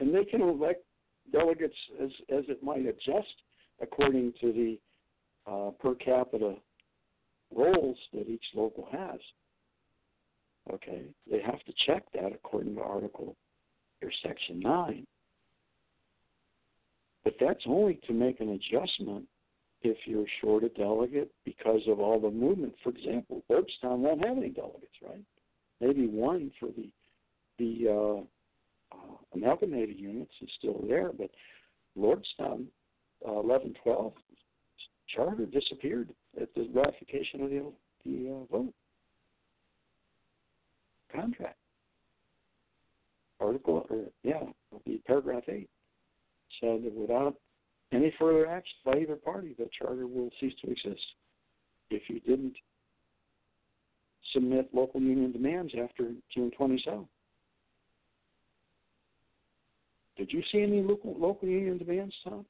and 0.00 0.14
they 0.14 0.24
can 0.24 0.42
elect 0.42 0.84
delegates 1.32 1.76
as 2.02 2.10
as 2.30 2.44
it 2.48 2.62
might 2.62 2.86
adjust 2.86 3.42
according 3.80 4.32
to 4.40 4.52
the 4.52 4.78
uh, 5.50 5.70
per 5.80 5.94
capita 5.94 6.56
roles 7.54 7.98
that 8.12 8.28
each 8.28 8.44
local 8.54 8.86
has. 8.90 9.20
Okay, 10.72 11.02
they 11.30 11.40
have 11.42 11.62
to 11.64 11.72
check 11.86 12.04
that 12.14 12.32
according 12.32 12.74
to 12.74 12.82
Article 12.82 13.36
Section 14.22 14.60
9. 14.60 15.06
But 17.24 17.34
that's 17.40 17.64
only 17.66 17.98
to 18.06 18.12
make 18.12 18.40
an 18.40 18.50
adjustment 18.50 19.26
if 19.82 19.96
you're 20.06 20.26
short 20.40 20.64
a 20.64 20.68
delegate 20.70 21.30
because 21.44 21.80
of 21.88 22.00
all 22.00 22.20
the 22.20 22.30
movement. 22.30 22.74
For 22.82 22.90
example, 22.90 23.42
Lordstown 23.50 23.98
won't 23.98 24.24
have 24.24 24.36
any 24.36 24.50
delegates, 24.50 24.94
right? 25.06 25.24
Maybe 25.80 26.06
one 26.06 26.50
for 26.58 26.68
the 26.76 26.90
the 27.58 27.88
uh, 27.88 28.96
uh, 28.96 29.16
amalgamated 29.34 29.98
units 29.98 30.32
is 30.42 30.48
still 30.58 30.84
there, 30.86 31.10
but 31.16 31.30
Lordstown 31.98 32.66
uh, 33.26 33.40
11, 33.40 33.74
12 33.82 34.12
charter 35.08 35.46
disappeared 35.46 36.10
at 36.40 36.52
the 36.54 36.68
ratification 36.74 37.42
of 37.42 37.50
the 37.50 37.72
the 38.04 38.30
uh, 38.30 38.56
vote 38.56 38.74
contract. 41.12 41.56
Article, 43.40 43.86
or 43.90 43.98
yeah, 44.22 44.42
the 44.86 45.00
paragraph 45.06 45.42
eight 45.48 45.68
said 46.60 46.84
that 46.84 46.94
without 46.94 47.34
any 47.92 48.12
further 48.18 48.46
action 48.46 48.76
by 48.84 48.98
either 48.98 49.16
party, 49.16 49.54
the 49.58 49.68
charter 49.78 50.06
will 50.06 50.30
cease 50.40 50.54
to 50.64 50.70
exist. 50.70 51.04
If 51.90 52.02
you 52.08 52.20
didn't 52.20 52.56
submit 54.32 54.68
local 54.72 55.00
union 55.00 55.32
demands 55.32 55.72
after 55.80 56.12
June 56.34 56.50
27th. 56.58 57.06
Did 60.16 60.32
you 60.32 60.42
see 60.50 60.62
any 60.62 60.80
local 60.80 61.14
local 61.18 61.48
union 61.48 61.78
demands, 61.78 62.14
Tom? 62.24 62.46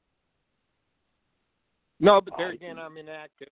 No, 1.99 2.21
but 2.21 2.33
there 2.37 2.51
again, 2.51 2.77
I'm 2.77 2.97
inactive. 2.97 3.49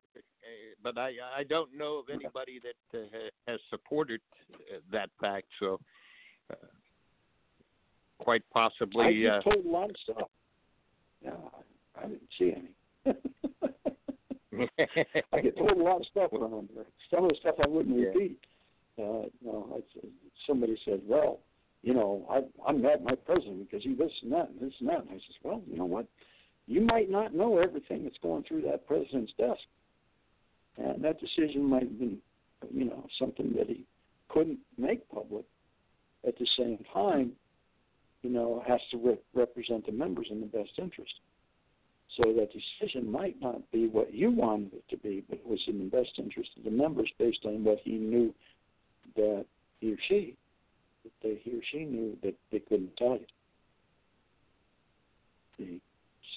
But 0.84 0.98
I 0.98 1.14
I 1.36 1.44
don't 1.44 1.76
know 1.76 1.98
of 1.98 2.06
anybody 2.10 2.62
that 2.64 3.00
uh, 3.00 3.08
has 3.48 3.60
supported 3.70 4.22
uh, 4.54 4.78
that 4.92 5.10
fact. 5.20 5.48
So, 5.60 5.80
uh, 6.52 6.56
quite 8.20 8.44
possibly. 8.54 9.28
I 9.28 9.38
uh, 9.38 9.42
told 9.42 9.66
a 9.66 9.70
lot 9.70 9.90
of 9.90 9.96
stuff. 10.04 10.30
Yeah, 11.24 11.32
I 11.98 12.08
didn't 12.08 12.30
see 12.38 12.54
any. 12.56 12.72
I 15.34 15.42
get 15.42 15.58
told 15.58 15.72
a 15.72 15.84
lot 15.84 16.02
of 16.02 16.06
stuff 16.08 16.32
around 16.34 16.70
here. 16.74 16.86
Some 17.14 17.26
of 17.26 17.30
the 17.32 17.38
stuff 17.40 17.56
I 17.64 17.68
wouldn't 17.68 17.98
Yeah. 18.00 18.08
repeat. 18.08 18.40
Uh, 18.98 19.28
you 19.42 19.52
know, 19.52 19.68
I, 19.76 20.08
somebody 20.48 20.78
said, 20.86 21.02
"Well, 21.06 21.40
you 21.84 21.94
know, 21.94 22.26
I 22.30 22.70
I 22.70 22.72
met 22.72 23.04
my 23.04 23.16
president 23.16 23.70
because 23.70 23.84
he 23.84 23.94
this 23.94 24.12
and 24.24 24.32
that 24.32 24.50
and 24.50 24.60
this 24.60 24.74
and 24.80 24.88
that." 24.90 25.02
And 25.02 25.10
I 25.10 25.14
says, 25.16 25.36
"Well, 25.44 25.62
you 25.70 25.78
know 25.78 25.86
what? 25.86 26.08
You 26.68 26.82
might 26.82 27.10
not 27.10 27.36
know 27.36 27.58
everything 27.58 28.04
that's 28.04 28.18
going 28.24 28.44
through 28.44 28.62
that 28.62 28.88
president's 28.88 29.34
desk, 29.38 29.62
and 30.78 31.04
that 31.04 31.20
decision 31.20 31.64
might 31.64 31.84
have 31.84 32.00
been, 32.00 32.18
you 32.74 32.86
know, 32.86 33.06
something 33.20 33.54
that 33.58 33.68
he 33.68 33.86
couldn't 34.30 34.60
make 34.78 35.08
public. 35.10 35.46
At 36.26 36.38
the 36.40 36.48
same 36.58 36.84
time, 36.92 37.34
you 38.26 38.32
know, 38.32 38.64
has 38.68 38.80
to 38.90 38.98
re- 38.98 39.20
represent 39.36 39.86
the 39.86 39.92
members 39.92 40.26
in 40.32 40.42
the 40.42 40.48
best 40.48 40.72
interest. 40.80 41.14
So 42.18 42.34
that 42.34 42.50
decision 42.52 43.12
might 43.12 43.40
not 43.40 43.60
be 43.72 43.88
what 43.88 44.12
you 44.12 44.32
wanted 44.32 44.74
it 44.74 44.84
to 44.90 44.98
be, 44.98 45.24
but 45.30 45.38
it 45.38 45.46
was 45.46 45.62
in 45.68 45.78
the 45.78 45.86
best 45.86 46.12
interest 46.18 46.50
of 46.58 46.64
the 46.64 46.72
members 46.72 47.10
based 47.20 47.46
on 47.46 47.64
what 47.64 47.78
he 47.84 47.92
knew 47.92 48.34
that 49.16 49.46
he 49.80 49.94
or 49.94 49.98
she, 50.08 50.36
that 51.04 51.12
they, 51.22 51.40
he 51.44 51.52
or 51.52 51.62
she 51.72 51.86
knew 51.86 52.18
that 52.24 52.34
they 52.52 52.60
couldn't 52.60 52.98
tell 52.98 53.20
you. 55.60 55.80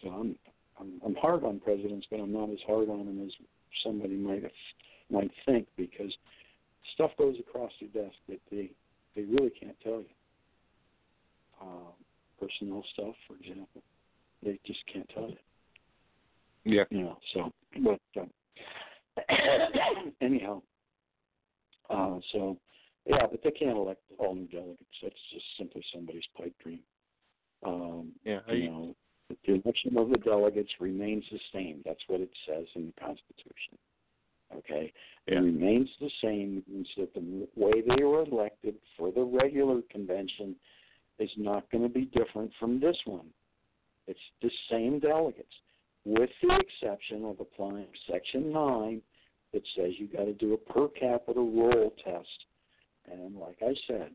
So 0.03 0.11
I'm, 0.11 0.37
I'm 0.79 1.01
I'm 1.05 1.15
hard 1.15 1.43
on 1.43 1.59
presidents, 1.59 2.07
but 2.11 2.21
I'm 2.21 2.33
not 2.33 2.51
as 2.51 2.59
hard 2.67 2.91
on 2.91 3.07
them 3.07 3.25
as 3.27 3.33
somebody 3.83 4.15
might 4.15 4.45
might 5.11 5.31
think 5.47 5.67
because 5.77 6.13
stuff 6.95 7.11
goes 7.19 7.37
across 7.41 7.73
their 7.81 8.05
desk 8.05 8.17
that 8.29 8.41
they 8.51 8.71
they 9.17 9.23
really 9.23 9.51
can't 9.51 9.77
tell 9.83 10.01
you. 10.01 10.18
Personnel 12.41 12.85
stuff, 12.93 13.15
for 13.27 13.35
example, 13.37 13.83
they 14.45 14.59
just 14.65 14.79
can't 14.93 15.09
tell 15.13 15.29
you. 15.29 15.37
yeah. 16.65 16.85
You 16.91 17.03
know, 17.03 17.19
so 17.35 17.53
but 17.83 18.01
uh, 18.21 19.23
anyhow, 20.21 20.63
uh, 21.91 22.19
so 22.33 22.57
yeah, 23.07 23.27
but 23.29 23.41
they 23.43 23.51
can't 23.51 23.77
elect 23.77 24.03
all 24.19 24.35
new 24.37 24.47
delegates. 24.47 24.85
That's 25.03 25.15
just 25.33 25.45
simply 25.57 25.83
somebody's 25.93 26.23
pipe 26.37 26.55
dream. 26.63 26.81
Um, 27.65 28.13
Yeah. 28.25 28.41
I- 28.47 28.53
you 28.53 28.71
know, 28.71 28.97
the 29.47 29.55
election 29.55 29.97
of 29.99 30.11
the 30.11 30.19
delegates 30.19 30.71
remains 30.81 31.25
the 31.33 31.41
same. 31.53 31.83
That's 31.85 32.01
what 32.07 32.21
it 32.21 32.31
says 32.47 32.67
in 32.77 32.87
the 32.87 32.93
Constitution. 33.01 33.79
Okay, 34.57 34.93
It 35.27 35.35
remains 35.35 35.91
the 36.01 36.11
same. 36.23 36.59
It 36.67 36.73
means 36.73 36.89
that 36.97 37.13
the 37.13 37.47
way 37.57 37.83
they 37.83 38.03
were 38.03 38.23
elected 38.23 38.77
for 38.97 39.11
the 39.13 39.23
regular 39.23 39.83
convention 39.91 40.57
is 41.19 41.31
not 41.37 41.71
going 41.71 41.83
to 41.83 41.89
be 41.89 42.07
different 42.07 42.51
from 42.59 42.81
this 42.81 42.97
one. 43.05 43.27
It's 44.07 44.19
the 44.43 44.51
same 44.71 45.01
delegates, 45.01 45.55
with 46.05 46.31
the 46.43 46.57
exception 46.57 47.25
of 47.25 47.41
applying 47.41 47.89
Section 48.11 48.53
9 48.53 49.03
that 49.53 49.63
says 49.77 49.93
you 49.99 50.09
got 50.09 50.25
to 50.25 50.35
do 50.35 50.55
a 50.55 50.73
per 50.73 50.89
capita 50.89 51.41
roll 51.41 51.93
test. 52.05 52.45
And 53.11 53.37
like 53.37 53.59
I 53.63 53.75
said, 53.87 54.11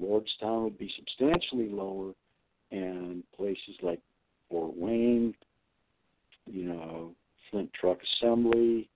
Lordstown 0.00 0.64
would 0.64 0.78
be 0.78 0.92
substantially 0.96 1.68
lower, 1.68 2.12
and 2.70 3.22
places 3.36 3.76
like 3.82 4.00
Fort 4.50 4.76
Wayne, 4.76 5.34
you 6.46 6.64
know, 6.64 7.14
Flint 7.50 7.70
Truck 7.78 7.98
Assembly, 8.16 8.88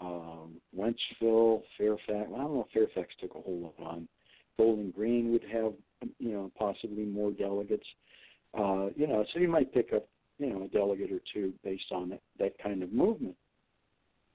um, 0.00 0.60
Wentzville, 0.76 1.62
Fairfax. 1.76 2.06
I 2.08 2.38
don't 2.38 2.54
know 2.54 2.66
if 2.68 2.72
Fairfax 2.72 3.12
took 3.20 3.34
a 3.34 3.40
whole 3.40 3.72
lot 3.78 3.86
on. 3.86 4.08
Bowling 4.56 4.92
Green 4.92 5.32
would 5.32 5.44
have, 5.52 5.72
you 6.18 6.32
know, 6.32 6.50
possibly 6.58 7.04
more 7.04 7.30
delegates. 7.32 7.86
Uh, 8.56 8.88
you 8.96 9.06
know, 9.06 9.24
so 9.32 9.40
you 9.40 9.48
might 9.48 9.72
pick 9.72 9.92
up, 9.94 10.08
you 10.38 10.50
know, 10.50 10.64
a 10.64 10.68
delegate 10.68 11.12
or 11.12 11.20
two 11.32 11.52
based 11.64 11.90
on 11.92 12.08
that, 12.10 12.20
that 12.38 12.52
kind 12.62 12.82
of 12.82 12.92
movement. 12.92 13.34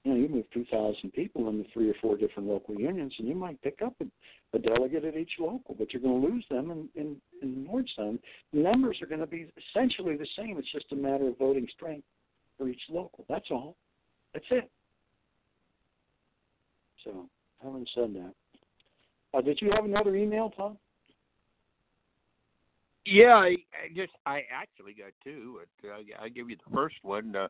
You 0.04 0.12
know, 0.12 0.18
you 0.20 0.28
move 0.28 0.44
2,000 0.52 1.12
people 1.14 1.48
into 1.48 1.64
three 1.72 1.88
or 1.88 1.94
four 2.02 2.16
different 2.16 2.46
local 2.46 2.74
unions, 2.74 3.14
and 3.18 3.26
you 3.26 3.34
might 3.34 3.60
pick 3.62 3.78
up 3.82 3.94
a, 4.02 4.56
a 4.56 4.58
delegate 4.58 5.04
at 5.04 5.16
each 5.16 5.32
local, 5.40 5.74
but 5.78 5.92
you're 5.92 6.02
going 6.02 6.20
to 6.20 6.28
lose 6.28 6.44
them 6.50 6.70
in, 6.70 6.88
in, 6.94 7.16
in 7.40 7.66
Lordstown. 7.66 8.18
The 8.52 8.60
numbers 8.60 8.98
are 9.00 9.06
going 9.06 9.20
to 9.20 9.26
be 9.26 9.50
essentially 9.70 10.16
the 10.16 10.26
same. 10.36 10.58
It's 10.58 10.70
just 10.72 10.92
a 10.92 10.96
matter 10.96 11.28
of 11.28 11.38
voting 11.38 11.66
strength 11.74 12.06
for 12.58 12.68
each 12.68 12.82
local. 12.90 13.24
That's 13.30 13.50
all. 13.50 13.76
That's 14.34 14.44
it. 14.50 14.70
So, 17.02 17.26
having 17.62 17.86
said 17.94 18.14
that, 18.14 18.34
uh, 19.36 19.40
did 19.40 19.60
you 19.60 19.70
have 19.74 19.84
another 19.84 20.16
email, 20.16 20.50
Tom? 20.50 20.76
Yeah, 23.06 23.34
I, 23.34 23.56
I 23.74 23.88
just 23.94 24.12
I 24.24 24.42
actually 24.52 24.94
got 24.94 25.12
two. 25.22 25.60
But, 25.82 25.88
uh, 25.88 26.22
I 26.22 26.28
give 26.28 26.48
you 26.48 26.56
the 26.56 26.74
first 26.74 26.96
one. 27.02 27.36
Uh, 27.36 27.48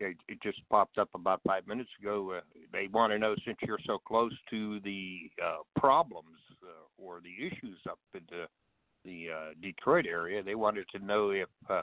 it, 0.00 0.16
it 0.28 0.40
just 0.42 0.60
popped 0.70 0.98
up 0.98 1.08
about 1.14 1.40
five 1.46 1.66
minutes 1.66 1.90
ago. 2.00 2.38
Uh, 2.38 2.40
they 2.72 2.88
want 2.92 3.12
to 3.12 3.18
know 3.18 3.34
since 3.44 3.58
you're 3.66 3.78
so 3.86 3.98
close 3.98 4.32
to 4.50 4.80
the 4.80 5.30
uh, 5.44 5.58
problems 5.78 6.38
uh, 6.62 7.02
or 7.02 7.20
the 7.20 7.46
issues 7.46 7.78
up 7.88 7.98
in 8.14 8.22
the 8.30 8.46
the 9.04 9.28
uh, 9.32 9.54
Detroit 9.62 10.06
area, 10.06 10.42
they 10.42 10.54
wanted 10.54 10.86
to 10.90 11.04
know 11.04 11.30
if 11.30 11.48
uh, 11.68 11.82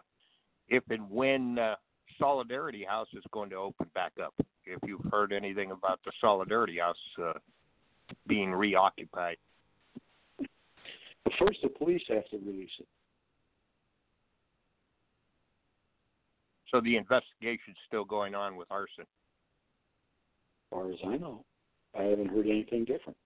if 0.69 0.83
and 0.89 1.09
when 1.09 1.59
uh, 1.59 1.75
Solidarity 2.19 2.85
House 2.87 3.07
is 3.13 3.23
going 3.31 3.49
to 3.51 3.55
open 3.55 3.87
back 3.93 4.13
up. 4.23 4.33
If 4.65 4.79
you've 4.85 5.05
heard 5.11 5.31
anything 5.31 5.71
about 5.71 5.99
the 6.05 6.11
Solidarity 6.19 6.79
House 6.79 6.95
uh, 7.21 7.33
being 8.27 8.49
reoccupied. 8.49 9.37
But 10.37 11.33
first, 11.39 11.59
the 11.63 11.69
police 11.69 12.01
have 12.09 12.27
to 12.29 12.37
release 12.37 12.69
it. 12.79 12.87
So 16.71 16.81
the 16.81 16.97
investigation's 16.97 17.77
still 17.87 18.05
going 18.05 18.35
on 18.35 18.55
with 18.55 18.69
arson. 18.71 19.03
As 19.03 20.69
far 20.69 20.91
as 20.91 20.97
I 21.05 21.17
know, 21.17 21.45
I 21.97 22.03
haven't 22.03 22.27
heard 22.27 22.47
anything 22.47 22.85
different. 22.85 23.17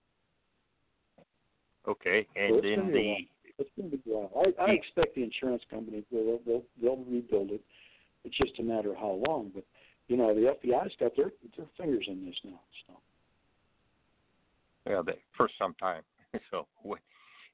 Okay, 1.88 2.28
and 2.36 2.56
it's 2.56 2.64
then 2.64 2.80
gonna 2.80 2.92
be 2.92 3.00
a 3.00 3.02
the. 3.02 3.28
It's 3.60 3.70
going 3.78 3.92
to 3.92 3.98
be. 3.98 4.14
I, 4.14 4.64
I 4.64 4.72
expect 4.72 5.16
the 5.16 5.24
insurance 5.24 5.64
company 5.70 6.04
will 6.12 6.40
they'll, 6.46 6.64
they'll 6.82 7.04
rebuild 7.04 7.52
it. 7.52 7.62
It's 8.24 8.38
just 8.38 8.58
a 8.60 8.64
matter 8.64 8.92
of 8.92 8.98
how 8.98 9.22
long. 9.28 9.52
But 9.54 9.66
you 10.08 10.18
know, 10.18 10.34
the 10.34 10.56
FBI's 10.64 10.94
got 11.00 11.16
their 11.16 11.32
their 11.58 11.66
fingers 11.78 12.06
in 12.08 12.26
this 12.26 12.36
now. 12.44 12.60
So 12.88 12.94
yeah, 14.90 15.02
they, 15.06 15.20
for 15.36 15.50
some 15.58 15.74
time. 15.76 16.04
So 16.52 16.68
what- 16.84 17.00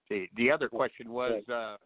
the 0.09 0.27
the 0.35 0.51
other 0.51 0.67
question 0.69 1.11
was 1.11 1.41
uh, 1.49 1.77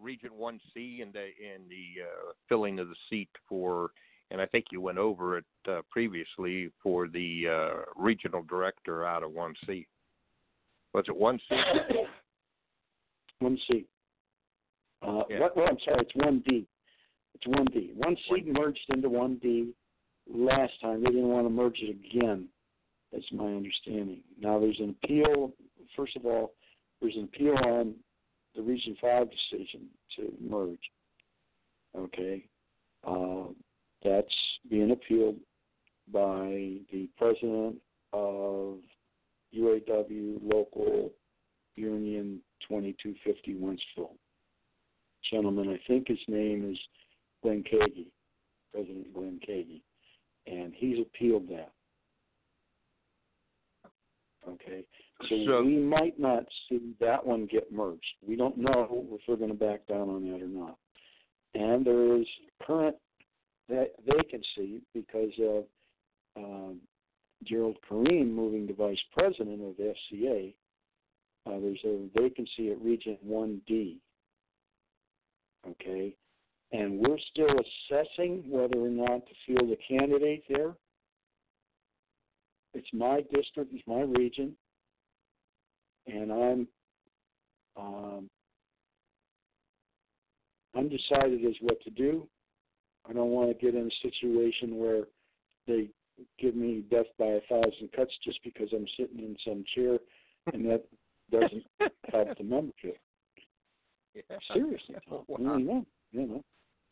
Region 0.00 0.30
One 0.36 0.60
C 0.74 1.00
and 1.02 1.12
the 1.12 1.20
and 1.20 1.68
the 1.68 2.02
uh, 2.02 2.32
filling 2.48 2.78
of 2.78 2.88
the 2.88 2.94
seat 3.10 3.28
for, 3.48 3.90
and 4.30 4.40
I 4.40 4.46
think 4.46 4.66
you 4.70 4.80
went 4.80 4.98
over 4.98 5.38
it 5.38 5.44
uh, 5.68 5.80
previously 5.90 6.70
for 6.82 7.08
the 7.08 7.44
uh, 7.48 7.82
regional 7.96 8.42
director 8.42 9.06
out 9.06 9.22
of 9.22 9.32
One 9.32 9.54
C. 9.66 9.86
Was 10.94 11.04
it 11.08 11.16
One 11.16 11.38
C? 11.48 11.56
one 13.40 13.58
C. 13.70 13.84
Uh, 15.02 15.22
Yeah. 15.28 15.40
what, 15.40 15.56
well, 15.56 15.68
I'm 15.68 15.78
sorry, 15.84 16.00
it's 16.00 16.14
one 16.16 16.42
D. 16.46 16.66
It's 17.34 17.46
one 17.46 17.66
D. 17.66 17.92
One 17.94 18.16
C 18.28 18.42
merged 18.46 18.80
into 18.88 19.08
one 19.08 19.36
D 19.36 19.72
last 20.28 20.72
time. 20.80 21.02
They 21.02 21.10
didn't 21.10 21.28
want 21.28 21.46
to 21.46 21.50
merge 21.50 21.78
it 21.80 21.90
again. 21.90 22.48
That's 23.12 23.30
my 23.32 23.46
understanding. 23.46 24.20
Now 24.40 24.58
there's 24.58 24.80
an 24.80 24.96
appeal. 25.02 25.52
First 25.96 26.16
of 26.16 26.26
all, 26.26 26.52
there's 27.00 27.16
an 27.16 27.24
appeal 27.24 27.56
on 27.64 27.94
the 28.58 28.64
Region 28.64 28.96
Five 29.00 29.28
decision 29.30 29.86
to 30.16 30.32
merge. 30.40 30.78
Okay, 31.96 32.44
uh, 33.06 33.44
that's 34.04 34.34
being 34.68 34.90
appealed 34.90 35.36
by 36.12 36.80
the 36.92 37.08
president 37.16 37.76
of 38.12 38.78
UAW 39.56 40.40
Local 40.42 41.12
Union 41.76 42.40
2250 42.68 43.54
Wentzville. 43.54 44.16
Gentleman, 45.30 45.68
I 45.68 45.80
think 45.86 46.08
his 46.08 46.18
name 46.26 46.68
is 46.70 46.78
Glenn 47.42 47.62
Kage, 47.62 48.06
President 48.74 49.14
Glenn 49.14 49.38
Kage, 49.46 49.80
and 50.46 50.72
he's 50.74 50.98
appealed 51.00 51.48
that. 51.50 51.70
Okay, 54.46 54.84
so, 55.28 55.44
So- 55.46 55.62
we 55.64 55.76
might 55.76 56.18
not 56.18 56.44
see 56.68 56.94
that 57.00 57.24
one 57.24 57.46
get 57.46 57.72
merged. 57.72 58.16
We 58.26 58.36
don't 58.36 58.56
know 58.56 59.06
if 59.12 59.20
we're 59.28 59.36
going 59.36 59.50
to 59.50 59.56
back 59.56 59.86
down 59.86 60.08
on 60.08 60.30
that 60.30 60.42
or 60.42 60.48
not. 60.48 60.78
And 61.54 61.84
there 61.84 62.16
is 62.16 62.26
current 62.62 62.96
vacancy 63.68 64.80
because 64.94 65.32
of 65.40 65.64
um, 66.36 66.80
Gerald 67.44 67.76
Kariem 67.88 68.30
moving 68.32 68.66
to 68.68 68.74
vice 68.74 69.02
president 69.12 69.60
of 69.62 69.74
FCA. 69.76 70.54
Uh, 71.46 71.58
there's 71.60 71.84
a 71.84 72.08
vacancy 72.14 72.70
at 72.70 72.80
Region 72.80 73.18
1D. 73.26 73.96
Okay, 75.68 76.14
and 76.72 76.98
we're 76.98 77.18
still 77.30 77.48
assessing 77.48 78.44
whether 78.48 78.78
or 78.78 78.88
not 78.88 79.22
to 79.26 79.32
field 79.46 79.70
a 79.70 79.76
candidate 79.76 80.44
there. 80.48 80.74
It's 82.74 82.88
my 82.92 83.22
district, 83.34 83.72
it's 83.72 83.86
my 83.86 84.00
region, 84.00 84.54
and 86.06 86.32
I'm 86.32 86.68
um, 87.76 88.30
undecided 90.76 91.44
as 91.44 91.54
what 91.60 91.80
to 91.82 91.90
do. 91.90 92.28
I 93.08 93.12
don't 93.12 93.30
want 93.30 93.48
to 93.48 93.64
get 93.64 93.74
in 93.74 93.86
a 93.86 94.08
situation 94.08 94.76
where 94.76 95.04
they 95.66 95.88
give 96.38 96.54
me 96.54 96.84
death 96.90 97.06
by 97.18 97.26
a 97.26 97.40
thousand 97.48 97.90
cuts 97.94 98.12
just 98.24 98.38
because 98.44 98.68
I'm 98.72 98.86
sitting 98.98 99.18
in 99.18 99.36
some 99.44 99.64
chair, 99.74 99.98
and 100.52 100.64
that 100.66 100.84
doesn't 101.30 101.64
help 102.12 102.36
the 102.36 102.44
membership. 102.44 102.98
Seriously, 104.52 104.96
Tom. 105.08 105.24
Wow. 105.28 105.56
mean, 105.56 105.66
no, 105.66 105.86
you 106.12 106.26
know, 106.26 106.44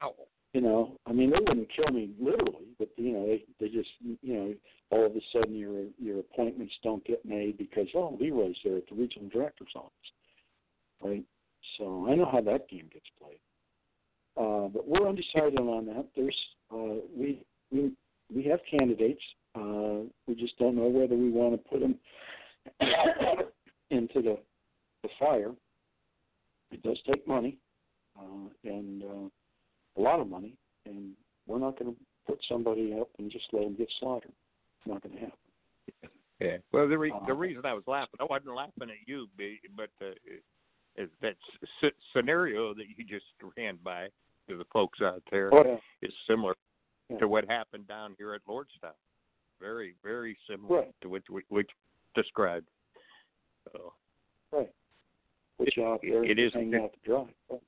Oh. 0.02 0.14
You 0.56 0.62
know. 0.62 0.96
I 1.06 1.12
mean, 1.12 1.30
they 1.30 1.38
wouldn't 1.38 1.68
kill 1.76 1.92
me 1.92 2.12
literally, 2.18 2.68
but 2.78 2.88
you 2.96 3.12
know, 3.12 3.26
they 3.26 3.44
they 3.60 3.68
just 3.68 3.90
you 4.00 4.34
know, 4.34 4.54
all 4.88 5.04
of 5.04 5.14
a 5.14 5.20
sudden 5.30 5.54
your 5.54 5.84
your 5.98 6.20
appointments 6.20 6.72
don't 6.82 7.04
get 7.04 7.22
made 7.26 7.58
because 7.58 7.86
oh, 7.94 8.16
Leroy's 8.18 8.56
there 8.64 8.78
at 8.78 8.88
the 8.88 8.94
regional 8.94 9.28
director's 9.28 9.74
office, 9.76 9.92
right? 11.02 11.22
So 11.76 12.06
I 12.08 12.14
know 12.14 12.24
how 12.24 12.40
that 12.40 12.70
game 12.70 12.88
gets 12.90 13.04
played. 13.20 13.38
Uh, 14.38 14.68
but 14.68 14.88
we're 14.88 15.06
undecided 15.06 15.58
on 15.58 15.84
that. 15.86 16.06
There's 16.16 16.36
uh, 16.72 17.02
we 17.14 17.44
we 17.70 17.92
we 18.34 18.42
have 18.44 18.60
candidates. 18.70 19.22
Uh, 19.54 20.08
we 20.26 20.34
just 20.38 20.58
don't 20.58 20.74
know 20.74 20.88
whether 20.88 21.16
we 21.16 21.30
want 21.30 21.52
to 21.52 21.68
put 21.68 21.80
them 21.80 21.96
into 23.90 24.22
the 24.22 24.38
the 25.02 25.08
fire. 25.18 25.52
It 26.70 26.82
does 26.82 26.98
take 27.06 27.28
money, 27.28 27.58
uh, 28.18 28.48
and 28.64 29.02
uh, 29.02 29.28
a 29.96 30.00
lot 30.00 30.20
of 30.20 30.28
money, 30.28 30.54
and 30.84 31.12
we're 31.46 31.58
not 31.58 31.78
going 31.78 31.94
to 31.94 32.00
put 32.26 32.38
somebody 32.48 32.94
up 33.00 33.08
and 33.18 33.30
just 33.30 33.46
let 33.52 33.62
them 33.64 33.76
get 33.76 33.90
slaughtered. 34.00 34.32
It's 34.78 34.86
not 34.86 35.02
going 35.02 35.14
to 35.14 35.20
happen. 35.20 35.38
Yeah. 36.40 36.56
Well, 36.72 36.86
the 36.88 36.98
re- 36.98 37.14
the 37.26 37.32
Uh, 37.32 37.36
reason 37.36 37.64
I 37.64 37.72
was 37.72 37.84
laughing, 37.86 38.18
I 38.20 38.24
wasn't 38.24 38.54
laughing 38.54 38.90
at 38.90 39.06
you, 39.08 39.26
but 39.74 39.88
uh, 40.02 40.10
is 40.96 41.08
that 41.22 41.36
s- 41.82 41.92
scenario 42.12 42.74
that 42.74 42.84
you 42.94 43.04
just 43.04 43.24
ran 43.56 43.76
by 43.82 44.08
to 44.48 44.56
the 44.58 44.64
folks 44.72 45.00
out 45.00 45.22
there 45.30 45.52
Oh, 45.54 45.64
yeah. 45.64 45.78
is 46.02 46.12
similar 46.26 46.54
Yeah. 47.08 47.18
to 47.18 47.28
what 47.28 47.46
happened 47.46 47.86
down 47.88 48.14
here 48.18 48.34
at 48.34 48.44
Lordstown. 48.46 48.92
Very, 49.60 49.94
very 50.02 50.36
similar 50.46 50.80
Right. 50.82 50.94
to 51.00 51.08
what 51.08 51.22
which, 51.30 51.46
which 51.48 51.70
described. 52.14 52.68
So, 53.72 53.94
Right. 54.52 54.70
Put 55.58 55.74
you 55.74 55.86
out 55.86 56.02
there 56.02 56.22
It 56.22 56.38
is- 56.38 56.52
hanging 56.52 56.74
out 56.74 56.92
to 56.92 56.98
dry. 57.00 57.34
Right. 57.48 57.62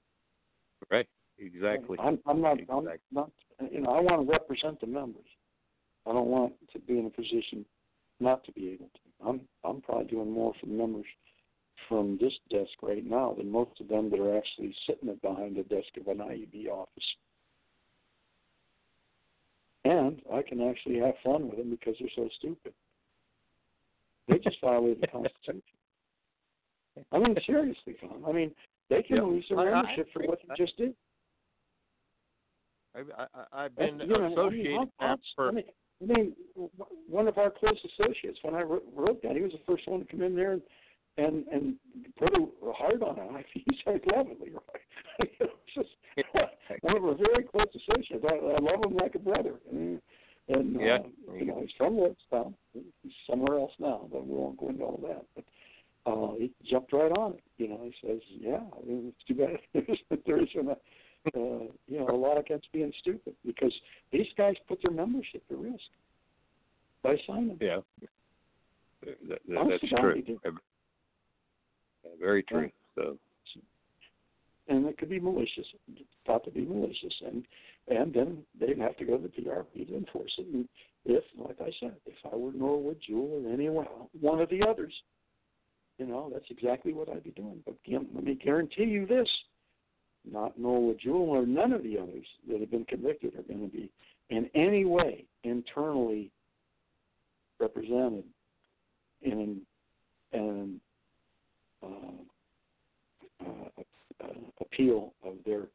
right. 0.91 1.09
Exactly. 1.39 1.99
I'm, 2.01 2.19
I'm 2.27 2.41
not. 2.41 2.59
I'm 2.69 2.89
not. 3.13 3.31
You 3.71 3.81
know, 3.81 3.91
I 3.91 4.01
want 4.01 4.27
to 4.27 4.33
represent 4.33 4.81
the 4.81 4.87
members. 4.87 5.25
I 6.07 6.13
don't 6.13 6.29
want 6.29 6.55
to 6.73 6.79
be 6.81 6.99
in 6.99 7.07
a 7.07 7.11
position 7.11 7.65
not 8.21 8.45
to 8.45 8.53
be 8.53 8.71
able 8.71 8.87
to. 8.87 9.29
I'm 9.29 9.41
I'm 9.65 9.81
probably 9.81 10.07
doing 10.07 10.31
more 10.31 10.53
for 10.61 10.67
members 10.67 11.05
from 11.89 12.19
this 12.21 12.33
desk 12.51 12.73
right 12.83 13.05
now 13.05 13.35
than 13.37 13.51
most 13.51 13.81
of 13.81 13.89
them 13.89 14.11
that 14.11 14.21
are 14.21 14.37
actually 14.37 14.75
sitting 14.87 15.15
behind 15.23 15.57
the 15.57 15.63
desk 15.63 15.89
of 16.01 16.09
an 16.09 16.19
IEB 16.19 16.69
office. 16.69 17.05
And 19.85 20.21
I 20.33 20.43
can 20.43 20.61
actually 20.69 20.99
have 20.99 21.15
fun 21.25 21.49
with 21.49 21.59
them 21.59 21.71
because 21.71 21.95
they're 22.01 22.11
so 22.15 22.29
stupid. 22.39 22.75
They 24.29 24.39
just 24.39 24.61
violated 24.61 25.03
the 25.03 25.07
Constitution. 25.07 25.63
I 27.13 27.19
mean, 27.19 27.37
seriously, 27.47 27.95
Tom. 28.01 28.25
I 28.27 28.33
mean, 28.33 28.55
they 28.91 29.03
can 29.03 29.17
Yeah. 29.17 29.23
lose 29.23 29.49
their 29.49 29.71
membership 29.71 30.11
for 30.13 30.23
what 30.25 30.41
they 30.43 30.55
just 30.57 30.77
did. 30.77 30.95
I've, 32.99 33.11
I, 33.17 33.27
I- 33.35 33.65
I've 33.65 33.77
been 33.77 34.01
You 34.01 34.07
know, 34.07 34.15
I 34.17 34.29
mean, 34.29 34.33
associated 34.33 34.89
how- 34.99 35.19
for 35.37 35.49
I 35.49 35.53
mean, 35.53 35.65
I 36.03 36.05
mean, 36.07 36.33
one 37.09 37.27
of 37.29 37.39
our 37.39 37.51
close 37.51 37.79
associates, 37.85 38.39
when 38.43 38.55
I 38.55 38.63
wrote, 38.63 39.21
that, 39.23 39.35
he 39.35 39.43
was 39.43 39.53
the 39.53 39.59
first 39.67 39.87
one 39.89 40.01
to 40.01 40.07
come 40.07 40.23
in 40.23 40.35
there 40.37 40.53
and 40.53 40.63
and, 41.17 41.45
and 41.49 41.75
put 42.17 42.33
a 42.33 42.47
hard 42.73 43.03
on 43.03 43.19
it. 43.19 43.29
I 43.31 43.43
think 43.53 43.65
he 43.69 43.79
said, 43.85 44.01
"Love 44.15 44.29
it, 44.31 44.41
Leroy." 44.41 44.61
it 45.19 45.31
was 45.41 45.51
just 45.75 45.89
one 46.83 46.97
of 46.97 47.05
our 47.05 47.15
very 47.17 47.43
close 47.43 47.67
associates. 47.75 48.25
I, 48.29 48.35
I 48.35 48.59
love 48.61 48.85
him 48.85 48.97
like 48.97 49.17
a 49.17 49.19
brother. 49.19 49.55
And, 49.73 50.01
and 50.49 50.81
Yeah. 50.81 50.99
uh, 51.29 51.35
you 51.35 51.45
know, 51.47 51.59
he's 51.61 51.73
from 51.77 51.97
Woodstown. 51.97 52.55
He's 52.73 53.13
somewhere 53.29 53.59
else 53.59 53.73
now, 53.81 54.09
but 54.13 54.25
we 54.29 54.35
won't 54.37 54.59
go 54.59 54.69
into 54.69 54.85
all 54.85 55.01
that. 55.09 55.25
But 55.35 55.45
uh, 56.13 56.35
he 56.39 56.53
jumped 56.71 56.93
right 56.93 57.11
on 57.11 57.33
it. 57.33 57.43
You 57.57 57.69
know, 57.71 57.81
he 57.83 57.93
says, 58.07 58.21
"Yeah, 58.31 58.61
I 58.81 58.87
mean, 58.87 59.13
it's 59.13 59.25
too 59.27 59.35
bad 59.35 59.59
that 60.11 60.21
there 60.27 60.41
isn't 60.41 60.69
a, 60.69 60.77
uh, 61.27 61.71
you 61.87 61.99
know, 61.99 62.09
a 62.09 62.17
lot 62.17 62.39
against 62.39 62.73
being 62.73 62.93
stupid 63.01 63.35
because 63.45 63.73
these 64.13 64.27
guys 64.37 64.55
put 64.67 64.81
their 64.83 64.93
membership 64.93 65.43
at 65.51 65.59
risk 65.59 65.85
by 67.03 67.17
signing." 67.27 67.59
yeah. 67.61 67.81
That, 69.05 69.17
that, 69.29 69.39
that's 69.47 69.93
true. 70.01 70.23
Very 72.21 72.43
true. 72.43 72.71
So 72.97 73.17
and 74.69 74.87
it 74.87 74.99
could 74.99 75.09
be 75.09 75.19
malicious, 75.19 75.67
thought 76.27 76.45
to 76.45 76.51
be 76.51 76.65
malicious, 76.65 77.15
and 77.27 77.45
and 77.89 78.13
then 78.13 78.39
they'd 78.61 78.79
have 78.79 78.97
to 78.99 79.05
go 79.05 79.17
to 79.17 79.23
the 79.23 79.29
PRB 79.29 79.89
to 79.89 79.97
enforce 79.97 80.33
it. 80.37 80.47
And 80.53 80.69
if, 81.07 81.25
like 81.39 81.57
I 81.61 81.71
said, 81.81 81.95
if 82.05 82.15
I 82.31 82.37
were 82.37 82.53
Norwood, 82.53 82.99
Jewell, 83.07 83.47
or 83.47 83.53
any 83.53 83.69
one 83.69 84.41
of 84.41 84.51
the 84.51 84.63
others, 84.69 84.93
you 85.97 86.07
know, 86.07 86.29
that's 86.31 86.45
exactly 86.51 86.93
what 86.93 87.09
I'd 87.09 87.25
be 87.25 87.31
doing. 87.31 87.63
But 87.65 87.77
let 87.89 88.25
me 88.25 88.35
guarantee 88.35 88.85
you 88.85 89.07
this: 89.07 89.29
not 90.33 90.59
Norwood, 90.59 90.99
Jewell, 91.03 91.31
or 91.31 91.47
none 91.47 91.73
of 91.73 91.83
the 91.83 91.99
others 91.99 92.27
that 92.49 92.61
have 92.61 92.71
been 92.71 92.85
convicted 92.85 93.35
are 93.35 93.43
going 93.43 93.69
to 93.69 93.77
be 93.77 93.91
in 94.31 94.49
any 94.55 94.85
way 94.85 95.25
internally 95.45 96.31
represented 97.59 98.25
in 99.23 99.61
an 100.33 100.81
uh, 101.83 101.87
uh, 103.45 103.83
uh, 104.25 104.29
appeal 104.61 105.13
of 105.25 105.35
their 105.45 105.69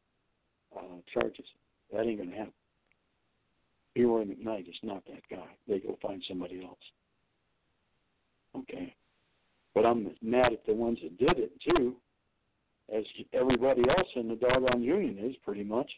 uh, 0.78 0.98
charges. 1.14 1.46
That 1.92 2.06
ain't 2.06 2.18
going 2.18 2.32
to 2.32 2.38
happen. 2.38 2.54
Leroy 3.96 4.26
McKnight 4.26 4.68
is 4.68 4.76
not 4.82 5.04
that 5.06 5.22
guy. 5.30 5.46
They 5.68 5.80
go 5.80 5.98
find 6.02 6.24
somebody 6.28 6.64
else. 6.64 6.78
Okay. 8.56 8.96
But 9.76 9.86
I'm 9.86 10.12
mad 10.22 10.54
at 10.54 10.66
the 10.66 10.74
ones 10.74 11.00
that 11.04 11.18
did 11.18 11.38
it, 11.40 11.52
too, 11.62 11.96
as 12.96 13.04
everybody 13.34 13.82
else 13.90 14.08
in 14.16 14.28
the 14.28 14.36
doggone 14.36 14.82
union 14.82 15.18
is, 15.30 15.36
pretty 15.44 15.64
much. 15.64 15.90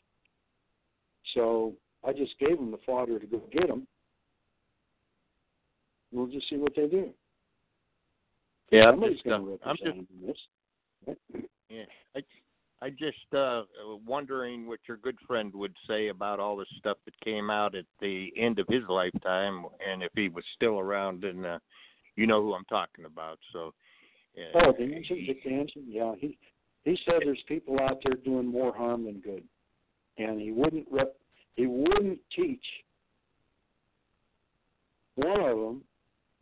So 1.34 1.74
I 2.08 2.14
just 2.14 2.38
gave 2.40 2.58
them 2.58 2.72
the 2.72 2.80
fodder 2.86 3.20
to 3.20 3.26
go 3.26 3.42
get 3.52 3.68
them. 3.68 3.88
We'll 6.12 6.28
just 6.28 6.50
see 6.50 6.58
what 6.58 6.74
they 6.76 6.88
do. 6.88 7.10
yeah, 8.72 8.86
I'm 8.86 8.94
Somebody's 8.94 9.18
just, 9.18 9.26
going 9.26 9.42
uh, 9.42 9.46
to 9.46 9.84
represent 9.86 10.08
just 10.26 10.38
this. 11.08 11.18
Yeah, 11.70 11.84
I, 12.16 12.22
I 12.82 12.90
just 12.92 13.34
uh 13.34 13.64
wondering 14.06 14.68
what 14.68 14.80
your 14.88 14.98
good 14.98 15.18
friend 15.28 15.52
would 15.56 15.76
say 15.88 16.08
about 16.10 16.40
all 16.40 16.56
the 16.56 16.66
stuff 16.78 16.98
that 17.06 17.20
came 17.22 17.50
out 17.50 17.76
at 17.76 17.86
the 18.00 18.32
end 18.38 18.60
of 18.60 18.68
his 18.70 18.84
lifetime, 18.88 19.66
and 19.86 20.04
if 20.04 20.12
he 20.16 20.30
was 20.30 20.44
still 20.56 20.80
around. 20.80 21.24
And 21.24 21.46
uh, 21.46 21.60
you 22.16 22.28
know 22.28 22.42
who 22.42 22.54
I'm 22.54 22.66
talking 22.66 23.06
about. 23.06 23.40
So. 23.52 23.74
Uh, 24.38 24.66
Oh, 24.66 24.72
Danson, 24.74 25.26
Dick 25.26 25.44
Danson, 25.44 25.86
yeah. 25.88 26.14
He 26.20 26.38
he 26.86 26.98
said 27.04 27.16
there's 27.26 27.44
people 27.48 27.78
out 27.82 28.02
there 28.04 28.16
doing 28.24 28.46
more 28.46 28.74
harm 28.74 29.06
than 29.06 29.20
good, 29.20 29.44
and 30.18 30.40
he 30.40 30.52
wouldn't 30.52 30.88
rep, 30.92 31.16
he 31.56 31.66
wouldn't 31.66 32.20
teach. 32.34 32.64
One 35.16 35.42
of 35.42 35.58
them 35.58 35.82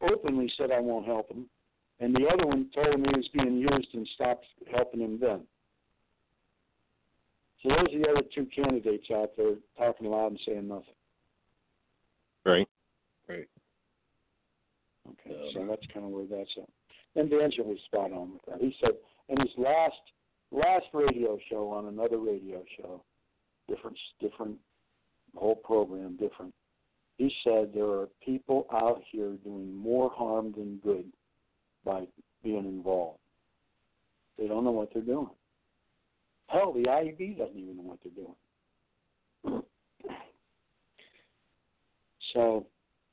openly 0.01 0.51
said 0.57 0.71
I 0.71 0.79
won't 0.79 1.05
help 1.05 1.31
him, 1.31 1.45
and 1.99 2.13
the 2.13 2.27
other 2.27 2.45
one 2.45 2.69
told 2.75 2.93
him 2.93 3.05
he 3.05 3.15
was 3.15 3.29
being 3.33 3.57
used 3.57 3.87
and 3.93 4.07
stopped 4.15 4.45
helping 4.71 4.99
him 4.99 5.17
then. 5.19 5.41
So 7.61 7.69
those 7.69 7.95
are 7.95 7.99
the 7.99 8.09
other 8.09 8.27
two 8.35 8.45
candidates 8.53 9.07
out 9.13 9.31
there 9.37 9.55
talking 9.77 10.07
loud 10.07 10.31
and 10.31 10.39
saying 10.45 10.67
nothing. 10.67 10.83
Right. 12.45 12.67
Right. 13.29 13.47
Okay, 15.09 15.35
Um, 15.35 15.49
so 15.53 15.65
that's 15.69 15.87
kind 15.93 16.05
of 16.05 16.11
where 16.11 16.25
that's 16.25 16.49
at. 16.57 16.69
And 17.15 17.29
D'Angelo 17.29 17.69
was 17.69 17.79
spot 17.85 18.11
on 18.11 18.33
with 18.33 18.41
that. 18.47 18.59
He 18.59 18.75
said 18.81 18.91
in 19.29 19.39
his 19.39 19.51
last 19.57 19.95
last 20.53 20.85
radio 20.93 21.37
show 21.49 21.69
on 21.71 21.87
another 21.87 22.19
radio 22.19 22.63
show, 22.77 23.03
different 23.67 23.97
different 24.21 24.55
whole 25.35 25.55
program 25.55 26.15
different. 26.17 26.53
He 27.17 27.33
said 27.43 27.71
there 27.73 27.89
are 27.89 28.07
people 28.23 28.67
out 28.71 29.01
here 29.11 29.31
doing 29.43 29.75
more 29.75 30.11
harm 30.11 30.53
than 30.55 30.77
good 30.77 31.05
by 31.83 32.05
being 32.43 32.65
involved. 32.65 33.19
They 34.37 34.47
don't 34.47 34.63
know 34.63 34.71
what 34.71 34.89
they're 34.93 35.03
doing. 35.03 35.29
Hell, 36.47 36.73
the 36.73 36.83
IEB 36.83 37.37
doesn't 37.37 37.57
even 37.57 37.77
know 37.77 37.83
what 37.83 37.99
they're 38.03 39.53
doing. 39.53 39.63
so, 42.33 42.65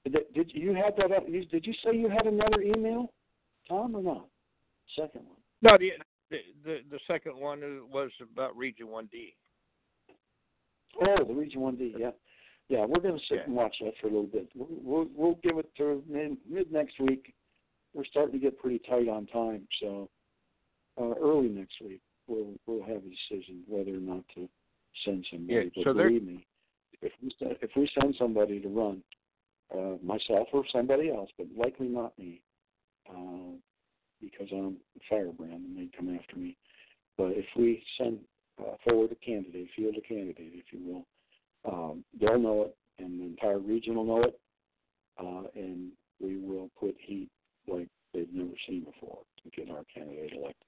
did, 0.05 0.51
you 0.53 0.75
have 0.75 0.97
that? 0.97 1.31
Did 1.51 1.67
you 1.67 1.75
say 1.85 1.97
you 1.97 2.09
had 2.09 2.27
another 2.27 2.62
email, 2.62 3.12
Tom, 3.69 3.95
or 3.95 4.03
not? 4.03 4.27
Second 4.97 5.23
one. 5.27 5.37
No, 5.62 5.77
the 5.79 5.93
the 6.31 6.39
the, 6.65 6.78
the 6.90 6.98
second 7.07 7.36
one 7.36 7.61
was 7.90 8.11
about 8.32 8.57
Region 8.57 8.89
One 8.89 9.09
D. 9.11 9.35
Oh, 11.01 11.24
the 11.24 11.35
Region 11.35 11.61
One 11.61 11.77
D. 11.77 11.94
Yeah, 11.97 12.11
yeah. 12.69 12.85
We're 12.85 13.01
going 13.01 13.19
to 13.19 13.24
sit 13.27 13.39
Yeah. 13.39 13.44
and 13.47 13.55
watch 13.55 13.77
that 13.81 13.93
for 14.01 14.09
a 14.09 14.11
little 14.11 14.27
bit. 14.27 14.48
We'll 14.55 14.69
we'll, 14.82 15.09
we'll 15.15 15.39
give 15.43 15.59
it 15.59 15.70
to 15.77 16.02
mid, 16.09 16.36
mid 16.48 16.73
next 16.73 16.98
week. 17.01 17.35
We're 17.94 18.05
starting 18.05 18.32
to 18.32 18.39
get 18.39 18.59
pretty 18.59 18.81
tight 18.89 19.09
on 19.09 19.27
time, 19.27 19.66
so 19.81 20.09
uh, 21.01 21.15
early 21.20 21.48
next 21.48 21.81
week 21.81 22.01
we'll 22.27 22.55
we'll 22.66 22.82
have 22.86 23.02
a 23.02 23.11
decision 23.11 23.62
whether 23.66 23.90
or 23.90 24.01
not 24.01 24.24
to 24.35 24.48
send 25.05 25.27
somebody. 25.31 25.70
Yeah, 25.74 25.85
so 25.85 25.93
believe 25.94 26.24
me, 26.24 26.47
if 27.02 27.12
we 27.23 27.32
send, 27.39 27.57
if 27.61 27.70
we 27.77 27.90
send 28.01 28.15
somebody 28.19 28.61
to 28.61 28.69
run, 28.69 29.02
uh, 29.74 29.97
myself 30.02 30.48
or 30.52 30.65
somebody 30.73 31.11
else, 31.11 31.31
but 31.36 31.47
likely 31.57 31.89
not 31.89 32.16
me, 32.19 32.40
uh, 33.09 33.57
because 34.21 34.49
I'm 34.53 34.77
a 34.97 35.01
firebrand 35.09 35.53
and 35.65 35.77
they 35.77 35.89
come 35.97 36.17
after 36.17 36.37
me. 36.37 36.57
But 37.17 37.33
if 37.33 37.47
we 37.57 37.83
send 37.99 38.19
uh, 38.61 38.77
forward 38.85 39.13
a 39.13 39.15
candidate, 39.17 39.69
field 39.77 39.97
a 39.97 40.01
candidate, 40.01 40.53
if 40.55 40.65
you 40.73 40.81
will, 40.85 41.73
um, 41.73 42.05
they'll 42.19 42.39
know 42.39 42.63
it, 42.63 42.77
and 42.99 43.21
the 43.21 43.25
entire 43.25 43.59
region 43.59 43.95
will 43.95 44.05
know 44.05 44.23
it, 44.23 44.41
uh, 45.19 45.43
and 45.55 45.91
we 46.21 46.39
will 46.39 46.71
put 46.79 46.95
heat 46.99 47.29
like 47.69 47.89
they've 48.15 48.33
never 48.33 48.51
seen 48.67 48.85
before 48.85 49.19
to 49.43 49.51
get 49.51 49.71
our 49.71 49.85
candidate 49.93 50.33
elected. 50.33 50.67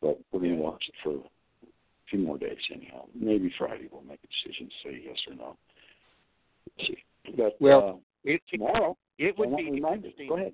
But 0.00 0.18
we're 0.32 0.40
going 0.40 0.56
to 0.56 0.62
watch 0.62 0.84
it 0.88 0.94
for 1.02 1.14
a 1.14 1.28
few 2.10 2.18
more 2.20 2.38
days 2.38 2.58
anyhow. 2.74 3.04
Maybe 3.14 3.52
Friday 3.58 3.88
we'll 3.90 4.02
make 4.02 4.20
a 4.24 4.48
decision 4.48 4.68
to 4.68 4.88
say 4.88 5.02
yes 5.04 5.16
or 5.28 5.34
no. 5.34 5.56
See. 6.80 6.96
But 7.36 7.56
Well, 7.60 8.02
uh, 8.24 8.30
it, 8.30 8.42
tomorrow, 8.50 8.96
it 9.18 9.38
would 9.38 9.56
be 9.56 9.66
interesting. 9.68 10.28
Go 10.28 10.36
ahead. 10.36 10.52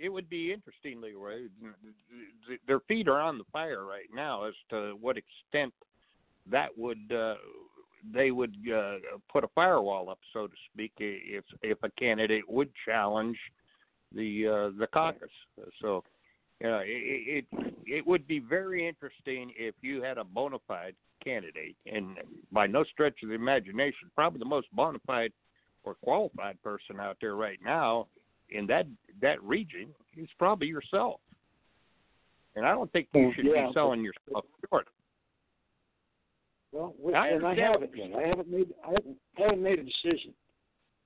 It 0.00 0.08
would 0.08 0.30
be 0.30 0.52
interesting, 0.52 1.00
Leroy. 1.00 1.48
Their 2.66 2.80
feet 2.80 3.06
are 3.06 3.20
on 3.20 3.36
the 3.36 3.44
fire 3.52 3.84
right 3.84 4.08
now 4.14 4.44
as 4.44 4.54
to 4.70 4.96
what 5.00 5.16
extent 5.18 5.74
that 6.50 6.70
would 6.76 7.12
uh, 7.14 7.34
they 8.14 8.30
would 8.30 8.56
uh, 8.74 8.96
put 9.30 9.44
a 9.44 9.48
firewall 9.54 10.08
up, 10.08 10.18
so 10.32 10.46
to 10.46 10.54
speak, 10.72 10.92
if 10.98 11.44
if 11.62 11.76
a 11.82 11.90
candidate 11.90 12.48
would 12.48 12.70
challenge 12.86 13.36
the 14.14 14.46
uh, 14.48 14.78
the 14.78 14.86
caucus. 14.86 15.28
So, 15.82 16.02
uh, 16.64 16.80
it, 16.82 17.44
it 17.52 17.74
it 17.86 18.06
would 18.06 18.26
be 18.26 18.38
very 18.38 18.88
interesting 18.88 19.52
if 19.54 19.74
you 19.82 20.02
had 20.02 20.16
a 20.16 20.24
bona 20.24 20.58
fide 20.66 20.94
candidate, 21.22 21.76
and 21.84 22.16
by 22.50 22.66
no 22.66 22.84
stretch 22.84 23.22
of 23.22 23.28
the 23.28 23.34
imagination, 23.34 24.10
probably 24.14 24.38
the 24.38 24.46
most 24.46 24.68
bona 24.72 24.98
fide 25.06 25.32
or 25.84 25.94
qualified 25.96 26.60
person 26.62 26.98
out 26.98 27.18
there 27.20 27.36
right 27.36 27.58
now 27.62 28.06
in 28.50 28.66
that 28.66 28.86
that 29.20 29.42
region 29.42 29.88
is 30.16 30.28
probably 30.38 30.66
yourself. 30.66 31.20
And 32.56 32.66
I 32.66 32.72
don't 32.72 32.90
think 32.92 33.08
you 33.14 33.32
should 33.34 33.46
yeah, 33.46 33.68
be 33.68 33.72
selling 33.74 34.02
yourself 34.02 34.44
short. 34.68 34.88
Well, 36.72 36.94
we, 37.00 37.14
I 37.14 37.28
and 37.28 37.46
I 37.46 37.54
haven't 37.54 37.96
yet. 37.96 38.10
I 38.16 38.26
haven't 38.26 38.50
made 38.50 38.72
I 38.84 38.88
haven't, 38.90 39.16
I 39.38 39.42
haven't 39.42 39.62
made 39.62 39.78
a 39.78 39.84
decision. 39.84 40.34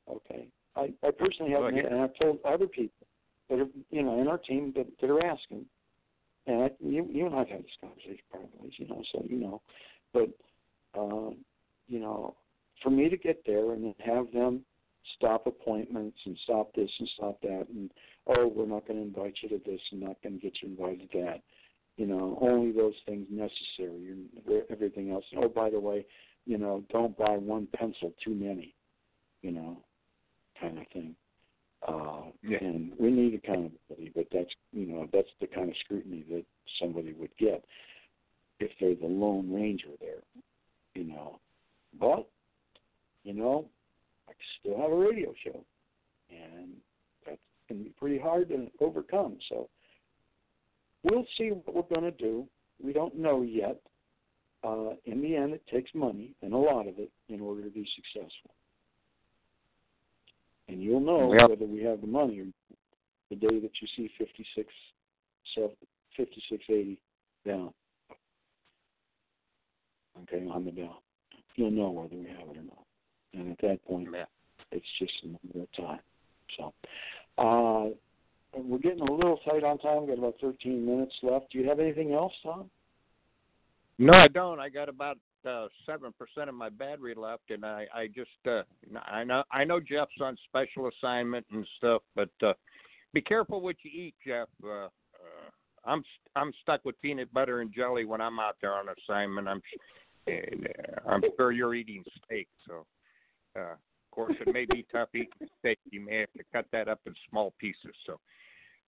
Okay, 0.09 0.49
I, 0.77 0.93
I 1.03 1.11
personally 1.11 1.53
have, 1.53 1.63
Well, 1.63 1.69
and 1.75 2.01
I've 2.01 2.15
told 2.21 2.39
other 2.45 2.67
people 2.67 3.07
that 3.49 3.59
are, 3.61 3.67
you 3.91 4.03
know, 4.03 4.21
in 4.21 4.29
our 4.29 4.39
team 4.39 4.73
that, 4.77 4.87
that 5.01 5.11
are 5.11 5.25
asking, 5.25 5.65
and 6.47 6.65
I, 6.65 6.71
you, 6.81 7.09
you 7.11 7.27
and 7.27 7.35
I've 7.35 7.49
had 7.49 7.61
this 7.61 7.71
conversation 7.81 8.25
probably, 8.31 8.73
you 8.79 8.89
know, 8.89 9.03
so 9.13 9.25
you 9.29 9.37
know, 9.37 9.63
but, 10.13 10.29
uh, 10.99 11.31
you 11.89 12.01
know, 12.01 12.35
for 12.83 12.91
me 12.91 13.09
to 13.09 13.17
get 13.17 13.43
there 13.47 13.73
and 13.73 13.85
then 13.85 13.95
have 14.05 14.31
them 14.33 14.63
stop 15.17 15.47
appointments 15.47 16.19
and 16.25 16.39
stop 16.45 16.75
this 16.75 16.91
and 16.99 17.09
stop 17.17 17.41
that, 17.43 17.67
and 17.69 17.91
oh, 18.27 18.47
we're 18.47 18.67
not 18.67 18.87
going 18.87 19.01
to 19.01 19.07
invite 19.07 19.35
you 19.43 19.49
to 19.51 19.61
this 19.65 19.81
and 19.93 20.01
not 20.01 20.17
going 20.23 20.37
to 20.37 20.41
get 20.41 20.55
you 20.63 20.69
invited 20.69 21.11
to 21.13 21.23
that, 21.23 21.43
you 21.97 22.07
know, 22.07 22.39
only 22.41 22.73
those 22.73 22.95
things 23.07 23.27
necessary 23.31 24.11
and 24.11 24.29
everything 24.71 25.11
else. 25.11 25.25
Oh, 25.37 25.49
by 25.49 25.71
the 25.71 25.81
way, 25.81 26.07
you 26.47 26.59
know, 26.59 26.83
don't 26.91 27.17
buy 27.17 27.37
one 27.37 27.69
pencil 27.75 28.13
too 28.25 28.35
many, 28.35 28.75
you 29.43 29.53
know, 29.53 29.79
kind 30.61 30.79
of 30.79 30.87
thing. 30.93 31.15
Uh, 31.87 32.31
Yeah. 32.43 32.59
And 32.61 32.93
we 32.99 33.11
need 33.11 33.35
accountability, 33.35 34.11
but 34.15 34.27
that's 34.33 34.51
you 34.73 34.87
know 34.87 35.09
that's 35.13 35.29
the 35.41 35.47
kind 35.47 35.69
of 35.69 35.77
scrutiny 35.85 36.25
that 36.31 36.45
somebody 36.81 37.13
would 37.13 37.35
get 37.39 37.65
if 38.61 38.71
they're 38.81 38.95
the 38.95 39.07
lone 39.07 39.53
ranger 39.53 39.89
there, 40.01 40.23
you 40.95 41.05
know. 41.05 41.41
But 41.99 42.27
you 43.23 43.35
know, 43.35 43.69
I 44.29 44.33
still 44.61 44.81
have 44.81 44.91
a 44.91 44.97
radio 44.97 45.35
show, 45.45 45.65
and 46.31 46.75
going 47.69 47.81
to 47.81 47.85
be 47.85 47.95
pretty 47.99 48.19
hard 48.19 48.49
to 48.49 48.71
overcome. 48.81 49.39
So 49.49 49.69
we'll 51.03 51.27
see 51.37 51.49
what 51.51 51.75
we're 51.75 51.95
going 52.01 52.11
to 52.11 52.17
do. 52.17 52.47
We 52.83 52.93
don't 52.93 53.17
know 53.17 53.43
yet. 53.43 53.81
Uh, 54.63 54.95
in 55.05 55.21
the 55.21 55.37
end, 55.37 55.53
it 55.53 55.63
takes 55.71 55.91
money 55.95 56.35
and 56.43 56.55
a 56.55 56.57
lot 56.57 56.89
of 56.89 56.99
it 56.99 57.11
in 57.29 57.41
order 57.41 57.63
to 57.63 57.71
be 57.71 57.87
successful. 57.95 58.51
And 60.69 60.83
you'll 60.83 61.01
know 61.01 61.35
Yep. 61.35 61.51
whether 61.51 61.67
we 61.67 61.83
have 61.83 62.01
the 62.01 62.07
money 62.07 62.41
or 62.41 62.47
the 63.29 63.37
day 63.37 63.61
that 63.61 63.73
you 63.81 63.89
see 63.97 64.09
56, 64.17 64.73
5680 65.55 66.99
down. 67.45 67.75
Okay, 70.23 70.49
on 70.49 70.65
the 70.65 70.71
down. 70.71 70.97
You'll 71.57 71.71
know 71.71 71.91
whether 71.91 72.17
we 72.17 72.29
have 72.29 72.49
it 72.49 72.57
or 72.57 72.63
not. 72.63 72.84
And 73.35 73.53
at 73.53 73.59
that 73.63 73.85
point, 73.87 74.09
it's 74.71 74.87
just 74.99 75.13
a 75.25 75.27
matter 75.29 75.63
of 75.63 75.87
time. 75.87 76.01
So, 76.57 76.75
uh, 77.39 77.95
we're 78.57 78.79
getting 78.79 79.01
a 79.01 79.13
little 79.13 79.39
tight 79.39 79.65
on 79.65 79.79
time. 79.79 80.07
We've 80.07 80.17
got 80.17 80.19
about 80.19 80.41
13 80.41 80.87
minutes 80.87 81.15
left. 81.23 81.51
Do 81.51 81.59
you 81.59 81.69
have 81.69 81.81
anything 81.81 82.13
else, 82.13 82.33
Tom? 82.43 82.71
No, 83.99 84.13
I 84.17 84.29
don't. 84.29 84.61
I 84.61 84.69
got 84.69 84.89
about 84.89 85.19
uh 85.47 85.67
seven 85.85 86.13
percent 86.19 86.49
of 86.49 86.55
my 86.55 86.71
battery 86.71 87.15
left, 87.15 87.51
and 87.51 87.65
I 87.67 87.87
I 87.95 88.07
just 88.07 88.31
uh 88.47 88.63
I 89.07 89.25
know 89.25 89.45
I 89.53 89.65
know 89.65 89.79
Jeff's 89.79 90.21
on 90.21 90.37
special 90.49 90.89
assignment 90.89 91.45
and 91.53 91.67
stuff, 91.77 92.03
but 92.17 92.31
uh 92.43 92.55
be 93.13 93.21
careful 93.21 93.61
what 93.61 93.77
you 93.83 93.91
eat, 94.07 94.15
Jeff. 94.27 94.49
Uh, 94.65 94.87
uh 94.87 94.89
I'm 95.85 96.03
I'm 96.35 96.53
stuck 96.63 96.85
with 96.85 97.01
peanut 97.03 97.33
butter 97.33 97.61
and 97.61 97.73
jelly 97.73 98.05
when 98.05 98.21
I'm 98.21 98.41
out 98.41 98.57
there 98.61 98.73
on 98.73 98.87
assignment. 98.89 99.47
I'm 99.47 99.63
uh, 100.27 101.11
I'm 101.11 101.23
sure 101.37 101.53
you're 101.53 101.75
eating 101.75 102.03
steak, 102.25 102.49
so 102.67 102.87
uh 103.57 103.73
of 103.73 104.11
course 104.11 104.35
it 104.41 104.53
may 104.53 104.65
be 104.65 104.87
tough 104.93 105.09
eating 105.15 105.49
steak. 105.59 105.79
You 105.91 106.01
may 106.01 106.19
have 106.21 106.33
to 106.37 106.45
cut 106.53 106.67
that 106.73 106.89
up 106.89 107.01
in 107.07 107.15
small 107.29 107.53
pieces. 107.59 107.95
So 108.07 108.21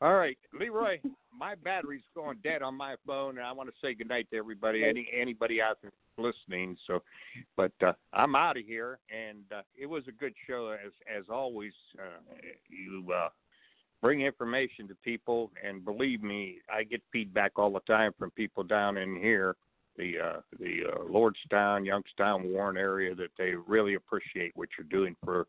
all 0.02 0.16
right, 0.16 0.38
Leroy, 0.58 1.00
my 1.38 1.56
battery's 1.56 2.04
going 2.14 2.38
dead 2.44 2.62
on 2.62 2.76
my 2.76 2.96
phone, 3.08 3.38
and 3.38 3.48
I 3.48 3.52
want 3.54 3.70
to 3.70 3.76
say 3.82 3.94
goodnight 3.94 4.30
to 4.32 4.38
everybody, 4.38 4.84
any 4.84 5.08
anybody 5.18 5.62
out 5.62 5.78
there 5.82 5.92
listening. 6.18 6.76
So, 6.86 7.02
but 7.56 7.72
uh, 7.86 7.94
I'm 8.12 8.36
out 8.36 8.58
of 8.58 8.66
here, 8.66 9.00
and 9.10 9.44
uh, 9.56 9.62
it 9.80 9.86
was 9.86 10.04
a 10.10 10.12
good 10.12 10.34
show 10.48 10.76
as 10.86 10.92
as 11.10 11.24
always. 11.30 11.72
Uh, 11.98 12.20
you 12.68 13.06
uh, 13.14 13.30
bring 14.02 14.22
information 14.22 14.88
to 14.90 14.96
people, 14.96 15.50
and 15.66 15.86
believe 15.86 16.22
me, 16.22 16.58
I 16.70 16.84
get 16.84 17.02
feedback 17.14 17.54
all 17.56 17.72
the 17.72 17.80
time 17.82 18.12
from 18.20 18.32
people 18.32 18.64
down 18.64 18.98
in 18.98 19.16
here, 19.16 19.56
the 19.98 20.14
uh, 20.20 20.40
the 20.60 20.82
uh, 20.92 20.98
Lordstown, 21.04 21.86
Youngstown, 21.86 22.52
Warren 22.52 22.78
area, 22.78 23.16
that 23.16 23.32
they 23.38 23.54
really 23.68 23.96
appreciate 23.96 24.52
what 24.56 24.70
you're 24.78 24.88
doing 24.90 25.16
for 25.24 25.48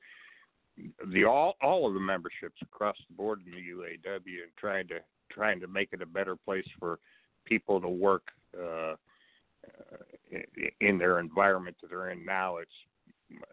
the 1.13 1.25
all 1.25 1.57
all 1.63 1.87
of 1.87 1.95
the 1.95 2.01
memberships 2.01 2.61
across 2.63 2.97
the 3.09 3.15
board 3.15 3.41
in 3.47 3.53
the 3.53 3.59
UAW 3.59 4.43
and 4.43 4.53
trying 4.59 4.87
to 4.89 4.99
trying 5.31 5.61
to 5.61 5.67
make 5.67 5.91
it 5.93 6.03
a 6.03 6.07
better 6.07 6.37
place 6.37 6.67
for 6.79 6.99
people 7.45 7.81
to 7.81 7.89
work 7.89 8.29
uh, 8.59 8.95
uh, 8.95 10.39
in 10.81 10.99
their 10.99 11.19
environment 11.19 11.77
that 11.81 11.89
they're 11.89 12.11
in 12.11 12.25
now. 12.25 12.59
It's 12.59 12.71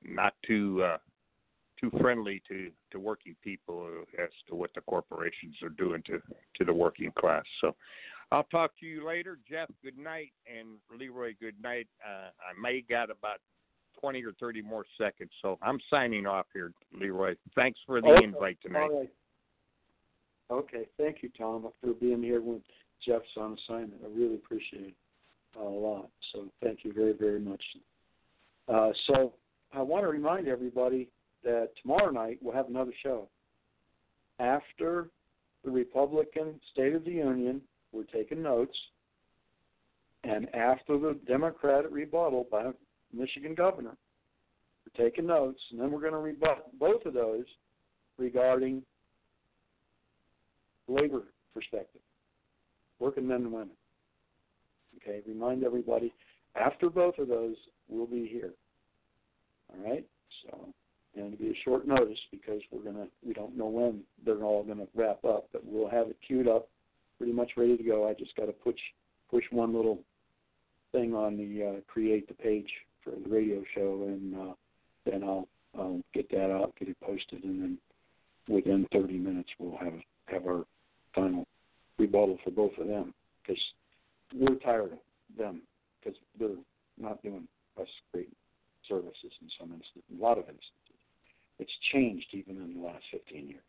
not 0.03 0.33
too 0.45 0.83
uh, 0.83 0.97
too 1.79 1.91
friendly 1.99 2.41
to 2.47 2.71
to 2.91 2.99
working 2.99 3.35
people 3.43 3.87
as 4.21 4.29
to 4.49 4.55
what 4.55 4.71
the 4.75 4.81
corporations 4.81 5.55
are 5.63 5.69
doing 5.69 6.03
to 6.07 6.21
to 6.57 6.65
the 6.65 6.73
working 6.73 7.11
class. 7.17 7.43
So. 7.61 7.75
I'll 8.33 8.43
talk 8.45 8.71
to 8.79 8.85
you 8.87 9.05
later, 9.05 9.37
Jeff. 9.47 9.69
Good 9.83 9.97
night, 9.97 10.31
and 10.47 10.79
Leroy. 10.99 11.33
Good 11.39 11.53
night. 11.61 11.87
Uh, 12.03 12.29
I 12.29 12.59
may 12.59 12.81
got 12.81 13.11
about 13.11 13.37
20 14.01 14.23
or 14.23 14.31
30 14.39 14.63
more 14.63 14.85
seconds. 14.97 15.29
So 15.43 15.59
I'm 15.61 15.79
signing 15.87 16.25
off 16.25 16.47
here, 16.51 16.73
Leroy. 16.99 17.35
Thanks 17.53 17.79
for 17.85 18.01
the 18.01 18.07
Okay. 18.07 18.23
invite 18.23 18.59
tonight. 18.61 18.89
Right. 18.91 19.13
Okay, 20.49 20.87
thank 20.97 21.21
you, 21.21 21.29
Tom, 21.37 21.71
for 21.79 21.93
being 21.93 22.23
here 22.23 22.41
when 22.41 22.63
Jeff's 23.05 23.37
on 23.37 23.53
assignment. 23.53 24.01
I 24.03 24.07
really 24.07 24.35
appreciate 24.35 24.87
it 24.87 24.95
a 25.55 25.63
lot. 25.63 26.09
So 26.31 26.51
thank 26.61 26.83
you 26.83 26.91
very, 26.91 27.13
very 27.13 27.39
much. 27.39 27.63
Uh, 28.67 28.91
so 29.05 29.33
I 29.71 29.81
want 29.83 30.05
to 30.05 30.09
remind 30.09 30.47
everybody 30.47 31.07
that 31.43 31.69
tomorrow 31.81 32.09
night 32.09 32.39
we'll 32.41 32.55
have 32.55 32.67
another 32.67 32.93
show. 33.03 33.29
After 34.39 35.11
the 35.63 35.69
Republican 35.69 36.59
State 36.71 36.93
of 36.93 37.05
the 37.05 37.11
Union, 37.11 37.61
we're 37.93 38.03
taking 38.03 38.41
notes. 38.41 38.75
And 40.23 40.53
after 40.55 40.97
the 40.97 41.17
Democratic 41.27 41.91
rebuttal 41.91 42.47
by 42.51 42.71
Michigan 43.13 43.55
governor, 43.55 43.95
we're 44.85 45.05
taking 45.05 45.27
notes, 45.27 45.59
and 45.71 45.79
then 45.79 45.91
we're 45.91 46.01
going 46.01 46.13
to 46.13 46.19
rebut 46.19 46.67
both 46.79 47.05
of 47.05 47.13
those 47.13 47.45
regarding 48.17 48.83
labor 50.87 51.23
perspective, 51.53 52.01
working 52.99 53.27
men 53.27 53.41
and 53.41 53.51
women. 53.51 53.75
Okay, 54.97 55.21
remind 55.27 55.63
everybody 55.63 56.13
after 56.55 56.89
both 56.89 57.17
of 57.17 57.27
those, 57.27 57.55
we'll 57.89 58.05
be 58.05 58.27
here. 58.27 58.51
All 59.73 59.91
right, 59.91 60.05
so 60.43 60.67
and 61.15 61.33
it'll 61.33 61.45
be 61.45 61.51
a 61.51 61.63
short 61.63 61.87
notice 61.87 62.19
because 62.31 62.61
we're 62.71 62.83
gonna 62.83 63.07
we 63.25 63.33
don't 63.33 63.57
know 63.57 63.67
when 63.67 64.01
they're 64.25 64.43
all 64.43 64.63
gonna 64.63 64.87
wrap 64.95 65.23
up, 65.25 65.47
but 65.51 65.63
we'll 65.65 65.89
have 65.89 66.07
it 66.07 66.17
queued 66.25 66.47
up, 66.47 66.69
pretty 67.23 67.37
much 67.37 67.51
ready 67.55 67.77
to 67.77 67.83
go. 67.83 68.05
I 68.05 68.13
just 68.13 68.35
got 68.35 68.47
to 68.47 68.51
push 68.51 68.79
push 69.31 69.45
one 69.49 69.73
little 69.73 69.99
thing 70.91 71.13
on 71.13 71.37
the 71.37 71.77
uh, 71.77 71.79
create 71.87 72.27
the 72.27 72.33
page 72.33 72.69
for 73.01 73.11
the 73.11 73.29
radio 73.29 73.63
show, 73.73 74.03
and 74.07 74.35
uh, 74.35 74.53
then 75.05 75.23
I'll 75.23 75.47
I'll 75.73 76.01
get 76.13 76.29
that 76.31 76.51
out, 76.51 76.73
get 76.77 76.89
it 76.89 76.97
posted, 77.01 77.45
and 77.45 77.61
then 77.61 77.77
within 78.49 78.85
30 78.91 79.13
minutes 79.19 79.47
we'll 79.57 79.77
have 79.77 79.93
have 80.25 80.45
our 80.45 80.65
final 81.15 81.47
rebuttal 81.97 82.39
for 82.43 82.51
both 82.51 82.77
of 82.77 82.87
them 82.87 83.13
because 83.41 83.63
we're 84.35 84.55
tired 84.55 84.91
of 84.91 84.99
them 85.37 85.61
because 86.03 86.19
they're 86.37 86.49
not 86.99 87.23
doing 87.23 87.47
us 87.79 87.87
great 88.11 88.33
services 88.89 89.31
in 89.41 89.47
some 89.57 89.69
instances, 89.69 90.03
a 90.19 90.21
lot 90.21 90.37
of 90.37 90.43
instances. 90.43 90.99
It's 91.57 91.71
changed 91.93 92.27
even 92.33 92.57
in 92.57 92.81
the 92.81 92.85
last 92.85 93.05
15 93.13 93.47
years. 93.47 93.61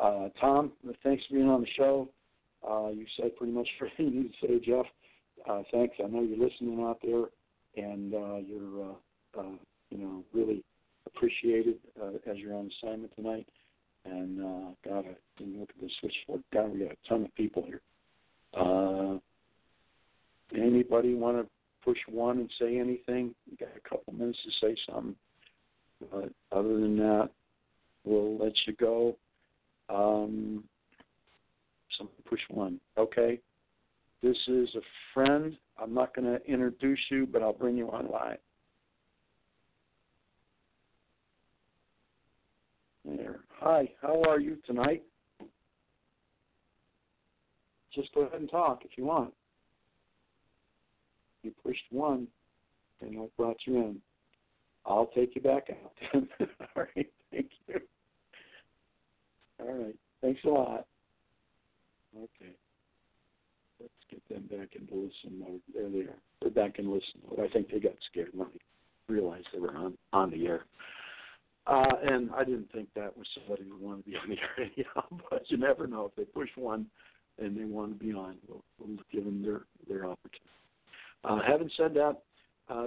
Uh, 0.00 0.28
Tom, 0.40 0.72
thanks 1.02 1.24
for 1.26 1.34
being 1.34 1.48
on 1.48 1.62
the 1.62 1.68
show. 1.76 2.08
Uh, 2.68 2.88
you 2.88 3.06
said 3.16 3.36
pretty 3.36 3.52
much 3.52 3.68
everything 3.80 4.12
you 4.12 4.22
need 4.22 4.32
to 4.40 4.46
say, 4.46 4.64
Jeff. 4.64 4.86
Uh, 5.48 5.62
thanks. 5.72 5.96
I 6.02 6.08
know 6.08 6.22
you're 6.22 6.38
listening 6.38 6.80
out 6.80 6.98
there, 7.02 7.24
and 7.76 8.14
uh, 8.14 8.36
you're, 8.36 8.84
uh, 8.84 9.40
uh, 9.40 9.56
you 9.90 9.98
know, 9.98 10.24
really 10.32 10.64
appreciated 11.06 11.76
as 12.30 12.36
you're 12.36 12.54
on 12.54 12.70
assignment 12.82 13.14
tonight. 13.16 13.46
And 14.04 14.40
uh, 14.40 14.70
God, 14.88 15.04
I 15.06 15.14
didn't 15.38 15.60
look 15.60 15.70
at 15.70 15.80
the 15.80 15.90
switchboard. 16.00 16.42
God, 16.52 16.72
we 16.72 16.80
got 16.80 16.92
a 16.92 17.08
ton 17.08 17.24
of 17.24 17.34
people 17.34 17.64
here. 17.66 17.80
Anybody 20.54 21.14
want 21.14 21.36
to 21.36 21.46
push 21.84 21.98
one 22.08 22.38
and 22.38 22.50
say 22.58 22.78
anything? 22.78 23.34
We 23.50 23.56
got 23.56 23.68
a 23.76 23.88
couple 23.88 24.12
minutes 24.14 24.38
to 24.44 24.66
say 24.66 24.76
something. 24.88 25.14
But 26.10 26.32
other 26.52 26.74
than 26.80 26.96
that, 26.98 27.30
we'll 28.04 28.38
let 28.38 28.52
you 28.66 28.74
go. 28.74 29.16
Um, 29.88 30.64
someone 31.96 32.14
push 32.28 32.40
one. 32.50 32.80
Okay. 32.96 33.40
This 34.22 34.36
is 34.48 34.68
a 34.74 34.80
friend. 35.14 35.56
I'm 35.80 35.94
not 35.94 36.14
going 36.14 36.26
to 36.26 36.44
introduce 36.44 36.98
you, 37.10 37.26
but 37.26 37.42
I'll 37.42 37.52
bring 37.52 37.76
you 37.76 37.86
online. 37.86 38.38
There. 43.04 43.40
Hi, 43.60 43.90
how 44.02 44.22
are 44.28 44.40
you 44.40 44.58
tonight? 44.66 45.02
Just 47.94 48.12
go 48.14 48.22
ahead 48.22 48.40
and 48.40 48.50
talk 48.50 48.82
if 48.84 48.98
you 48.98 49.04
want. 49.04 49.32
You 51.42 51.52
pushed 51.64 51.84
one, 51.90 52.26
and 53.00 53.18
I 53.18 53.24
brought 53.36 53.58
you 53.66 53.76
in. 53.76 54.00
I'll 54.84 55.10
take 55.14 55.34
you 55.34 55.40
back 55.40 55.68
out. 55.70 55.92
All 56.76 56.84
right, 56.96 57.10
thank 57.30 57.50
you. 57.66 57.80
All 59.60 59.84
right, 59.84 59.96
thanks 60.22 60.40
a 60.44 60.48
lot. 60.48 60.86
Okay. 62.16 62.52
Let's 63.80 63.92
get 64.10 64.28
them 64.28 64.58
back 64.58 64.70
into 64.74 64.94
listen 64.94 65.38
mode. 65.38 65.60
There 65.72 65.88
they 65.88 66.08
are. 66.10 66.18
They're 66.40 66.50
back 66.50 66.78
in 66.78 66.90
listen 66.90 67.20
mode. 67.28 67.40
I 67.40 67.52
think 67.52 67.70
they 67.70 67.78
got 67.78 67.92
scared 68.10 68.30
when 68.34 68.48
they 68.52 69.12
realized 69.14 69.46
they 69.52 69.60
were 69.60 69.76
on, 69.76 69.96
on 70.12 70.30
the 70.30 70.46
air. 70.46 70.64
Uh, 71.66 71.92
and 72.02 72.30
I 72.34 72.44
didn't 72.44 72.72
think 72.72 72.88
that 72.94 73.16
was 73.16 73.26
somebody 73.34 73.68
who 73.68 73.76
wanted 73.84 74.04
to 74.04 74.10
be 74.10 74.16
on 74.16 74.28
the 74.28 74.36
air 74.36 74.70
anyhow, 74.76 75.04
but 75.30 75.42
you 75.48 75.58
never 75.58 75.86
know. 75.86 76.06
If 76.06 76.16
they 76.16 76.24
push 76.24 76.48
one 76.56 76.86
and 77.38 77.56
they 77.56 77.64
want 77.64 77.98
to 77.98 78.04
be 78.04 78.12
on, 78.12 78.36
we'll, 78.48 78.64
we'll 78.78 78.96
give 79.12 79.24
them 79.24 79.42
their, 79.42 79.62
their 79.86 80.06
opportunity. 80.06 80.44
Uh, 81.24 81.40
having 81.46 81.70
said 81.76 81.94
that, 81.94 82.16
uh, 82.70 82.86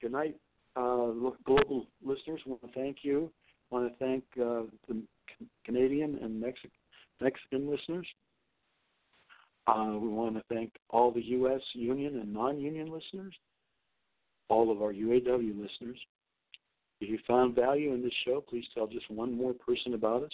good 0.00 0.12
night, 0.12 0.36
uh, 0.76 1.08
global 1.44 1.86
listeners. 2.04 2.40
want 2.46 2.62
to 2.62 2.68
thank 2.72 2.98
you. 3.02 3.30
Want 3.70 3.90
to 3.90 4.04
thank 4.04 4.24
uh, 4.36 4.62
the 4.88 5.02
Canadian 5.64 6.18
and 6.22 6.40
Mexican 6.40 6.70
Mexican 7.20 7.70
listeners. 7.70 8.06
Uh, 9.66 9.96
we 10.00 10.08
want 10.08 10.34
to 10.34 10.42
thank 10.52 10.72
all 10.88 11.12
the 11.12 11.22
U.S. 11.22 11.60
union 11.74 12.18
and 12.18 12.32
non-union 12.32 12.90
listeners, 12.90 13.34
all 14.48 14.72
of 14.72 14.82
our 14.82 14.92
UAW 14.92 15.60
listeners. 15.60 15.98
If 17.00 17.08
you 17.08 17.18
found 17.26 17.54
value 17.54 17.92
in 17.94 18.02
this 18.02 18.12
show, 18.24 18.42
please 18.46 18.64
tell 18.74 18.86
just 18.86 19.10
one 19.10 19.32
more 19.32 19.52
person 19.52 19.94
about 19.94 20.24
us. 20.24 20.32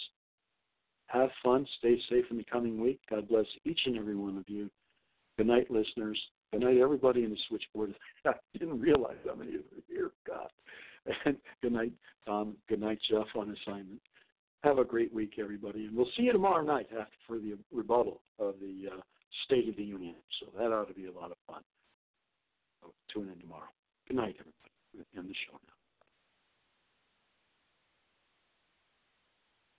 Have 1.07 1.29
fun. 1.43 1.65
Stay 1.79 1.97
safe 2.09 2.25
in 2.31 2.37
the 2.37 2.45
coming 2.51 2.81
week. 2.81 2.99
God 3.09 3.27
bless 3.29 3.45
each 3.63 3.79
and 3.85 3.97
every 3.97 4.15
one 4.15 4.37
of 4.37 4.43
you. 4.47 4.69
Good 5.37 5.47
night, 5.47 5.69
listeners. 5.69 6.19
Good 6.51 6.61
night, 6.61 6.77
everybody 6.77 7.23
in 7.23 7.29
the 7.29 7.37
switchboard. 7.47 7.93
I 8.25 8.31
didn't 8.57 8.79
realize 8.79 9.17
how 9.25 9.35
many 9.35 9.49
of 9.49 9.55
you 9.55 9.77
are 9.77 9.83
here. 9.87 10.11
God. 10.27 10.49
Good 11.61 11.71
night, 11.71 11.93
Tom. 12.25 12.55
Good 12.67 12.81
night, 12.81 12.99
Jeff, 13.09 13.27
on 13.35 13.55
assignment. 13.63 14.01
Have 14.63 14.79
a 14.79 14.83
great 14.83 15.13
week, 15.13 15.33
everybody. 15.39 15.85
And 15.85 15.95
we'll 15.95 16.09
see 16.17 16.23
you 16.23 16.33
tomorrow 16.33 16.63
night 16.63 16.87
after 16.91 17.11
for 17.27 17.37
the 17.37 17.57
rebuttal 17.71 18.21
of 18.39 18.55
the 18.59 18.89
uh, 18.91 19.01
State 19.45 19.69
of 19.69 19.75
the 19.75 19.83
Union. 19.83 20.15
So 20.39 20.47
that 20.57 20.73
ought 20.73 20.87
to 20.87 20.93
be 20.93 21.05
a 21.05 21.11
lot 21.11 21.31
of 21.31 21.37
fun. 21.47 21.61
So 22.81 22.93
tune 23.13 23.29
in 23.31 23.39
tomorrow. 23.39 23.69
Good 24.07 24.17
night, 24.17 24.35
everybody. 24.39 25.17
End 25.17 25.29
the 25.29 25.35
show 25.45 25.53
now. 25.53 25.76